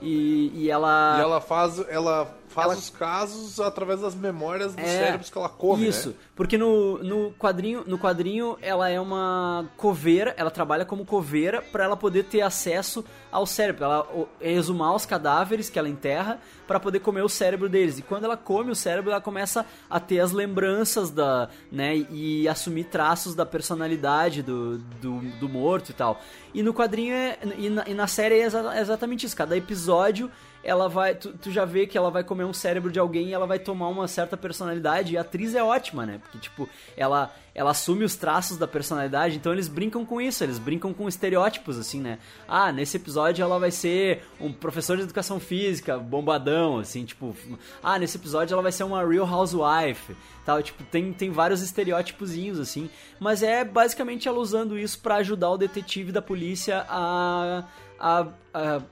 e, 0.03 0.51
e 0.55 0.70
ela... 0.70 1.16
E 1.18 1.20
ela 1.22 1.41
faz, 1.41 1.79
ela 1.89 2.27
faz 2.49 2.66
Ela- 2.66 2.77
os 2.77 2.91
casos 2.91 3.61
através 3.61 4.01
das 4.01 4.14
memórias 4.14 4.75
dos 4.75 4.85
É, 4.85 4.89
cérebros 5.05 5.31
que 5.31 5.39
ela 5.39 5.49
come, 5.49 5.87
Isso, 5.87 6.09
né? 6.11 6.14
porque 6.35 6.59
no, 6.59 6.99
no 6.99 7.33
quadrinho, 7.39 7.85
no 7.87 7.97
quadrinho 7.97 8.59
ela 8.61 8.89
é 8.89 9.01
uma 9.01 9.66
coveira, 9.77 10.35
ela 10.37 10.51
trabalha 10.51 10.85
como 10.85 11.05
coveira 11.07 11.62
pra 11.62 11.85
ela 11.85 11.97
poder 11.97 12.25
ter 12.25 12.43
acesso 12.43 13.05
ao 13.31 13.47
cérebro, 13.47 13.85
ela 13.85 14.09
exumar 14.41 14.95
os 14.97 15.07
cadáveres 15.07 15.70
que 15.70 15.79
ela 15.79 15.89
enterra 15.89 16.41
pra 16.66 16.80
poder 16.80 17.00
comer 17.00 17.22
o 17.22 17.28
cérebro 17.28 17.68
deles. 17.68 17.98
E 17.98 18.02
quando 18.02 18.24
ela 18.24 18.36
come 18.36 18.70
o 18.70 18.74
cérebro, 18.74 19.10
ela 19.10 19.20
começa 19.20 19.64
a 19.88 20.00
ter 20.00 20.20
as 20.20 20.32
lembranças 20.32 21.10
da, 21.10 21.48
né, 21.70 21.96
e 22.10 22.48
assumir 22.48 22.84
traços 22.84 23.34
da 23.34 23.44
personalidade 23.46 24.42
do, 24.42 24.78
do, 24.78 25.20
do 25.38 25.48
morto 25.48 25.90
e 25.90 25.94
tal. 25.94 26.20
E 26.52 26.62
no 26.62 26.72
quadrinho 26.72 27.14
é, 27.14 27.38
e 27.58 27.68
na, 27.68 27.84
e 27.86 27.94
na 27.94 28.06
série 28.06 28.36
é 28.36 28.44
exa- 28.44 28.80
exatamente 28.80 29.26
isso. 29.26 29.36
Cada 29.36 29.56
episódio 29.56 29.74
episódio 29.74 30.30
ela 30.62 30.88
vai. 30.88 31.14
Tu, 31.14 31.32
tu 31.32 31.50
já 31.50 31.64
vê 31.64 31.86
que 31.86 31.98
ela 31.98 32.10
vai 32.10 32.24
comer 32.24 32.44
um 32.44 32.52
cérebro 32.52 32.90
de 32.90 32.98
alguém 32.98 33.28
e 33.28 33.32
ela 33.34 33.46
vai 33.46 33.58
tomar 33.58 33.88
uma 33.88 34.08
certa 34.08 34.36
personalidade. 34.36 35.12
E 35.12 35.18
a 35.18 35.20
atriz 35.20 35.54
é 35.54 35.62
ótima, 35.62 36.06
né? 36.06 36.18
Porque, 36.22 36.38
tipo, 36.38 36.68
ela, 36.96 37.34
ela 37.55 37.70
assume 37.70 38.05
os 38.05 38.16
traços 38.16 38.59
da 38.59 38.66
personalidade, 38.66 39.36
então 39.36 39.52
eles 39.52 39.68
brincam 39.68 40.05
com 40.05 40.20
isso, 40.20 40.42
eles 40.42 40.59
brincam 40.59 40.92
com 40.92 41.09
estereótipos, 41.09 41.78
assim, 41.78 42.00
né? 42.00 42.18
Ah, 42.48 42.72
nesse 42.72 42.96
episódio 42.96 43.42
ela 43.42 43.59
vai 43.59 43.70
ser 43.70 44.24
um 44.40 44.52
professor 44.52 44.96
de 44.96 45.05
educação 45.05 45.38
física, 45.38 45.96
bombadão, 45.96 46.78
assim, 46.78 47.05
tipo. 47.05 47.36
Ah, 47.82 47.98
nesse 47.98 48.16
episódio 48.16 48.55
ela 48.55 48.62
vai 48.62 48.72
ser 48.72 48.82
uma 48.82 49.07
real 49.07 49.26
housewife. 49.26 50.16
Tal, 50.44 50.62
tipo, 50.62 50.82
tem, 50.84 51.12
tem 51.12 51.30
vários 51.30 51.62
estereótipozinhos, 51.62 52.59
assim. 52.59 52.90
Mas 53.20 53.42
é 53.42 53.64
basicamente 53.64 54.26
ela 54.26 54.38
usando 54.38 54.76
isso 54.76 54.98
pra 54.98 55.16
ajudar 55.16 55.50
o 55.50 55.57
detetive 55.57 56.11
da 56.11 56.20
polícia 56.20 56.84
a. 56.88 57.64
a, 57.98 58.26
a 58.52 58.82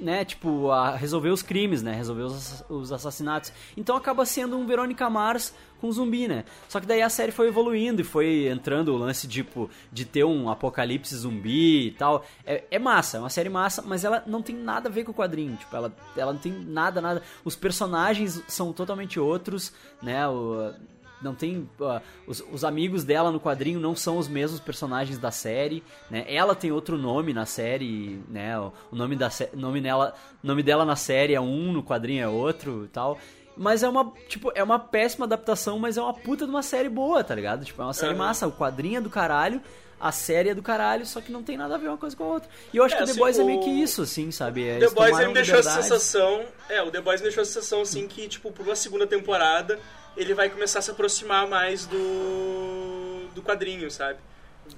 né, 0.00 0.24
tipo, 0.24 0.70
a 0.70 0.94
resolver 0.94 1.30
os 1.30 1.42
crimes, 1.42 1.82
né, 1.82 1.92
resolver 1.92 2.22
os 2.68 2.92
assassinatos. 2.92 3.52
Então 3.76 3.96
acaba 3.96 4.24
sendo 4.24 4.56
um 4.56 4.64
Verônica 4.64 5.08
Mars 5.10 5.52
com 5.80 5.90
zumbi, 5.90 6.28
né? 6.28 6.44
Só 6.68 6.80
que 6.80 6.86
daí 6.86 7.02
a 7.02 7.08
série 7.08 7.32
foi 7.32 7.48
evoluindo 7.48 8.00
e 8.00 8.04
foi 8.04 8.48
entrando 8.48 8.92
o 8.94 8.96
lance, 8.96 9.26
tipo, 9.28 9.70
de 9.92 10.04
ter 10.04 10.24
um 10.24 10.50
apocalipse 10.50 11.14
zumbi 11.16 11.88
e 11.88 11.90
tal. 11.92 12.24
É, 12.44 12.64
é 12.70 12.78
massa, 12.78 13.16
é 13.16 13.20
uma 13.20 13.30
série 13.30 13.48
massa, 13.48 13.82
mas 13.82 14.04
ela 14.04 14.22
não 14.26 14.42
tem 14.42 14.56
nada 14.56 14.88
a 14.88 14.92
ver 14.92 15.04
com 15.04 15.12
o 15.12 15.14
quadrinho, 15.14 15.56
tipo, 15.56 15.74
ela, 15.74 15.94
ela 16.16 16.32
não 16.32 16.40
tem 16.40 16.52
nada, 16.52 17.00
nada... 17.00 17.22
Os 17.44 17.56
personagens 17.56 18.42
são 18.48 18.72
totalmente 18.72 19.18
outros, 19.18 19.72
né, 20.02 20.26
o 20.28 20.72
não 21.20 21.34
tem 21.34 21.68
uh, 21.80 22.00
os, 22.26 22.42
os 22.52 22.64
amigos 22.64 23.04
dela 23.04 23.30
no 23.30 23.40
quadrinho 23.40 23.80
não 23.80 23.94
são 23.94 24.18
os 24.18 24.28
mesmos 24.28 24.60
personagens 24.60 25.18
da 25.18 25.30
série 25.30 25.82
né? 26.10 26.24
Ela 26.28 26.54
tem 26.54 26.70
outro 26.70 26.96
nome 26.96 27.32
na 27.32 27.44
série 27.44 28.20
né? 28.28 28.58
O, 28.58 28.72
nome 28.92 29.16
da 29.16 29.28
nome 29.54 29.80
nela 29.80 30.14
nome 30.42 30.62
dela 30.62 30.84
na 30.84 30.96
série 30.96 31.34
é 31.34 31.40
um 31.40 31.72
no 31.72 31.82
quadrinho 31.82 32.22
é 32.22 32.28
outro 32.28 32.84
e 32.84 32.88
tal 32.88 33.18
mas 33.58 33.82
é 33.82 33.88
uma 33.88 34.12
tipo 34.28 34.50
é 34.54 34.62
uma 34.62 34.78
péssima 34.78 35.26
adaptação 35.26 35.78
mas 35.78 35.96
é 35.98 36.02
uma 36.02 36.14
puta 36.14 36.44
de 36.44 36.50
uma 36.50 36.62
série 36.62 36.88
boa 36.88 37.22
tá 37.24 37.34
ligado 37.34 37.64
tipo 37.64 37.82
é 37.82 37.84
uma 37.84 37.92
série 37.92 38.10
Aham. 38.12 38.18
massa 38.18 38.46
o 38.46 38.52
quadrinho 38.52 38.98
é 38.98 39.00
do 39.00 39.10
caralho 39.10 39.60
a 40.00 40.12
série 40.12 40.50
é 40.50 40.54
do 40.54 40.62
caralho, 40.62 41.04
só 41.04 41.20
que 41.20 41.32
não 41.32 41.42
tem 41.42 41.56
nada 41.56 41.74
a 41.74 41.76
ver 41.76 41.88
uma 41.88 41.98
coisa 41.98 42.14
com 42.14 42.22
a 42.22 42.26
outra. 42.28 42.48
E 42.72 42.76
eu 42.76 42.84
acho 42.84 42.94
É, 42.94 42.98
que 42.98 43.02
o 43.02 43.06
The 43.06 43.10
assim, 43.10 43.20
Boys 43.20 43.36
é 43.36 43.42
o- 43.42 43.46
meio 43.46 43.60
que 43.60 43.68
isso, 43.70 44.02
assim, 44.02 44.30
sabe? 44.30 44.62
É, 44.62 44.74
The 44.74 44.76
eles 44.76 44.92
Boys 44.94 45.06
tomaram 45.08 45.18
ele 45.18 45.28
me 45.30 45.34
deixou 45.34 45.54
a 45.56 45.58
liberdades. 45.58 45.88
sensação. 45.88 46.44
É, 46.68 46.80
o 46.80 46.88
The 46.92 47.00
Boys 47.00 47.20
me 47.20 47.24
deixou 47.24 47.42
a 47.42 47.44
sensação 47.44 47.80
assim 47.80 48.06
que, 48.06 48.28
tipo, 48.28 48.52
por 48.52 48.64
uma 48.64 48.76
segunda 48.76 49.08
temporada, 49.08 49.76
ele 50.16 50.34
vai 50.34 50.48
começar 50.50 50.78
a 50.78 50.82
se 50.82 50.92
aproximar 50.92 51.48
mais 51.48 51.84
do. 51.84 53.26
do 53.34 53.42
quadrinho, 53.42 53.90
sabe? 53.90 54.20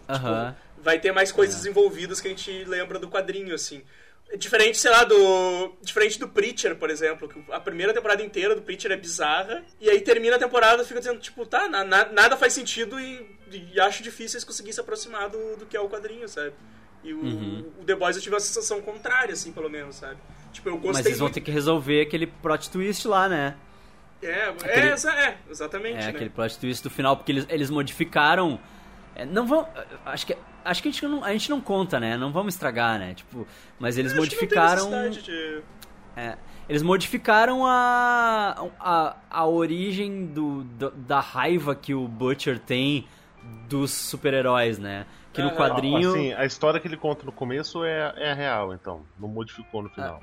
Aham. 0.09 0.55
Vai 0.83 0.99
ter 0.99 1.13
mais 1.13 1.31
coisas 1.31 1.67
envolvidas 1.67 2.19
que 2.21 2.27
a 2.29 2.31
gente 2.31 2.65
lembra 2.65 2.99
do 2.99 3.07
quadrinho, 3.09 3.55
assim. 3.55 3.83
Diferente, 4.39 4.79
sei 4.79 4.91
lá, 4.93 5.03
do. 5.03 5.73
Diferente 5.83 6.19
do 6.19 6.29
Preacher, 6.29 6.77
por 6.77 6.89
exemplo, 6.89 7.29
que 7.29 7.43
a 7.53 7.59
primeira 7.59 7.93
temporada 7.93 8.23
inteira 8.23 8.55
do 8.55 8.63
Preacher 8.63 8.93
é 8.93 8.97
bizarra, 8.97 9.65
e 9.81 9.91
aí 9.91 10.01
termina 10.01 10.37
a 10.37 10.39
temporada 10.39 10.83
e 10.83 10.87
fica 10.87 11.01
dizendo, 11.01 11.19
tipo, 11.19 11.45
tá, 11.45 11.69
na- 11.69 11.83
na- 11.83 12.05
nada 12.13 12.37
faz 12.37 12.53
sentido 12.53 13.01
e, 13.01 13.27
e 13.75 13.81
acho 13.81 14.03
difícil 14.05 14.37
eles 14.37 14.45
conseguirem 14.45 14.73
se 14.73 14.81
aproximar 14.81 15.29
do, 15.29 15.57
do 15.57 15.67
que 15.67 15.77
é 15.77 15.81
o 15.81 15.89
quadrinho, 15.89 16.29
sabe? 16.29 16.53
E 17.03 17.13
o, 17.13 17.19
Uhum. 17.21 17.73
o 17.81 17.85
The 17.85 17.97
Boys 17.97 18.15
eu 18.17 18.23
tive 18.23 18.35
uma 18.35 18.41
sensação 18.41 18.81
contrária, 18.81 19.33
assim, 19.33 19.51
pelo 19.53 19.69
menos, 19.69 19.97
sabe? 19.97 20.19
Tipo, 20.53 20.69
eu 20.69 20.75
gostei 20.77 20.93
Mas 20.93 21.07
eles 21.07 21.19
vão 21.19 21.27
muito- 21.27 21.35
ter 21.35 21.41
que 21.41 21.51
resolver 21.51 22.03
aquele 22.03 22.27
plot 22.29 22.71
twist 22.71 23.09
lá, 23.09 23.29
né? 23.29 23.57
É, 24.23 24.45
aquele- 24.45 24.91
é, 24.91 25.25
é, 25.25 25.39
exatamente, 25.51 25.97
É, 25.97 26.03
né? 26.03 26.09
aquele 26.09 26.31
plot 26.31 26.57
twist 26.59 26.83
do 26.85 26.91
final, 26.91 27.17
porque 27.17 27.33
eles, 27.33 27.47
eles 27.49 27.69
modificaram. 27.71 28.61
É, 29.15 29.25
não 29.25 29.47
vão. 29.47 29.67
Acho 30.07 30.27
que, 30.27 30.37
acho 30.65 30.83
que 30.83 30.89
a, 30.89 30.93
gente 30.93 31.07
não, 31.07 31.25
a 31.25 31.33
gente 31.33 31.51
não 31.51 31.61
conta, 31.61 31.99
né? 32.01 32.17
Não 32.17 32.33
vamos 32.33 32.55
estragar, 32.55 32.99
né? 32.99 33.15
Tipo, 33.15 33.47
mas 33.79 33.99
eles 33.99 34.13
Acho 34.13 34.21
que 34.23 34.27
não 34.35 34.39
tem 34.49 34.49
modificaram. 34.49 35.11
de- 35.11 35.63
é, 36.17 36.37
eles 36.69 36.83
modificaram 36.83 37.65
a, 37.67 38.67
a, 38.79 39.17
a 39.31 39.47
origem 39.47 40.27
do, 40.27 40.63
do- 40.65 40.91
da 40.93 41.21
raiva 41.21 41.75
que 41.75 41.95
o 41.95 42.07
Butcher 42.09 42.59
tem 42.59 43.07
dos 43.69 43.91
super-heróis, 43.93 44.79
né? 44.79 45.07
Que 45.33 45.41
no 45.43 45.49
Aham. 45.49 45.57
quadrinho. 45.57 46.11
Assim, 46.11 46.33
a 46.35 46.45
história 46.45 46.81
que 46.81 46.89
ele 46.89 46.97
conta 46.97 47.25
no 47.25 47.33
começo 47.33 47.85
é, 47.85 48.13
é 48.17 48.31
a 48.33 48.35
real, 48.35 48.75
então. 48.75 49.03
Não 49.19 49.29
modificou 49.29 49.83
no 49.83 49.89
final. 49.91 50.21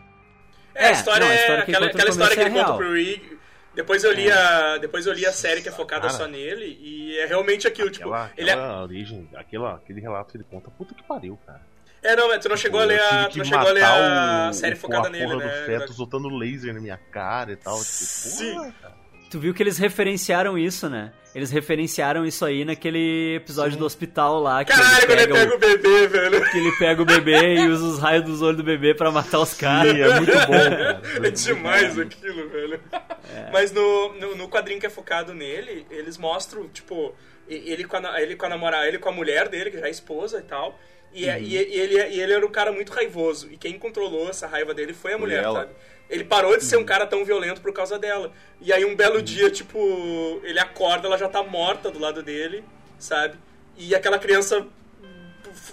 É, 0.76 0.86
É, 0.86 0.88
a 0.90 0.92
história 0.92 1.26
não, 1.26 1.32
a 1.32 1.36
é 1.36 1.40
história 1.42 1.64
que 1.66 1.72
ele 1.72 1.78
aquela, 1.78 1.92
aquela 1.92 2.10
história 2.10 2.36
que 2.36 2.42
ele 2.42 2.60
é 2.60 2.64
conta 2.64 2.78
pro 2.78 2.94
Rick. 2.94 3.37
Depois 3.78 4.03
eu 4.03 4.11
li 4.11 4.30
a, 4.32 4.78
depois 4.80 5.05
eu 5.05 5.13
li 5.13 5.23
a 5.23 5.32
série 5.32 5.61
que 5.61 5.69
é 5.69 5.71
focada 5.71 6.07
Cara. 6.07 6.13
só 6.17 6.28
nele 6.28 6.65
e 6.82 7.15
é 7.19 7.28
realmente 7.28 7.67
aquilo, 7.67 7.91
tipo, 7.91 8.11
Aquela, 8.11 8.32
ele 8.36 8.49
é, 8.49 8.57
origem, 8.57 9.30
aquela, 9.36 9.75
aquele 9.75 10.01
relato 10.01 10.32
que 10.32 10.38
ele 10.38 10.43
conta, 10.49 10.71
puta 10.71 10.95
que 10.95 11.03
pariu, 11.03 11.38
cara. 11.45 11.61
é 12.01 12.15
não, 12.15 12.28
mas 12.28 12.39
tu 12.39 12.49
não 12.49 12.57
chegou 12.57 12.80
a 12.80 12.86
ler 12.86 12.99
a, 12.99 13.28
tu 13.30 13.38
não 13.38 13.45
chegou 13.45 13.67
a 13.67 13.71
ler 13.71 13.84
a 13.84 14.51
série 14.51 14.73
o- 14.73 14.78
focada 14.80 15.07
a 15.07 15.11
nele, 15.11 15.36
né? 15.36 15.45
do 15.47 15.65
feto 15.67 15.93
soltando 15.93 16.28
laser 16.28 16.73
na 16.73 16.82
minha 16.82 16.97
cara 16.97 17.51
e 17.51 17.55
tal. 17.55 17.75
Tipo, 17.78 17.86
Sim. 17.93 18.53
porra, 18.55 18.73
cara. 18.82 18.93
Tu 19.30 19.39
viu 19.39 19.53
que 19.53 19.61
eles 19.61 19.78
referenciaram 19.78 20.57
isso, 20.57 20.89
né? 20.89 21.11
Eles 21.36 21.51
referenciaram 21.51 22.25
isso 22.25 22.45
aí 22.45 22.63
naquele 22.63 23.36
episódio 23.36 23.78
do 23.78 23.86
hospital 23.86 24.39
lá. 24.39 24.63
Que 24.63 24.71
Caralho, 24.71 25.03
ele 25.11 25.28
pega 25.28 25.34
pega 25.36 25.55
o 25.55 25.59
bebê, 25.59 26.07
velho. 26.07 26.49
que 26.49 26.57
ele 26.57 26.71
pega 26.80 27.01
o 27.01 27.05
bebê 27.05 27.55
e 27.55 27.67
usa 27.67 27.86
os 27.86 27.99
raios 27.99 28.23
dos 28.23 28.41
olhos 28.41 28.57
do 28.57 28.63
bebê 28.63 28.95
pra 28.95 29.11
matar 29.11 29.39
os 29.39 29.53
caras. 29.53 29.91
Sim, 29.91 30.01
é 30.01 30.13
muito 30.15 30.32
bom, 30.32 30.47
cara. 30.47 31.01
É 31.28 31.30
demais 31.30 31.99
aquilo, 31.99 32.49
velho. 32.49 32.80
É. 33.36 33.51
Mas 33.51 33.71
no, 33.73 34.13
no, 34.13 34.36
no 34.38 34.47
quadrinho 34.49 34.80
que 34.80 34.86
é 34.86 34.89
focado 34.89 35.34
nele, 35.34 35.86
eles 35.91 36.17
mostram, 36.17 36.67
tipo, 36.69 37.13
ele 37.47 37.84
com 37.84 37.97
a, 37.97 38.21
ele 38.21 38.36
com 38.36 38.45
a 38.45 38.49
namorada, 38.49 38.88
ele 38.88 38.97
com 38.97 39.09
a 39.09 39.11
mulher 39.11 39.49
dele, 39.49 39.69
que 39.71 39.80
já 39.80 39.88
é 39.88 39.91
esposa 39.91 40.39
e 40.39 40.43
tal. 40.43 40.80
E, 41.13 41.25
Uhum. 41.25 41.32
é- 41.32 41.41
e, 41.41 41.53
e 41.53 41.80
ele, 41.80 41.95
e 42.15 42.19
ele 42.21 42.34
era 42.34 42.45
um 42.45 42.49
cara 42.51 42.71
muito 42.71 42.91
raivoso. 42.93 43.49
E 43.51 43.57
quem 43.57 43.78
controlou 43.78 44.30
essa 44.30 44.47
raiva 44.47 44.73
dele 44.73 44.93
foi 44.93 45.11
a 45.13 45.17
Foi 45.17 45.25
mulher, 45.28 45.43
ela. 45.43 45.69
Ele 46.10 46.24
parou 46.24 46.51
de 46.58 46.64
Uhum. 46.64 46.70
ser 46.70 46.78
um 46.78 46.86
cara 46.86 47.05
tão 47.05 47.24
violento 47.26 47.60
por 47.62 47.74
causa 47.74 47.99
dela. 47.99 48.32
E 48.62 48.72
aí 48.72 48.86
um 48.86 48.95
belo 48.95 49.22
dia, 49.22 49.49
tipo, 49.51 49.78
ele 50.43 50.60
acorda, 50.60 51.08
ela 51.08 51.18
já 51.18 51.28
tá 51.28 51.43
morta 51.43 51.91
do 51.91 51.99
lado 51.99 52.24
dele, 52.24 52.64
sabe? 52.97 53.38
E 53.78 53.93
aquela 53.93 54.18
criança, 54.18 54.66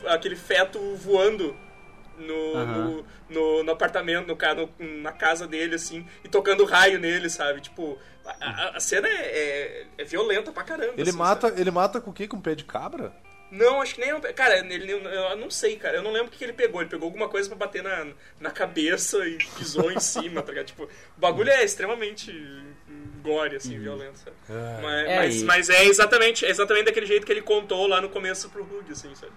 aquele 0.06 0.36
feto 0.36 0.78
voando 0.96 1.56
no, 2.18 2.56
Aham. 2.56 2.84
no, 2.84 3.06
no, 3.30 3.62
no 3.64 3.72
apartamento, 3.72 4.26
no, 4.26 4.36
no- 4.78 5.02
na 5.02 5.12
casa 5.12 5.46
dele, 5.46 5.74
assim, 5.76 6.06
e 6.22 6.28
tocando 6.28 6.64
raio 6.64 6.98
nele, 6.98 7.28
sabe? 7.30 7.60
Tipo, 7.60 7.98
a, 8.24 8.76
a- 8.76 8.80
cena 8.80 9.08
é, 9.08 9.12
é, 9.12 9.86
é 9.98 10.04
violenta 10.04 10.52
pra 10.52 10.62
caramba. 10.62 10.94
Ele 10.96 11.08
assim, 11.10 11.18
mata, 11.18 11.48
sabe? 11.48 11.60
ele 11.60 11.70
mata 11.70 12.00
com 12.00 12.10
o 12.10 12.14
quê? 12.14 12.26
Com 12.28 12.40
pé 12.40 12.54
de 12.54 12.64
cabra? 12.64 13.12
Não, 13.50 13.80
acho 13.80 13.94
que 13.94 14.00
nem. 14.00 14.18
Cara, 14.34 14.58
ele, 14.58 14.90
eu 14.92 15.36
não 15.36 15.48
sei, 15.50 15.76
cara. 15.76 15.96
Eu 15.98 16.02
não 16.02 16.10
lembro 16.12 16.28
o 16.28 16.30
que 16.30 16.42
ele 16.42 16.52
pegou. 16.52 16.80
Ele 16.80 16.90
pegou 16.90 17.06
alguma 17.06 17.28
coisa 17.28 17.48
pra 17.48 17.56
bater 17.58 17.82
na, 17.82 18.08
na 18.40 18.50
cabeça 18.50 19.24
e 19.28 19.36
pisou 19.56 19.92
em 19.92 20.00
cima, 20.00 20.42
tá 20.42 20.50
ligado? 20.50 20.66
Tipo, 20.66 20.84
o 20.84 20.88
bagulho 21.20 21.50
é 21.50 21.64
extremamente 21.64 22.32
gore, 23.22 23.56
assim, 23.56 23.78
violento, 23.78 24.18
sabe? 24.18 24.36
Mas, 24.82 25.06
É, 25.08 25.16
mas, 25.16 25.40
e- 25.40 25.44
mas 25.44 25.70
é 25.70 25.84
exatamente, 25.84 26.44
é 26.44 26.50
exatamente 26.50 26.86
daquele 26.86 27.06
jeito 27.06 27.24
que 27.24 27.32
ele 27.32 27.42
contou 27.42 27.86
lá 27.86 28.00
no 28.00 28.08
começo 28.10 28.50
pro 28.50 28.62
Hug, 28.62 28.90
assim, 28.90 29.14
sabe? 29.14 29.32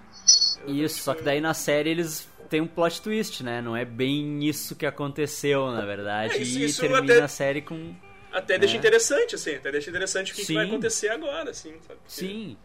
Isso, 0.68 1.02
só 1.02 1.14
que 1.14 1.22
daí 1.24 1.40
na 1.40 1.54
série 1.54 1.92
eles 1.92 2.28
têm 2.50 2.60
um 2.60 2.68
plot 2.68 3.02
twist, 3.02 3.44
né? 3.44 3.62
Não 3.62 3.78
é 3.78 3.86
bem 3.86 4.44
isso 4.46 4.76
que 4.76 4.86
aconteceu, 4.86 5.72
na 5.72 5.86
verdade. 5.86 6.34
É, 6.34 6.38
isso- 6.42 6.60
e 6.60 6.66
isso 6.66 6.82
termina 6.82 7.14
até- 7.14 7.22
a 7.24 7.28
série 7.28 7.62
com. 7.62 7.96
Até 8.32 8.58
deixa 8.60 8.76
É. 8.76 8.78
interessante, 8.80 9.36
assim, 9.36 9.56
até 9.56 9.72
deixa 9.72 9.90
interessante 9.90 10.34
o 10.34 10.36
que, 10.36 10.46
que 10.46 10.54
vai 10.54 10.66
acontecer 10.66 11.10
agora, 11.10 11.52
assim, 11.52 11.72
sabe? 11.88 12.00
Porque- 12.00 12.02
Sim. 12.08 12.58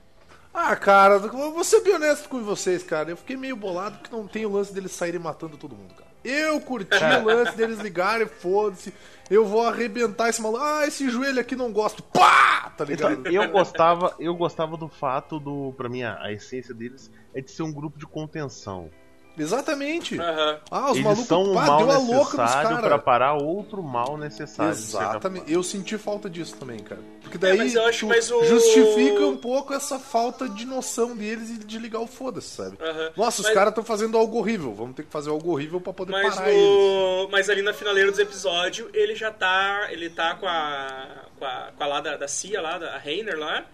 Ah, 0.55 0.77
cara, 0.77 1.15
eu 1.15 1.53
vou 1.53 1.65
ser 1.65 1.81
bem 1.81 1.95
honesto 1.95 2.29
com 2.29 2.43
vocês, 2.43 2.83
cara. 2.83 3.11
Eu 3.11 3.17
fiquei 3.17 3.37
meio 3.37 3.57
bolado 3.57 3.99
porque 3.99 4.15
não 4.15 4.27
tem 4.27 4.45
o 4.45 4.53
lance 4.53 4.73
deles 4.73 4.93
saírem 4.93 5.21
matando 5.21 5.57
todo 5.57 5.75
mundo, 5.75 5.95
cara. 5.95 6.11
Eu 6.23 6.61
curti 6.61 6.95
o 6.95 7.25
lance 7.25 7.57
deles 7.57 7.79
ligarem, 7.81 8.27
foda-se. 8.27 8.93
Eu 9.31 9.47
vou 9.47 9.67
arrebentar 9.67 10.29
esse 10.29 10.41
maluco. 10.43 10.63
Ah, 10.63 10.87
esse 10.87 11.09
joelho 11.09 11.41
aqui 11.41 11.57
não 11.57 11.73
gosto. 11.73 12.03
Pá! 12.03 12.71
Tá 12.77 12.85
ligado? 12.85 13.21
Então, 13.21 13.33
eu 13.33 13.51
gostava, 13.51 14.15
eu 14.19 14.35
gostava 14.35 14.77
do 14.77 14.89
fato 14.89 15.41
do, 15.41 15.73
pra 15.77 15.89
mim, 15.89 16.03
a, 16.03 16.21
a 16.23 16.33
essência 16.33 16.75
deles 16.75 17.11
é 17.35 17.41
de 17.41 17.51
ser 17.51 17.63
um 17.63 17.73
grupo 17.73 17.99
de 17.99 18.07
contenção. 18.07 18.91
Exatamente. 19.39 20.19
Aham. 20.21 20.59
Ah, 20.71 20.85
os 20.87 20.93
Eles 20.93 21.05
malucos 21.05 21.27
são 21.27 21.43
um 21.43 21.55
pá, 21.55 21.67
mal 21.67 21.79
deu 21.79 21.91
a 21.91 21.99
louca 21.99 22.13
nos 22.15 22.33
necessário 22.35 22.69
pra 22.79 22.81
caras. 22.91 23.03
parar 23.05 23.35
outro 23.35 23.83
mal 23.83 24.17
necessário. 24.19 24.73
Exatamente. 24.73 25.53
Eu 25.53 25.63
senti 25.63 25.97
falta 25.99 26.29
disso 26.29 26.57
também, 26.57 26.79
cara. 26.81 27.01
Porque 27.23 27.39
daí 27.39 27.53
É, 27.53 27.57
mas 27.57 27.75
eu 27.75 27.85
acho 27.87 28.07
o- 28.09 28.45
justifica 28.45 29.27
um 29.27 29.37
pouco 29.37 29.73
essa 29.73 29.99
falta 29.99 30.49
de 30.49 30.67
noção 30.67 31.17
deles 31.17 31.51
e 31.51 31.59
de 31.59 31.79
ligar 31.79 32.01
o 32.01 32.07
foda-se, 32.07 32.49
sabe? 32.49 32.77
Aham. 32.81 33.11
Nossa, 33.17 33.41
os 33.41 33.47
Mas- 33.47 33.55
caras 33.55 33.71
estão 33.71 33.85
fazendo 33.85 34.19
algo 34.19 34.39
horrível. 34.39 34.75
Vamos 34.75 34.95
ter 34.95 35.05
que 35.05 35.11
fazer 35.11 35.31
algo 35.31 35.51
horrível 35.53 35.81
pra 35.81 35.93
poder 35.93 36.13
Mas, 36.13 36.35
parar 36.35 36.51
eles. 36.51 36.63
no, 36.63 37.29
mas 37.31 37.49
ali 37.49 37.63
na 37.63 37.73
finaleira 37.73 38.11
dos 38.11 38.21
episódios, 38.21 38.89
ele 38.93 39.15
já 39.15 39.31
tá. 39.31 39.89
Ele 39.91 40.11
tá 40.11 40.35
com 40.35 40.47
a. 40.47 41.09
com 41.39 41.45
a, 41.45 41.71
com 41.77 41.83
a 41.85 41.87
lá 41.87 42.01
da, 42.01 42.17
da 42.17 42.29
Cia 42.29 42.61
lá, 42.61 42.77
da 42.79 42.95
a 42.95 42.99
Rainer 42.99 43.39
lá. 43.39 43.65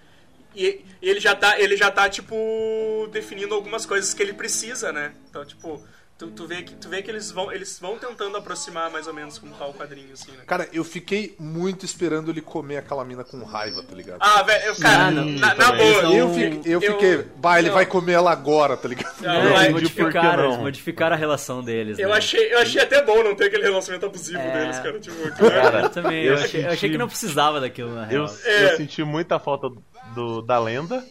E, 0.55 0.85
e 1.01 1.09
ele 1.11 1.21
já 1.21 1.35
tá, 1.35 1.59
ele 1.61 1.77
já 1.77 1.91
tá, 1.91 2.09
tipo, 2.09 3.09
definindo 3.13 3.55
algumas 3.55 3.87
coisas 3.87 4.13
que 4.15 4.23
ele 4.23 4.33
precisa, 4.33 4.93
né? 4.93 5.13
Então, 5.31 5.45
tipo, 5.45 5.83
Tu, 6.19 6.27
tu, 6.33 6.49
vê 6.49 6.63
que, 6.63 6.75
tu 6.75 6.89
vê 6.89 7.01
que 7.01 7.09
eles 7.09 7.31
vão, 7.31 7.53
eles 7.53 7.79
vão 7.79 7.97
tentando 7.97 8.37
aproximar 8.37 8.91
mais 8.91 9.07
ou 9.07 9.15
menos 9.15 9.39
como 9.39 9.55
tá 9.55 9.65
o 9.67 9.73
quadrinho, 9.73 10.13
assim, 10.15 10.33
né? 10.33 10.39
Cara, 10.49 10.69
eu 10.73 10.83
fiquei 10.83 11.37
muito 11.39 11.85
esperando 11.85 12.29
ele 12.33 12.41
comer 12.41 12.79
aquela 12.79 13.05
mina 13.05 13.23
com 13.23 13.41
raiva, 13.45 13.85
tá 13.85 13.95
ligado? 13.95 14.19
Ah, 14.19 14.43
velho, 14.43 14.65
eu- 14.65 14.75
cara, 14.81 15.13
Sim, 15.13 15.39
na, 15.39 15.55
na 15.55 15.71
boa. 15.71 16.01
São- 16.01 16.13
eu, 16.13 16.29
fiquei, 16.35 16.61
eu 16.75 16.81
eu- 16.83 16.93
fiquei, 16.93 17.25
bah, 17.37 17.61
ele 17.61 17.69
não. 17.69 17.75
vai 17.77 17.87
comer 17.87 18.15
ela 18.15 18.33
agora, 18.33 18.77
tá 18.77 18.89
ligado? 18.89 19.15
Não, 19.23 19.57
eles 19.63 19.71
modificaram, 19.73 20.43
não? 20.43 20.49
eles 20.51 20.59
modificaram 20.63 21.15
a 21.15 21.17
relação 21.21 21.63
deles. 21.63 22.01
Eu 22.01 22.09
né? 22.09 22.17
achei, 22.17 22.53
eu 22.53 22.59
achei 22.59 22.83
até 22.83 23.01
bom 23.01 23.23
não 23.23 23.37
ter 23.37 23.45
aquele 23.45 23.63
relacionamento 23.63 24.07
abusivo 24.07 24.41
É. 24.41 24.59
deles, 24.59 24.77
cara. 24.81 24.99
Tipo, 24.99 25.37
Cara, 25.37 25.81
Eu 25.83 25.91
também, 25.91 26.25
eu, 26.25 26.35
eu 26.35 26.43
achei, 26.43 26.63
eu 26.63 26.67
achei 26.67 26.79
senti- 26.79 26.91
que 26.95 26.99
não 26.99 27.07
precisava 27.07 27.61
daquilo, 27.61 27.95
na 27.95 28.13
Eu, 28.13 28.27
real. 28.27 28.37
É. 28.45 28.73
eu 28.73 28.77
senti 28.77 29.05
muita 29.05 29.39
falta 29.39 29.69
do, 29.69 29.81
da 30.47 30.59
lenda 30.59 31.05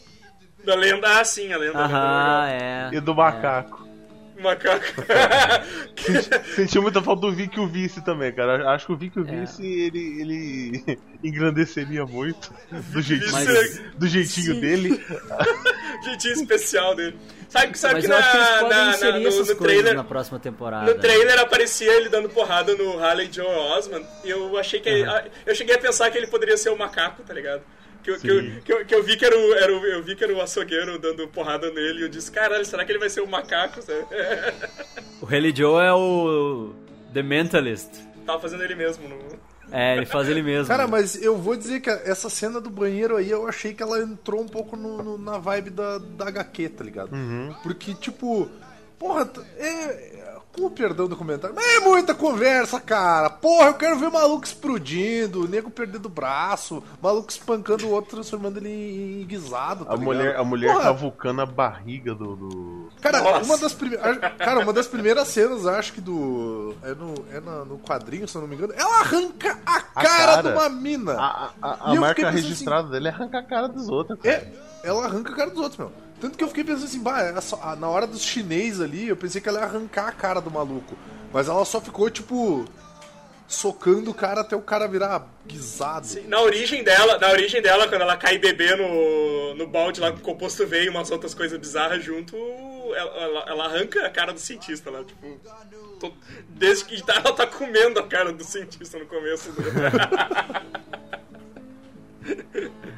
da 0.65 0.75
lenda, 0.75 1.07
ah, 1.19 1.23
sim, 1.23 1.53
a 1.53 1.57
lenda. 1.57 1.79
Aham, 1.79 2.47
é. 2.49 2.89
e 2.91 2.99
do 2.99 3.15
macaco. 3.15 3.87
do 4.35 4.43
macaco. 4.43 4.83
Senti 6.55 6.77
muita 6.79 7.01
falta 7.01 7.21
do 7.21 7.31
Vic 7.31 7.55
e 7.55 7.59
o 7.61 7.67
Vice 7.67 8.03
também, 8.03 8.33
cara. 8.33 8.69
Acho 8.71 8.87
que 8.87 8.91
o 8.91 8.97
Vic 8.97 9.17
e 9.17 9.21
o 9.21 9.27
É. 9.27 9.31
Vice, 9.31 9.63
ele, 9.65 10.21
ele 10.21 10.99
engrandeceria 11.23 12.05
muito 12.05 12.53
do 12.91 13.01
jeitinho, 13.01 13.31
Mas- 13.31 13.79
do 13.95 14.07
jeitinho 14.07 14.55
Sim. 14.55 14.59
dele. 14.61 15.05
Jeitinho 16.03 16.33
especial 16.33 16.93
dele. 16.95 17.17
Sabe, 17.49 17.77
sabe 17.77 17.93
Mas 17.95 18.03
que 18.03 18.09
na, 18.09 18.21
que 18.21 18.37
na- 18.37 18.61
na- 19.11 19.19
no, 19.19 19.29
no 19.45 19.55
trailer. 19.55 19.95
na 19.95 20.03
próxima 20.03 20.37
temporada. 20.37 20.93
No 20.93 20.99
trailer 20.99 21.39
aparecia 21.39 21.91
ele 21.91 22.07
dando 22.09 22.29
porrada 22.29 22.75
no 22.75 23.03
Harley 23.03 23.29
Joe 23.31 23.45
Osman 23.47 24.05
e 24.23 24.29
eu 24.29 24.57
achei 24.57 24.79
que. 24.79 24.89
Eu 25.45 25.55
cheguei 25.55 25.75
a 25.75 25.79
pensar 25.79 26.11
que 26.11 26.17
ele 26.17 26.27
poderia 26.27 26.55
ser 26.57 26.69
o 26.69 26.77
macaco, 26.77 27.23
tá 27.23 27.33
ligado? 27.33 27.61
Que, 28.07 28.11
eu- 28.11 28.19
que, 28.19 28.29
eu, 28.29 28.61
que, 28.63 28.73
eu, 28.73 28.85
que 28.85 28.95
eu 28.95 29.03
vi 29.03 29.17
que 29.17 29.25
era 29.25 29.37
o, 29.37 29.53
era 29.55 29.75
o- 29.75 29.85
eu 29.85 30.01
vi 30.01 30.15
que 30.15 30.23
era 30.23 30.33
o 30.33 30.41
açougueiro 30.41 30.97
dando 30.97 31.27
porrada 31.27 31.69
nele 31.71 31.99
e 31.99 32.01
eu 32.03 32.09
disse, 32.09 32.31
caralho, 32.31 32.63
será 32.65 32.85
que 32.85 32.91
ele 32.93 32.99
vai 32.99 33.09
ser 33.09 33.19
o 33.19 33.27
macaco? 33.27 33.81
sabe? 33.81 34.05
O 35.21 35.25
Haley 35.25 35.53
Joe 35.55 35.83
é 35.83 35.91
o 35.91 36.73
The 37.13 37.21
Mentalist. 37.21 37.89
Tava 38.25 38.39
fazendo 38.39 38.63
ele 38.63 38.75
mesmo. 38.75 39.07
No... 39.09 39.17
É, 39.71 39.97
ele 39.97 40.05
faz 40.05 40.29
ele 40.29 40.41
mesmo. 40.41 40.67
Cara, 40.67 40.87
mas 40.87 41.21
eu 41.21 41.35
vou 41.35 41.55
dizer 41.57 41.81
que 41.81 41.89
essa 41.89 42.29
cena 42.29 42.61
do 42.61 42.69
banheiro 42.69 43.17
aí, 43.17 43.29
eu 43.29 43.45
achei 43.47 43.73
que 43.73 43.83
ela 43.83 43.99
entrou 44.01 44.41
um 44.41 44.47
pouco 44.47 44.77
no- 44.77 45.03
no- 45.03 45.17
na 45.17 45.37
vibe 45.37 45.71
da, 45.71 45.97
da 45.97 46.27
HQ, 46.29 46.69
tá 46.69 46.83
ligado? 46.85 47.09
Porque, 47.63 47.93
tipo, 47.93 48.49
porra, 48.97 49.29
é. 49.57 50.16
Com 50.57 50.65
o 50.65 50.69
perdão 50.71 51.07
do 51.07 51.15
comentário, 51.15 51.55
mas 51.55 51.65
é 51.75 51.79
muita 51.81 52.15
conversa, 52.15 52.79
cara. 52.79 53.29
Porra, 53.29 53.67
eu 53.67 53.73
quero 53.75 53.99
ver 53.99 54.09
maluco 54.09 54.43
explodindo, 54.43 55.47
nego 55.47 55.69
perdendo 55.69 56.07
o 56.07 56.09
braço, 56.09 56.81
maluco 57.01 57.29
espancando 57.29 57.85
o 57.85 57.91
outro, 57.91 58.11
transformando 58.15 58.57
ele 58.57 59.21
em 59.21 59.25
guisado, 59.25 59.85
tá 59.85 59.91
A 59.91 59.95
ligado? 59.95 60.03
mulher, 60.05 60.35
a 60.35 60.43
mulher 60.43 60.71
Porra, 60.73 60.83
cavucando 60.85 61.41
a 61.41 61.45
barriga 61.45 62.15
do. 62.15 62.35
do- 62.35 62.89
Cara, 63.01 63.21
Nossa. 63.21 63.43
uma 63.45 63.57
das 63.59 63.73
primeiras. 63.73 64.17
Cara, 64.37 64.59
uma 64.61 64.73
das 64.73 64.87
primeiras 64.87 65.27
cenas, 65.27 65.67
acho 65.67 65.93
que 65.93 66.01
do. 66.01 66.73
É 66.81 66.95
no, 66.95 67.13
é 67.31 67.39
no 67.39 67.77
quadrinho, 67.77 68.27
se 68.27 68.35
eu 68.35 68.41
não 68.41 68.47
me 68.47 68.55
engano. 68.55 68.73
Ela 68.75 68.99
arranca 69.01 69.59
a 69.65 69.75
A 69.77 70.03
cara, 70.03 70.07
cara. 70.07 70.41
de 70.41 70.47
uma 70.49 70.69
mina. 70.69 71.13
A, 71.13 71.49
a- 71.61 71.91
a 71.91 71.95
marca 71.95 72.15
pensando 72.23 72.33
registrada 72.33 72.87
dele 72.89 73.07
é 73.09 73.11
arrancar 73.11 73.39
a 73.39 73.43
cara 73.43 73.67
dos 73.69 73.87
outros. 73.89 74.19
cara. 74.19 74.35
É, 74.35 74.51
ela 74.83 75.05
arranca 75.05 75.31
a 75.31 75.35
cara 75.35 75.49
dos 75.51 75.59
outros, 75.59 75.77
meu. 75.77 75.91
Tanto 76.19 76.37
que 76.37 76.43
eu 76.43 76.47
fiquei 76.47 76.63
pensando 76.63 76.85
assim, 76.85 76.99
bah, 76.99 77.21
é 77.21 77.39
só- 77.41 77.59
ah, 77.61 77.75
na 77.75 77.87
hora 77.89 78.07
dos 78.07 78.23
chinês 78.23 78.81
ali, 78.81 79.07
eu 79.07 79.15
pensei 79.15 79.39
que 79.39 79.47
ela 79.47 79.59
ia 79.59 79.65
arrancar 79.65 80.07
a 80.07 80.11
cara 80.11 80.39
do 80.41 80.49
maluco. 80.49 80.97
Mas 81.31 81.47
ela 81.47 81.63
só 81.63 81.79
ficou, 81.79 82.09
tipo, 82.09 82.65
socando 83.47 84.09
o 84.11 84.13
cara 84.13 84.41
até 84.41 84.55
o 84.55 84.61
cara 84.61 84.87
virar 84.87 85.27
guisado. 85.45 86.07
Na 86.27 86.41
origem 86.41 86.83
dela, 86.83 87.19
na 87.19 87.29
origem 87.29 87.61
dela, 87.61 87.87
quando 87.87 88.01
ela 88.01 88.17
cai 88.17 88.37
bebê 88.39 88.75
no, 88.75 89.53
no 89.55 89.67
balde 89.67 90.01
lá 90.01 90.11
com 90.11 90.17
o 90.17 90.21
composto 90.21 90.65
V 90.65 90.85
e 90.85 90.89
umas 90.89 91.11
outras 91.11 91.35
coisas 91.35 91.57
bizarras 91.59 92.03
junto, 92.03 92.35
ela, 92.95 93.23
ela- 93.23 93.45
ela 93.47 93.65
arranca 93.65 94.05
a 94.05 94.09
cara 94.09 94.33
do 94.33 94.39
cientista 94.39 94.89
lá, 94.89 95.03
tipo. 95.03 95.39
to- 95.99 96.13
Desde 96.49 96.85
que 96.85 97.03
tá- 97.05 97.21
ela 97.23 97.33
tá 97.33 97.45
comendo 97.45 97.99
a 97.99 98.07
cara 98.07 98.33
do 98.33 98.43
cientista 98.43 98.97
no 98.97 99.05
começo. 99.05 99.51
Do... 99.51 99.61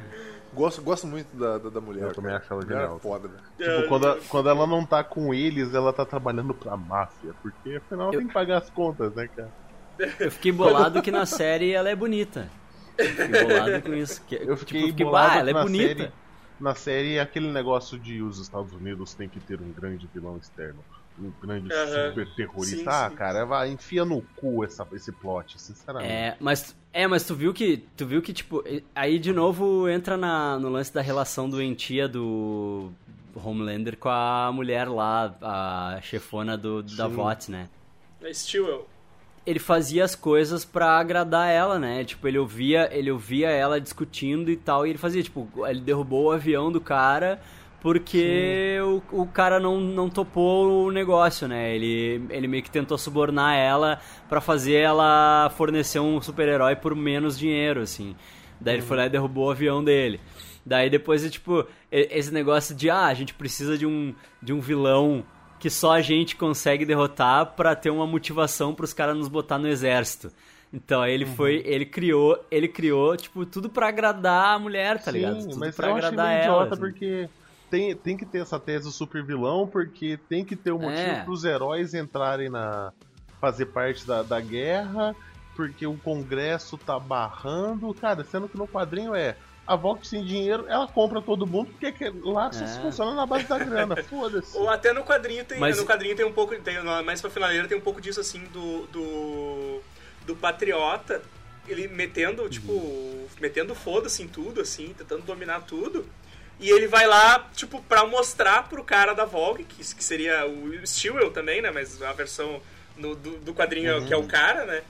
Gosto, 0.52 0.82
gosto 0.82 1.06
muito 1.06 1.36
da, 1.36 1.58
da, 1.58 1.70
da 1.70 1.80
mulher. 1.80 2.04
Eu 2.08 2.14
também 2.14 2.32
cara. 2.32 2.42
acho 2.42 2.52
ela 2.52 2.62
Mulher 2.62 2.76
genial. 2.80 2.96
é 2.96 3.00
foda, 3.00 3.28
né? 3.28 3.38
Tipo, 3.56 3.88
quando, 3.88 4.08
a- 4.08 4.18
quando 4.28 4.48
ela 4.48 4.66
não 4.66 4.84
tá 4.84 5.04
com 5.04 5.32
eles, 5.32 5.72
ela 5.74 5.92
tá 5.92 6.04
trabalhando 6.04 6.52
pra 6.54 6.76
máfia. 6.76 7.32
Porque 7.42 7.76
afinal 7.76 8.10
tem 8.10 8.26
que 8.26 8.32
pagar 8.32 8.58
as 8.58 8.70
contas, 8.70 9.14
né, 9.14 9.28
cara? 9.28 9.50
Eu 10.18 10.30
fiquei 10.30 10.50
bolado 10.50 11.02
que 11.02 11.10
na 11.10 11.24
série 11.26 11.72
ela 11.72 11.88
é 11.88 11.94
bonita. 11.94 12.48
Eu 12.98 13.06
Fiquei 13.06 13.44
bolado 13.44 13.82
com 13.82 13.94
isso. 13.94 14.22
Que, 14.26 14.34
Eu 14.36 14.56
fiquei, 14.56 14.80
tipo, 14.80 14.88
fiquei 14.90 15.04
bolado 15.06 15.28
bah, 15.34 15.38
ela 15.40 15.50
é 15.50 15.52
na 15.52 15.62
bonita. 15.62 15.86
série. 16.02 16.12
Na 16.58 16.74
série, 16.74 17.18
aquele 17.18 17.50
negócio 17.50 17.98
de 17.98 18.20
os 18.20 18.38
Estados 18.38 18.72
Unidos 18.72 19.14
tem 19.14 19.28
que 19.28 19.40
ter 19.40 19.60
um 19.60 19.72
grande 19.72 20.06
vilão 20.12 20.36
externo. 20.36 20.80
Um 21.18 21.30
grande 21.42 21.72
Aham. 21.72 22.08
super 22.10 22.34
terrorista. 22.34 22.76
Sim, 22.76 22.84
ah, 22.86 23.08
sim. 23.10 23.16
cara, 23.16 23.44
vai, 23.46 23.70
enfia 23.70 24.04
no 24.04 24.20
cu 24.36 24.64
essa, 24.64 24.86
esse 24.92 25.12
plot, 25.12 25.60
sinceramente. 25.60 26.10
É, 26.12 26.36
mas 26.40 26.74
é, 26.92 27.06
mas 27.06 27.24
tu 27.24 27.34
viu 27.34 27.54
que 27.54 27.84
tu 27.96 28.06
viu 28.06 28.20
que 28.20 28.32
tipo, 28.32 28.64
aí 28.94 29.18
de 29.18 29.32
novo 29.32 29.88
entra 29.88 30.16
na, 30.16 30.58
no 30.58 30.68
lance 30.68 30.92
da 30.92 31.00
relação 31.00 31.48
doentia 31.48 32.08
do 32.08 32.90
Homelander 33.34 33.96
com 33.96 34.08
a 34.08 34.50
mulher 34.52 34.88
lá, 34.88 35.34
a 35.40 36.00
chefona 36.02 36.56
do 36.56 36.82
da. 36.82 37.06
VOT, 37.06 37.50
né? 37.50 37.68
Stewell. 38.32 38.86
Ele 39.46 39.58
fazia 39.58 40.04
as 40.04 40.14
coisas 40.14 40.64
pra 40.64 40.98
agradar 40.98 41.48
ela, 41.48 41.78
né? 41.78 42.04
Tipo, 42.04 42.28
ele 42.28 42.38
ouvia, 42.38 42.88
ele 42.92 43.10
ouvia 43.10 43.48
ela 43.48 43.80
discutindo 43.80 44.50
e 44.50 44.56
tal, 44.56 44.86
e 44.86 44.90
ele 44.90 44.98
fazia, 44.98 45.22
tipo, 45.22 45.48
ele 45.66 45.80
derrubou 45.80 46.26
o 46.26 46.30
avião 46.30 46.70
do 46.70 46.80
cara 46.80 47.40
porque 47.80 48.78
o, 49.12 49.22
o 49.22 49.26
cara 49.26 49.58
não, 49.58 49.80
não 49.80 50.08
topou 50.08 50.86
o 50.86 50.90
negócio, 50.92 51.48
né? 51.48 51.74
Ele, 51.74 52.22
ele 52.30 52.46
meio 52.46 52.62
que 52.62 52.70
tentou 52.70 52.98
subornar 52.98 53.56
ela 53.56 53.98
pra 54.28 54.40
fazer 54.40 54.74
ela 54.74 55.50
fornecer 55.56 55.98
um 56.00 56.20
super-herói 56.20 56.76
por 56.76 56.94
menos 56.94 57.38
dinheiro, 57.38 57.80
assim. 57.80 58.14
Daí 58.60 58.74
ele 58.74 58.82
foi 58.82 58.96
lá 58.96 59.06
e 59.06 59.10
derrubou 59.10 59.46
o 59.48 59.50
avião 59.50 59.82
dele. 59.82 60.20
Daí 60.64 60.90
depois, 60.90 61.28
tipo, 61.30 61.64
esse 61.90 62.32
negócio 62.32 62.74
de, 62.74 62.90
ah, 62.90 63.06
a 63.06 63.14
gente 63.14 63.32
precisa 63.32 63.78
de 63.78 63.86
um, 63.86 64.14
de 64.42 64.52
um 64.52 64.60
vilão 64.60 65.24
que 65.58 65.70
só 65.70 65.92
a 65.92 66.00
gente 66.02 66.36
consegue 66.36 66.84
derrotar 66.84 67.46
pra 67.54 67.74
ter 67.74 67.90
uma 67.90 68.06
motivação 68.06 68.74
pros 68.74 68.92
caras 68.92 69.16
nos 69.16 69.28
botar 69.28 69.58
no 69.58 69.68
exército. 69.68 70.30
Então 70.72 71.02
aí 71.02 71.12
ele 71.12 71.24
Uhum. 71.24 71.34
foi, 71.34 71.62
ele 71.66 71.84
criou, 71.84 72.38
ele 72.50 72.68
criou, 72.68 73.16
tipo, 73.16 73.44
tudo 73.44 73.68
pra 73.68 73.88
agradar 73.88 74.54
a 74.54 74.58
mulher, 74.58 75.02
tá 75.02 75.10
ligado? 75.10 75.40
Sim, 75.40 75.48
Tudo 75.48 75.58
mas 75.58 75.74
pra 75.74 75.88
eu 75.88 75.94
agradar 75.96 76.30
ela. 76.32 76.40
idiota 76.42 76.74
assim. 76.74 76.80
porque 76.82 77.28
tem, 77.70 77.94
tem 77.96 78.16
que 78.16 78.26
ter 78.26 78.38
essa 78.42 78.58
tese 78.58 78.84
do 78.84 78.90
super 78.90 79.22
vilão, 79.24 79.66
porque 79.66 80.18
tem 80.28 80.44
que 80.44 80.56
ter 80.56 80.72
um 80.72 80.78
motivo 80.78 81.00
É. 81.00 81.22
pros 81.24 81.44
heróis 81.44 81.94
entrarem 81.94 82.48
na. 82.50 82.92
fazer 83.40 83.66
parte 83.66 84.06
da, 84.06 84.22
da 84.22 84.38
guerra, 84.40 85.16
porque 85.56 85.86
o 85.86 85.96
Congresso 85.96 86.76
tá 86.76 86.98
barrando. 86.98 87.94
Cara, 87.94 88.22
sendo 88.24 88.48
que 88.48 88.56
no 88.58 88.68
quadrinho 88.68 89.14
é. 89.14 89.36
A 89.66 89.76
Vox 89.76 90.08
sem 90.08 90.24
dinheiro, 90.24 90.64
ela 90.68 90.88
compra 90.88 91.22
todo 91.22 91.46
mundo, 91.46 91.70
porque 91.70 91.92
que- 91.92 92.10
lá 92.24 92.50
só 92.52 92.64
É. 92.64 92.68
funciona 92.82 93.14
na 93.14 93.24
base 93.24 93.46
da 93.46 93.56
grana. 93.58 93.96
Foda-se. 94.04 94.56
Ou 94.58 94.68
até 94.68 94.92
no 94.92 95.04
quadrinho 95.04 95.44
tem. 95.44 95.58
Mas- 95.60 95.78
No 95.78 95.86
quadrinho 95.86 96.16
tem 96.16 96.26
um 96.26 96.32
pouco. 96.32 96.54
Tem, 96.60 96.82
mais 97.04 97.20
pra 97.20 97.30
finaleira 97.30 97.68
tem 97.68 97.78
um 97.78 97.80
pouco 97.80 98.00
disso 98.00 98.20
assim 98.20 98.44
do. 98.52 98.86
do, 98.88 99.80
do 100.26 100.34
patriota. 100.36 101.22
Ele 101.68 101.86
metendo, 101.88 102.48
tipo. 102.50 103.28
Metendo 103.40 103.74
foda-se 103.74 104.22
em 104.22 104.28
tudo, 104.28 104.60
assim, 104.60 104.92
tentando 104.98 105.22
dominar 105.22 105.60
tudo. 105.62 106.04
E 106.60 106.70
ele 106.70 106.86
vai 106.86 107.06
lá, 107.06 107.48
tipo, 107.56 107.82
pra 107.82 108.04
mostrar 108.06 108.68
pro 108.68 108.84
cara 108.84 109.14
da 109.14 109.24
Vogue, 109.24 109.64
que, 109.64 109.76
que 109.94 110.04
seria 110.04 110.46
o 110.46 110.86
Stewell 110.86 111.30
também, 111.30 111.62
né? 111.62 111.70
Mas 111.70 112.00
a 112.02 112.12
versão 112.12 112.60
no- 112.96 113.14
do, 113.16 113.38
do 113.38 113.54
quadrinho 113.54 114.04
que 114.06 114.12
é 114.12 114.16
o 114.16 114.26
cara, 114.26 114.66
né? 114.66 114.82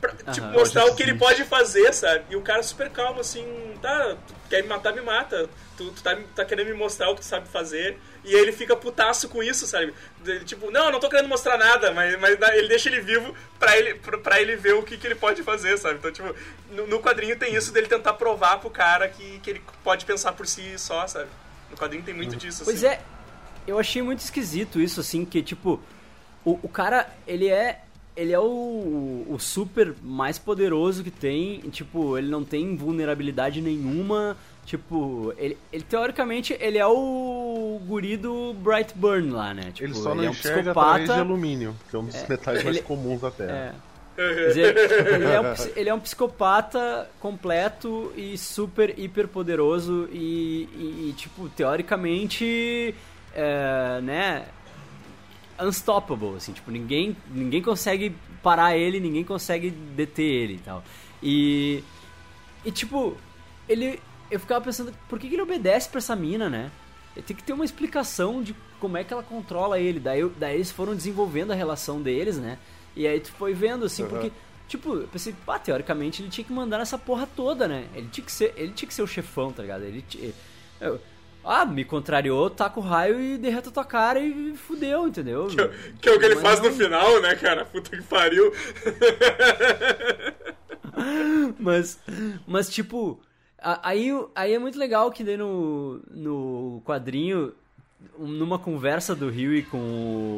Pra, 0.00 0.12
tipo, 0.12 0.46
Aham. 0.46 0.52
mostrar 0.52 0.84
o 0.86 0.94
que 0.94 1.02
ele 1.02 1.14
pode 1.14 1.44
fazer, 1.44 1.92
sabe? 1.92 2.24
E 2.30 2.36
o 2.36 2.42
cara 2.42 2.62
super 2.62 2.90
calmo, 2.90 3.20
assim, 3.20 3.44
tá, 3.82 4.16
tu 4.26 4.34
quer 4.48 4.62
me 4.62 4.68
matar, 4.68 4.92
me 4.92 5.00
mata. 5.00 5.48
Tu, 5.76 5.90
tu 5.90 6.02
tá, 6.02 6.16
tá 6.36 6.44
querendo 6.44 6.68
me 6.68 6.74
mostrar 6.74 7.10
o 7.10 7.14
que 7.14 7.22
tu 7.22 7.26
sabe 7.26 7.48
fazer. 7.48 7.98
E 8.24 8.34
aí 8.34 8.40
ele 8.40 8.52
fica 8.52 8.74
putaço 8.74 9.28
com 9.28 9.42
isso, 9.42 9.66
sabe? 9.66 9.92
Ele, 10.26 10.44
tipo, 10.44 10.70
não, 10.70 10.86
eu 10.86 10.92
não 10.92 11.00
tô 11.00 11.08
querendo 11.10 11.28
mostrar 11.28 11.58
nada, 11.58 11.92
mas, 11.92 12.18
mas 12.18 12.38
ele 12.56 12.68
deixa 12.68 12.88
ele 12.88 13.00
vivo 13.00 13.34
pra 13.58 13.76
ele, 13.78 13.94
pra, 13.94 14.16
pra 14.18 14.40
ele 14.40 14.56
ver 14.56 14.74
o 14.74 14.82
que, 14.82 14.96
que 14.96 15.06
ele 15.06 15.14
pode 15.14 15.42
fazer, 15.42 15.76
sabe? 15.76 15.96
Então, 15.98 16.10
tipo, 16.10 16.34
no, 16.70 16.86
no 16.86 17.00
quadrinho 17.00 17.38
tem 17.38 17.54
isso 17.54 17.72
dele 17.72 17.86
tentar 17.86 18.14
provar 18.14 18.58
pro 18.60 18.70
cara 18.70 19.08
que, 19.08 19.38
que 19.40 19.50
ele 19.50 19.62
pode 19.82 20.04
pensar 20.06 20.32
por 20.32 20.46
si 20.46 20.78
só, 20.78 21.06
sabe? 21.06 21.28
No 21.70 21.76
quadrinho 21.76 22.02
tem 22.02 22.14
muito 22.14 22.34
disso, 22.36 22.64
Pois 22.64 22.82
assim. 22.82 22.94
é, 22.94 23.00
eu 23.66 23.78
achei 23.78 24.00
muito 24.00 24.20
esquisito 24.20 24.80
isso, 24.80 25.00
assim, 25.00 25.24
que 25.24 25.42
tipo, 25.42 25.78
o, 26.44 26.58
o 26.62 26.68
cara, 26.68 27.08
ele 27.26 27.48
é. 27.48 27.80
Ele 28.16 28.32
é 28.32 28.38
o, 28.38 29.26
o 29.28 29.36
super 29.40 29.92
mais 30.00 30.38
poderoso 30.38 31.02
que 31.02 31.10
tem, 31.10 31.60
e, 31.64 31.68
tipo, 31.68 32.16
ele 32.16 32.28
não 32.28 32.44
tem 32.44 32.76
vulnerabilidade 32.76 33.60
nenhuma, 33.60 34.36
tipo, 34.64 35.32
ele, 35.36 35.56
ele 35.72 35.82
teoricamente, 35.84 36.56
ele 36.60 36.78
é 36.78 36.86
o 36.86 37.80
guri 37.86 38.16
do 38.16 38.54
Brightburn 38.54 39.30
lá, 39.30 39.52
né? 39.54 39.70
Tipo, 39.72 39.84
Ele 39.84 39.94
só 39.94 40.14
não 40.14 40.24
é 40.24 40.28
um 40.28 40.30
enxerga 40.30 40.70
através 40.70 40.94
de 40.96 41.00
psicopata. 41.06 41.20
alumínio, 41.20 41.76
que 41.90 41.96
é 41.96 41.98
um 41.98 42.04
dos 42.06 42.28
metais 42.28 42.64
mais 42.64 42.76
ele- 42.76 42.84
comuns 42.84 43.20
da 43.20 43.30
Terra. 43.30 43.52
É. 43.52 43.72
Mas 44.46 44.56
ele, 44.56 44.78
ele 44.78 45.24
é 45.24 45.40
um, 45.40 45.44
ele 45.74 45.88
é 45.88 45.94
um 45.94 45.98
psicopata 45.98 47.10
completo 47.18 48.12
e 48.16 48.38
super, 48.38 48.96
hiper 48.96 49.26
poderoso 49.26 50.08
e, 50.12 50.68
e- 50.72 51.08
e, 51.10 51.14
tipo, 51.16 51.48
teoricamente, 51.48 52.94
é, 53.34 54.00
né, 54.02 54.46
unstoppable, 55.60 56.36
assim, 56.36 56.52
tipo, 56.52 56.70
ninguém, 56.70 57.16
ninguém 57.30 57.62
consegue 57.62 58.14
parar 58.42 58.76
ele, 58.76 59.00
ninguém 59.00 59.24
consegue 59.24 59.70
deter 59.70 60.24
ele 60.24 60.54
e 60.54 60.58
tal. 60.58 60.84
E, 61.22 61.82
e 62.64 62.70
tipo, 62.70 63.16
ele, 63.68 63.98
eu 64.30 64.40
ficava 64.40 64.64
pensando, 64.64 64.92
por 65.08 65.18
que, 65.18 65.28
que 65.28 65.34
ele 65.34 65.42
obedece 65.42 65.88
pra 65.88 65.98
essa 65.98 66.16
mina, 66.16 66.48
né? 66.50 66.70
Tem 67.26 67.36
que 67.36 67.44
ter 67.44 67.52
uma 67.52 67.64
explicação 67.64 68.42
de 68.42 68.54
como 68.80 68.96
é 68.96 69.04
que 69.04 69.12
ela 69.12 69.22
controla 69.22 69.78
ele. 69.78 70.00
Daí, 70.00 70.20
eu- 70.20 70.32
daí 70.36 70.56
eles 70.56 70.72
foram 70.72 70.94
desenvolvendo 70.96 71.52
a 71.52 71.54
relação 71.54 72.02
deles, 72.02 72.36
né? 72.38 72.58
E 72.96 73.06
aí 73.06 73.20
tu 73.20 73.30
foi 73.32 73.54
vendo, 73.54 73.84
assim, 73.84 74.02
Uhum. 74.02 74.08
porque, 74.08 74.32
tipo, 74.68 74.94
eu 74.94 75.06
pensei, 75.08 75.32
pá, 75.46 75.58
teoricamente 75.58 76.22
ele 76.22 76.28
tinha 76.28 76.44
que 76.44 76.52
mandar 76.52 76.78
nessa 76.78 76.98
porra 76.98 77.28
toda, 77.36 77.68
né? 77.68 77.86
Ele 77.94 78.08
tinha 78.10 78.24
que 78.24 78.32
ser, 78.32 78.52
ele 78.56 78.72
tinha 78.72 78.88
que 78.88 78.94
ser 78.94 79.02
o 79.02 79.06
chefão, 79.06 79.52
tá 79.52 79.62
ligado? 79.62 79.84
Ele, 79.84 80.02
ti- 80.02 80.34
eu- 80.80 81.00
ah, 81.44 81.64
me 81.64 81.84
contrariou, 81.84 82.50
taca 82.50 82.80
o 82.80 82.82
raio 82.82 83.20
e 83.20 83.38
derreta 83.38 83.70
tua 83.70 83.84
cara 83.84 84.18
e 84.18 84.56
fudeu, 84.56 85.06
entendeu? 85.06 85.46
Que, 85.46 85.60
é 85.60 85.64
o- 85.64 85.70
que 86.00 86.08
é 86.08 86.12
o 86.12 86.18
que 86.18 86.24
ele 86.24 86.34
Mas 86.36 86.42
faz 86.42 86.60
no 86.60 86.70
não. 86.70 86.76
final, 86.76 87.20
né, 87.22 87.36
cara? 87.36 87.64
Puta 87.64 87.96
que 87.96 88.02
pariu. 88.02 88.52
Mas, 91.58 91.98
mas 92.46 92.68
tipo, 92.68 93.20
aí, 93.82 94.10
aí 94.34 94.52
é 94.54 94.58
muito 94.58 94.78
legal 94.78 95.10
que 95.10 95.24
daí 95.24 95.36
no, 95.36 96.00
no 96.10 96.82
quadrinho, 96.84 97.52
um- 98.18 98.26
numa 98.28 98.58
conversa 98.58 99.14
do 99.14 99.26
Huey 99.28 99.62
com 99.62 99.78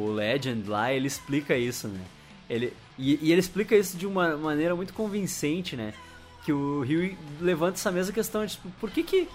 o 0.07 0.13
Legend 0.13 0.67
lá, 0.69 0.91
ele 0.93 1.07
explica 1.07 1.55
isso, 1.57 1.87
né? 1.87 2.01
Ele, 2.49 2.73
e, 2.97 3.19
e 3.27 3.31
ele 3.31 3.39
explica 3.41 3.75
isso 3.75 3.97
de 3.97 4.07
uma 4.07 4.37
maneira 4.37 4.75
muito 4.75 4.93
convincente, 4.93 5.75
né? 5.75 5.93
Que 6.45 6.53
o 6.53 6.79
Huey 6.81 7.17
levanta 7.41 7.77
essa 7.77 7.91
mesma 7.91 8.13
questão, 8.13 8.45
de, 8.45 8.53
tipo, 8.53 8.69
por 8.79 8.89
que 8.89 9.03
que... 9.03 9.27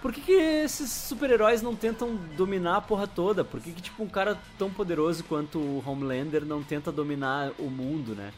Por 0.00 0.12
que, 0.12 0.20
que 0.20 0.32
esses 0.32 0.90
super-heróis 0.92 1.62
não 1.62 1.74
tentam 1.74 2.14
dominar 2.36 2.76
a 2.76 2.80
porra 2.82 3.06
toda? 3.06 3.42
Por 3.42 3.58
que, 3.58 3.72
que 3.72 3.80
tipo, 3.80 4.02
um 4.02 4.06
cara 4.06 4.38
tão 4.58 4.68
poderoso 4.68 5.24
quanto 5.24 5.58
o 5.58 5.82
Homelander 5.86 6.44
não 6.44 6.62
tenta 6.62 6.92
dominar 6.92 7.52
o 7.58 7.70
mundo, 7.70 8.14
né? 8.14 8.30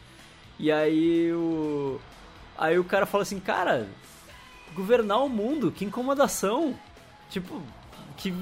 E 0.57 0.71
aí 0.71 1.29
o. 1.33 1.99
Aí 2.57 2.79
o 2.79 2.85
cara 2.85 3.05
fala 3.05 3.23
assim, 3.23 3.37
cara, 3.37 3.85
governar 4.77 5.23
o 5.23 5.27
mundo, 5.27 5.71
que 5.71 5.83
incomodação. 5.83 6.77
Tipo, 7.29 7.61
que, 8.15 8.33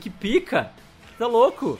que 0.00 0.10
pica. 0.10 0.72
Tá 1.18 1.26
louco. 1.26 1.78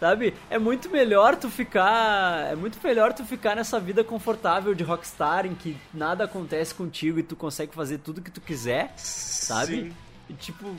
Sabe? 0.00 0.34
É 0.48 0.58
muito 0.58 0.88
melhor 0.90 1.36
tu 1.36 1.48
ficar. 1.48 2.50
É 2.50 2.56
muito 2.56 2.78
melhor 2.82 3.12
tu 3.12 3.24
ficar 3.24 3.54
nessa 3.54 3.78
vida 3.78 4.02
confortável 4.02 4.74
de 4.74 4.82
rockstar 4.82 5.46
em 5.46 5.54
que 5.54 5.76
nada 5.92 6.24
acontece 6.24 6.74
contigo 6.74 7.18
e 7.18 7.22
tu 7.22 7.36
consegue 7.36 7.74
fazer 7.74 7.98
tudo 7.98 8.22
que 8.22 8.30
tu 8.30 8.40
quiser, 8.40 8.92
sabe? 8.96 9.90
Sim. 9.90 9.92
E 10.30 10.32
tipo, 10.32 10.74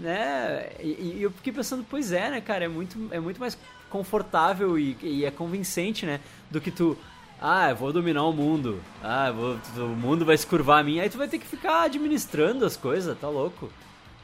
né? 0.00 0.70
E, 0.80 1.14
e 1.18 1.22
eu 1.22 1.30
fiquei 1.30 1.52
pensando, 1.52 1.86
pois 1.88 2.10
é, 2.10 2.30
né, 2.30 2.40
cara? 2.40 2.64
É 2.64 2.68
muito, 2.68 2.98
é 3.12 3.20
muito 3.20 3.38
mais 3.38 3.56
confortável 3.88 4.76
e, 4.76 4.96
e 5.00 5.24
é 5.24 5.30
convincente, 5.30 6.04
né? 6.04 6.18
Do 6.50 6.60
que 6.60 6.72
tu. 6.72 6.98
Ah, 7.44 7.70
eu 7.70 7.76
vou 7.76 7.92
dominar 7.92 8.22
o 8.24 8.32
mundo. 8.32 8.80
Ah, 9.02 9.28
eu 9.28 9.34
vou, 9.34 9.58
o 9.84 9.96
mundo 9.96 10.24
vai 10.24 10.36
se 10.38 10.46
curvar 10.46 10.78
a 10.80 10.84
mim. 10.84 11.00
Aí 11.00 11.10
tu 11.10 11.18
vai 11.18 11.26
ter 11.26 11.38
que 11.40 11.46
ficar 11.46 11.82
administrando 11.82 12.64
as 12.64 12.76
coisas, 12.76 13.18
tá 13.18 13.28
louco? 13.28 13.68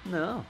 Não. 0.07 0.47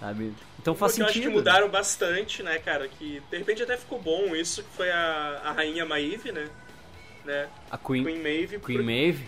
Sabe? 0.00 0.32
Então 0.58 0.74
faz 0.74 0.92
Porque 0.92 1.02
eu 1.02 1.06
acho 1.06 1.14
sentido. 1.14 1.30
que 1.30 1.36
mudaram 1.36 1.68
bastante, 1.68 2.42
né, 2.42 2.58
cara? 2.58 2.88
Que 2.88 3.22
de 3.30 3.36
repente 3.38 3.62
até 3.62 3.76
ficou 3.76 4.00
bom 4.00 4.34
isso, 4.34 4.62
que 4.64 4.70
foi 4.76 4.90
a, 4.90 5.40
a 5.44 5.52
rainha 5.52 5.86
Maeve, 5.86 6.32
né? 6.32 6.48
né? 7.24 7.48
A 7.70 7.78
Queen, 7.78 8.02
Queen 8.02 8.16
Maeve. 8.22 8.58
Queen 8.58 8.78
por- 8.78 8.82
Maeve, 8.84 9.24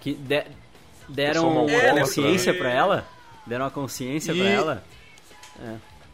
que 0.00 0.14
de- 0.14 0.46
deram 1.08 1.42
sou 1.42 1.50
uma 1.52 1.60
uma 1.62 1.70
É, 1.72 1.92
né, 1.92 2.00
consciência 2.00 2.52
porque- 2.52 2.64
pra 2.68 2.72
ela. 2.76 3.06
Deram 3.46 3.64
uma 3.66 3.70
consciência 3.70 4.32
E- 4.32 4.38
pra 4.40 4.48
ela. 4.48 4.84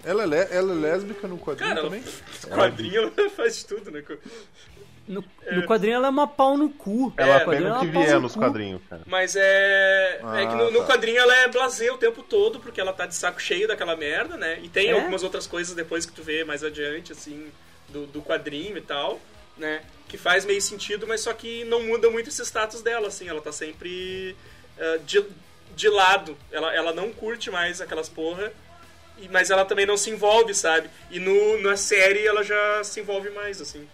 Ela 0.04 0.22
é, 0.36 0.48
ela 0.50 0.72
é 0.72 0.74
lésbica 0.74 1.28
no 1.28 1.38
quadrinho 1.38 1.68
Cara, 1.70 1.82
também? 1.82 2.02
no 2.02 2.48
quadrinho 2.56 3.12
ela 3.16 3.30
faz 3.30 3.58
de 3.58 3.66
tudo, 3.66 3.90
né? 3.92 4.02
No, 5.06 5.24
no 5.50 5.66
quadrinho 5.66 5.96
ela 5.96 6.06
é 6.06 6.10
uma 6.10 6.28
pau 6.28 6.56
no 6.56 6.70
cu. 6.70 7.12
Ela 7.16 7.40
No 7.40 7.44
pega 7.44 7.44
quadrinho 7.44 7.64
o 7.64 7.72
ela 7.72 7.80
que 7.80 7.86
é 7.88 7.92
pau 7.92 8.02
vier 8.02 8.14
no 8.14 8.20
nos 8.20 8.32
cu. 8.34 8.38
quadrinhos, 8.40 8.82
cara. 8.88 9.02
Mas 9.06 9.34
é. 9.36 10.20
é 10.36 10.46
que 10.46 10.54
no, 10.54 10.68
Ah, 10.68 10.70
no 10.70 10.78
tá. 10.80 10.86
quadrinho 10.86 11.18
ela 11.18 11.36
é 11.38 11.48
blasé 11.48 11.90
o 11.90 11.98
tempo 11.98 12.22
todo, 12.22 12.60
porque 12.60 12.80
ela 12.80 12.92
tá 12.92 13.04
de 13.06 13.14
saco 13.14 13.40
cheio 13.42 13.66
daquela 13.66 13.96
merda, 13.96 14.36
né? 14.36 14.60
E 14.62 14.68
tem 14.68 14.88
É? 14.90 14.92
algumas 14.92 15.22
outras 15.22 15.46
coisas 15.46 15.74
depois 15.74 16.06
que 16.06 16.12
tu 16.12 16.22
vê 16.22 16.44
mais 16.44 16.62
adiante, 16.62 17.12
assim, 17.12 17.50
do, 17.88 18.06
do 18.06 18.22
quadrinho 18.22 18.76
e 18.78 18.80
tal, 18.80 19.20
né? 19.56 19.82
Que 20.08 20.16
faz 20.16 20.44
meio 20.44 20.62
sentido, 20.62 21.06
mas 21.06 21.20
só 21.22 21.32
que 21.32 21.64
não 21.64 21.82
muda 21.82 22.08
muito 22.10 22.28
esse 22.28 22.42
status 22.44 22.80
dela, 22.82 23.08
assim. 23.08 23.28
Ela 23.28 23.40
tá 23.42 23.50
sempre 23.50 24.36
ah, 24.78 24.98
de, 25.04 25.24
de 25.74 25.88
lado. 25.88 26.36
Ela, 26.52 26.72
ela 26.74 26.92
não 26.92 27.12
curte 27.12 27.50
mais 27.50 27.80
aquelas 27.80 28.08
porra. 28.08 28.52
e- 29.18 29.28
Mas 29.28 29.50
ela 29.50 29.64
também 29.64 29.84
não 29.86 29.96
se 29.96 30.10
envolve, 30.10 30.54
sabe? 30.54 30.88
E 31.10 31.18
no, 31.18 31.60
na 31.60 31.76
série 31.76 32.24
ela 32.26 32.42
já 32.44 32.84
se 32.84 33.00
envolve 33.00 33.30
mais, 33.30 33.60
assim. 33.60 33.88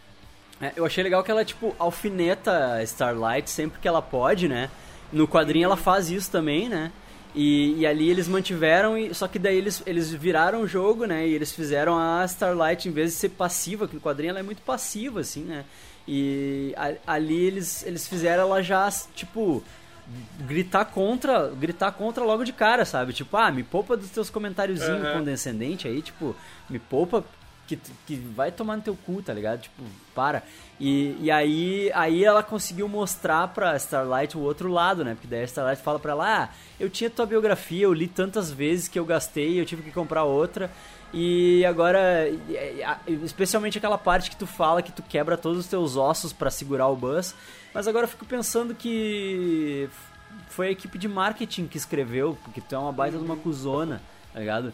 É, 0.61 0.72
eu 0.76 0.84
achei 0.84 1.04
legal 1.04 1.22
que 1.22 1.30
ela, 1.30 1.44
tipo, 1.44 1.74
alfineta 1.78 2.82
Starlight 2.82 3.48
sempre 3.50 3.78
que 3.80 3.86
ela 3.86 4.02
pode, 4.02 4.48
né? 4.48 4.68
No 5.12 5.26
quadrinho 5.28 5.64
ela 5.66 5.76
faz 5.76 6.11
isso 6.11 6.30
também, 6.30 6.68
né? 6.68 6.90
E, 7.34 7.74
e 7.78 7.86
ali 7.86 8.09
eles 8.11 8.26
mantiveram, 8.26 8.98
e, 8.98 9.14
só 9.14 9.28
que 9.28 9.38
daí 9.38 9.56
eles, 9.56 9.82
eles 9.86 10.11
viraram 10.12 10.62
o 10.62 10.66
jogo, 10.66 11.04
né? 11.06 11.26
E 11.26 11.32
eles 11.32 11.52
fizeram 11.52 11.96
a 11.96 12.24
Starlight, 12.24 12.88
em 12.88 12.92
vez 12.92 13.12
de 13.12 13.16
ser 13.16 13.28
passiva, 13.30 13.86
que 13.86 13.94
no 13.94 14.00
quadrinho 14.00 14.30
ela 14.30 14.40
é 14.40 14.42
muito 14.42 14.62
passiva, 14.62 15.20
assim, 15.20 15.42
né? 15.42 15.64
E 16.06 16.74
a- 16.76 16.94
ali 17.14 17.40
eles, 17.46 17.84
eles 17.86 18.09
fizeram 18.09 18.42
ela 18.44 18.62
já, 18.62 18.90
tipo, 19.14 19.62
gritar 20.40 20.86
contra, 20.86 21.48
gritar 21.50 21.92
contra 21.92 22.24
logo 22.24 22.44
de 22.44 22.52
cara, 22.52 22.84
sabe? 22.84 23.12
Tipo, 23.12 23.36
ah, 23.36 23.50
me 23.52 23.62
poupa 23.62 23.96
dos 23.96 24.09
teus 24.11 24.30
comentáriozinhos 24.30 25.02
Aham. 25.04 25.12
condescendentes 25.18 25.90
aí, 25.90 26.00
tipo, 26.00 26.34
me 26.68 26.78
poupa 26.78 27.22
que, 27.77 27.79
que 28.07 28.16
vai 28.16 28.51
tomar 28.51 28.77
no 28.77 28.83
teu 28.83 28.97
cu, 29.05 29.23
tá 29.23 29.33
ligado? 29.33 29.61
Tipo, 29.61 29.83
para. 30.14 30.43
E, 30.81 31.16
e 31.21 31.31
aí, 31.31 31.91
aí 31.95 32.25
ela 32.25 32.43
conseguiu 32.43 32.89
mostrar 32.89 33.49
pra 33.49 33.77
Starlight 33.77 34.37
o 34.37 34.41
outro 34.41 34.71
lado, 34.73 35.05
né? 35.05 35.14
Porque 35.14 35.27
daí 35.27 35.43
a 35.43 35.45
Starlight 35.45 35.83
fala 35.83 35.99
pra 35.99 36.12
ela, 36.12 36.45
ah, 36.45 36.49
eu 36.81 36.89
tinha 36.89 37.11
tua 37.11 37.27
biografia, 37.27 37.85
eu 37.85 37.93
li 37.93 38.09
tantas 38.09 38.51
vezes 38.51 38.89
que 38.89 38.99
eu 38.99 39.05
gastei, 39.05 39.61
eu 39.61 39.66
tive 39.66 39.83
que 39.83 39.91
comprar 39.91 40.25
outra. 40.25 40.71
E 41.12 41.64
agora, 41.64 42.29
especialmente 43.23 43.79
aquela 43.79 43.99
parte 43.99 44.31
que 44.31 44.37
tu 44.37 44.47
fala 44.47 44.83
que 44.83 44.93
tu 44.93 45.03
quebra 45.03 45.37
todos 45.37 45.59
os 45.59 45.66
teus 45.66 45.97
ossos 45.97 46.33
pra 46.33 46.51
segurar 46.51 46.89
o 46.89 46.97
bus. 46.97 47.35
Mas 47.75 47.87
agora 47.87 48.05
eu 48.05 48.09
fico 48.09 48.25
pensando 48.25 48.75
que 48.75 49.89
foi 50.49 50.69
a 50.69 50.71
equipe 50.71 50.99
de 50.99 51.09
marketing 51.09 51.66
que 51.66 51.77
escreveu, 51.77 52.37
porque 52.45 52.61
tu 52.61 52.75
é 52.75 52.79
uma 52.79 52.93
baita 52.93 53.19
de 53.19 53.25
uma 53.25 53.37
cuzona, 53.37 54.03
tá 54.33 54.41
ligado? 54.41 54.73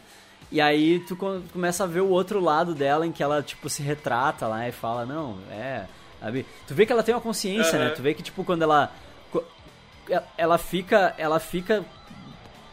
E 0.54 0.60
aí 0.60 1.00
tu 1.00 1.16
co- 1.16 1.40
começa 1.52 1.82
a 1.82 1.86
ver 1.88 2.00
o 2.00 2.08
outro 2.08 2.38
lado 2.38 2.76
dela 2.76 3.04
em 3.04 3.10
que 3.10 3.20
ela, 3.24 3.42
tipo, 3.42 3.68
se 3.68 3.82
retrata 3.82 4.46
lá 4.46 4.68
e 4.68 4.70
fala, 4.70 5.04
não, 5.04 5.36
é. 5.50 5.84
Sabe? 6.20 6.46
Tu 6.64 6.72
vê 6.76 6.86
que 6.86 6.92
ela 6.92 7.02
tem 7.02 7.12
uma 7.12 7.20
consciência, 7.20 7.76
né? 7.76 7.86
Aham. 7.86 7.94
Tu 7.96 8.02
vê 8.02 8.14
que, 8.14 8.22
tipo, 8.22 8.44
quando 8.44 8.62
ela. 8.62 8.92
ela- 10.38 10.56
fica. 10.58 11.12
Ela 11.18 11.40
fica. 11.40 11.84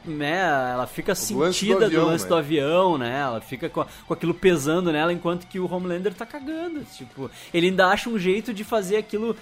Né, 0.04 0.40
ela 0.74 0.88
fica 0.88 1.12
lance 1.12 1.32
do 1.34 1.54
sentida 1.54 1.80
do, 1.82 1.86
avião, 1.86 2.06
lance 2.06 2.24
né? 2.24 2.30
do 2.30 2.36
avião, 2.36 2.98
né? 2.98 3.20
Ela 3.22 3.40
fica 3.42 3.68
com, 3.70 3.86
com 4.08 4.14
aquilo 4.14 4.34
pesando 4.34 4.92
nela, 4.92 5.12
enquanto 5.14 5.46
que 5.48 5.60
o 5.60 5.72
Homelander 5.72 6.14
tá 6.14 6.26
cagando. 6.26 6.84
Tipo, 6.86 7.30
ele 7.54 7.68
ainda 7.68 7.88
acha 7.88 8.10
um 8.10 8.18
jeito 8.18 8.52
de 8.54 8.64
fazer 8.64 8.98
aquilo, 8.98 9.36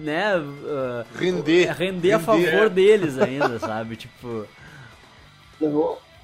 né? 0.00 0.32
ah, 0.36 1.04
Render. 1.16 1.72
render 1.76 2.12
a 2.12 2.18
Render. 2.18 2.50
favor 2.52 2.68
deles 2.68 3.18
ainda, 3.18 3.58
sabe? 3.60 3.94
Tipo. 3.96 4.46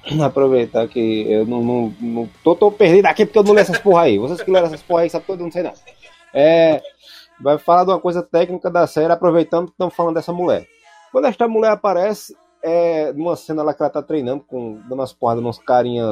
Aproveitar 0.23 0.87
que 0.87 1.31
eu 1.31 1.45
não, 1.45 1.63
não, 1.63 1.93
não 1.99 2.29
tô, 2.43 2.55
tô 2.55 2.71
perdido 2.71 3.05
aqui 3.05 3.25
porque 3.25 3.39
eu 3.39 3.43
não 3.43 3.53
leio 3.53 3.63
essas 3.63 3.79
porra 3.79 4.03
aí. 4.03 4.17
Vocês 4.17 4.41
que 4.41 4.51
leram 4.51 4.67
essas 4.67 4.81
porra 4.81 5.01
aí, 5.01 5.09
sabe 5.09 5.25
tudo, 5.25 5.41
eu 5.41 5.45
não 5.45 5.51
sei 5.51 5.63
nada. 5.63 5.77
É, 6.33 6.81
vai 7.39 7.57
falar 7.57 7.83
de 7.85 7.91
uma 7.91 7.99
coisa 7.99 8.21
técnica 8.21 8.69
da 8.69 8.85
série, 8.87 9.11
aproveitando 9.11 9.67
que 9.67 9.71
estamos 9.71 9.95
falando 9.95 10.15
dessa 10.15 10.33
mulher. 10.33 10.67
Quando 11.11 11.25
esta 11.25 11.47
mulher 11.47 11.71
aparece, 11.71 12.35
é 12.61 13.13
numa 13.13 13.35
cena 13.35 13.63
lá 13.63 13.73
que 13.73 13.81
ela 13.81 13.89
tá 13.89 14.01
treinando, 14.01 14.43
com, 14.43 14.79
dando 14.81 14.95
umas 14.95 15.13
porradas 15.13 15.43
nos 15.43 15.57
carinha 15.59 16.05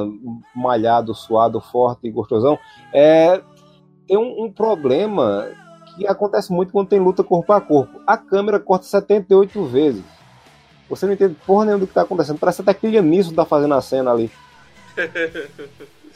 malhado, 0.54 1.14
suado, 1.14 1.60
forte 1.60 2.06
e 2.06 2.10
gostosão, 2.10 2.58
é, 2.92 3.42
tem 4.06 4.16
um, 4.16 4.44
um 4.44 4.52
problema 4.52 5.48
que 5.96 6.06
acontece 6.06 6.52
muito 6.52 6.72
quando 6.72 6.88
tem 6.88 6.98
luta 6.98 7.22
corpo 7.22 7.52
a 7.52 7.60
corpo. 7.60 8.00
A 8.06 8.16
câmera 8.16 8.58
corta 8.58 8.86
78 8.86 9.64
vezes. 9.64 10.04
Você 10.94 11.06
não 11.06 11.12
entende 11.12 11.36
porra 11.46 11.64
nenhuma 11.64 11.80
do 11.80 11.86
que 11.86 11.94
tá 11.94 12.02
acontecendo. 12.02 12.38
Parece 12.38 12.62
até 12.62 12.74
que 12.74 13.00
nisso 13.00 13.34
tá 13.34 13.44
fazendo 13.44 13.74
a 13.74 13.80
cena 13.80 14.12
ali. 14.12 14.30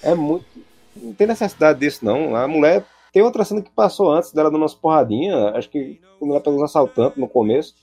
É 0.00 0.14
muito. 0.14 0.46
Não 0.94 1.12
tem 1.12 1.26
necessidade 1.26 1.80
disso, 1.80 2.04
não. 2.04 2.36
A 2.36 2.46
mulher. 2.46 2.84
Tem 3.12 3.20
outra 3.20 3.44
cena 3.44 3.60
que 3.60 3.70
passou 3.70 4.12
antes 4.12 4.32
dela 4.32 4.48
dando 4.48 4.62
umas 4.62 4.74
porradinhas. 4.74 5.56
Acho 5.56 5.68
que 5.68 6.00
quando 6.18 6.30
ela 6.32 6.40
pegou 6.40 6.58
os 6.58 6.64
assaltantes 6.64 7.18
no 7.18 7.28
começo. 7.28 7.74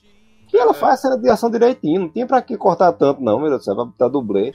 Que 0.48 0.56
ela 0.56 0.72
faz 0.72 0.94
a 0.94 0.96
cena 0.96 1.18
de 1.18 1.28
ação 1.28 1.50
direitinho. 1.50 2.00
Não 2.00 2.08
tinha 2.08 2.26
pra 2.26 2.40
que 2.40 2.56
cortar 2.56 2.92
tanto, 2.92 3.22
não, 3.22 3.38
meu 3.38 3.50
Deus 3.50 3.60
do 3.60 3.64
céu. 3.64 3.74
Pra 3.74 3.84
botar 3.84 4.08
dublê. 4.08 4.54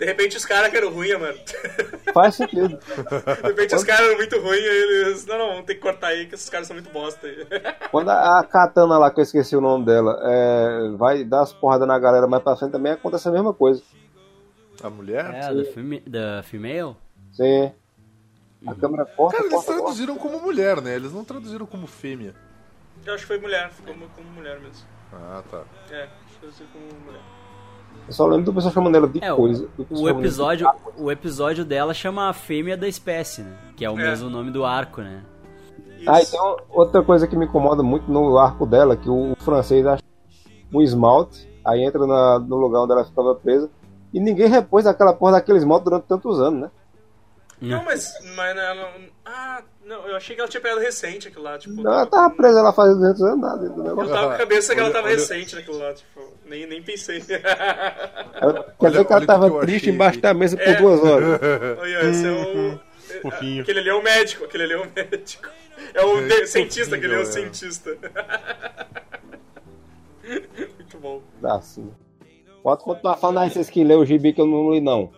De 0.00 0.06
repente 0.06 0.34
os 0.34 0.46
caras 0.46 0.70
que 0.70 0.78
eram 0.78 0.90
ruins, 0.90 1.20
mano. 1.20 1.38
Faz 2.14 2.34
sentido. 2.36 2.68
De 2.78 3.48
repente 3.48 3.74
os 3.74 3.84
caras 3.84 4.06
eram 4.06 4.16
muito 4.16 4.40
ruins, 4.40 4.64
aí 4.64 4.66
eles. 4.66 5.26
Não, 5.26 5.36
não, 5.36 5.48
vamos 5.48 5.66
ter 5.66 5.74
que 5.74 5.80
cortar 5.82 6.06
aí, 6.06 6.24
que 6.24 6.34
esses 6.34 6.48
caras 6.48 6.66
são 6.66 6.74
muito 6.74 6.90
bosta 6.90 7.26
aí. 7.26 7.46
Quando 7.92 8.08
a, 8.08 8.40
a 8.40 8.44
Katana 8.44 8.96
lá, 8.96 9.10
que 9.10 9.20
eu 9.20 9.24
esqueci 9.24 9.54
o 9.54 9.60
nome 9.60 9.84
dela, 9.84 10.18
é, 10.24 10.96
vai 10.96 11.22
dar 11.22 11.42
as 11.42 11.52
porradas 11.52 11.86
na 11.86 11.98
galera 11.98 12.26
mais 12.26 12.42
pra 12.42 12.56
frente, 12.56 12.72
também 12.72 12.92
acontece 12.92 13.28
a 13.28 13.30
mesma 13.30 13.52
coisa. 13.52 13.82
A 14.82 14.88
mulher? 14.88 15.34
É, 15.34 15.52
da, 15.52 15.64
femi 15.66 16.00
da 16.00 16.42
female? 16.44 16.96
Sim. 17.34 17.70
A 18.66 18.74
câmera 18.74 19.04
corta, 19.04 19.36
Cara, 19.36 19.48
eles 19.48 19.54
corta, 19.54 19.66
corta. 19.66 19.82
traduziram 19.82 20.16
como 20.16 20.40
mulher, 20.40 20.80
né? 20.80 20.96
Eles 20.96 21.12
não 21.12 21.24
traduziram 21.26 21.66
como 21.66 21.86
fêmea. 21.86 22.34
Eu 23.04 23.12
acho 23.12 23.24
que 23.24 23.28
foi 23.28 23.38
mulher, 23.38 23.70
ficou 23.70 23.92
como, 23.92 24.08
como 24.08 24.30
mulher 24.30 24.58
mesmo. 24.60 24.86
Ah, 25.12 25.42
tá. 25.50 25.62
É, 25.90 26.04
acho 26.04 26.40
que 26.40 26.50
foi 26.52 26.66
como 26.72 27.04
mulher. 27.04 27.39
Eu 28.10 28.14
só 28.14 28.26
lembro 28.26 28.46
do 28.46 28.52
pessoal 28.52 28.74
chamando 28.74 28.96
ela 28.96 29.06
de 29.06 29.22
É, 29.22 29.32
o, 29.32 29.36
coisa. 29.36 29.68
o 29.78 29.84
de 29.84 30.08
episódio, 30.08 30.66
taco. 30.66 30.92
o 30.98 31.12
episódio 31.12 31.64
dela 31.64 31.94
chama 31.94 32.28
a 32.28 32.32
fêmea 32.32 32.76
da 32.76 32.88
espécie, 32.88 33.42
né? 33.42 33.56
Que 33.76 33.84
é 33.84 33.90
o 33.90 33.92
É. 33.98 34.02
mesmo 34.10 34.28
nome 34.28 34.50
do 34.50 34.64
arco, 34.64 35.00
né? 35.00 35.22
Ah, 36.06 36.20
Isso. 36.20 36.32
tem 36.32 36.40
uma- 36.40 36.56
outra 36.70 37.02
coisa 37.04 37.28
que 37.28 37.36
me 37.36 37.44
incomoda 37.46 37.82
muito 37.84 38.10
no 38.10 38.36
arco 38.36 38.66
dela, 38.66 38.96
que 38.96 39.08
o 39.08 39.36
francês 39.38 39.86
acha 39.86 40.02
um 40.74 40.82
esmalte, 40.82 41.48
aí 41.64 41.84
entra 41.84 42.04
na- 42.04 42.40
no 42.40 42.56
lugar 42.56 42.80
onde 42.82 42.92
ela 42.92 43.04
ficava 43.04 43.32
presa, 43.36 43.70
e 44.12 44.18
ninguém 44.18 44.48
repôs 44.48 44.86
aquela 44.86 45.12
porra 45.12 45.32
daquele 45.32 45.58
esmalte 45.58 45.84
durante 45.84 46.04
tantos 46.06 46.40
anos, 46.40 46.62
né? 46.62 46.70
Não, 47.60 47.84
mas, 47.84 48.14
mas 48.36 48.56
ela 48.56 48.74
não. 48.74 48.90
Ah, 49.24 49.62
não, 49.84 50.06
eu 50.08 50.16
achei 50.16 50.34
que 50.34 50.40
ela 50.40 50.48
tinha 50.48 50.60
pegado 50.62 50.80
recente 50.80 51.28
aquilo 51.28 51.44
lá, 51.44 51.58
tipo. 51.58 51.74
Não, 51.82 51.92
ela 51.92 52.06
tava 52.06 52.34
presa 52.34 52.62
lá 52.62 52.72
fazendo 52.72 53.00
200 53.00 53.22
anos, 53.22 53.40
nada 53.40 53.58
dentro 53.58 53.74
do 53.82 53.88
Eu 53.88 53.96
tava 54.08 54.28
com 54.28 54.32
a 54.34 54.38
cabeça 54.38 54.72
que 54.74 54.80
ela 54.80 54.88
Olha- 54.88 54.94
tava 54.96 55.06
olha- 55.08 55.16
recente 55.16 55.54
naquilo 55.56 55.78
lá, 55.78 55.92
tipo, 55.92 56.20
nem, 56.46 56.66
nem 56.66 56.82
pensei. 56.82 57.22
Ela- 58.40 58.64
Quer 58.64 58.86
Olha- 58.86 58.90
dizer 58.90 59.04
que 59.04 59.12
olha 59.12 59.18
ela 59.22 59.26
tava 59.26 59.50
que 59.50 59.58
triste 59.60 59.76
achei 59.84 59.92
embaixo 59.94 60.20
da 60.20 60.32
mesa 60.34 60.56
por 60.56 60.66
É. 60.68 60.74
duas 60.76 61.00
horas. 61.04 61.40
Olha, 61.78 62.04
esse 62.10 62.26
é 62.26 62.30
o. 62.30 62.80
Fofinho. 63.22 63.62
Aquele 63.62 63.78
ali 63.80 63.88
é 63.90 63.94
o 63.94 64.02
médico, 64.02 64.44
aquele 64.44 64.62
ali 64.64 64.72
é 64.72 64.78
o 64.78 64.86
médico. 64.94 65.48
É 65.94 66.02
o 66.04 66.20
de- 66.26 66.46
cientista, 66.46 66.96
aquele 66.96 67.14
é 67.14 67.18
o 67.18 67.22
é. 67.22 67.24
cientista. 67.26 67.96
Muito 70.78 70.98
bom. 70.98 71.22
Assim. 71.42 71.90
Pode 72.62 72.84
continuar 72.84 73.16
falando 73.16 73.38
aí, 73.38 73.50
vocês 73.50 73.68
que 73.70 73.82
lê 73.82 73.94
o 73.94 74.04
gibi 74.04 74.32
que 74.32 74.40
eu 74.40 74.46
não 74.46 74.72
li, 74.72 74.80
não. 74.80 75.10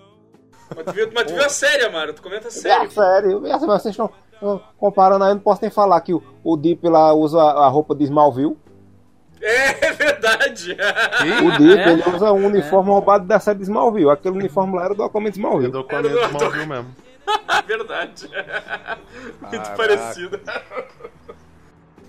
Mas 0.77 0.85
tu 0.85 0.93
viu, 0.93 1.11
mas 1.15 1.25
tu 1.25 1.35
viu 1.35 1.45
a 1.45 1.49
série, 1.49 1.85
Amaro? 1.85 2.13
Tu 2.15 2.23
comenta 2.23 2.47
a 2.47 2.49
É 2.49 2.51
série. 2.51 2.91
sério, 2.91 3.47
é, 3.47 3.59
vocês 3.59 3.93
estão 3.93 4.11
comparando 4.79 5.25
aí, 5.25 5.33
não 5.33 5.41
posso 5.41 5.63
nem 5.63 5.71
falar 5.71 6.01
que 6.01 6.13
o, 6.15 6.23
o 6.43 6.57
Deep 6.57 6.89
lá 6.89 7.13
usa 7.15 7.41
a 7.41 7.69
roupa 7.69 7.95
de 7.95 8.05
Smallville. 8.05 8.57
É, 9.41 9.87
é 9.87 9.93
verdade. 9.93 10.73
O 11.45 11.59
Deep, 11.59 11.89
ele 11.89 12.17
usa 12.17 12.33
um 12.33 12.47
uniforme 12.47 12.91
roubado 12.91 13.27
da 13.27 13.41
série 13.41 13.59
de 13.59 13.65
Smallville. 13.65 14.11
Aquele 14.11 14.37
uniforme 14.39 14.77
lá 14.77 14.85
era 14.85 14.95
do 14.95 15.03
Aquaman 15.03 15.31
de 15.31 15.37
Smallville. 15.39 15.73
dou 15.73 15.85
com 15.85 15.97
a 15.97 16.03
minha 16.03 16.27
Smallville 16.27 16.67
mesmo. 16.67 16.97
verdade. 17.67 18.29
Muito 19.41 19.51
Caraca. 19.51 19.77
parecido. 19.77 20.41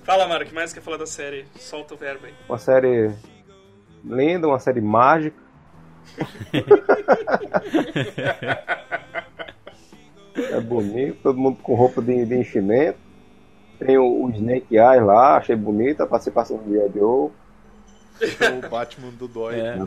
Fala, 0.04 0.26
Amaro, 0.26 0.44
o 0.44 0.48
que 0.48 0.54
mais 0.54 0.74
quer 0.74 0.82
falar 0.82 0.98
da 0.98 1.06
série? 1.08 1.46
Solta 1.58 1.94
o 1.94 1.98
verbo 1.98 2.26
aí. 2.26 2.34
Uma 2.50 2.58
série 2.58 3.12
linda, 4.04 4.48
uma 4.48 4.60
série 4.60 4.82
mágica. 4.82 5.42
É 10.36 10.60
bonito, 10.62 11.18
todo 11.24 11.38
mundo 11.38 11.58
com 11.62 11.76
roupa 11.76 12.02
de, 12.02 12.26
de 12.26 12.36
enchimento. 12.36 12.98
Tem 13.80 13.98
o, 13.98 14.26
o 14.26 14.30
Snake 14.32 14.76
Eyes 14.76 15.04
lá, 15.04 15.38
achei 15.38 15.56
bonita 15.56 16.04
a 16.04 16.08
participação 16.08 16.58
do. 16.58 16.74
Joe. 16.94 17.32
o 18.22 18.70
Batman 18.70 19.10
do 19.12 19.28
Dói. 19.28 19.60
É. 19.60 19.78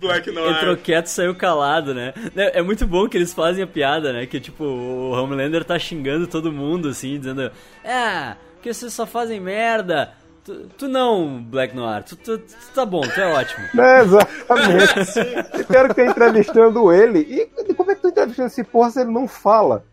Black 0.00 0.28
Entrou 0.28 0.50
Noir. 0.50 0.76
quieto 0.82 1.06
e 1.06 1.10
saiu 1.10 1.34
calado, 1.34 1.94
né? 1.94 2.12
É 2.36 2.58
é 2.58 2.62
muito 2.62 2.86
bom 2.86 3.08
que 3.08 3.16
eles 3.16 3.32
fazem 3.32 3.64
a 3.64 3.66
piada, 3.66 4.12
né? 4.12 4.26
Que 4.26 4.40
tipo, 4.40 4.64
o 4.64 5.12
Homelander 5.12 5.64
tá 5.64 5.78
xingando 5.78 6.26
todo 6.26 6.52
mundo, 6.52 6.88
assim, 6.88 7.18
dizendo: 7.18 7.50
É, 7.82 8.36
porque 8.54 8.74
vocês 8.74 8.92
só 8.92 9.06
fazem 9.06 9.40
merda. 9.40 10.12
Tu, 10.44 10.66
tu 10.76 10.88
não, 10.88 11.42
Black 11.42 11.74
Noir, 11.74 12.04
tu, 12.04 12.16
tu- 12.16 12.38
tu 12.38 12.54
tá 12.74 12.84
bom, 12.84 13.00
tu 13.00 13.18
é 13.18 13.32
ótimo. 13.32 13.64
É, 13.82 14.00
exatamente. 14.04 15.18
Eu 15.58 15.64
quero 15.64 15.88
que 15.88 15.94
tá 15.94 16.04
entrevistando 16.04 16.92
ele. 16.92 17.20
E 17.20 17.74
como 17.74 17.90
é 17.90 17.94
que 17.94 18.02
tu 18.02 18.08
entrevistando 18.08 18.48
esse 18.48 18.62
porra 18.62 18.90
se 18.90 19.00
ele 19.00 19.10
não 19.10 19.26
fala? 19.26 19.84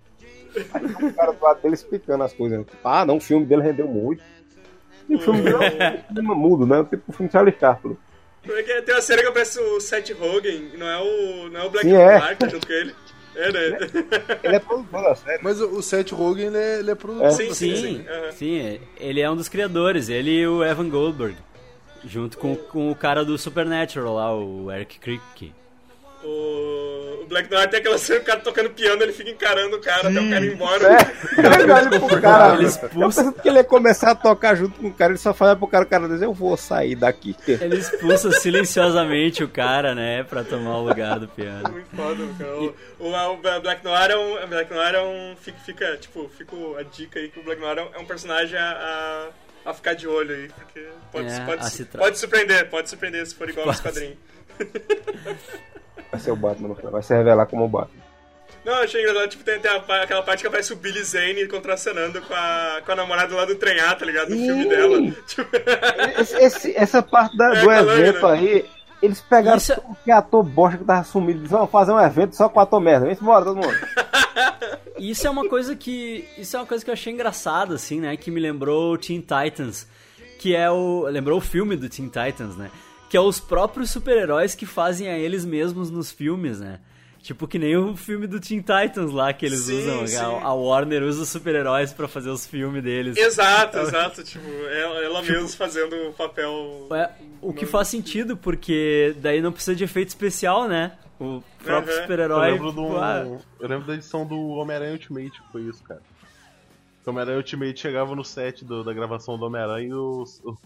Aí 0.73 0.85
o 0.85 1.13
cara 1.13 1.31
do 1.31 1.41
lado 1.41 1.61
dele 1.61 1.75
explicando 1.75 2.23
as 2.25 2.33
coisas. 2.33 2.65
Ah, 2.83 3.05
não, 3.05 3.15
o 3.17 3.21
filme 3.21 3.45
dele 3.45 3.61
rendeu 3.61 3.87
muito. 3.87 4.21
E 5.07 5.15
o 5.15 5.19
filme 5.19 5.41
dele 5.41 5.55
é 5.55 6.01
um 6.11 6.13
filme 6.15 6.35
mudo, 6.35 6.65
né? 6.67 6.83
Tipo 6.83 7.03
o 7.07 7.13
filme 7.13 7.27
de 7.29 7.31
Charlie 7.33 7.55
Chaplin. 7.57 7.97
Como 8.45 8.57
é 8.57 8.63
que 8.63 8.71
é? 8.71 8.81
Tem 8.81 8.95
uma 8.95 9.01
série 9.01 9.21
que 9.21 9.27
aparece 9.29 9.59
o 9.59 9.79
Seth 9.79 10.09
Rogen, 10.19 10.71
não 10.77 10.87
é 10.89 10.97
o, 10.99 11.49
não 11.49 11.61
é 11.61 11.63
o 11.63 11.69
Black 11.69 11.87
Sim, 11.87 11.95
é. 11.95 12.19
Noir 12.19 12.29
que 12.31 12.35
tá 12.39 12.47
junto 12.49 12.67
com 12.67 12.73
ele. 12.73 12.95
É, 13.35 13.51
né? 13.51 13.77
Ele 14.43 14.55
é 14.55 14.59
produtor 14.59 15.03
da 15.03 15.15
série. 15.15 15.43
Mas 15.43 15.61
o, 15.61 15.81
Seth 15.81 16.11
Rogen, 16.11 16.47
ele 16.47 16.57
é, 16.57 16.79
ele 16.79 16.91
é 16.91 16.95
produtor. 16.95 17.27
É. 17.27 17.31
Sim, 17.31 17.53
sim, 17.53 17.75
série. 17.75 17.77
sim. 17.77 18.05
aham. 18.07 18.31
Sim, 18.31 18.79
ele 18.99 19.21
é 19.21 19.29
um 19.29 19.35
dos 19.35 19.49
criadores, 19.49 20.09
ele 20.09 20.31
e 20.31 20.47
o 20.47 20.63
Evan 20.63 20.89
Goldberg. 20.89 21.37
Junto 22.03 22.37
com, 22.37 22.55
com 22.55 22.91
o 22.91 22.95
cara 22.95 23.23
do 23.23 23.37
Supernatural 23.37 24.15
lá, 24.15 24.35
o 24.35 24.71
Eric 24.71 24.99
Crick. 24.99 25.53
O, 26.23 27.22
o 27.23 27.26
Black 27.27 27.49
Noir 27.49 27.68
tem 27.69 27.80
aquela 27.80 27.98
cena, 27.98 28.19
o 28.19 28.23
cara 28.23 28.39
tocando 28.41 28.69
piano, 28.69 29.02
ele 29.02 29.11
fica 29.11 29.30
encarando 29.31 29.76
o 29.76 29.81
cara 29.81 30.10
até 30.10 30.19
o 30.22 30.30
cara 30.30 30.45
ir 30.45 30.53
embora. 30.53 30.88
É, 30.93 31.61
ele 31.61 31.72
olha 31.72 31.99
pro 31.99 32.22
cara. 32.22 32.53
Ele 32.56 32.64
Eu 32.64 32.68
expulsa, 32.68 33.22
pensando 33.23 33.34
que 33.41 33.49
ele 33.49 33.57
ia 33.57 33.64
começar 33.64 34.11
a 34.11 34.15
tocar 34.15 34.53
junto 34.56 34.80
com 34.80 34.88
o 34.88 34.93
cara, 34.93 35.11
ele 35.14 35.18
só 35.19 35.34
fala 35.34 35.56
pro 35.56 35.68
cara, 35.68 35.84
o 35.84 35.88
cara 35.88 36.07
diz, 36.07 36.22
eu 36.22 36.31
vou 36.34 36.56
sair 36.56 36.95
daqui. 36.95 37.35
ele 37.48 37.77
expulsa 37.77 38.31
silenciosamente 38.31 39.43
o 39.43 39.48
cara, 39.48 39.95
né? 39.95 40.23
Pra 40.23 40.43
tomar 40.43 40.77
o 40.77 40.88
lugar 40.88 41.19
do 41.19 41.27
piano. 41.27 41.69
Muito 41.72 41.95
foda, 41.95 42.23
cara. 42.38 42.56
O, 42.57 42.76
o, 42.99 43.31
o 43.57 43.61
Black 43.61 43.84
Noir 43.84 44.11
é 44.11 44.18
um. 44.18 44.43
o 44.43 44.48
Black 44.48 44.72
Noir 44.73 44.95
é 44.95 45.02
um. 45.02 45.35
Fica, 45.41 45.57
fica, 45.65 45.98
tipo, 45.98 46.30
fica 46.38 46.56
a 46.80 46.84
dica 46.84 47.19
aí 47.19 47.30
que 47.30 47.39
o 47.39 47.43
Black 47.43 47.60
Noir 47.60 47.77
é 47.80 47.84
um- 47.84 48.02
é 48.02 48.06
personagem 48.06 48.57
a, 48.60 49.30
a, 49.65 49.69
a 49.72 49.73
ficar 49.73 49.93
de 49.93 50.07
olho 50.07 50.35
aí. 50.35 50.49
Porque 50.49 50.88
pode, 51.11 51.27
É, 51.31 51.39
pode, 51.45 51.85
pode 51.98 52.19
surpreender, 52.19 52.69
pode 52.69 52.89
surpreender 52.89 53.26
se 53.26 53.34
for 53.34 53.49
igual 53.49 53.65
Pode. 53.65 53.81
quadrinhos. 53.81 54.18
Vai 56.11 56.19
ser 56.19 56.31
o 56.31 56.35
Batman 56.35 56.69
no 56.69 56.75
final, 56.75 56.91
vai 56.91 57.03
se 57.03 57.13
revelar 57.13 57.45
como 57.45 57.65
o 57.65 57.67
Batman. 57.67 58.01
Não, 58.63 58.73
eu 58.73 58.83
achei 58.83 59.01
engraçado, 59.01 59.29
tipo, 59.29 59.43
tem, 59.43 59.59
tem 59.59 59.71
a 59.71 59.77
aquela 60.03 60.21
parte 60.21 60.41
que 60.41 60.47
aparece 60.47 60.71
o 60.71 60.75
Billy 60.75 61.03
Zane 61.03 61.47
contracenando 61.47 62.21
com 62.21 62.33
a, 62.33 62.79
com 62.85 62.91
a 62.91 62.95
namorada 62.95 63.35
lá 63.35 63.43
do 63.43 63.55
trem 63.55 63.79
A, 63.79 63.95
tá 63.95 64.05
ligado? 64.05 64.29
No 64.29 64.35
filme 64.37 64.65
Ih! 64.65 64.69
dela. 64.69 65.11
Tipo, 65.27 65.49
Esse- 66.21 66.37
esse- 66.37 66.77
essa 66.77 67.01
parte 67.01 67.35
da- 67.35 67.55
É, 67.55 67.61
do 67.61 67.69
aquela 67.69 67.97
evento 67.99 68.21
lâmina. 68.21 68.49
aí, 68.51 68.65
eles 69.01 69.19
pegaram 69.21 69.57
Isso 69.57 69.73
é- 69.73 69.81
que 70.03 70.11
ator 70.11 70.43
bosta 70.43 70.77
que 70.77 70.83
tava 70.83 71.03
sumido, 71.03 71.39
eles 71.39 71.49
vão 71.49 71.65
fazer 71.65 71.91
um 71.91 71.99
evento 71.99 72.35
só 72.35 72.47
com 72.49 72.59
ator 72.59 72.79
merda. 72.79 73.07
Vem 73.07 73.17
embora, 73.19 73.45
todo 73.45 73.55
mundo. 73.57 73.75
E 74.99 75.09
isso 75.09 75.25
é 75.25 75.29
uma 75.31 75.49
coisa 75.49 75.75
que. 75.75 76.27
Isso 76.37 76.55
é 76.55 76.59
uma 76.59 76.65
coisa 76.67 76.83
que 76.85 76.91
eu 76.91 76.93
achei 76.93 77.11
engraçada, 77.11 77.73
assim, 77.73 77.99
né? 77.99 78.15
Que 78.15 78.29
me 78.29 78.39
lembrou 78.39 78.95
Teen 78.95 79.21
Titans. 79.21 79.87
Que 80.39 80.55
é 80.55 80.69
o. 80.69 81.07
Lembrou 81.09 81.39
o 81.39 81.41
filme 81.41 81.75
do 81.75 81.89
Teen 81.89 82.07
Titans, 82.09 82.55
né? 82.55 82.69
Que 83.11 83.17
é 83.17 83.21
os 83.21 83.41
próprios 83.41 83.89
super-heróis 83.91 84.55
que 84.55 84.65
fazem 84.65 85.09
a 85.09 85.17
eles 85.19 85.43
mesmos 85.43 85.89
nos 85.91 86.09
filmes, 86.11 86.61
né? 86.61 86.79
Tipo 87.21 87.45
que 87.47 87.59
nem 87.59 87.75
o 87.77 87.95
filme 87.95 88.25
do 88.25 88.39
Teen 88.39 88.61
Titans 88.61 89.11
lá 89.11 89.31
que 89.33 89.45
eles 89.45 89.59
Sim, 89.59 89.79
usam. 89.81 90.07
sim. 90.07 90.15
A, 90.15 90.53
Warner 90.53 91.03
usa 91.03 91.21
os 91.23 91.29
super-heróis 91.29 91.91
pra 91.93 92.07
fazer 92.07 92.29
os 92.29 92.47
filmes 92.47 92.81
deles. 92.81 93.17
exato, 93.17 93.77
exato. 93.77 94.23
Tipo, 94.23 94.47
ela, 94.49 95.03
ela 95.03 95.21
mesma 95.21 95.47
fazendo 95.49 95.93
o 96.09 96.13
papel. 96.13 96.88
É, 96.93 97.11
o 97.41 97.53
que 97.53 97.65
faz 97.67 97.89
sentido, 97.89 98.35
porque 98.38 99.13
daí 99.19 99.41
não 99.41 99.51
precisa 99.51 99.75
de 99.75 99.83
efeito 99.83 100.07
especial, 100.07 100.67
né? 100.67 100.93
O 101.19 101.43
próprio 101.63 101.91
Uhum. 101.93 101.97
Eu 101.97 102.01
super-herói. 102.03 102.51
lembro, 102.51 102.71
do, 102.71 102.81
tipo, 102.85 102.97
ah, 102.97 103.39
eu 103.59 103.67
lembro 103.67 103.85
da 103.88 103.93
edição 103.93 104.25
do 104.25 104.35
Homem-Aranha 104.53 104.93
Ultimate, 104.93 105.29
que 105.29 105.51
foi 105.51 105.61
isso, 105.63 105.83
cara. 105.83 106.01
O 107.05 107.09
Homem-Aranha 107.11 107.38
Ultimate 107.38 107.79
chegava 107.79 108.15
no 108.15 108.23
set 108.25 108.65
do- 108.65 108.83
da 108.83 108.93
gravação 108.93 109.38
do 109.38 109.45
Homem-Aranha 109.45 109.89
e 109.89 109.93
os, 109.93 110.41
os- 110.43 110.57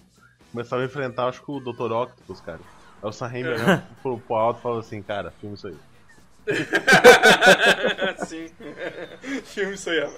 começaram 0.56 0.84
a 0.84 0.86
enfrentar, 0.86 1.28
acho 1.28 1.44
que 1.44 1.52
o 1.52 1.60
Dr. 1.60 1.92
Octopus, 1.92 2.40
cara. 2.40 2.62
Aí 3.04 3.10
o 3.10 3.12
Sam 3.12 3.28
Raimi 3.28 3.50
olhava 3.50 3.84
pro, 4.02 4.18
pro 4.20 4.36
alto 4.36 4.60
e 4.60 4.64
falava 4.64 4.80
assim, 4.80 5.02
cara, 5.04 5.32
filme 5.42 5.56
isso 5.56 5.68
aí. 5.68 5.76
Sim. 8.26 8.50
Filme 9.44 9.74
isso 9.74 9.90
aí, 9.90 10.00
ó. 10.02 10.10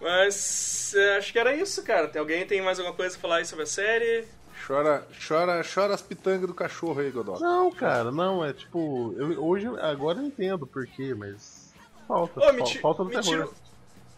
Mas 0.00 0.92
é, 0.96 1.16
acho 1.16 1.32
que 1.32 1.38
era 1.38 1.54
isso, 1.54 1.82
cara. 1.82 2.08
Tem 2.08 2.20
alguém 2.20 2.46
tem 2.46 2.60
mais 2.60 2.78
alguma 2.78 2.94
coisa 2.96 3.16
a 3.16 3.20
falar 3.20 3.36
aí 3.36 3.46
sobre 3.46 3.62
a 3.64 3.66
série? 3.66 4.26
Chora, 4.66 5.06
chora, 5.26 5.62
chora 5.62 5.94
as 5.94 6.02
pitangas 6.02 6.46
do 6.46 6.54
cachorro 6.54 7.00
aí, 7.00 7.10
Godó. 7.10 7.38
Não, 7.38 7.70
cara, 7.72 8.10
não, 8.12 8.44
é 8.44 8.52
tipo. 8.52 9.14
eu- 9.16 9.42
hoje, 9.44 9.66
agora 9.80 10.18
eu 10.18 10.26
entendo 10.26 10.66
por 10.66 10.86
quê, 10.86 11.14
mas. 11.14 11.72
Falta, 12.06 12.40
Ô, 12.40 12.42
fal- 12.42 12.66
falta 12.80 13.02
do 13.04 13.08
me, 13.08 13.14
terror. 13.20 13.24
tira, 13.24 13.48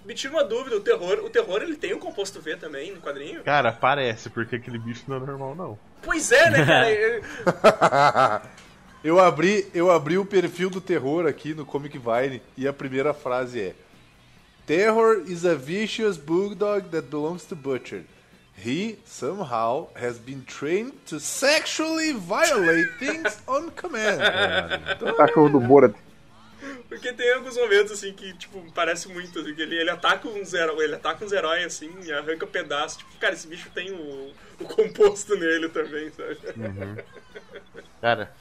me 0.05 0.15
tira 0.15 0.33
uma 0.35 0.45
dúvida, 0.45 0.77
o 0.77 0.81
terror, 0.81 1.19
o 1.25 1.31
terror 1.31 1.63
ele 1.63 1.77
tem 1.77 1.95
um 1.95 1.99
composto 1.99 2.41
V 2.41 2.57
também 2.57 2.93
no 2.93 3.01
quadrinho? 3.01 3.43
Cara, 3.43 3.73
parece, 3.73 4.29
porque 4.31 4.57
aquele 4.57 4.79
bicho 4.79 5.05
não 5.09 5.17
é 5.17 5.21
normal, 5.21 5.55
não. 5.55 5.79
Pois 6.03 6.31
é, 6.33 6.51
né, 6.51 6.65
cara? 6.67 8.43
Eu- 9.05 9.21
abri, 9.21 9.67
eu 9.75 9.91
abri 9.91 10.17
o 10.17 10.25
perfil 10.25 10.71
do 10.71 10.81
terror 10.81 11.27
aqui 11.27 11.53
no 11.55 11.67
Comic 11.67 11.99
Vine 11.99 12.41
e 12.57 12.67
a 12.67 12.73
primeira 12.73 13.13
frase 13.13 13.61
é: 13.61 13.75
Terror 14.67 15.25
is 15.27 15.45
a 15.45 15.55
vicious 15.55 16.17
bulldog 16.17 16.89
that 16.89 17.09
belongs 17.09 17.45
to 17.45 17.55
Butcher. 17.55 18.05
He 18.57 18.99
somehow 19.05 19.89
has 19.95 20.17
been 20.17 20.43
trained 20.47 20.93
to 21.07 21.19
sexually 21.21 22.13
violate 22.15 22.89
things 22.99 23.39
on 23.47 23.71
command. 23.73 24.21
O 25.03 25.13
cachorro 25.19 25.51
do 25.51 25.61
Borat. 25.61 25.95
Porque 26.95 27.13
tem 27.13 27.33
alguns 27.33 27.57
momentos 27.57 27.93
assim 27.93 28.13
que, 28.13 28.33
tipo, 28.35 28.65
parece 28.73 29.09
muito, 29.09 29.39
assim, 29.41 29.55
que 29.55 29.63
ele, 29.63 29.77
ele 29.77 29.91
ataca 29.91 30.29
uns 30.29 30.55
heróis, 30.55 30.81
ele 30.81 30.95
ataca 30.95 31.25
uns 31.25 31.33
heróis 31.33 31.67
assim 31.67 31.91
e 32.05 32.13
arranca 32.13 32.47
pedaços. 32.47 32.99
Tipo, 32.99 33.11
cara, 33.19 33.35
esse 33.35 33.49
bicho 33.49 33.69
tem 33.75 33.91
o, 33.93 34.33
o 34.61 34.65
composto 34.65 35.35
nele 35.37 35.69
também, 35.69 36.11
sabe? 36.11 36.39
Cara, 38.01 38.33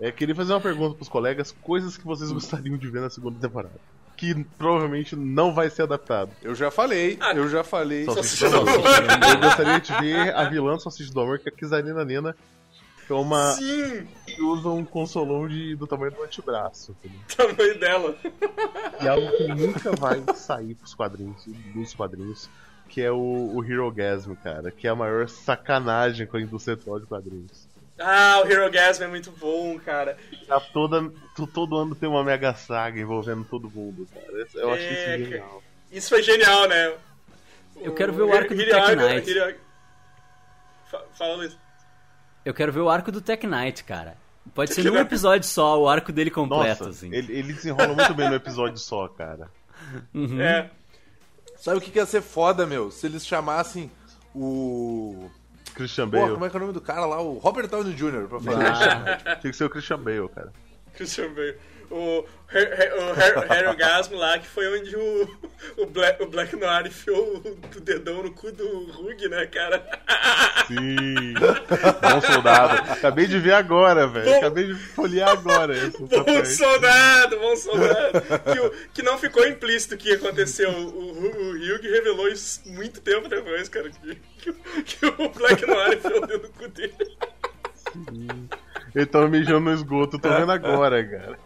É, 0.00 0.12
queria 0.12 0.34
fazer 0.34 0.52
uma 0.52 0.60
pergunta 0.60 0.94
pros 0.96 1.08
colegas: 1.08 1.52
coisas 1.62 1.96
que 1.96 2.04
vocês 2.04 2.30
gostariam 2.30 2.76
de 2.76 2.88
ver 2.88 3.00
na 3.00 3.10
segunda 3.10 3.38
temporada. 3.40 3.74
Que 4.16 4.34
provavelmente 4.56 5.14
não 5.14 5.54
vai 5.54 5.70
ser 5.70 5.82
adaptado. 5.82 6.30
Eu 6.42 6.54
já 6.54 6.70
falei, 6.70 7.16
Ah, 7.20 7.32
eu 7.34 7.48
já 7.48 7.62
falei. 7.62 8.04
Salsicha 8.04 8.50
do 8.50 8.56
amor. 8.58 8.74
Eu 8.74 9.40
gostaria 9.40 9.80
de 9.80 9.92
ver 10.00 10.34
a 10.34 10.44
vilã 10.48 10.74
do 10.74 10.80
Salsicha 10.82 11.12
do 11.12 11.20
Amor, 11.20 11.38
que 11.38 11.48
é 11.48 11.52
a 11.52 11.54
Kizarina 11.54 12.04
Nena, 12.04 12.30
é 12.30 12.34
uma. 13.16 13.52
Sim, 13.52 14.06
que 14.26 14.40
usa 14.42 14.68
um 14.68 14.84
consolão 14.84 15.48
de, 15.48 15.74
do 15.76 15.86
tamanho 15.86 16.12
do 16.12 16.22
antebraço. 16.22 16.94
entendeu? 17.04 17.20
tamanho 17.56 17.78
dela. 17.78 18.16
E 19.02 19.06
é 19.06 19.08
algo 19.08 19.30
que 19.36 19.46
nunca 19.48 19.92
vai 19.92 20.22
sair 20.34 20.74
pros 20.74 20.94
quadrinhos, 20.94 21.44
dos 21.74 21.94
quadrinhos, 21.94 22.48
que 22.88 23.00
é 23.00 23.10
o, 23.10 23.16
o 23.54 23.64
Hero 23.64 23.90
Gasm, 23.90 24.34
cara, 24.42 24.70
que 24.70 24.86
é 24.86 24.90
a 24.90 24.94
maior 24.96 25.28
sacanagem 25.28 26.26
com 26.26 26.36
a 26.36 26.40
indústria 26.40 26.74
atual 26.74 26.98
de 27.00 27.06
quadrinhos. 27.06 27.68
Ah, 28.00 28.42
o 28.44 28.48
Hero 28.48 28.70
Gasm 28.70 29.02
é 29.04 29.08
muito 29.08 29.32
bom, 29.32 29.76
cara. 29.80 30.16
Já 30.46 30.60
toda, 30.60 31.10
to- 31.34 31.46
todo 31.48 31.76
ano 31.76 31.94
tem 31.96 32.08
uma 32.08 32.22
mega 32.22 32.54
saga 32.54 33.00
envolvendo 33.00 33.44
todo 33.44 33.68
mundo, 33.68 34.06
cara. 34.14 34.46
Eu 34.54 34.72
achei 34.72 34.86
É, 34.86 34.92
isso 34.92 35.04
cara. 35.04 35.18
genial. 35.18 35.62
Isso 35.90 36.08
foi 36.08 36.22
genial, 36.22 36.68
né? 36.68 36.94
Eu 37.80 37.94
quero 37.94 38.12
ver 38.12 38.22
o 38.22 38.32
arco 38.32 38.54
do 38.54 38.60
Hiro- 38.60 38.70
Tech 38.70 38.94
Knight. 38.96 39.56
Fala, 41.14 41.34
Luiz. 41.36 41.56
Eu 42.48 42.54
quero 42.54 42.72
ver 42.72 42.80
o 42.80 42.88
arco 42.88 43.12
do 43.12 43.20
Tech 43.20 43.46
Knight, 43.46 43.84
cara. 43.84 44.16
Pode 44.54 44.72
ser 44.72 44.82
num 44.82 44.92
vai- 44.92 45.02
episódio 45.02 45.46
só, 45.46 45.78
o 45.78 45.86
arco 45.86 46.10
dele 46.10 46.30
completo, 46.30 46.84
Nossa, 46.84 46.88
assim. 46.96 47.14
ele, 47.14 47.30
ele 47.30 47.52
desenrola 47.52 47.92
muito 47.94 48.14
bem 48.14 48.26
no 48.26 48.34
episódio 48.36 48.78
só, 48.78 49.06
cara. 49.08 49.50
Uhum. 50.14 50.40
É. 50.40 50.70
Sabe 51.56 51.76
o 51.78 51.80
que 51.80 51.90
que 51.90 51.98
ia 51.98 52.06
ser 52.06 52.20
foda, 52.22 52.66
meu? 52.66 52.90
Se 52.90 53.06
eles 53.06 53.26
chamassem 53.26 53.90
o. 54.34 55.28
Christian 55.74 56.08
Pô, 56.08 56.18
Bale. 56.20 56.32
como 56.32 56.44
é 56.46 56.50
que 56.50 56.56
é 56.56 56.58
o 56.58 56.60
nome 56.60 56.72
do 56.72 56.80
cara 56.80 57.04
lá? 57.06 57.20
O 57.20 57.38
Robert 57.38 57.68
Downey 57.68 57.92
Jr. 57.94 58.26
pra 58.28 58.40
fazer. 58.40 58.66
Ah, 58.66 59.36
tinha 59.36 59.50
que 59.50 59.56
ser 59.56 59.64
o 59.64 59.70
Christian 59.70 59.98
Bale, 59.98 60.28
cara. 60.30 60.52
Christian 60.94 61.32
Bale. 61.34 61.56
O, 61.90 62.24
Her- 62.50 62.94
o 62.98 63.12
Harry 63.48 63.76
Gasm 63.76 64.14
lá, 64.14 64.38
que 64.38 64.46
foi 64.46 64.78
onde 64.78 64.94
o, 64.96 65.38
o, 65.78 65.86
Black, 65.86 66.22
o 66.22 66.26
Black 66.26 66.54
Noir 66.56 66.86
enfiou 66.86 67.36
o, 67.38 67.58
o 67.76 67.80
dedão 67.80 68.22
no 68.22 68.30
cu 68.32 68.50
do 68.52 68.90
Rug, 68.92 69.26
né, 69.28 69.46
cara? 69.46 69.86
Sim. 70.66 71.34
Bom 71.34 72.20
soldado. 72.20 72.90
Acabei 72.92 73.26
de 73.26 73.38
ver 73.38 73.52
agora, 73.52 74.06
velho. 74.06 74.36
Acabei 74.36 74.66
de 74.66 74.74
folhear 74.74 75.30
agora. 75.30 75.74
Bom 75.98 76.44
soldado, 76.44 77.38
bom 77.38 77.56
soldado. 77.56 78.20
Que, 78.52 78.60
o- 78.60 78.70
que 78.94 79.02
não 79.02 79.18
ficou 79.18 79.46
implícito 79.46 79.96
que 79.96 80.12
aconteceu. 80.12 80.70
O, 80.70 80.88
o, 80.88 81.50
o 81.52 81.52
revelou 81.82 82.28
isso 82.28 82.60
muito 82.66 83.00
tempo 83.00 83.28
depois, 83.28 83.68
cara. 83.68 83.90
Que, 83.90 84.14
que, 84.38 84.50
o- 84.50 84.54
que 84.84 85.06
o 85.06 85.28
Black 85.30 85.66
Noir 85.66 85.94
enfiou 85.94 86.22
o 86.22 86.26
dedo 86.26 86.42
no 86.48 86.52
cu 86.54 86.68
dele. 86.68 87.16
Ele 88.94 89.06
tava 89.06 89.28
mijando 89.28 89.60
no 89.60 89.72
esgoto, 89.72 90.18
tô 90.18 90.28
vendo 90.28 90.52
agora, 90.52 91.02
cara. 91.04 91.38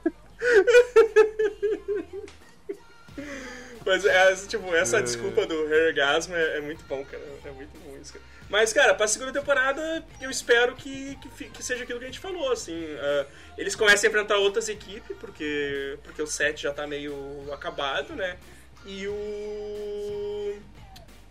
Mas 3.85 4.05
é, 4.07 4.35
tipo, 4.47 4.75
essa 4.75 5.03
desculpa 5.03 5.45
do 5.47 5.67
Harry 5.67 5.93
Gasm 5.95 6.33
é, 6.35 6.59
é 6.59 6.61
muito 6.61 6.85
bom, 6.85 7.05
cara. 7.05 7.23
É 7.45 7.51
muito 7.51 7.77
bom 7.81 7.97
isso, 8.01 8.13
cara. 8.13 8.25
Mas, 8.49 8.73
cara, 8.73 8.95
pra 8.95 9.09
segunda 9.09 9.33
temporada, 9.33 10.05
eu 10.21 10.31
espero 10.31 10.75
que, 10.77 11.17
que, 11.17 11.47
que 11.47 11.65
seja 11.65 11.85
aquilo 11.85 11.99
que 11.99 12.05
a 12.05 12.09
gente 12.09 12.19
falou, 12.19 12.53
assim. 12.53 12.87
ah, 13.01 13.27
eles 13.57 13.75
comecem 13.75 14.07
a 14.07 14.11
enfrentar 14.11 14.37
outras 14.37 14.69
equipes, 14.69 15.17
porque, 15.19 15.99
porque 16.03 16.21
o 16.21 16.27
set 16.27 16.63
já 16.63 16.73
tá 16.73 16.87
meio 16.87 17.15
acabado, 17.51 18.15
né? 18.15 18.37
E 18.85 19.07
o... 19.09 20.59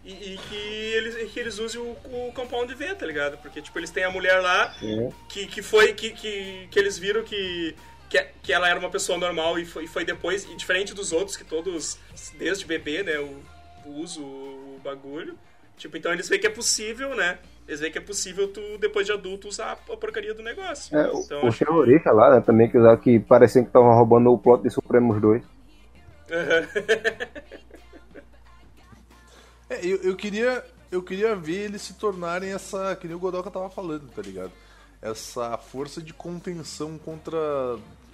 E, 0.03 0.33
e 0.33 0.39
que, 0.49 0.55
eles, 0.55 1.31
que 1.31 1.39
eles 1.39 1.59
usem 1.59 1.79
o, 1.79 1.91
o 2.05 2.31
Compound 2.33 2.73
V, 2.73 2.95
tá 2.95 3.05
ligado? 3.05 3.37
Porque, 3.37 3.61
tipo, 3.61 3.77
eles 3.77 3.91
têm 3.91 4.03
a 4.03 4.09
mulher 4.09 4.41
lá, 4.41 4.75
que, 5.29 5.45
que 5.45 5.61
foi... 5.61 5.93
Que, 5.93 6.09
que, 6.09 6.67
que 6.71 6.79
eles 6.79 6.97
viram 6.97 7.23
que... 7.23 7.75
Que, 8.11 8.21
que 8.43 8.51
ela 8.51 8.67
era 8.67 8.77
uma 8.77 8.89
pessoa 8.89 9.17
normal 9.17 9.57
e 9.57 9.63
foi, 9.65 9.87
foi 9.87 10.03
depois, 10.03 10.43
e 10.43 10.53
diferente 10.57 10.93
dos 10.93 11.13
outros, 11.13 11.37
que 11.37 11.45
todos, 11.45 11.97
desde 12.37 12.65
bebê, 12.65 13.03
né, 13.03 13.17
o, 13.17 13.41
usam 13.89 14.21
o, 14.21 14.81
bagulho. 14.83 15.37
Tipo, 15.77 15.95
então 15.95 16.11
eles 16.11 16.27
veem 16.27 16.41
que 16.41 16.45
é 16.45 16.49
possível, 16.49 17.15
né? 17.15 17.39
Eles 17.65 17.79
veem 17.79 17.89
que 17.89 17.97
é 17.97 18.01
possível 18.01 18.49
tu, 18.51 18.59
depois 18.79 19.05
de 19.05 19.13
adulto, 19.13 19.47
usar 19.47 19.71
a 19.71 19.75
porcaria 19.95 20.33
do 20.33 20.43
negócio. 20.43 20.93
É, 20.97 21.09
o- 21.09 21.21
então, 21.21 21.47
os 21.47 21.57
terroristas 21.57 22.13
lá, 22.13 22.35
né, 22.35 22.41
também, 22.41 22.69
que, 22.69 22.77
usaram- 22.77 22.97
que 22.97 23.17
pareciam 23.17 23.63
que 23.63 23.69
estavam 23.69 23.93
roubando 23.95 24.29
o 24.29 24.37
plot 24.37 24.61
de 24.61 24.69
Supremos 24.69 25.21
2. 25.21 25.41
É, 29.69 29.85
eu, 29.85 29.97
eu 30.03 30.15
queria. 30.17 30.63
Eu 30.91 31.01
queria 31.01 31.33
ver 31.33 31.63
eles 31.65 31.81
se 31.81 31.93
tornarem 31.93 32.51
essa. 32.51 32.93
Que 32.97 33.07
nem 33.07 33.15
o 33.15 33.19
Godoka 33.19 33.49
tava 33.49 33.69
falando, 33.69 34.09
tá 34.11 34.21
ligado? 34.21 34.51
Essa 35.01 35.57
força 35.57 36.01
de 36.01 36.13
contenção 36.13 36.97
contra 36.97 37.37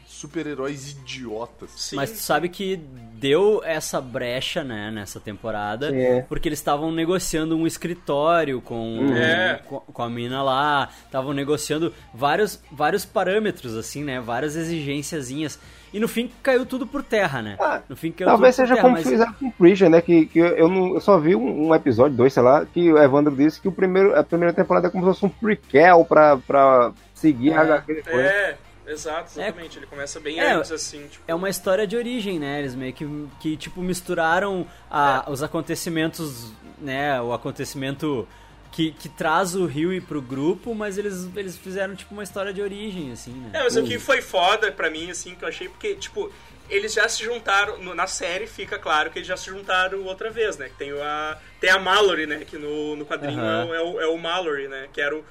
super-heróis 0.07 0.91
idiotas. 0.91 1.69
Sim. 1.75 1.95
Mas 1.97 2.11
tu 2.11 2.17
sabe 2.17 2.49
que 2.49 2.79
deu 3.13 3.61
essa 3.63 3.99
brecha, 3.99 4.63
né, 4.63 4.89
nessa 4.89 5.19
temporada, 5.19 5.93
É. 5.95 6.21
porque 6.29 6.47
eles 6.47 6.59
estavam 6.59 6.91
negociando 6.91 7.55
um 7.57 7.67
escritório 7.67 8.61
com, 8.61 8.99
É. 9.15 9.59
com, 9.67 9.79
com 9.79 10.01
a 10.03 10.09
mina 10.09 10.41
lá, 10.41 10.89
estavam 11.05 11.33
negociando 11.33 11.93
vários, 12.13 12.59
vários 12.71 13.05
parâmetros, 13.05 13.75
assim, 13.75 14.03
né, 14.03 14.19
várias 14.21 14.55
exigenciazinhas. 14.55 15.59
E 15.93 15.99
no 15.99 16.07
fim 16.07 16.29
caiu 16.43 16.65
tudo 16.65 16.85
por 16.85 17.01
terra, 17.01 17.41
né? 17.41 17.55
Ah, 17.59 17.81
no 17.87 17.95
fim 17.95 18.11
caiu 18.11 18.27
Talvez 18.27 18.55
tudo 18.55 18.63
por 18.63 18.67
seja 18.67 18.75
terra, 18.75 18.81
como 18.87 18.97
mas- 18.97 19.07
fizeram 19.09 19.33
com 19.33 19.49
Preacher, 19.51 19.89
né? 19.89 20.01
Que, 20.01 20.25
que 20.25 20.37
eu, 20.39 20.67
não, 20.67 20.93
eu 20.95 21.01
só 21.01 21.17
vi 21.17 21.33
um, 21.35 21.67
um 21.69 21.75
episódio, 21.75 22.15
dois, 22.17 22.33
sei 22.33 22.43
lá, 22.43 22.65
que 22.65 22.91
o 22.91 22.97
Evandro 22.97 23.33
disse 23.35 23.61
que 23.61 23.67
o 23.67 23.71
primeiro, 23.71 24.13
a 24.17 24.21
primeira 24.23 24.53
temporada 24.53 24.87
é 24.87 24.89
como 24.89 25.03
se 25.05 25.11
fosse 25.19 25.25
um 25.25 25.29
prequel 25.29 26.03
pra, 26.05 26.37
pra 26.37 26.91
seguir 27.13 27.53
a 27.53 27.61
HQ 27.61 27.93
depois. 27.93 28.15
É, 28.17 28.57
exato, 28.87 29.31
exatamente. 29.39 29.77
Ele 29.77 29.85
começa 29.85 30.19
bem 30.19 30.39
É, 30.39 30.53
antes, 30.53 30.71
assim, 30.71 31.07
tipo... 31.07 31.23
É 31.27 31.35
uma 31.35 31.49
história 31.49 31.85
de 31.85 31.95
origem, 31.95 32.39
né? 32.39 32.59
Eles 32.59 32.75
meio 32.75 32.93
que, 32.93 33.05
que 33.39 33.57
tipo, 33.57 33.81
misturaram 33.81 34.65
a- 34.89 35.25
os 35.29 35.41
acontecimentos, 35.43 36.51
né? 36.79 37.21
O 37.21 37.33
acontecimento 37.33 38.27
que, 38.71 38.91
que 38.91 39.09
traz 39.09 39.55
o 39.55 39.65
Rio 39.65 39.99
pro 40.01 40.21
grupo, 40.21 40.75
mas 40.75 40.97
eles, 40.97 41.27
eles 41.35 41.57
fizeram, 41.57 41.95
tipo, 41.95 42.13
uma 42.13 42.23
história 42.23 42.53
de 42.53 42.61
origem, 42.61 43.11
assim, 43.11 43.31
né? 43.31 43.51
É, 43.53 43.63
mas 43.63 43.75
o 43.75 43.83
que 43.83 43.97
foi 43.99 44.21
foda 44.21 44.71
pra 44.71 44.89
mim, 44.89 45.09
assim, 45.09 45.35
que 45.35 45.43
eu 45.43 45.47
achei, 45.49 45.67
porque, 45.69 45.95
tipo, 45.95 46.31
eles 46.69 46.93
já 46.93 47.07
se 47.07 47.23
juntaram, 47.23 47.77
no- 47.81 47.95
na 47.95 48.07
série 48.07 48.45
fica 48.45 48.77
claro 48.77 49.09
que 49.09 49.19
eles 49.19 49.27
já 49.27 49.37
se 49.37 49.45
juntaram 49.45 50.03
outra 50.03 50.29
vez, 50.29 50.57
né? 50.57 50.67
Que 50.69 50.75
tem 50.75 50.91
a, 51.01 51.37
tem 51.61 51.69
a 51.69 51.79
Mallory, 51.79 52.27
né? 52.27 52.43
Que 52.45 52.57
no, 52.57 52.95
no 52.97 53.05
quadrinho 53.05 53.39
é, 53.41 53.65
o, 53.65 53.73
é, 53.73 53.81
o, 53.81 54.01
é 54.01 54.07
o 54.07 54.17
Mallory, 54.17 54.67
né? 54.67 54.87
Que 54.91 54.99
era 55.01 55.15
o. 55.15 55.23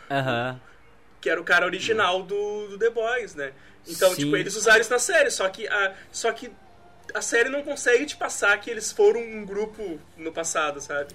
que 1.21 1.29
era 1.31 1.41
o 1.41 1.45
cara 1.45 1.65
original 1.67 2.23
do, 2.23 2.69
do 2.69 2.79
The 2.79 2.91
Boys, 2.91 3.35
né? 3.35 3.53
Então, 3.89 4.11
Sim. 4.11 4.17
tipo, 4.25 4.37
eles 4.37 4.57
usaram 4.57 4.81
isso 4.81 4.91
na 4.91 4.99
série, 4.99 5.31
só 5.31 5.49
que 5.49 5.67
a, 5.69 5.93
só 6.11 6.33
que 6.33 6.51
a 7.15 7.21
série 7.21 7.49
não 7.49 7.63
consegue 7.63 8.05
te 8.07 8.17
passar 8.17 8.59
que 8.59 8.69
eles 8.71 8.91
foram 8.93 9.21
um 9.21 9.45
grupo 9.45 9.99
no 10.17 10.33
passado, 10.33 10.81
sabe? 10.81 11.15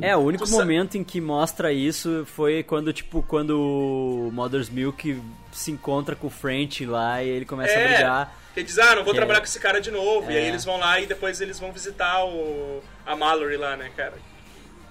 É, 0.00 0.16
o 0.16 0.20
único 0.20 0.44
Tu 0.44 0.50
momento 0.50 0.96
em 0.98 1.04
que 1.04 1.20
mostra 1.20 1.72
isso 1.72 2.24
foi 2.26 2.62
quando, 2.64 2.92
tipo, 2.92 3.22
quando 3.22 3.50
o 3.60 4.30
Mother's 4.32 4.68
Milk 4.68 5.22
se 5.52 5.70
encontra 5.70 6.16
com 6.16 6.26
o 6.26 6.30
French 6.30 6.84
lá 6.86 7.22
e 7.22 7.28
ele 7.28 7.44
começa 7.44 7.74
a 7.74 7.80
É. 7.80 7.88
brigar. 7.94 8.36
Que 8.52 8.64
diz, 8.64 8.78
ah, 8.80 8.96
não 8.96 9.04
vou 9.04 9.12
Que 9.12 9.18
trabalhar 9.18 9.38
é- 9.38 9.40
com 9.42 9.46
esse 9.46 9.60
cara 9.60 9.80
de 9.80 9.92
novo. 9.92 10.28
E 10.28 10.36
aí 10.36 10.44
É. 10.44 10.48
eles 10.48 10.64
vão 10.64 10.76
lá 10.76 10.98
e 10.98 11.06
depois 11.06 11.40
eles 11.40 11.60
vão 11.60 11.70
visitar 11.70 12.24
o, 12.24 12.82
a 13.06 13.14
Mallory 13.14 13.56
lá, 13.58 13.76
né, 13.76 13.92
cara? 13.96 14.14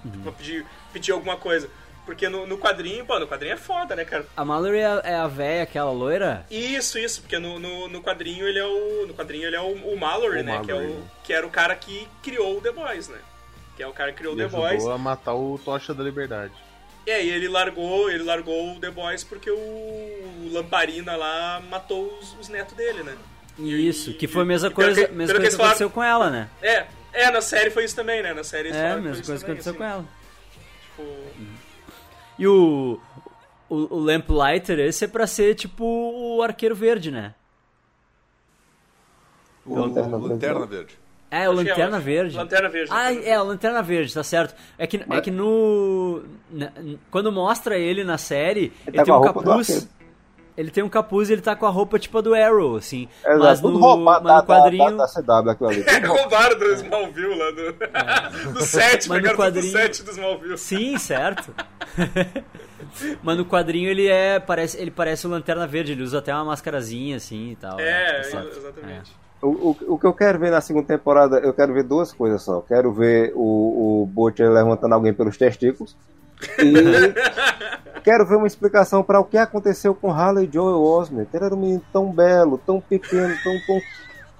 Uhum. 0.02 0.22
Pra 0.22 0.32
pedir, 0.32 0.64
pedir 0.94 1.12
alguma 1.12 1.36
coisa. 1.36 1.68
Porque 2.10 2.28
no, 2.28 2.44
no 2.44 2.58
quadrinho, 2.58 3.06
pô, 3.06 3.20
no 3.20 3.26
quadrinho 3.28 3.52
é 3.54 3.56
foda, 3.56 3.94
né, 3.94 4.04
cara? 4.04 4.26
A 4.36 4.44
Mallory 4.44 4.78
é 4.78 4.84
a- 4.86 5.02
é 5.04 5.14
a 5.14 5.28
véia, 5.28 5.62
aquela 5.62 5.92
loira? 5.92 6.44
Isso, 6.50 6.98
isso, 6.98 7.20
porque 7.20 7.38
no, 7.38 7.60
no, 7.60 7.86
no 7.88 8.02
quadrinho 8.02 8.48
ele 8.48 8.58
é 8.58 8.64
o. 8.66 9.06
No 9.06 9.14
quadrinho 9.14 9.46
ele 9.46 9.54
é 9.54 9.60
o, 9.60 9.72
o 9.72 9.96
Mallory, 9.96 10.40
O 10.40 10.42
né? 10.42 10.60
Que, 10.64 10.72
é 10.72 10.74
Mallory. 10.74 10.92
o, 10.92 11.04
que 11.22 11.32
era 11.32 11.46
o 11.46 11.50
cara 11.50 11.72
que 11.76 12.08
criou 12.20 12.58
o 12.58 12.60
The 12.60 12.72
Boys, 12.72 13.06
né? 13.08 13.18
Que 13.76 13.84
é 13.84 13.86
o 13.86 13.92
cara 13.92 14.10
que 14.10 14.18
criou 14.18 14.34
o 14.34 14.40
Ele 14.40 14.48
The 14.50 14.56
Boys. 14.56 14.84
a 14.88 14.98
matar 14.98 15.34
o 15.34 15.56
Tocha 15.64 15.94
da 15.94 16.02
Liberdade. 16.02 16.52
E 17.06 17.12
aí 17.12 17.30
ele 17.30 17.46
largou, 17.46 18.10
ele 18.10 18.24
largou 18.24 18.72
o 18.74 18.80
The 18.80 18.90
Boys 18.90 19.22
porque 19.22 19.48
o 19.48 20.50
Lamparina 20.52 21.14
lá 21.14 21.62
matou 21.70 22.18
os, 22.20 22.36
os 22.40 22.48
netos 22.48 22.74
dele, 22.76 23.04
né? 23.04 23.16
Isso, 23.56 24.14
que 24.14 24.26
foi 24.26 24.42
a 24.42 24.46
mesma 24.46 24.66
e 24.68 24.72
coisa, 24.72 25.06
que- 25.06 25.12
mesma 25.12 25.34
que 25.34 25.40
coisa 25.42 25.56
que 25.56 25.62
aconteceu 25.62 25.90
com 25.90 26.02
ela, 26.02 26.28
né? 26.28 26.48
É, 26.60 26.86
é, 27.12 27.30
na 27.30 27.40
série 27.40 27.70
foi 27.70 27.84
isso 27.84 27.94
também, 27.94 28.20
né? 28.20 28.34
Na 28.34 28.42
série 28.42 28.70
É, 28.70 28.96
mesma 28.96 29.24
coisa 29.24 29.44
que 29.44 29.50
aconteceu 29.52 29.74
também, 29.74 29.88
com 29.88 29.94
ela. 29.94 30.00
assim, 30.00 30.60
tipo, 30.82 31.49
E 32.40 32.46
o, 32.48 32.98
o, 33.68 33.76
o 33.96 33.98
Lamplighter, 34.00 34.78
esse 34.80 35.04
é 35.04 35.08
pra 35.08 35.26
ser 35.26 35.54
tipo 35.54 35.84
o 35.84 36.42
Arqueiro 36.42 36.74
Verde, 36.74 37.10
né? 37.10 37.34
O 39.66 39.78
Lanterna 39.78 40.16
Lanterna, 40.16 40.60
Verde. 40.60 40.74
Verde. 40.74 40.98
É, 41.30 41.48
o 41.48 41.52
é, 41.52 41.54
Lanterna 41.54 41.96
acho- 41.98 42.04
Verde. 42.06 42.36
Lanterna 42.36 42.68
Verde. 42.70 42.90
Ah, 42.92 43.12
é, 43.12 43.40
o 43.40 43.44
Lanterna 43.44 43.82
Verde, 43.82 44.14
tá 44.14 44.24
certo. 44.24 44.54
É 44.78 44.86
que, 44.86 45.04
é 45.08 45.20
que 45.20 45.30
no. 45.30 46.22
na- 46.50 46.72
quando 47.10 47.30
mostra 47.30 47.76
ele 47.78 48.02
na 48.02 48.16
série, 48.16 48.72
ele, 48.86 48.96
tá 48.96 49.04
tem 49.04 49.12
um 49.14 49.20
capuz. 49.20 49.86
Ele 50.56 50.70
tem 50.70 50.82
um 50.82 50.88
capuz 50.88 51.30
e 51.30 51.32
ele 51.32 51.40
tá 51.42 51.54
com 51.56 51.64
a 51.66 51.70
roupa 51.70 51.98
tipo 51.98 52.18
a 52.18 52.20
do 52.20 52.34
Arrow, 52.34 52.76
assim. 52.76 53.08
É, 53.24 53.34
mas 53.36 53.60
tudo 53.60 53.74
no, 53.74 53.80
roubado 53.80 54.24
mas 54.24 54.34
da, 54.34 54.40
no 54.40 54.46
quadrinho. 54.46 54.96
da, 54.96 55.06
da 55.06 55.42
CW 55.42 55.50
aquilo 55.50 55.68
ali. 55.70 55.84
É, 55.88 55.98
roubaram 56.06 56.58
do 56.58 56.64
Smallville 56.74 57.34
lá 57.38 57.50
do, 57.50 58.52
do 58.54 58.62
set, 58.62 58.92
Mas 58.92 59.06
no 59.08 59.14
pegaram 59.14 59.36
quadrinho- 59.36 59.72
do 59.72 59.78
set 59.78 60.02
do 60.02 60.10
Smallville. 60.10 60.58
Sim, 60.58 60.98
certo. 60.98 61.54
Mas 63.22 63.36
no 63.38 63.44
quadrinho 63.44 63.88
ele 63.88 64.08
é. 64.08 64.38
Parece, 64.40 64.76
ele 64.80 64.90
parece 64.90 65.26
o 65.26 65.30
Lanterna 65.30 65.66
Verde, 65.66 65.92
ele 65.92 66.02
usa 66.02 66.18
até 66.18 66.34
uma 66.34 66.44
mascarazinha 66.46 67.16
assim 67.16 67.50
e 67.50 67.56
tal. 67.56 67.78
É, 67.78 68.20
Exato. 68.20 68.48
exatamente. 68.48 69.12
O, 69.42 69.48
o, 69.48 69.76
o 69.94 69.98
que 69.98 70.06
eu 70.06 70.12
quero 70.12 70.38
ver 70.38 70.50
na 70.50 70.60
segunda 70.60 70.86
temporada, 70.86 71.38
eu 71.38 71.54
quero 71.54 71.72
ver 71.72 71.82
duas 71.84 72.12
coisas 72.12 72.42
só. 72.42 72.60
Quero 72.60 72.92
ver 72.92 73.32
o, 73.34 74.02
o 74.02 74.06
Butcher 74.06 74.50
levantando 74.50 74.94
alguém 74.94 75.14
pelos 75.14 75.36
testículos. 75.38 75.96
E 76.58 78.00
quero 78.02 78.26
ver 78.26 78.36
uma 78.36 78.46
explicação 78.46 79.02
para 79.02 79.20
o 79.20 79.24
que 79.24 79.36
aconteceu 79.38 79.94
com 79.94 80.10
Harley 80.12 80.48
Joel 80.52 80.82
Osment. 80.82 81.26
Ele 81.32 81.44
era 81.44 81.54
um 81.54 81.58
menino 81.58 81.82
tão 81.92 82.10
belo, 82.10 82.58
tão 82.58 82.80
pequeno, 82.80 83.34
tão, 83.42 83.52
tão 83.66 83.80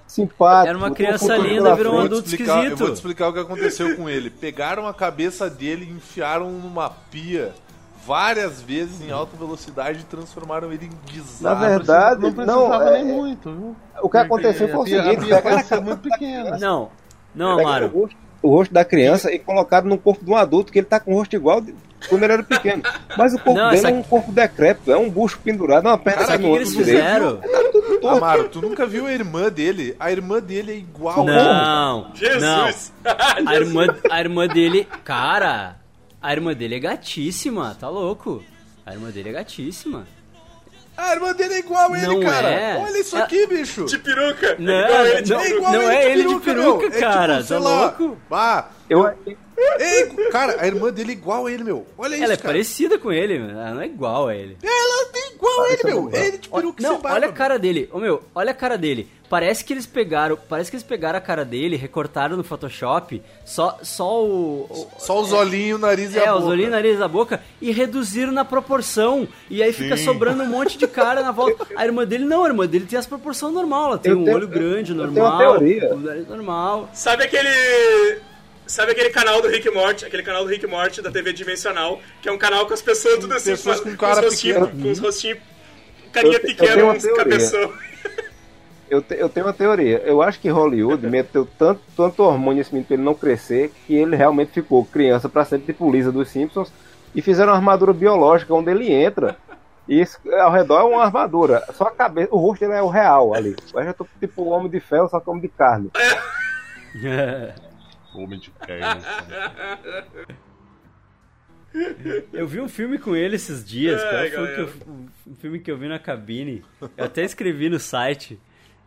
simpático. 0.07 0.69
Era 0.69 0.77
uma 0.77 0.91
criança 0.91 1.37
linda, 1.37 1.75
virou 1.75 1.93
um 1.93 1.95
Eu 1.97 2.01
frente. 2.01 2.11
adulto 2.13 2.27
explicar, 2.29 2.53
eu 2.53 2.59
esquisito. 2.63 2.77
vou 2.79 2.89
te 2.89 2.93
explicar 2.95 3.27
o 3.29 3.33
que 3.33 3.39
aconteceu 3.39 3.95
com 3.95 4.09
ele. 4.09 4.29
Pegaram 4.29 4.87
a 4.87 4.93
cabeça 4.93 5.49
dele 5.49 5.85
e 5.89 5.93
enfiaram 5.95 6.49
numa 6.51 6.89
pia 6.89 7.53
várias 8.05 8.59
vezes 8.61 8.99
em 8.99 9.11
alta 9.11 9.37
velocidade 9.37 9.99
e 9.99 10.03
transformaram 10.03 10.71
ele 10.73 10.85
em 10.85 10.89
Na 10.89 11.11
bizarro. 11.13 11.59
verdade, 11.59 12.21
não 12.21 12.33
precisava 12.33 12.79
não, 12.79 12.87
é- 12.87 13.03
nem 13.03 13.05
muito, 13.05 13.51
viu? 13.51 13.75
O 14.01 14.09
que 14.09 14.17
aconteceu 14.17 14.67
foi 14.69 14.77
o 14.77 14.81
A 14.81 14.85
pia- 14.85 15.03
seguinte: 15.03 15.17
a 15.17 15.19
pia 15.25 15.35
pegaram, 15.35 15.55
parecia 15.55 15.81
muito 15.81 16.01
pequena. 16.09 16.57
Não, 16.57 16.89
não, 17.35 17.59
Amaro. 17.59 18.09
O, 18.41 18.49
rosto, 18.49 18.73
da 18.73 18.83
criança 18.85 19.31
e 19.31 19.39
colocaram 19.39 19.87
no 19.87 19.97
corpo 19.97 20.23
de 20.25 20.31
um 20.31 20.35
adulto, 20.35 20.71
que 20.71 20.79
ele 20.79 20.85
tá 20.85 20.99
com 20.99 21.13
o 21.13 21.15
rosto 21.15 21.35
igual 21.35 21.61
de 21.61 21.73
quando 22.09 22.23
ele 22.23 22.33
era 22.33 22.43
pequeno. 22.43 22.81
Mas 23.17 23.33
o 23.33 23.37
corpo 23.37 23.53
Não, 23.59 23.69
dele 23.69 23.85
é 23.87 23.89
um 23.89 24.03
corpo 24.03 24.31
decrépito, 24.31 24.91
é 24.91 24.97
um 24.97 25.09
bucho 25.09 25.39
pendurado, 25.43 25.85
uma 25.85 25.97
perna 25.97 26.25
Cara, 26.25 26.33
o 26.33 26.41
no 26.41 26.43
que 26.43 26.49
outro 26.49 26.61
eles 26.63 26.75
direito. 26.75 27.03
fizeram? 27.03 27.41
Amaro, 28.09 28.49
tu 28.49 28.61
nunca 28.61 28.85
viu 28.87 29.05
a 29.05 29.13
irmã 29.13 29.49
dele? 29.49 29.95
A 29.99 30.11
irmã 30.11 30.39
dele 30.39 30.71
é 30.71 30.75
igual. 30.75 31.23
Não, 31.23 32.03
não. 32.03 32.15
Jesus! 32.15 32.91
A 33.45 33.55
irmã, 33.55 33.87
a 34.09 34.19
irmã 34.19 34.47
dele, 34.47 34.87
cara, 35.03 35.75
a 36.21 36.31
irmã 36.33 36.53
dele 36.53 36.75
é 36.75 36.79
gatíssima, 36.79 37.75
tá 37.79 37.89
louco? 37.89 38.43
A 38.85 38.93
irmã 38.93 39.09
dele 39.11 39.29
é 39.29 39.33
gatíssima. 39.33 40.05
A 41.03 41.13
irmã 41.15 41.33
dele 41.33 41.53
é 41.55 41.59
igual 41.59 41.93
a 41.93 41.97
ele, 41.97 42.07
Não 42.07 42.19
cara. 42.21 42.49
é. 42.49 42.77
Olha 42.77 42.97
isso 42.99 43.17
É- 43.17 43.21
aqui, 43.21 43.47
bicho. 43.47 43.85
De 43.85 43.97
peruca! 43.97 44.55
Não, 44.59 44.73
Igual 44.85 45.05
ele 45.07 45.21
de 45.23 45.31
não, 45.31 45.39
É 45.39 45.43
peruca. 45.43 45.57
igual 45.57 45.73
não 45.73 45.81
ele 45.81 45.93
é 45.95 46.01
de 46.01 46.07
ele 46.11 46.21
de 46.23 46.27
meu. 46.29 46.39
peruca, 46.39 46.85
É 46.85 46.99
cara, 46.99 47.33
tipo, 47.37 47.47
sei 47.47 47.57
tá 47.57 47.63
lá, 47.63 47.81
louco? 47.97 48.17
Ah, 48.31 48.65
Eu, 48.89 49.07
é 49.07 50.01
igu- 50.01 50.29
cara, 50.31 50.55
a 50.59 50.67
irmã 50.67 50.91
dele 50.91 51.11
é 51.11 51.13
igual 51.13 51.45
a 51.47 51.51
ele, 51.51 51.63
meu. 51.63 51.85
Olha 51.97 52.15
isso, 52.15 52.23
Ela 52.23 52.33
é 52.33 52.37
cara. 52.37 52.49
parecida 52.49 52.97
com 52.99 53.11
ele, 53.11 53.35
ela 53.37 53.71
não 53.73 53.81
é 53.81 53.85
igual 53.85 54.27
a 54.27 54.35
ele. 54.35 54.57
Ela 54.61 55.01
é 55.15 55.30
igual 55.41 55.61
a 55.65 55.69
ele, 55.73 55.81
meu. 55.83 56.09
É 56.13 56.27
ele 56.27 56.37
de 56.37 56.49
peruca 56.49 56.83
Não, 56.83 56.91
sem 56.93 57.01
barba. 57.01 57.17
olha 57.17 57.27
a 57.27 57.31
cara 57.33 57.57
dele. 57.59 57.89
Ô 57.91 57.97
meu, 57.99 58.21
olha 58.35 58.51
a 58.51 58.53
cara 58.53 58.77
dele. 58.77 59.07
Parece 59.29 59.63
que 59.63 59.71
eles 59.71 59.85
pegaram, 59.85 60.37
parece 60.49 60.69
que 60.69 60.75
eles 60.75 60.83
pegaram 60.83 61.17
a 61.17 61.21
cara 61.21 61.45
dele, 61.45 61.77
recortaram 61.77 62.35
no 62.35 62.43
Photoshop, 62.43 63.21
só 63.45 63.77
só 63.81 64.21
o, 64.25 64.63
o- 64.69 64.87
Só 64.97 65.21
os 65.21 65.31
olhinhos, 65.31 65.79
o 65.79 65.81
nariz 65.81 66.13
e 66.13 66.19
é, 66.19 66.27
a 66.27 66.33
os 66.35 66.41
boca. 66.41 66.51
olhinhos, 66.51 66.71
nariz 66.71 66.99
da 66.99 67.07
boca 67.07 67.41
e 67.61 67.71
reduziram 67.71 68.33
na 68.33 68.43
proporção. 68.43 69.25
E 69.49 69.63
aí 69.63 69.71
fica 69.71 69.95
sobrando 69.95 70.43
um 70.43 70.47
monte 70.47 70.77
de 70.77 70.85
cara 70.85 71.21
na 71.23 71.31
volta. 71.31 71.65
A 71.77 71.85
irmã 71.85 72.05
dele 72.05 72.25
não, 72.25 72.43
a 72.43 72.47
irmã 72.49 72.67
dele 72.67 72.85
tem 72.85 72.99
as 72.99 73.07
proporções 73.07 73.53
normal, 73.53 73.85
ela 73.91 73.97
tem 73.97 74.11
Eu 74.11 74.19
um 74.19 74.25
tenho- 74.25 74.35
olho 74.35 74.47
grande, 74.49 74.91
eu 74.91 74.97
tenho 74.97 75.11
normal, 75.13 75.31
uma 75.31 75.39
teoria. 75.59 75.93
um 75.95 75.99
nariz 75.99 76.27
normal. 76.27 76.89
Sabe 76.93 77.23
aquele. 77.23 78.19
Sabe 78.71 78.93
aquele 78.93 79.09
canal 79.09 79.41
do 79.41 79.49
Rick 79.49 79.69
Morty? 79.69 80.05
Aquele 80.05 80.23
canal 80.23 80.43
do 80.45 80.49
Rick 80.49 80.65
Morty 80.65 81.01
da 81.01 81.11
TV 81.11 81.33
Dimensional, 81.33 81.99
que 82.21 82.29
é 82.29 82.31
um 82.31 82.37
canal 82.37 82.65
com 82.65 82.73
as 82.73 82.81
pessoas 82.81 83.19
tudo 83.19 83.33
assim, 83.33 83.51
Pessoas 83.51 83.81
com, 83.81 83.89
com 83.91 83.97
cara 83.97 84.19
os 84.21 84.25
rostinhos, 84.31 84.59
pequeno. 84.69 84.81
com 84.83 84.91
os 84.91 84.99
rostinhos, 84.99 85.39
carinha 86.13 86.37
Eu 86.37 86.39
pequena, 86.39 86.85
uns 86.85 87.03
teoria. 87.03 87.23
cabeção. 87.23 87.73
eu, 88.89 89.01
te- 89.01 89.15
eu 89.15 89.27
tenho 89.27 89.45
uma 89.45 89.51
teoria. 89.51 89.97
Eu 90.05 90.21
acho 90.21 90.39
que 90.39 90.47
Hollywood 90.47 91.05
meteu 91.09 91.45
tanto, 91.59 91.81
tanto 91.97 92.23
hormônio 92.23 92.59
nesse 92.59 92.71
menino 92.71 92.87
pra 92.87 92.93
ele 92.95 93.03
não 93.03 93.13
crescer 93.13 93.73
que 93.85 93.93
ele 93.93 94.15
realmente 94.15 94.51
ficou 94.53 94.85
criança 94.85 95.27
pra 95.27 95.43
sempre, 95.43 95.73
tipo 95.73 95.91
Lisa 95.91 96.09
dos 96.11 96.29
Simpsons, 96.29 96.71
e 97.13 97.21
fizeram 97.21 97.51
uma 97.51 97.57
armadura 97.57 97.91
biológica 97.91 98.53
onde 98.53 98.71
ele 98.71 98.89
entra. 98.89 99.35
E 99.85 99.99
isso, 99.99 100.17
ao 100.39 100.49
redor 100.53 100.79
é 100.79 100.83
uma 100.83 101.03
armadura. 101.03 101.61
Só 101.73 101.83
a 101.87 101.91
cabeça, 101.91 102.29
o 102.31 102.37
rosto 102.37 102.61
dele 102.61 102.75
é 102.79 102.81
o 102.81 102.87
real 102.87 103.33
ali. 103.33 103.53
Eu 103.73 103.83
já 103.83 103.91
tô 103.91 104.07
tipo 104.17 104.45
homem 104.45 104.69
de 104.69 104.79
ferro, 104.79 105.09
só 105.09 105.19
que 105.19 105.29
homem 105.29 105.41
de 105.41 105.49
carne. 105.49 105.91
Homem 108.13 108.39
de 108.39 108.51
carne. 108.51 109.03
Eu 112.33 112.45
vi 112.47 112.59
um 112.59 112.67
filme 112.67 112.97
com 112.99 113.15
ele 113.15 113.35
esses 113.35 113.63
dias, 113.63 114.01
Ai, 114.03 114.29
qual 114.31 114.45
foi 114.45 114.61
eu- 114.61 114.69
um 115.27 115.35
filme 115.35 115.59
que 115.59 115.71
eu 115.71 115.77
vi 115.77 115.87
na 115.87 115.97
cabine. 115.99 116.63
Eu 116.97 117.05
até 117.05 117.23
escrevi 117.23 117.69
no 117.69 117.79
site. 117.79 118.37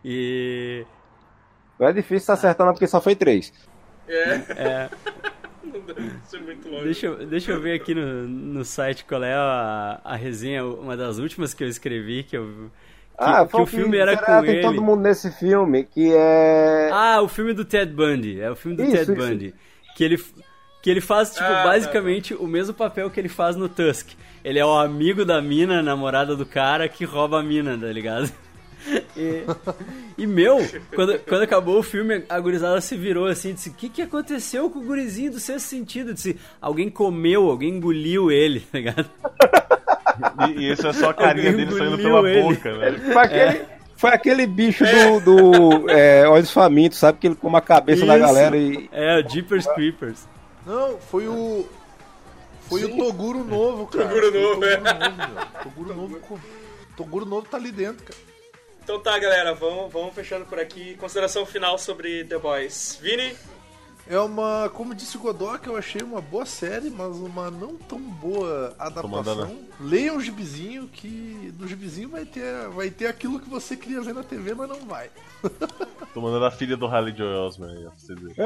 E. 0.04 0.84
Não 1.78 1.88
é 1.88 1.92
difícil 1.92 2.32
acertar, 2.34 2.66
não, 2.66 2.74
porque 2.74 2.86
só 2.86 3.00
foi 3.00 3.16
três. 3.16 3.52
É. 4.06 4.90
É 5.64 6.38
muito 6.40 6.68
longe. 6.68 6.84
Deixa 6.84 7.06
eu, 7.06 7.26
deixa 7.26 7.52
eu 7.52 7.60
ver 7.60 7.72
aqui 7.80 7.94
no, 7.94 8.28
no 8.28 8.64
site 8.64 9.04
qual 9.04 9.24
é 9.24 9.32
a, 9.34 10.00
a 10.04 10.14
resenha, 10.14 10.64
uma 10.64 10.96
das 10.96 11.18
últimas 11.18 11.54
que 11.54 11.64
eu 11.64 11.68
escrevi, 11.68 12.22
que 12.22 12.36
eu. 12.36 12.70
Ah, 13.16 13.44
que 13.44 13.52
foi 13.52 13.62
o 13.62 13.66
filme 13.66 13.96
era 13.96 14.16
será? 14.16 14.38
com 14.38 14.42
Tem 14.46 14.54
ele. 14.56 14.62
todo 14.62 14.82
mundo 14.82 15.00
nesse 15.02 15.30
filme 15.30 15.84
que 15.84 16.12
é. 16.14 16.90
Ah, 16.92 17.20
o 17.22 17.28
filme 17.28 17.52
do 17.52 17.64
Ted 17.64 17.92
Bundy. 17.92 18.40
É 18.40 18.50
o 18.50 18.56
filme 18.56 18.76
do 18.76 18.82
Isso, 18.82 18.92
Ted 18.92 19.12
isso. 19.12 19.14
Bundy. 19.14 19.54
Que 19.96 20.04
ele, 20.04 20.24
que 20.82 20.90
ele 20.90 21.00
faz, 21.00 21.30
tipo, 21.30 21.44
Ah, 21.44 21.48
tá, 21.48 21.64
basicamente 21.64 22.34
o 22.34 22.46
mesmo 22.46 22.74
papel 22.74 23.08
que 23.10 23.20
ele 23.20 23.28
faz 23.28 23.54
no 23.56 23.68
Tusk. 23.68 24.10
Ele 24.44 24.58
é 24.58 24.66
o 24.66 24.74
amigo 24.76 25.24
da 25.24 25.40
mina, 25.40 25.82
namorada 25.82 26.34
do 26.36 26.44
cara, 26.44 26.88
que 26.88 27.04
rouba 27.04 27.40
a 27.40 27.42
mina, 27.42 27.78
tá 27.78 27.86
ligado? 27.86 28.30
E, 29.16 29.44
e, 30.18 30.26
meu, 30.26 30.58
quando, 30.94 31.18
quando 31.20 31.40
acabou 31.42 31.78
o 31.78 31.82
filme, 31.82 32.22
a 32.28 32.38
gurizada 32.38 32.78
se 32.82 32.94
virou 32.94 33.24
assim 33.24 33.48
e 33.48 33.52
disse: 33.54 33.70
O 33.70 33.72
que, 33.72 33.88
que 33.88 34.02
aconteceu 34.02 34.68
com 34.68 34.80
o 34.80 34.84
gurizinho 34.84 35.30
do 35.32 35.40
sexto 35.40 35.64
sentido? 35.68 36.12
Disse: 36.12 36.38
Alguém 36.60 36.90
comeu, 36.90 37.48
alguém 37.48 37.70
engoliu 37.76 38.30
ele, 38.30 38.60
tá 38.70 38.76
ligado? 38.76 39.08
E, 40.48 40.52
e 40.52 40.72
isso 40.72 40.86
é 40.86 40.92
só 40.92 41.10
a 41.10 41.14
carinha 41.14 41.52
dele 41.52 41.76
saindo 41.76 41.96
pela 41.96 42.28
ele. 42.28 42.42
boca, 42.42 42.76
né? 42.76 42.92
Foi 42.92 43.22
aquele, 43.22 43.64
foi 43.96 44.10
aquele 44.10 44.46
bicho 44.46 44.84
do, 44.84 45.20
do 45.20 45.90
é, 45.90 46.28
Olhos 46.28 46.50
Famintos, 46.50 46.98
sabe? 46.98 47.18
Que 47.18 47.26
ele 47.28 47.34
come 47.34 47.56
a 47.56 47.60
cabeça 47.60 48.04
da 48.04 48.16
Isso. 48.16 48.26
galera 48.26 48.56
e. 48.56 48.88
É, 48.92 49.20
o 49.20 49.28
Jeepers 49.28 49.66
Creepers. 49.66 50.26
Não, 50.66 50.98
foi 50.98 51.28
o. 51.28 51.66
Foi 52.68 52.84
o 52.84 52.96
Toguro 52.96 53.44
novo, 53.44 53.86
cara. 53.86 54.08
Toguro 54.08 54.32
novo, 54.32 54.64
é. 54.64 54.76
Toguro 55.62 55.94
novo, 55.94 56.08
meu. 56.08 56.20
Toguro 56.20 56.36
novo. 56.36 56.40
Toguro 56.96 57.26
novo 57.26 57.46
tá 57.48 57.56
ali 57.56 57.70
dentro, 57.70 58.04
cara. 58.04 58.18
Então 58.82 59.00
tá, 59.00 59.18
galera, 59.18 59.54
vamos, 59.54 59.92
vamos 59.92 60.14
fechando 60.14 60.44
por 60.44 60.58
aqui. 60.58 60.94
Consideração 60.96 61.46
final 61.46 61.78
sobre 61.78 62.24
The 62.24 62.38
Boys. 62.38 62.98
Vini? 63.00 63.34
É 64.06 64.18
uma, 64.18 64.70
como 64.74 64.94
disse 64.94 65.16
o 65.16 65.20
Godok, 65.20 65.66
eu 65.66 65.76
achei 65.78 66.02
uma 66.02 66.20
boa 66.20 66.44
série, 66.44 66.90
mas 66.90 67.16
uma 67.16 67.50
não 67.50 67.74
tão 67.76 67.98
boa 67.98 68.74
adaptação. 68.78 69.64
Leiam 69.80 70.16
um 70.16 70.20
gibizinho 70.20 70.86
que 70.88 71.54
no 71.58 71.66
gibizinho 71.66 72.10
vai 72.10 72.26
ter, 72.26 72.68
vai 72.68 72.90
ter 72.90 73.06
aquilo 73.06 73.40
que 73.40 73.48
você 73.48 73.74
queria 73.76 74.02
ver 74.02 74.12
na 74.12 74.22
TV, 74.22 74.52
mas 74.54 74.68
não 74.68 74.80
vai. 74.86 75.10
Tô 76.12 76.20
mandando 76.20 76.44
a 76.44 76.50
filha 76.50 76.76
do 76.76 76.86
Harley 76.86 77.16
Joel 77.16 77.44
Osment 77.46 77.70
aí, 77.70 77.86
ó, 77.86 77.90
pra 77.90 77.98
você 77.98 78.14
ver. 78.14 78.34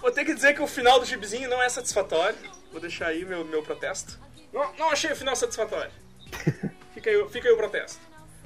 Vou 0.00 0.10
ter 0.10 0.24
que 0.24 0.34
dizer 0.34 0.54
que 0.54 0.62
o 0.62 0.66
final 0.66 0.98
do 0.98 1.04
gibizinho 1.06 1.48
não 1.50 1.62
é 1.62 1.68
satisfatório. 1.68 2.36
Vou 2.72 2.80
deixar 2.80 3.08
aí 3.08 3.24
meu, 3.24 3.44
meu 3.44 3.62
protesto. 3.62 4.18
Não, 4.52 4.72
não 4.78 4.90
achei 4.90 5.12
o 5.12 5.16
final 5.16 5.36
satisfatório. 5.36 5.90
Fica 6.94 7.10
aí, 7.10 7.16
o- 7.16 7.28
fica 7.28 7.48
aí 7.48 7.54
o 7.54 7.56
protesto. 7.56 7.98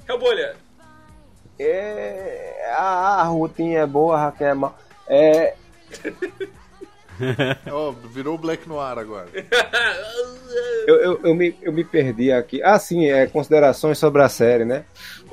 Hellbolha. 0.07 0.55
É, 1.59 2.73
a, 2.77 3.21
a 3.21 3.23
rotinha 3.23 3.79
é 3.79 3.85
boa, 3.85 4.15
a 4.15 4.25
Raquel 4.25 4.47
é 4.47 4.53
mal. 4.53 4.77
É, 5.07 5.53
Ó, 7.71 7.91
virou 7.91 8.37
Black 8.37 8.67
Noir 8.67 8.97
agora. 8.97 9.27
eu, 10.87 10.95
eu, 10.95 11.19
eu, 11.23 11.35
me, 11.35 11.55
eu 11.61 11.71
me 11.71 11.83
perdi 11.83 12.31
aqui. 12.31 12.61
Ah, 12.61 12.77
sim, 12.77 13.05
é, 13.05 13.25
considerações 13.27 13.97
sobre 13.97 14.21
a 14.21 14.29
série, 14.29 14.65
né? 14.65 14.83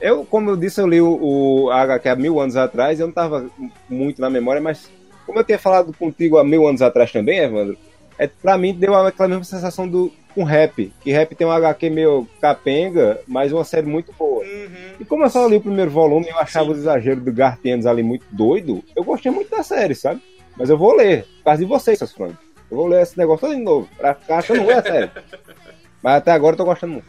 Eu, 0.01 0.25
como 0.25 0.51
eu 0.51 0.57
disse, 0.57 0.81
eu 0.81 0.87
li 0.87 1.01
o, 1.01 1.19
o 1.21 1.71
HQ 1.71 2.09
há 2.09 2.17
mil 2.17 2.41
anos 2.41 2.57
atrás, 2.57 2.99
eu 2.99 3.07
não 3.07 3.15
tava 3.15 3.49
muito 3.89 4.21
na 4.21 4.31
memória, 4.31 4.61
mas 4.61 4.91
como 5.27 5.39
eu 5.39 5.45
tinha 5.45 5.59
falado 5.59 5.93
contigo 5.97 6.39
há 6.39 6.45
mil 6.45 6.67
anos 6.67 6.83
atrás 6.83 7.11
também, 7.13 7.39
Evandro, 7.39 7.77
é, 8.23 8.29
pra 8.29 8.57
mim 8.57 8.73
deu 8.73 8.95
aquela 8.95 9.29
mesma 9.29 9.43
sensação 9.43 9.89
do 9.89 10.13
com 10.33 10.45
rap, 10.45 10.93
que 11.01 11.11
rap 11.11 11.35
tem 11.35 11.47
um 11.47 11.51
HQ 11.51 11.91
meio 11.91 12.27
capenga, 12.41 13.21
mas 13.27 13.53
uma 13.53 13.65
série 13.65 13.87
muito 13.87 14.13
boa. 14.13 14.45
Uhum. 14.45 14.95
E 15.01 15.05
como 15.05 15.25
eu 15.25 15.31
só 15.31 15.47
li 15.47 15.57
o 15.57 15.61
primeiro 15.61 15.91
volume 15.91 16.29
eu 16.29 16.39
achava 16.39 16.71
os 16.71 16.79
exageros 16.79 17.23
do 17.23 17.33
Gartienes 17.33 17.85
ali 17.85 18.03
muito 18.03 18.25
doido, 18.31 18.83
eu 18.95 19.03
gostei 19.03 19.33
muito 19.33 19.51
da 19.51 19.63
série, 19.65 19.95
sabe? 19.95 20.23
Mas 20.57 20.71
eu 20.71 20.79
vou 20.79 20.95
ler, 20.95 21.25
por 21.39 21.45
causa 21.45 21.63
de 21.63 21.69
vocês, 21.69 21.99
seus 21.99 22.13
fãs. 22.13 22.33
Eu 22.71 22.77
vou 22.77 22.87
ler 22.87 23.03
esse 23.03 23.19
negócio 23.19 23.49
todo 23.49 23.57
de 23.57 23.63
novo, 23.63 23.89
pra 23.99 24.15
ficar 24.15 24.39
achando 24.39 24.63
ruim 24.63 24.73
a 24.73 24.83
série. 24.83 25.11
Mas 26.01 26.15
até 26.15 26.31
agora 26.31 26.55
eu 26.55 26.59
tô 26.59 26.65
gostando 26.65 26.93
muito. 26.95 27.09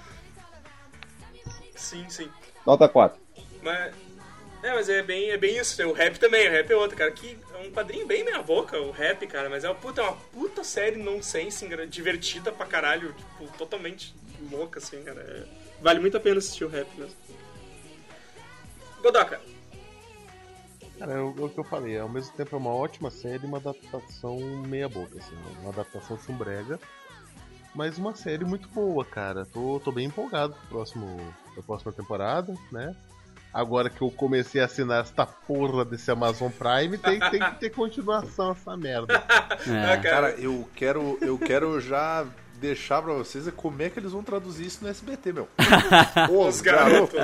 Sim, 1.76 2.04
sim. 2.10 2.28
Nota 2.66 2.90
4. 2.90 3.20
Mas, 3.62 3.94
é, 4.64 4.74
mas 4.74 4.90
é 4.90 5.02
bem, 5.02 5.30
é 5.30 5.38
bem 5.38 5.58
isso. 5.58 5.82
O 5.88 5.94
rap 5.94 6.18
também, 6.18 6.48
o 6.48 6.52
rap 6.52 6.72
é 6.72 6.76
outro, 6.76 6.98
cara. 6.98 7.12
Que 7.12 7.38
é 7.54 7.58
um 7.58 7.72
quadrinho 7.72 8.08
bem 8.08 8.24
meia 8.24 8.42
boca, 8.42 8.80
o 8.80 8.92
rap, 8.92 9.26
cara. 9.28 9.50
Mas 9.50 9.64
é 9.64 9.70
uma 9.70 9.76
puta, 9.76 10.02
é 10.02 10.04
uma 10.04 10.16
puta 10.16 10.64
série 10.64 10.98
nonsense, 10.98 11.68
divertida 11.90 12.52
pra 12.52 12.66
caralho. 12.66 13.14
Tipo, 13.14 13.58
totalmente 13.58 14.16
louca, 14.52 14.80
assim, 14.80 15.04
cara. 15.04 15.22
É- 15.22 15.46
vale 15.82 16.00
muito 16.00 16.18
a 16.18 16.20
pena 16.20 16.38
assistir 16.38 16.64
o 16.64 16.70
rap 16.70 16.88
mesmo. 16.98 17.16
Godoka. 19.02 19.40
Cara, 20.98 21.14
é 21.14 21.20
o, 21.20 21.36
é 21.38 21.42
o 21.42 21.50
que 21.50 21.60
eu 21.60 21.64
falei, 21.66 22.00
ao 22.00 22.08
mesmo 22.08 22.34
tempo 22.34 22.56
é 22.56 22.60
uma 22.60 22.74
ótima 22.74 23.12
série 23.12 23.44
e 23.44 23.46
uma 23.46 23.58
adaptação 23.58 24.40
meia 24.66 24.88
boca, 24.88 25.18
assim, 25.18 25.36
uma 25.60 25.72
adaptação 25.72 26.18
chumbrega, 26.20 26.80
mas 27.76 27.98
uma 27.98 28.16
série 28.16 28.46
muito 28.46 28.70
boa, 28.70 29.04
cara. 29.04 29.46
Tô, 29.46 29.82
tô 29.84 29.92
bem 29.92 30.06
empolgado 30.06 30.54
pro 30.54 30.68
próximo, 30.70 31.18
pra 31.54 31.64
próxima 31.64 31.92
temporada, 31.92 32.54
né? 32.72 32.96
Agora 33.54 33.90
que 33.90 34.02
eu 34.02 34.10
comecei 34.10 34.62
a 34.62 34.66
assinar 34.66 35.02
esta 35.04 35.26
porra 35.26 35.86
desse 35.86 36.10
Amazon 36.10 36.50
Prime, 36.50 36.98
tem, 36.98 37.20
tem 37.20 37.40
que 37.40 37.56
ter 37.60 37.70
continuação 37.70 38.52
essa 38.52 38.76
merda. 38.76 39.24
É. 39.70 39.98
Cara, 39.98 40.32
eu 40.32 40.68
quero, 40.76 41.18
eu 41.22 41.38
quero 41.38 41.80
já 41.80 42.26
deixar 42.60 43.02
pra 43.02 43.14
vocês 43.14 43.48
como 43.56 43.82
é 43.82 43.90
que 43.90 44.00
eles 44.00 44.12
vão 44.12 44.24
traduzir 44.24 44.66
isso 44.66 44.80
no 44.82 44.90
SBT, 44.90 45.32
meu. 45.32 45.48
Os 46.48 46.60
garotos. 46.60 47.20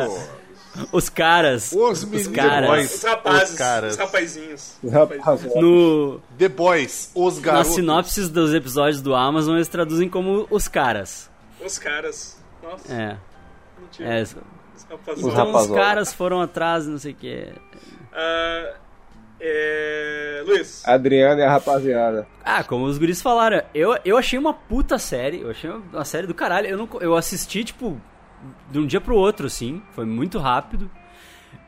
Os 0.92 1.10
caras. 1.10 1.72
Os 1.74 2.04
Os 2.04 2.04
meninos. 2.06 2.28
caras. 2.36 2.94
Os 2.96 3.04
rapazes, 3.04 3.50
Os 3.52 3.58
caras. 3.58 3.92
os 3.94 3.98
rapazinhos. 4.00 4.74
Rapaz, 4.90 5.44
No, 5.56 6.20
The 6.38 6.48
Boys. 6.48 7.12
Os 7.16 7.36
nas 7.36 7.44
garotos. 7.44 7.74
sinopses 7.76 8.30
dos 8.30 8.54
episódios 8.54 9.02
do 9.02 9.16
Amazon, 9.16 9.56
eles 9.56 9.68
traduzem 9.68 10.08
como 10.08 10.48
os 10.52 10.68
caras. 10.68 11.30
Os 11.66 11.78
caras. 11.80 12.38
Nossa, 12.62 12.94
É. 12.94 13.18
mentira. 13.82 14.14
é 14.20 14.22
Os 15.18 15.34
então 15.34 15.56
os 15.56 15.68
caras 15.68 16.14
foram 16.14 16.42
atrás, 16.42 16.88
não 16.88 16.98
sei 16.98 17.12
o 17.12 17.16
que. 17.16 17.48
Ah, 18.14 18.74
é... 19.40 20.44
Luiz, 20.46 20.86
Adriano 20.86 21.40
e 21.40 21.44
a 21.44 21.50
rapaziada. 21.50 22.28
Ah, 22.44 22.64
como 22.64 22.86
os 22.86 22.98
guris 22.98 23.22
falaram, 23.22 23.62
eu, 23.74 23.98
eu 24.04 24.18
achei 24.18 24.38
uma 24.38 24.54
puta 24.54 24.98
série, 24.98 25.42
eu 25.42 25.50
achei 25.50 25.70
uma 25.70 26.06
série 26.06 26.28
do 26.28 26.34
caralho. 26.34 26.68
Eu, 26.68 26.78
não, 26.78 26.90
eu 27.00 27.16
assisti, 27.16 27.64
tipo, 27.64 28.00
de 28.70 28.80
um 28.80 28.86
dia 28.86 29.00
pro 29.00 29.16
outro, 29.16 29.48
assim, 29.48 29.82
foi 29.92 30.06
muito 30.06 30.38
rápido. 30.40 30.90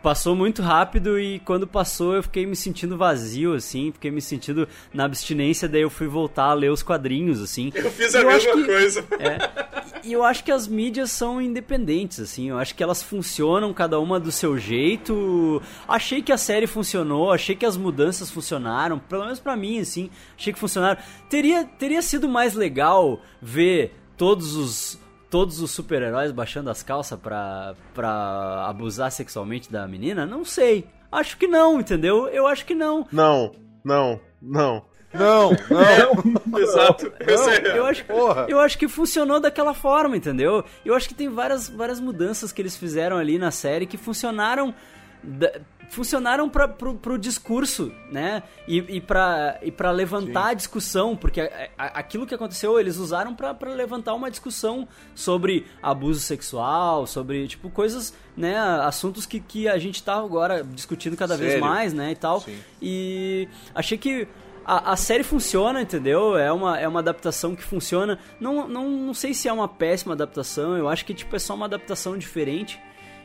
Passou 0.02 0.36
muito 0.36 0.62
rápido 0.64 1.20
e 1.20 1.40
quando 1.42 1.68
passou 1.68 2.16
eu 2.16 2.24
fiquei 2.24 2.44
me 2.46 2.56
sentindo 2.56 2.98
vazio, 2.98 3.54
assim, 3.54 3.92
fiquei 3.92 4.10
me 4.10 4.20
sentindo 4.22 4.68
na 4.92 5.06
abstinência, 5.06 5.70
daí 5.70 5.82
eu 5.84 5.92
fui 5.92 6.08
voltar 6.08 6.46
a 6.46 6.54
ler 6.54 6.72
os 6.72 6.82
quadrinhos, 6.82 7.40
assim. 7.40 7.72
eu 7.76 7.92
fiz 7.92 8.16
a 8.16 8.22
Eu 8.22 8.30
acho 8.30 8.48
mesma 8.48 8.62
que- 8.62 8.68
coisa. 8.68 9.06
É. 9.20 9.72
E 10.04 10.14
eu 10.14 10.24
acho 10.24 10.44
que 10.44 10.52
as 10.52 10.68
mídias 10.68 11.12
são 11.12 11.40
independentes, 11.40 12.20
assim. 12.20 12.50
Eu 12.50 12.58
acho 12.58 12.74
que 12.74 12.82
elas 12.82 13.04
funcionam 13.04 13.72
cada 13.72 14.00
uma 14.00 14.20
do 14.20 14.32
seu 14.32 14.58
jeito. 14.58 15.62
Achei 15.88 16.24
que 16.24 16.32
a 16.32 16.38
série 16.38 16.66
funcionou, 16.66 17.32
achei 17.32 17.56
que 17.56 17.66
as 17.68 17.78
mudanças 17.78 18.32
funcionaram, 18.32 18.98
pelo 18.98 19.24
menos 19.26 19.40
pra 19.40 19.56
mim, 19.56 19.80
assim. 19.80 20.10
Achei 20.36 20.52
que 20.52 20.58
funcionaram. 20.58 21.00
Teria, 21.30 21.64
teria 21.66 22.02
sido 22.02 22.28
mais 22.28 22.56
legal 22.56 23.22
ver 23.40 23.94
todos 24.18 24.56
os 24.56 25.00
todos 25.32 25.60
os 25.62 25.72
super-heróis 25.72 26.32
baixando 26.32 26.70
as 26.70 26.84
calças 26.84 27.18
pra, 27.20 27.74
pra 27.96 28.66
abusar 28.68 29.12
sexualmente 29.12 29.72
da 29.72 29.88
menina? 29.88 30.26
Não 30.28 30.46
sei. 30.46 30.86
Acho 31.12 31.38
que 31.38 31.48
não, 31.48 31.80
entendeu? 31.80 32.28
Eu 32.28 32.46
acho 32.46 32.66
que 32.66 32.76
não. 32.76 33.08
Não, 33.12 33.54
não, 33.84 34.20
não. 34.42 34.84
Não, 35.14 35.50
não. 35.70 36.24
Exato. 36.60 37.12
É- 37.20 37.78
Eu 37.78 37.86
acho, 37.86 38.06
Porra. 38.06 38.46
eu 38.48 38.60
acho 38.62 38.78
que 38.78 38.88
funcionou 38.88 39.42
daquela 39.42 39.74
forma, 39.74 40.16
entendeu? 40.16 40.64
Eu 40.86 40.96
acho 40.96 41.10
que 41.10 41.14
tem 41.16 41.28
várias, 41.28 41.68
várias 41.70 42.00
mudanças 42.00 42.52
que 42.54 42.62
eles 42.62 42.78
fizeram 42.78 43.18
ali 43.18 43.38
na 43.38 43.52
série 43.52 43.86
que 43.86 43.98
funcionaram. 43.98 44.74
Da- 45.24 45.52
funcionaram 45.90 46.50
pra, 46.50 46.70
pro, 46.70 46.96
pro 46.96 47.18
discurso, 47.18 47.92
né? 48.10 48.44
E, 48.66 48.78
e, 48.78 49.02
pra, 49.02 49.60
e 49.62 49.70
pra 49.72 49.92
levantar 49.92 50.48
a 50.48 50.54
discussão, 50.54 51.18
porque 51.18 51.42
a- 51.42 51.70
a- 51.78 51.86
aquilo 52.00 52.26
que 52.26 52.34
aconteceu 52.34 52.80
eles 52.80 52.96
usaram 52.98 53.36
pra 53.36 53.54
levantar 53.76 54.14
uma 54.14 54.32
discussão 54.32 54.88
sobre 55.14 55.66
abuso 55.84 56.22
sexual, 56.22 57.06
sobre, 57.06 57.46
tipo, 57.48 57.70
coisas, 57.70 58.14
né? 58.38 58.58
Assuntos 58.58 59.26
que, 59.26 59.42
que 59.42 59.68
a 59.68 59.78
gente 59.78 60.02
tá 60.02 60.16
agora 60.16 60.64
discutindo 60.64 61.18
cada 61.18 61.36
vez 61.36 61.52
Sério? 61.54 61.66
mais, 61.68 61.94
né? 61.94 62.12
E 62.12 62.16
tal. 62.16 62.40
Sim. 62.40 62.58
E 62.82 63.50
achei 63.76 63.98
que 63.98 64.28
a, 64.66 64.94
a 64.94 64.96
série 64.96 65.24
funciona, 65.24 65.82
entendeu? 65.82 66.38
É 66.38 66.54
uma, 66.54 66.80
é 66.80 66.88
uma 66.88 67.02
adaptação 67.02 67.54
que 67.54 67.64
funciona. 67.64 68.18
Não, 68.40 68.66
não, 68.66 68.90
não 68.90 69.14
sei 69.14 69.34
se 69.34 69.50
é 69.50 69.54
uma 69.54 69.68
péssima 69.68 70.14
adaptação, 70.14 70.78
eu 70.78 70.88
acho 70.88 71.04
que 71.04 71.14
tipo, 71.14 71.36
é 71.36 71.40
só 71.40 71.54
uma 71.54 71.66
adaptação 71.66 72.18
diferente. 72.18 72.80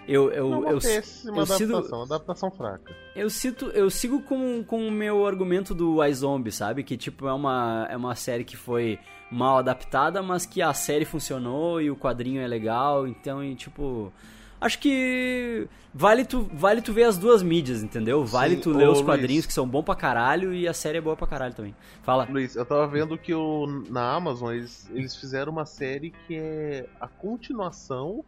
Eu, 0.08 0.30
eu, 0.30 0.48
Não 0.50 0.60
uma 0.60 0.70
eu, 0.70 0.78
péssima 0.78 1.36
eu, 1.36 1.42
adaptação, 1.42 1.82
sigo, 1.82 1.96
uma 1.96 2.04
adaptação 2.04 2.50
fraca. 2.50 2.94
eu, 3.14 3.28
cito, 3.28 3.66
eu 3.70 3.90
sigo 3.90 4.22
com, 4.22 4.62
com 4.64 4.86
o 4.86 4.90
meu 4.90 5.26
argumento 5.26 5.74
do 5.74 6.04
iZombie, 6.04 6.52
sabe? 6.52 6.84
Que 6.84 6.96
tipo, 6.96 7.26
é 7.26 7.32
uma, 7.32 7.86
é 7.90 7.96
uma 7.96 8.14
série 8.14 8.44
que 8.44 8.56
foi 8.56 8.98
mal 9.30 9.58
adaptada, 9.58 10.22
mas 10.22 10.46
que 10.46 10.62
a 10.62 10.72
série 10.72 11.04
funcionou 11.04 11.80
e 11.80 11.90
o 11.90 11.96
quadrinho 11.96 12.40
é 12.40 12.46
legal, 12.46 13.06
então, 13.06 13.42
e, 13.42 13.54
tipo. 13.54 14.12
Acho 14.58 14.78
que 14.78 15.68
vale 15.92 16.24
tu, 16.24 16.48
vale 16.54 16.80
tu 16.80 16.90
ver 16.90 17.02
as 17.04 17.18
duas 17.18 17.42
mídias, 17.42 17.82
entendeu? 17.82 18.24
Vale 18.24 18.54
Sim, 18.54 18.60
tu 18.62 18.70
ler 18.70 18.88
os 18.88 19.00
Luiz. 19.00 19.04
quadrinhos 19.04 19.44
que 19.44 19.52
são 19.52 19.68
bons 19.68 19.82
pra 19.82 19.94
caralho 19.94 20.54
e 20.54 20.66
a 20.66 20.72
série 20.72 20.96
é 20.96 21.00
boa 21.00 21.14
pra 21.14 21.26
caralho 21.26 21.52
também. 21.52 21.76
Fala. 22.02 22.26
Luiz, 22.30 22.56
eu 22.56 22.64
tava 22.64 22.86
vendo 22.86 23.18
que 23.18 23.34
o, 23.34 23.66
na 23.90 24.14
Amazon 24.14 24.54
eles, 24.54 24.88
eles 24.94 25.14
fizeram 25.14 25.52
uma 25.52 25.66
série 25.66 26.10
que 26.26 26.36
é 26.36 26.86
a 26.98 27.06
continuação 27.06 28.24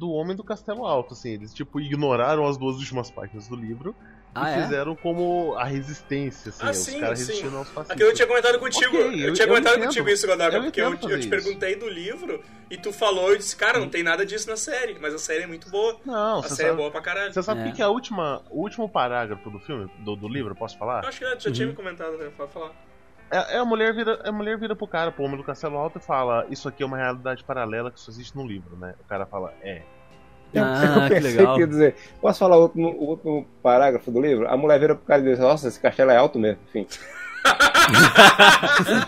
do 0.00 0.10
Homem 0.10 0.34
do 0.34 0.42
Castelo 0.42 0.86
Alto, 0.86 1.12
assim, 1.12 1.30
eles 1.34 1.52
tipo 1.52 1.78
ignoraram 1.78 2.46
as 2.46 2.56
duas 2.56 2.76
últimas 2.76 3.10
páginas 3.10 3.46
do 3.46 3.54
livro 3.54 3.94
Ah, 4.34 4.50
e 4.50 4.54
é? 4.60 4.62
fizeram 4.62 4.96
como 4.96 5.54
a 5.56 5.64
resistência, 5.64 6.48
assim, 6.48 6.64
Ah, 6.64 6.70
os 6.70 7.00
caras 7.00 7.18
resistindo 7.18 7.56
aos 7.56 7.68
fascistas. 7.68 7.90
Aquilo 7.90 8.08
eu 8.10 8.14
tinha 8.14 8.26
comentado 8.26 8.58
contigo. 8.58 8.96
Ok, 8.96 9.06
eu, 9.06 9.28
eu- 9.28 9.32
tinha 9.34 9.44
eu 9.44 9.48
comentado 9.48 9.72
entendo. 9.74 9.86
contigo 9.88 10.08
isso, 10.08 10.26
Godoka, 10.26 10.56
Eu 10.56 10.62
porque 10.62 10.80
eu, 10.80 10.90
eu 10.92 10.96
te 10.98 11.18
isso. 11.18 11.28
perguntei 11.28 11.76
do 11.76 11.88
livro 11.88 12.42
e 12.70 12.76
tu 12.78 12.92
falou 12.92 13.34
e 13.34 13.38
disse, 13.38 13.54
cara, 13.56 13.78
não 13.78 13.88
tem 13.90 14.02
nada 14.02 14.24
disso 14.24 14.48
na 14.48 14.56
série, 14.56 14.96
mas 14.98 15.12
a 15.12 15.18
série 15.18 15.42
é 15.42 15.46
muito 15.46 15.68
boa. 15.68 15.98
Não, 16.06 16.38
a 16.38 16.42
série 16.44 16.62
é 16.62 16.64
sabe, 16.70 16.76
boa 16.78 16.90
pra 16.90 17.00
caralho. 17.02 17.32
você 17.34 17.42
sabe 17.42 17.60
o 17.62 17.66
É. 17.66 17.72
que 17.72 17.82
é 17.82 17.84
a 17.84 17.88
última, 17.90 18.42
o 18.50 18.62
último 18.62 18.88
parágrafo 18.88 19.50
do 19.50 19.58
filme, 19.58 19.90
do, 19.98 20.16
do 20.16 20.28
livro, 20.28 20.54
posso 20.54 20.78
falar? 20.78 21.02
Eu 21.02 21.08
acho 21.10 21.18
que 21.18 21.24
já, 21.26 21.36
já 21.38 21.52
tinha 21.52 21.66
me 21.68 21.74
comentado, 21.74 22.16
né? 22.16 22.30
Pode 22.36 22.52
falar. 22.52 22.72
É, 23.30 23.56
é 23.56 23.58
a 23.58 23.64
mulher 23.64 23.94
vira, 23.94 24.20
a 24.24 24.32
mulher 24.32 24.58
vira 24.58 24.74
pro 24.74 24.86
cara, 24.86 25.12
pro 25.12 25.24
homem 25.24 25.36
do 25.36 25.44
Castelo 25.44 25.78
Alto 25.78 25.98
e 25.98 26.02
fala: 26.02 26.46
Isso 26.50 26.68
aqui 26.68 26.82
é 26.82 26.86
uma 26.86 26.96
realidade 26.96 27.44
paralela 27.44 27.90
que 27.90 28.00
só 28.00 28.10
existe 28.10 28.36
no 28.36 28.46
livro, 28.46 28.76
né? 28.76 28.94
O 29.00 29.04
cara 29.08 29.24
fala: 29.24 29.52
É. 29.62 29.82
Ah, 30.56 31.06
que 31.06 31.14
pensei 31.14 31.36
legal. 31.36 31.54
que 31.54 31.60
ia 31.60 31.66
dizer. 31.66 31.94
Posso 32.20 32.40
falar 32.40 32.56
o 32.56 32.62
último, 32.62 32.88
o 32.88 33.10
último 33.10 33.46
parágrafo 33.62 34.10
do 34.10 34.20
livro? 34.20 34.48
A 34.48 34.56
mulher 34.56 34.80
vira 34.80 34.94
pro 34.96 35.06
cara 35.06 35.22
e 35.22 35.24
diz: 35.24 35.38
Nossa, 35.38 35.68
esse 35.68 35.78
castelo 35.78 36.10
é 36.10 36.16
alto 36.16 36.38
mesmo. 36.38 36.60
Enfim. 36.68 36.86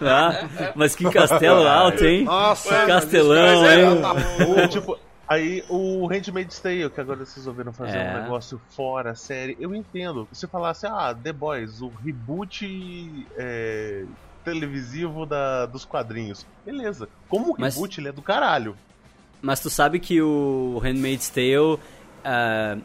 Ah, 0.01 0.73
mas 0.74 0.97
que 0.97 1.09
castelo 1.11 1.66
alto, 1.66 2.05
hein? 2.05 2.24
Nossa, 2.24 2.86
Castelão, 2.86 3.61
Mas 3.61 3.70
é, 3.70 3.82
hein? 3.82 4.65
O, 4.65 4.69
tipo, 4.69 4.99
aí 5.32 5.64
o 5.68 6.06
Handmaid's 6.06 6.59
Tale, 6.60 6.88
que 6.90 7.00
agora 7.00 7.24
vocês 7.24 7.46
ouviram 7.46 7.72
fazer 7.72 7.96
É. 7.98 8.10
um 8.16 8.22
negócio 8.22 8.60
fora, 8.70 9.14
série, 9.14 9.56
eu 9.60 9.74
entendo. 9.74 10.28
Se 10.32 10.46
falasse, 10.46 10.86
ah, 10.86 11.14
The 11.14 11.32
Boys, 11.32 11.80
o 11.80 11.88
reboot 11.88 13.26
é, 13.36 14.04
televisivo 14.44 15.24
da, 15.26 15.66
dos 15.66 15.84
quadrinhos. 15.84 16.46
Beleza. 16.64 17.09
Como 17.28 17.52
o 17.52 17.56
Mas- 17.59 17.74
reboot, 17.74 18.00
ele 18.00 18.09
é 18.09 18.12
do 18.12 18.22
caralho. 18.22 18.76
Mas 19.40 19.60
tu 19.60 19.68
sabe 19.70 19.98
que 19.98 20.20
o 20.22 20.78
Handmaid's 20.82 21.28
Tale, 21.30 21.78
ah, 22.24 22.76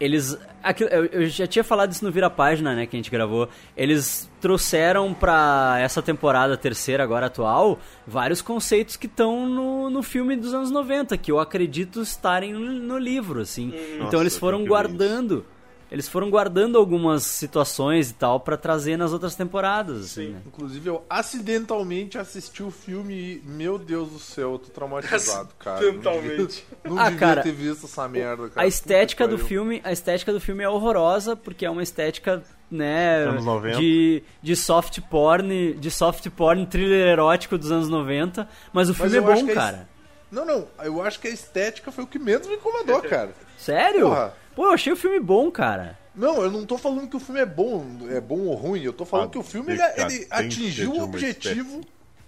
eles... 0.00 0.36
aquilo- 0.62 0.90
eu, 0.90 1.04
eu 1.06 1.26
já 1.26 1.46
tinha 1.46 1.64
falado 1.64 1.92
isso 1.92 2.04
no 2.04 2.10
Vira 2.10 2.28
Página, 2.28 2.74
né, 2.74 2.86
que 2.86 2.96
a 2.96 2.98
gente 2.98 3.10
gravou. 3.10 3.48
Eles 3.76 4.30
trouxeram 4.40 5.14
pra 5.14 5.76
essa 5.80 6.02
temporada 6.02 6.56
terceira, 6.56 7.02
agora 7.02 7.26
atual, 7.26 7.78
vários 8.06 8.42
conceitos 8.42 8.96
que 8.96 9.06
estão 9.06 9.48
no, 9.48 9.88
no 9.90 10.02
filme 10.02 10.36
dos 10.36 10.52
anos 10.52 10.70
90, 10.70 11.16
que 11.16 11.30
eu 11.32 11.38
acredito 11.38 12.00
estarem 12.02 12.52
no, 12.52 12.60
no 12.72 12.98
livro, 12.98 13.40
assim. 13.40 13.72
então 13.94 14.04
Nossa, 14.04 14.16
eles 14.18 14.36
foram 14.36 14.58
tem 14.58 14.66
que 14.66 14.72
ver 14.72 14.76
guardando... 14.76 15.46
Eles 15.94 16.08
foram 16.08 16.28
guardando 16.28 16.76
algumas 16.76 17.22
situações 17.22 18.10
e 18.10 18.14
tal 18.14 18.40
pra 18.40 18.56
trazer 18.56 18.96
nas 18.96 19.12
outras 19.12 19.36
temporadas, 19.36 19.98
assim, 20.06 20.26
Sim. 20.26 20.32
né? 20.32 20.40
Inclusive, 20.44 20.88
eu 20.88 21.04
acidentalmente 21.08 22.18
assisti 22.18 22.64
o 22.64 22.70
filme 22.72 23.14
e, 23.14 23.42
meu 23.46 23.78
Deus 23.78 24.08
do 24.10 24.18
céu, 24.18 24.54
eu 24.54 24.58
tô 24.58 24.70
traumatizado, 24.70 25.50
cara. 25.56 25.78
Acidentalmente. 25.78 26.26
Não 26.36 26.46
devia, 26.46 26.64
não 26.84 26.98
Ah, 26.98 27.04
devia 27.04 27.18
cara, 27.20 27.42
ter 27.42 27.52
visto 27.52 27.86
essa 27.86 28.08
merda, 28.08 28.48
cara. 28.48 28.66
A 28.66 28.66
estética 28.66 29.22
Puta 29.24 29.36
do 29.36 29.44
filme, 29.46 29.80
a 29.84 29.92
estética 29.92 30.32
do 30.32 30.40
filme 30.40 30.64
é 30.64 30.68
horrorosa 30.68 31.36
porque 31.36 31.64
é 31.64 31.70
uma 31.70 31.82
estética, 31.84 32.42
né, 32.68 33.18
Anos 33.28 33.44
90. 33.44 33.78
de 33.78 34.24
de 34.42 34.56
soft 34.56 35.00
porn, 35.02 35.74
de 35.74 35.90
soft 35.92 36.28
porn 36.30 36.66
thriller 36.66 37.06
erótico 37.06 37.56
dos 37.56 37.70
anos 37.70 37.88
90, 37.88 38.48
mas 38.72 38.90
o 38.90 38.94
filme 38.94 39.16
é 39.16 39.20
bom, 39.20 39.46
cara. 39.54 39.88
Não, 40.28 40.44
não, 40.44 40.66
eu 40.82 41.00
acho 41.00 41.20
que 41.20 41.28
a 41.28 41.30
estética 41.30 41.92
foi 41.92 42.02
o 42.02 42.06
que 42.08 42.18
menos 42.18 42.48
me 42.48 42.56
incomodou, 42.56 43.00
cara. 43.08 43.30
Sério? 43.56 44.08
Porra. 44.08 44.34
Pô, 44.54 44.66
eu 44.66 44.70
achei 44.72 44.92
o 44.92 44.96
filme 44.96 45.18
bom, 45.20 45.50
cara. 45.50 45.98
Não, 46.14 46.42
eu 46.42 46.50
não 46.50 46.64
tô 46.64 46.78
falando 46.78 47.08
que 47.08 47.16
o 47.16 47.20
filme 47.20 47.40
é 47.40 47.46
bom, 47.46 47.84
é 48.08 48.20
bom 48.20 48.38
ou 48.40 48.54
ruim, 48.54 48.82
eu 48.82 48.92
tô 48.92 49.04
falando 49.04 49.26
A 49.28 49.30
que 49.32 49.38
o 49.38 49.42
filme 49.42 49.72
ele, 49.72 49.78
decadência 49.82 50.16
ele 50.16 50.26
atingiu 50.30 50.92
o 50.92 51.02
objetivo. 51.02 51.80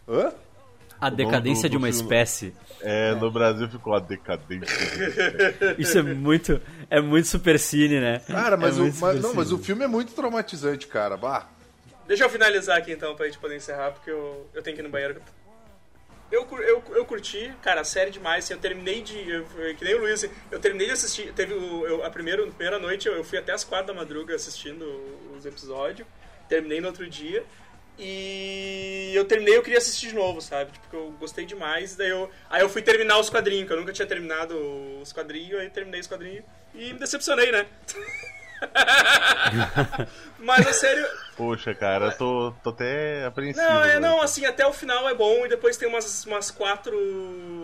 Hã? 0.08 0.32
A 1.00 1.10
decadência 1.10 1.68
do- 1.68 1.72
de 1.72 1.76
uma 1.76 1.86
filme- 1.92 2.02
espécie. 2.02 2.54
É, 2.80 3.14
no 3.14 3.30
Brasil 3.30 3.68
ficou 3.68 3.94
a 3.94 4.00
decadência. 4.00 4.74
Isso 5.78 5.98
é 5.98 6.02
muito, 6.02 6.60
é 6.90 7.00
muito 7.00 7.28
super 7.28 7.58
cine, 7.58 8.00
né? 8.00 8.20
Cara, 8.26 8.56
mas, 8.56 8.78
É 8.78 8.82
o, 8.82 8.92
mas- 9.00 9.22
não, 9.22 9.34
mas 9.34 9.52
o 9.52 9.58
filme 9.58 9.84
é 9.84 9.86
muito 9.88 10.12
traumatizante, 10.14 10.86
cara. 10.86 11.16
Bah. 11.16 11.46
Deixa 12.08 12.24
eu 12.24 12.30
finalizar 12.30 12.78
aqui 12.78 12.92
então 12.92 13.14
pra 13.14 13.26
gente 13.26 13.38
poder 13.38 13.56
encerrar, 13.56 13.92
porque 13.92 14.10
eu, 14.10 14.46
eu 14.54 14.62
tenho 14.62 14.74
que 14.76 14.82
ir 14.82 14.84
no 14.84 14.90
banheiro. 14.90 15.20
Eu, 16.30 16.46
eu, 16.60 16.82
eu 16.96 17.04
curti, 17.04 17.52
cara, 17.62 17.82
a 17.82 17.84
série 17.84 18.10
demais. 18.10 18.44
Assim, 18.44 18.54
eu 18.54 18.60
terminei 18.60 19.00
de. 19.00 19.30
Eu, 19.30 19.44
que 19.76 19.84
nem 19.84 19.94
o 19.94 19.98
Luiz, 20.00 20.24
assim, 20.24 20.34
eu 20.50 20.58
terminei 20.58 20.88
de 20.88 20.92
assistir. 20.94 21.32
Teve 21.32 21.54
o, 21.54 21.86
eu- 21.86 22.04
a 22.04 22.10
primeira, 22.10 22.42
a 22.42 22.46
primeira 22.48 22.78
noite, 22.78 23.06
eu, 23.06 23.22
fui 23.22 23.38
até 23.38 23.52
as 23.52 23.62
quatro 23.62 23.88
da 23.88 23.94
madruga 23.94 24.34
assistindo 24.34 24.84
os 25.36 25.46
episódios. 25.46 26.06
Terminei 26.48 26.80
no 26.80 26.88
outro 26.88 27.08
dia. 27.08 27.44
E 27.98 29.12
eu 29.14 29.24
terminei, 29.24 29.56
eu 29.56 29.62
queria 29.62 29.78
assistir 29.78 30.08
de 30.08 30.14
novo, 30.14 30.40
sabe? 30.40 30.70
Tipo, 30.72 30.82
porque 30.84 30.96
eu 30.96 31.10
gostei 31.18 31.46
demais. 31.46 31.96
Daí 31.96 32.10
eu, 32.10 32.30
aí 32.50 32.60
eu 32.60 32.68
fui 32.68 32.82
terminar 32.82 33.18
os 33.18 33.30
quadrinhos, 33.30 33.66
que 33.66 33.72
eu 33.72 33.76
nunca 33.78 33.92
tinha 33.92 34.06
terminado 34.06 34.54
os 35.00 35.12
quadrinhos. 35.12 35.58
Aí 35.60 35.70
terminei 35.70 36.00
os 36.00 36.06
quadrinhos 36.06 36.44
e 36.74 36.92
me 36.92 36.98
decepcionei, 36.98 37.50
né? 37.52 37.66
Mas 40.38 40.66
a 40.66 40.72
série. 40.72 41.04
Poxa, 41.36 41.74
cara, 41.74 42.06
eu 42.06 42.16
tô, 42.16 42.52
tô 42.62 42.70
até 42.70 43.24
apreensivo. 43.26 43.64
Não, 43.66 43.84
é, 43.84 44.00
não, 44.00 44.22
assim, 44.22 44.44
até 44.46 44.66
o 44.66 44.72
final 44.72 45.08
é 45.08 45.14
bom 45.14 45.44
e 45.44 45.48
depois 45.48 45.76
tem 45.76 45.88
umas, 45.88 46.24
umas 46.24 46.50
quatro 46.50 46.96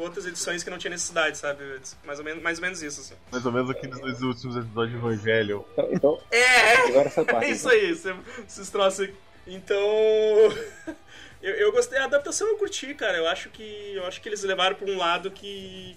outras 0.01 0.27
edições 0.27 0.63
que 0.63 0.71
não 0.71 0.79
tinha 0.79 0.91
necessidade, 0.91 1.39
sabe? 1.39 1.63
Mais 2.05 2.19
ou 2.19 2.25
menos, 2.25 2.43
mais 2.43 2.59
ou 2.59 2.63
menos 2.63 2.83
isso, 2.83 3.01
assim. 3.01 3.15
Mais 3.31 3.47
ou 3.47 3.53
menos 3.53 3.71
aqueles 3.71 3.99
dois 4.01 4.21
últimos 4.23 4.57
episódios 4.57 4.91
de 4.91 4.97
Evangelho. 4.99 5.65
Então, 5.73 5.89
então 5.93 6.21
É, 6.31 6.89
agora 6.89 7.09
essa 7.09 7.21
é 7.23 7.25
parte. 7.25 7.51
isso 7.51 7.69
aí, 7.69 7.91
esse- 7.91 8.15
esses 8.47 8.69
troços 8.71 9.01
aí. 9.01 9.15
Então. 9.47 9.77
eu, 11.43 11.55
eu 11.55 11.73
gostei, 11.73 11.99
a 11.99 12.05
adaptação 12.05 12.47
eu 12.49 12.57
curti, 12.59 12.95
cara. 12.95 13.17
Eu 13.17 13.29
acho 13.29 13.49
que. 13.49 13.93
Eu 13.95 14.07
acho 14.07 14.21
que 14.21 14.29
eles 14.29 14.43
levaram 14.43 14.77
pra 14.77 14.87
um 14.91 14.99
lado 14.99 15.31
que. 15.31 15.97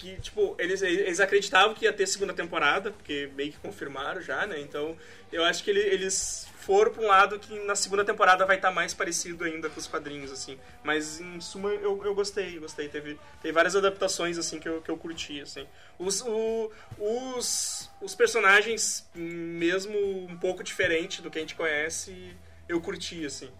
Que, 0.00 0.16
tipo, 0.18 0.56
eles, 0.58 0.80
eles 0.80 1.20
acreditavam 1.20 1.74
que 1.74 1.84
ia 1.84 1.92
ter 1.92 2.06
segunda 2.06 2.32
temporada, 2.32 2.90
porque 2.90 3.28
meio 3.36 3.52
que 3.52 3.58
confirmaram 3.58 4.22
já, 4.22 4.46
né? 4.46 4.58
Então, 4.58 4.96
eu 5.30 5.44
acho 5.44 5.62
que 5.62 5.68
ele- 5.68 5.80
eles 5.80 6.46
foram 6.58 6.90
pra 6.90 7.02
um 7.02 7.06
lado 7.06 7.38
que 7.38 7.58
na 7.66 7.74
segunda 7.74 8.02
temporada 8.02 8.46
vai 8.46 8.56
estar 8.56 8.70
mais 8.70 8.94
parecido 8.94 9.44
ainda 9.44 9.68
com 9.68 9.78
os 9.78 9.86
quadrinhos, 9.86 10.32
assim. 10.32 10.58
Mas, 10.82 11.20
em 11.20 11.38
suma, 11.42 11.68
eu, 11.68 12.02
eu 12.02 12.14
gostei, 12.14 12.58
gostei. 12.58 12.88
Teve, 12.88 13.18
teve 13.42 13.52
várias 13.52 13.76
adaptações, 13.76 14.38
assim, 14.38 14.58
que 14.58 14.68
eu, 14.70 14.80
que 14.80 14.90
eu 14.90 14.96
curti, 14.96 15.38
assim. 15.42 15.66
Os, 15.98 16.22
o- 16.22 16.70
os, 16.98 17.90
os 18.00 18.14
personagens, 18.14 19.06
mesmo 19.14 19.98
um 20.30 20.36
pouco 20.38 20.62
diferente 20.62 21.20
do 21.20 21.30
que 21.30 21.36
a 21.36 21.40
gente 21.42 21.54
conhece, 21.54 22.34
eu 22.66 22.80
curti, 22.80 23.26
assim. 23.26 23.50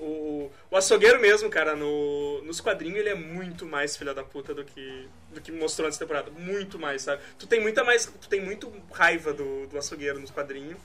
O, 0.00 0.50
o 0.70 0.76
açougueiro 0.76 1.20
mesmo, 1.20 1.50
cara, 1.50 1.74
no, 1.74 2.40
nos 2.42 2.60
quadrinhos 2.60 2.98
ele 2.98 3.08
é 3.08 3.14
muito 3.14 3.66
mais 3.66 3.96
filha 3.96 4.14
da 4.14 4.22
puta 4.22 4.54
do 4.54 4.64
que, 4.64 5.08
do 5.34 5.40
que 5.40 5.50
mostrou 5.50 5.86
nessa 5.88 5.98
temporada. 5.98 6.30
Muito 6.30 6.78
mais, 6.78 7.02
sabe? 7.02 7.20
Tu 7.38 7.46
tem 7.46 7.60
muita 7.60 7.82
mais. 7.82 8.06
Tu 8.06 8.28
tem 8.28 8.40
muito 8.40 8.72
raiva 8.92 9.32
do, 9.32 9.66
do 9.66 9.76
açougueiro 9.76 10.20
nos 10.20 10.30
quadrinhos. 10.30 10.76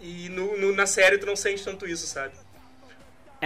E 0.00 0.28
no, 0.30 0.56
no- 0.56 0.72
na 0.74 0.86
série 0.86 1.18
tu 1.18 1.26
não 1.26 1.36
sente 1.36 1.62
tanto 1.62 1.86
isso, 1.86 2.06
sabe? 2.06 2.34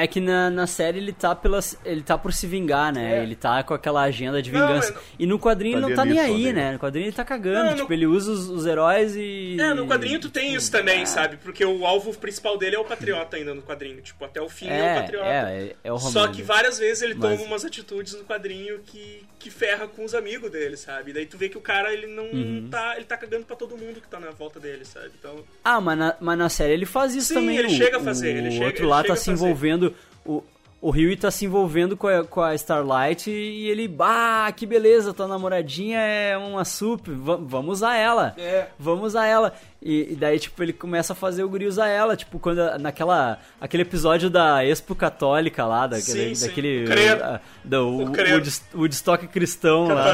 É 0.03 0.07
que 0.07 0.21
na, 0.21 0.49
na 0.51 0.67
série 0.67 0.99
ele 0.99 1.13
tá, 1.13 1.35
pela, 1.35 1.61
ele 1.85 2.03
tá 2.03 2.17
por 2.19 2.33
se 2.33 2.47
vingar, 2.47 2.93
né? 2.93 3.19
É. 3.19 3.23
Ele 3.23 3.35
tá 3.35 3.63
com 3.63 3.75
aquela 3.75 4.03
agenda 4.03 4.41
de 4.43 4.51
vingança. 4.51 4.91
é, 4.91 4.95
não- 4.95 5.01
E 5.19 5.27
no 5.27 5.39
quadrinho 5.39 5.75
ele 5.75 5.81
não 5.87 5.95
tá 5.95 6.05
nem 6.05 6.15
Italianismo, 6.15 6.47
aí, 6.49 6.53
né? 6.53 6.65
né? 6.67 6.73
No 6.73 6.79
quadrinho 6.79 7.05
ele 7.07 7.13
tá 7.13 7.25
cagando. 7.25 7.65
Não, 7.65 7.71
no- 7.73 7.77
tipo, 7.77 7.93
ele 7.93 8.07
usa 8.07 8.31
os, 8.33 8.49
os 8.49 8.67
heróis 8.67 9.15
e. 9.17 9.57
É, 9.61 9.75
no 9.75 9.87
quadrinho 9.87 10.21
tu 10.21 10.31
tem 10.31 10.55
isso 10.55 10.71
também, 10.71 11.03
ah. 11.03 11.07
sabe? 11.07 11.37
Porque 11.39 11.65
o 11.65 11.85
alvo 11.87 12.13
principal 12.17 12.57
dele 12.59 12.77
é 12.77 12.79
o 12.79 12.85
patriota 12.85 13.37
ainda 13.37 13.55
no 13.55 13.63
quadrinho. 13.63 14.01
Tipo, 14.01 14.25
até 14.25 14.41
o 14.41 14.49
fim 14.49 14.69
é, 14.69 14.71
o 14.71 14.75
É, 14.85 15.01
patriota. 15.01 15.27
é, 15.29 15.77
é 15.85 15.93
o 15.93 15.99
Só 15.99 16.21
Romano. 16.21 16.35
que 16.35 16.43
várias 16.43 16.79
vezes 16.79 17.03
ele 17.03 17.15
Mas- 17.15 17.37
toma 17.39 17.49
umas 17.49 17.65
atitudes 17.65 18.15
no 18.15 18.25
quadrinho 18.25 18.79
que, 18.87 19.23
que 19.39 19.51
ferra 19.51 19.87
com 19.89 20.05
os 20.05 20.15
amigos 20.15 20.51
dele, 20.51 20.77
sabe? 20.77 21.13
Daí 21.13 21.27
tu 21.27 21.37
vê 21.37 21.49
que 21.49 21.59
o 21.59 21.61
cara, 21.61 21.93
ele 21.93 22.07
não 22.07 22.25
Uhum. 22.25 22.69
tá. 22.71 22.95
Ele 22.97 23.05
tá 23.05 23.17
cagando 23.17 23.45
pra 23.47 23.57
todo 23.57 23.77
mundo 23.77 24.01
que 24.01 24.09
tá 24.09 24.19
na 24.21 24.31
volta 24.31 24.61
dele, 24.61 24.85
sabe? 24.85 25.11
Então. 25.19 25.37
Ah, 25.65 25.81
mas 25.81 25.99
na, 25.99 26.15
mas 26.21 26.39
na 26.39 26.49
série 26.49 26.73
ele 26.73 26.87
faz 26.87 27.15
isso 27.15 27.29
Sim, 27.29 27.35
também. 27.35 27.57
ele 27.57 27.69
o, 27.69 27.71
chega 27.71 27.97
a 27.97 28.01
fazer, 28.01 28.35
O 28.35 28.39
ele 28.39 28.51
chega- 28.51 28.65
outro 28.67 28.83
ele 28.85 28.91
lá 28.91 29.03
tá 29.05 29.17
se 29.17 29.31
envolvendo. 29.31 29.88
O, 30.29 30.45
o 30.81 30.91
Rio 30.91 31.17
tá 31.17 31.29
se 31.31 31.45
envolvendo 31.45 31.97
com 31.97 32.07
a, 32.07 32.23
com 32.23 32.41
a 32.41 32.55
Starlight 32.55 33.29
e 33.31 33.69
ele. 33.69 33.93
Ah, 33.99 34.53
que 34.55 34.65
beleza, 34.67 35.13
tua 35.15 35.27
namoradinha 35.27 35.99
é 35.99 36.37
uma 36.37 36.65
sup, 36.65 37.09
va- 37.09 37.35
vamos 37.41 37.79
usar 37.79 37.97
ela. 37.97 38.35
É. 38.39 38.67
Vamos 38.79 39.07
usar 39.09 39.27
ela. 39.27 39.55
E, 39.83 40.13
e 40.13 40.15
daí, 40.15 40.39
tipo, 40.39 40.63
ele 40.63 40.73
começa 40.73 41.13
a 41.13 41.17
fazer 41.17 41.43
o 41.43 41.49
guri 41.49 41.67
usar 41.67 41.89
ela. 41.89 42.17
Tipo, 42.17 42.39
quando. 42.39 42.61
naquela. 42.79 43.39
Aquele 43.61 43.83
episódio 43.83 44.29
da 44.31 44.65
Expo 44.65 44.95
Católica 44.95 45.65
lá, 45.65 45.87
daquele. 45.87 46.29
Sim, 46.29 46.35
sim. 46.35 46.47
daquele 46.47 46.85
O 46.85 46.87
credo. 46.87 47.23
ah, 47.25 47.41
do, 47.65 47.89
O 47.89 48.05
o, 48.75 48.81
Woodstock 48.81 49.27
cristão 49.29 49.89
lá. 49.89 50.05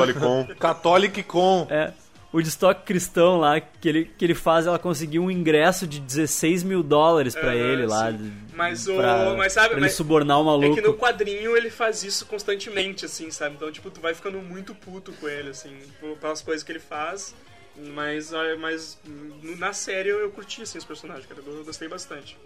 Catolicon. 0.59 1.24
Com. 1.28 1.66
É. 1.69 1.93
O 2.35 2.40
estoque 2.40 2.82
cristão 2.85 3.39
lá, 3.39 3.61
que 3.61 3.89
ele, 3.89 4.05
que 4.19 4.24
ele 4.24 4.35
faz 4.35 4.66
ela 4.66 4.77
conseguir 4.77 5.20
um 5.20 5.31
ingresso 5.31 5.86
de 5.86 6.01
16 6.01 6.65
mil 6.65 6.82
dólares 6.82 7.32
pra 7.35 7.55
É, 7.55 7.59
ele 7.59 7.86
lá. 7.86 8.11
sim. 8.11 8.32
Mas 8.52 8.89
o- 8.89 8.97
pra- 8.97 9.35
mas 9.36 9.52
sabe, 9.52 9.69
pra 9.69 9.77
ele 9.77 9.86
mas- 9.86 9.94
subornar 9.94 10.39
o 10.39 10.43
É 10.43 10.44
maluco. 10.44 10.74
que 10.74 10.81
no 10.81 10.94
quadrinho 10.94 11.56
ele 11.56 11.70
faz 11.70 12.02
isso 12.02 12.27
constantemente, 12.27 13.05
assim, 13.05 13.31
sabe? 13.31 13.55
Então, 13.55 13.70
tipo, 13.70 13.89
tu 13.89 14.01
vai 14.01 14.15
ficando 14.15 14.39
muito 14.39 14.74
puto 14.74 15.12
com 15.12 15.28
ele, 15.28 15.51
assim, 15.51 15.77
pelas 16.20 16.43
coisas 16.43 16.65
que 16.65 16.73
ele 16.73 16.81
faz. 16.81 17.35
Mas, 17.77 18.32
mas 18.61 18.98
na 19.59 19.73
série 19.73 20.09
eu, 20.09 20.19
eu 20.19 20.31
curti, 20.31 20.62
assim, 20.62 20.78
os 20.78 20.85
personagens, 20.85 21.27
cara. 21.27 21.40
Eu 21.47 21.65
gostei 21.65 21.86
bastante. 21.89 22.36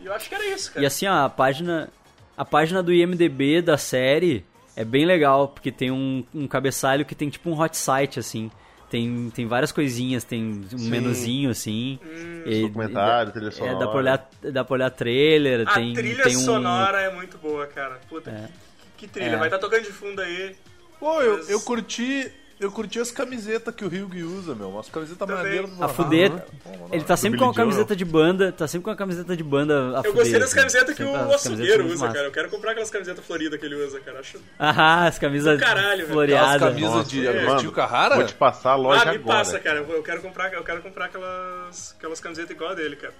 E 0.00 0.06
eu 0.06 0.12
acho 0.12 0.28
que 0.28 0.34
era 0.34 0.46
isso, 0.46 0.70
cara. 0.72 0.82
E 0.82 0.86
assim, 0.86 1.06
ó, 1.06 1.24
a 1.24 1.30
página, 1.30 1.88
a 2.36 2.44
página 2.44 2.82
do 2.82 2.92
IMDB 2.92 3.62
da 3.62 3.76
série 3.78 4.44
é 4.76 4.84
bem 4.84 5.04
legal, 5.04 5.48
porque 5.48 5.70
tem 5.72 5.90
um, 5.90 6.24
um 6.34 6.46
cabeçalho 6.46 7.04
que 7.04 7.14
tem 7.14 7.28
tipo 7.28 7.50
um 7.50 7.60
hot 7.60 7.76
site, 7.76 8.18
assim. 8.18 8.50
Tem, 8.90 9.30
tem 9.32 9.46
várias 9.46 9.70
coisinhas, 9.70 10.24
tem 10.24 10.42
um 10.74 10.88
menuzinho, 10.88 11.50
assim. 11.50 11.98
e- 12.44 12.62
Documentário, 12.62 13.30
e- 13.30 13.32
trilha 13.32 13.48
É, 13.48 13.52
sonora. 13.52 13.78
dá 13.78 13.86
pra 13.88 13.96
olhar, 13.98 14.30
dá 14.52 14.64
pra 14.64 14.74
olhar 14.74 14.90
trailer, 14.90 15.68
A 15.68 15.74
tem, 15.74 15.92
trilha 15.94 16.24
tem 16.24 16.36
um... 16.36 16.40
sonora 16.40 17.00
é 17.00 17.14
muito 17.14 17.38
boa, 17.38 17.66
cara. 17.68 18.00
Puta, 18.08 18.30
É. 18.30 18.48
que, 18.96 19.06
que 19.06 19.12
trilha. 19.12 19.34
É. 19.34 19.36
Vai 19.36 19.46
estar 19.46 19.58
tocando 19.58 19.82
de 19.84 19.92
fundo 19.92 20.20
aí. 20.20 20.56
Pô, 20.98 21.22
eu, 21.22 21.38
eu 21.48 21.60
curti. 21.60 22.32
Eu 22.60 22.70
curti 22.70 23.00
as 23.00 23.10
camisetas 23.10 23.74
que 23.74 23.82
o 23.82 23.88
Ryug 23.88 24.22
usa, 24.22 24.54
meu. 24.54 24.68
Umas 24.68 24.86
camisetas 24.90 25.26
maneiras. 25.26 25.70
A 25.80 25.88
fuder. 25.88 26.30
Ah, 26.30 26.70
Ele 26.92 27.02
tá 27.04 27.16
sempre 27.16 27.38
com 27.38 27.46
uma 27.46 27.54
camiseta 27.54 27.96
de 27.96 28.04
banda, 28.04 28.52
tá 28.52 28.68
sempre 28.68 28.84
com 28.84 28.90
uma 28.90 28.96
camiseta 28.96 29.34
de 29.34 29.42
banda 29.42 29.74
a 29.74 30.00
Eu 30.00 30.04
fuder, 30.04 30.12
gostei 30.12 30.32
das 30.38 30.50
assim. 30.50 30.56
camisetas 30.56 30.94
que 30.94 31.02
o 31.02 31.16
as 31.16 31.34
açougueiro 31.46 31.86
usa, 31.86 32.04
massa. 32.04 32.14
cara. 32.14 32.26
Eu 32.28 32.32
quero 32.32 32.50
comprar 32.50 32.72
aquelas 32.72 32.90
camisetas 32.90 33.24
floridas 33.24 33.58
que 33.58 33.64
ele 33.64 33.76
usa, 33.76 33.98
cara. 34.00 34.20
Acho... 34.20 34.38
Ah, 34.58 35.06
as 35.06 35.18
camisas 35.18 35.58
caralho, 35.58 35.88
velho. 35.90 36.02
As 36.04 36.12
floreadas. 36.12 36.60
camisas 36.68 36.90
Nossa, 36.92 37.08
de 37.08 37.26
é, 37.26 37.46
mano, 37.46 37.72
Carrara? 37.72 38.16
Vou 38.16 38.26
te 38.26 38.34
passar 38.34 38.72
a 38.72 38.76
loja 38.76 39.02
Ah, 39.02 39.06
me 39.06 39.16
agora. 39.16 39.36
passa, 39.38 39.58
cara. 39.58 39.78
Eu 39.78 40.02
quero 40.02 40.20
comprar, 40.20 40.52
eu 40.52 40.62
quero 40.62 40.82
comprar 40.82 41.06
aquelas, 41.06 41.94
aquelas 41.96 42.20
camisetas 42.20 42.50
igual 42.54 42.72
a 42.72 42.74
dele, 42.74 42.96
cara. 42.96 43.14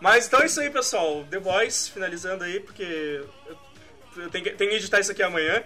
Mas 0.00 0.28
então 0.28 0.40
é 0.40 0.46
isso 0.46 0.60
aí, 0.60 0.70
pessoal. 0.70 1.24
The 1.28 1.40
Voice, 1.40 1.90
finalizando 1.90 2.44
aí, 2.44 2.60
porque 2.60 3.20
eu, 3.48 3.56
eu 4.22 4.30
tenho, 4.30 4.44
que, 4.44 4.50
tenho 4.50 4.70
que 4.70 4.76
editar 4.76 5.00
isso 5.00 5.12
aqui 5.12 5.22
amanhã. 5.22 5.62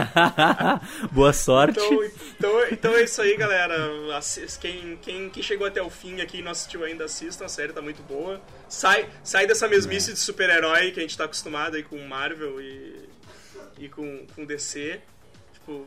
Boa 1.12 1.32
sorte. 1.32 1.78
Então, 1.78 2.04
então, 2.04 2.68
então 2.70 2.94
é 2.94 3.02
isso 3.02 3.20
aí, 3.20 3.36
galera. 3.36 3.76
Quem, 4.60 4.98
quem, 5.02 5.30
quem 5.30 5.42
chegou 5.42 5.66
até 5.66 5.82
o 5.82 5.90
fim 5.90 6.20
aqui 6.20 6.38
e 6.38 6.42
não 6.42 6.52
assistiu 6.52 6.84
ainda, 6.84 7.04
assistam. 7.04 7.44
A 7.44 7.48
série 7.48 7.72
tá 7.72 7.82
muito 7.82 8.02
boa. 8.02 8.40
Sai, 8.68 9.08
sai 9.22 9.46
dessa 9.46 9.68
mesmice 9.68 10.12
de 10.12 10.18
super-herói 10.18 10.90
que 10.92 11.00
a 11.00 11.02
gente 11.02 11.16
tá 11.16 11.24
acostumado 11.24 11.76
aí 11.76 11.82
com 11.82 11.98
Marvel 12.06 12.60
e, 12.60 13.08
e 13.78 13.88
com, 13.88 14.26
com 14.34 14.44
DC. 14.44 15.00
Tipo, 15.52 15.86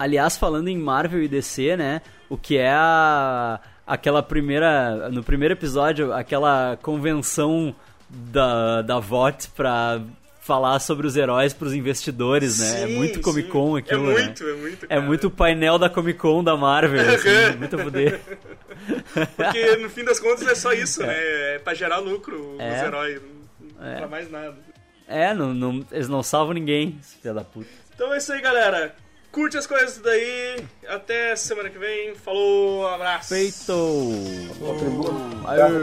Aliás, 0.00 0.38
falando 0.38 0.68
em 0.68 0.78
Marvel 0.78 1.22
e 1.22 1.28
DC, 1.28 1.76
né? 1.76 2.00
O 2.28 2.38
que 2.38 2.56
é 2.56 2.72
a 2.72 3.60
aquela 3.86 4.22
primeira 4.22 5.10
no 5.10 5.22
primeiro 5.22 5.52
episódio, 5.52 6.12
aquela 6.12 6.78
convenção 6.80 7.74
da 8.08 8.80
da 8.80 8.98
VOT 8.98 9.50
pra 9.50 10.00
falar 10.40 10.80
sobre 10.80 11.06
os 11.06 11.16
heróis 11.16 11.52
pros 11.52 11.72
investidores, 11.74 12.58
né? 12.58 12.82
é 12.82 12.86
sim, 12.86 12.96
muito 12.96 13.20
Comic 13.20 13.46
sim. 13.46 13.52
Con 13.52 13.76
aquilo, 13.76 14.10
É 14.10 14.14
né? 14.14 14.24
muito, 14.24 14.44
é 14.48 14.52
muito. 14.54 14.84
É 14.84 14.88
cara. 14.88 15.00
muito 15.02 15.26
o 15.26 15.30
painel 15.30 15.78
da 15.78 15.88
Comic 15.88 16.18
Con 16.18 16.42
da 16.42 16.56
Marvel, 16.56 17.00
assim, 17.14 17.56
muito 17.58 17.76
poder. 17.78 18.20
Porque 19.36 19.76
no 19.76 19.90
fim 19.90 20.04
das 20.04 20.18
contas 20.18 20.46
é 20.46 20.54
só 20.54 20.72
isso, 20.72 21.02
né? 21.02 21.14
É 21.14 21.60
pra 21.62 21.74
gerar 21.74 21.98
lucro 21.98 22.54
os 22.54 22.60
É. 22.60 22.84
heróis. 22.86 23.20
Não 23.78 23.86
É. 23.86 23.96
pra 23.98 24.08
mais 24.08 24.30
nada. 24.30 24.56
É, 25.06 25.34
não, 25.34 25.52
não, 25.52 25.84
eles 25.90 26.08
não 26.08 26.22
salvam 26.22 26.54
ninguém, 26.54 26.98
filha 27.20 27.34
da 27.34 27.42
puta. 27.44 27.68
Então 27.94 28.12
é 28.14 28.18
isso 28.18 28.32
aí, 28.32 28.40
galera. 28.40 28.94
Curte 29.32 29.56
as 29.58 29.66
coisas 29.66 29.98
daí. 29.98 30.56
Até 30.88 31.36
semana 31.36 31.68
que 31.68 31.78
vem. 31.78 32.14
Falou, 32.16 32.88
abraço. 32.88 33.28
Feito! 33.34 33.72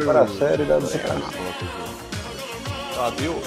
Para 0.06 0.22
a 0.22 0.28
série 0.28 0.64
da 0.66 0.78
Adeus. 3.06 3.46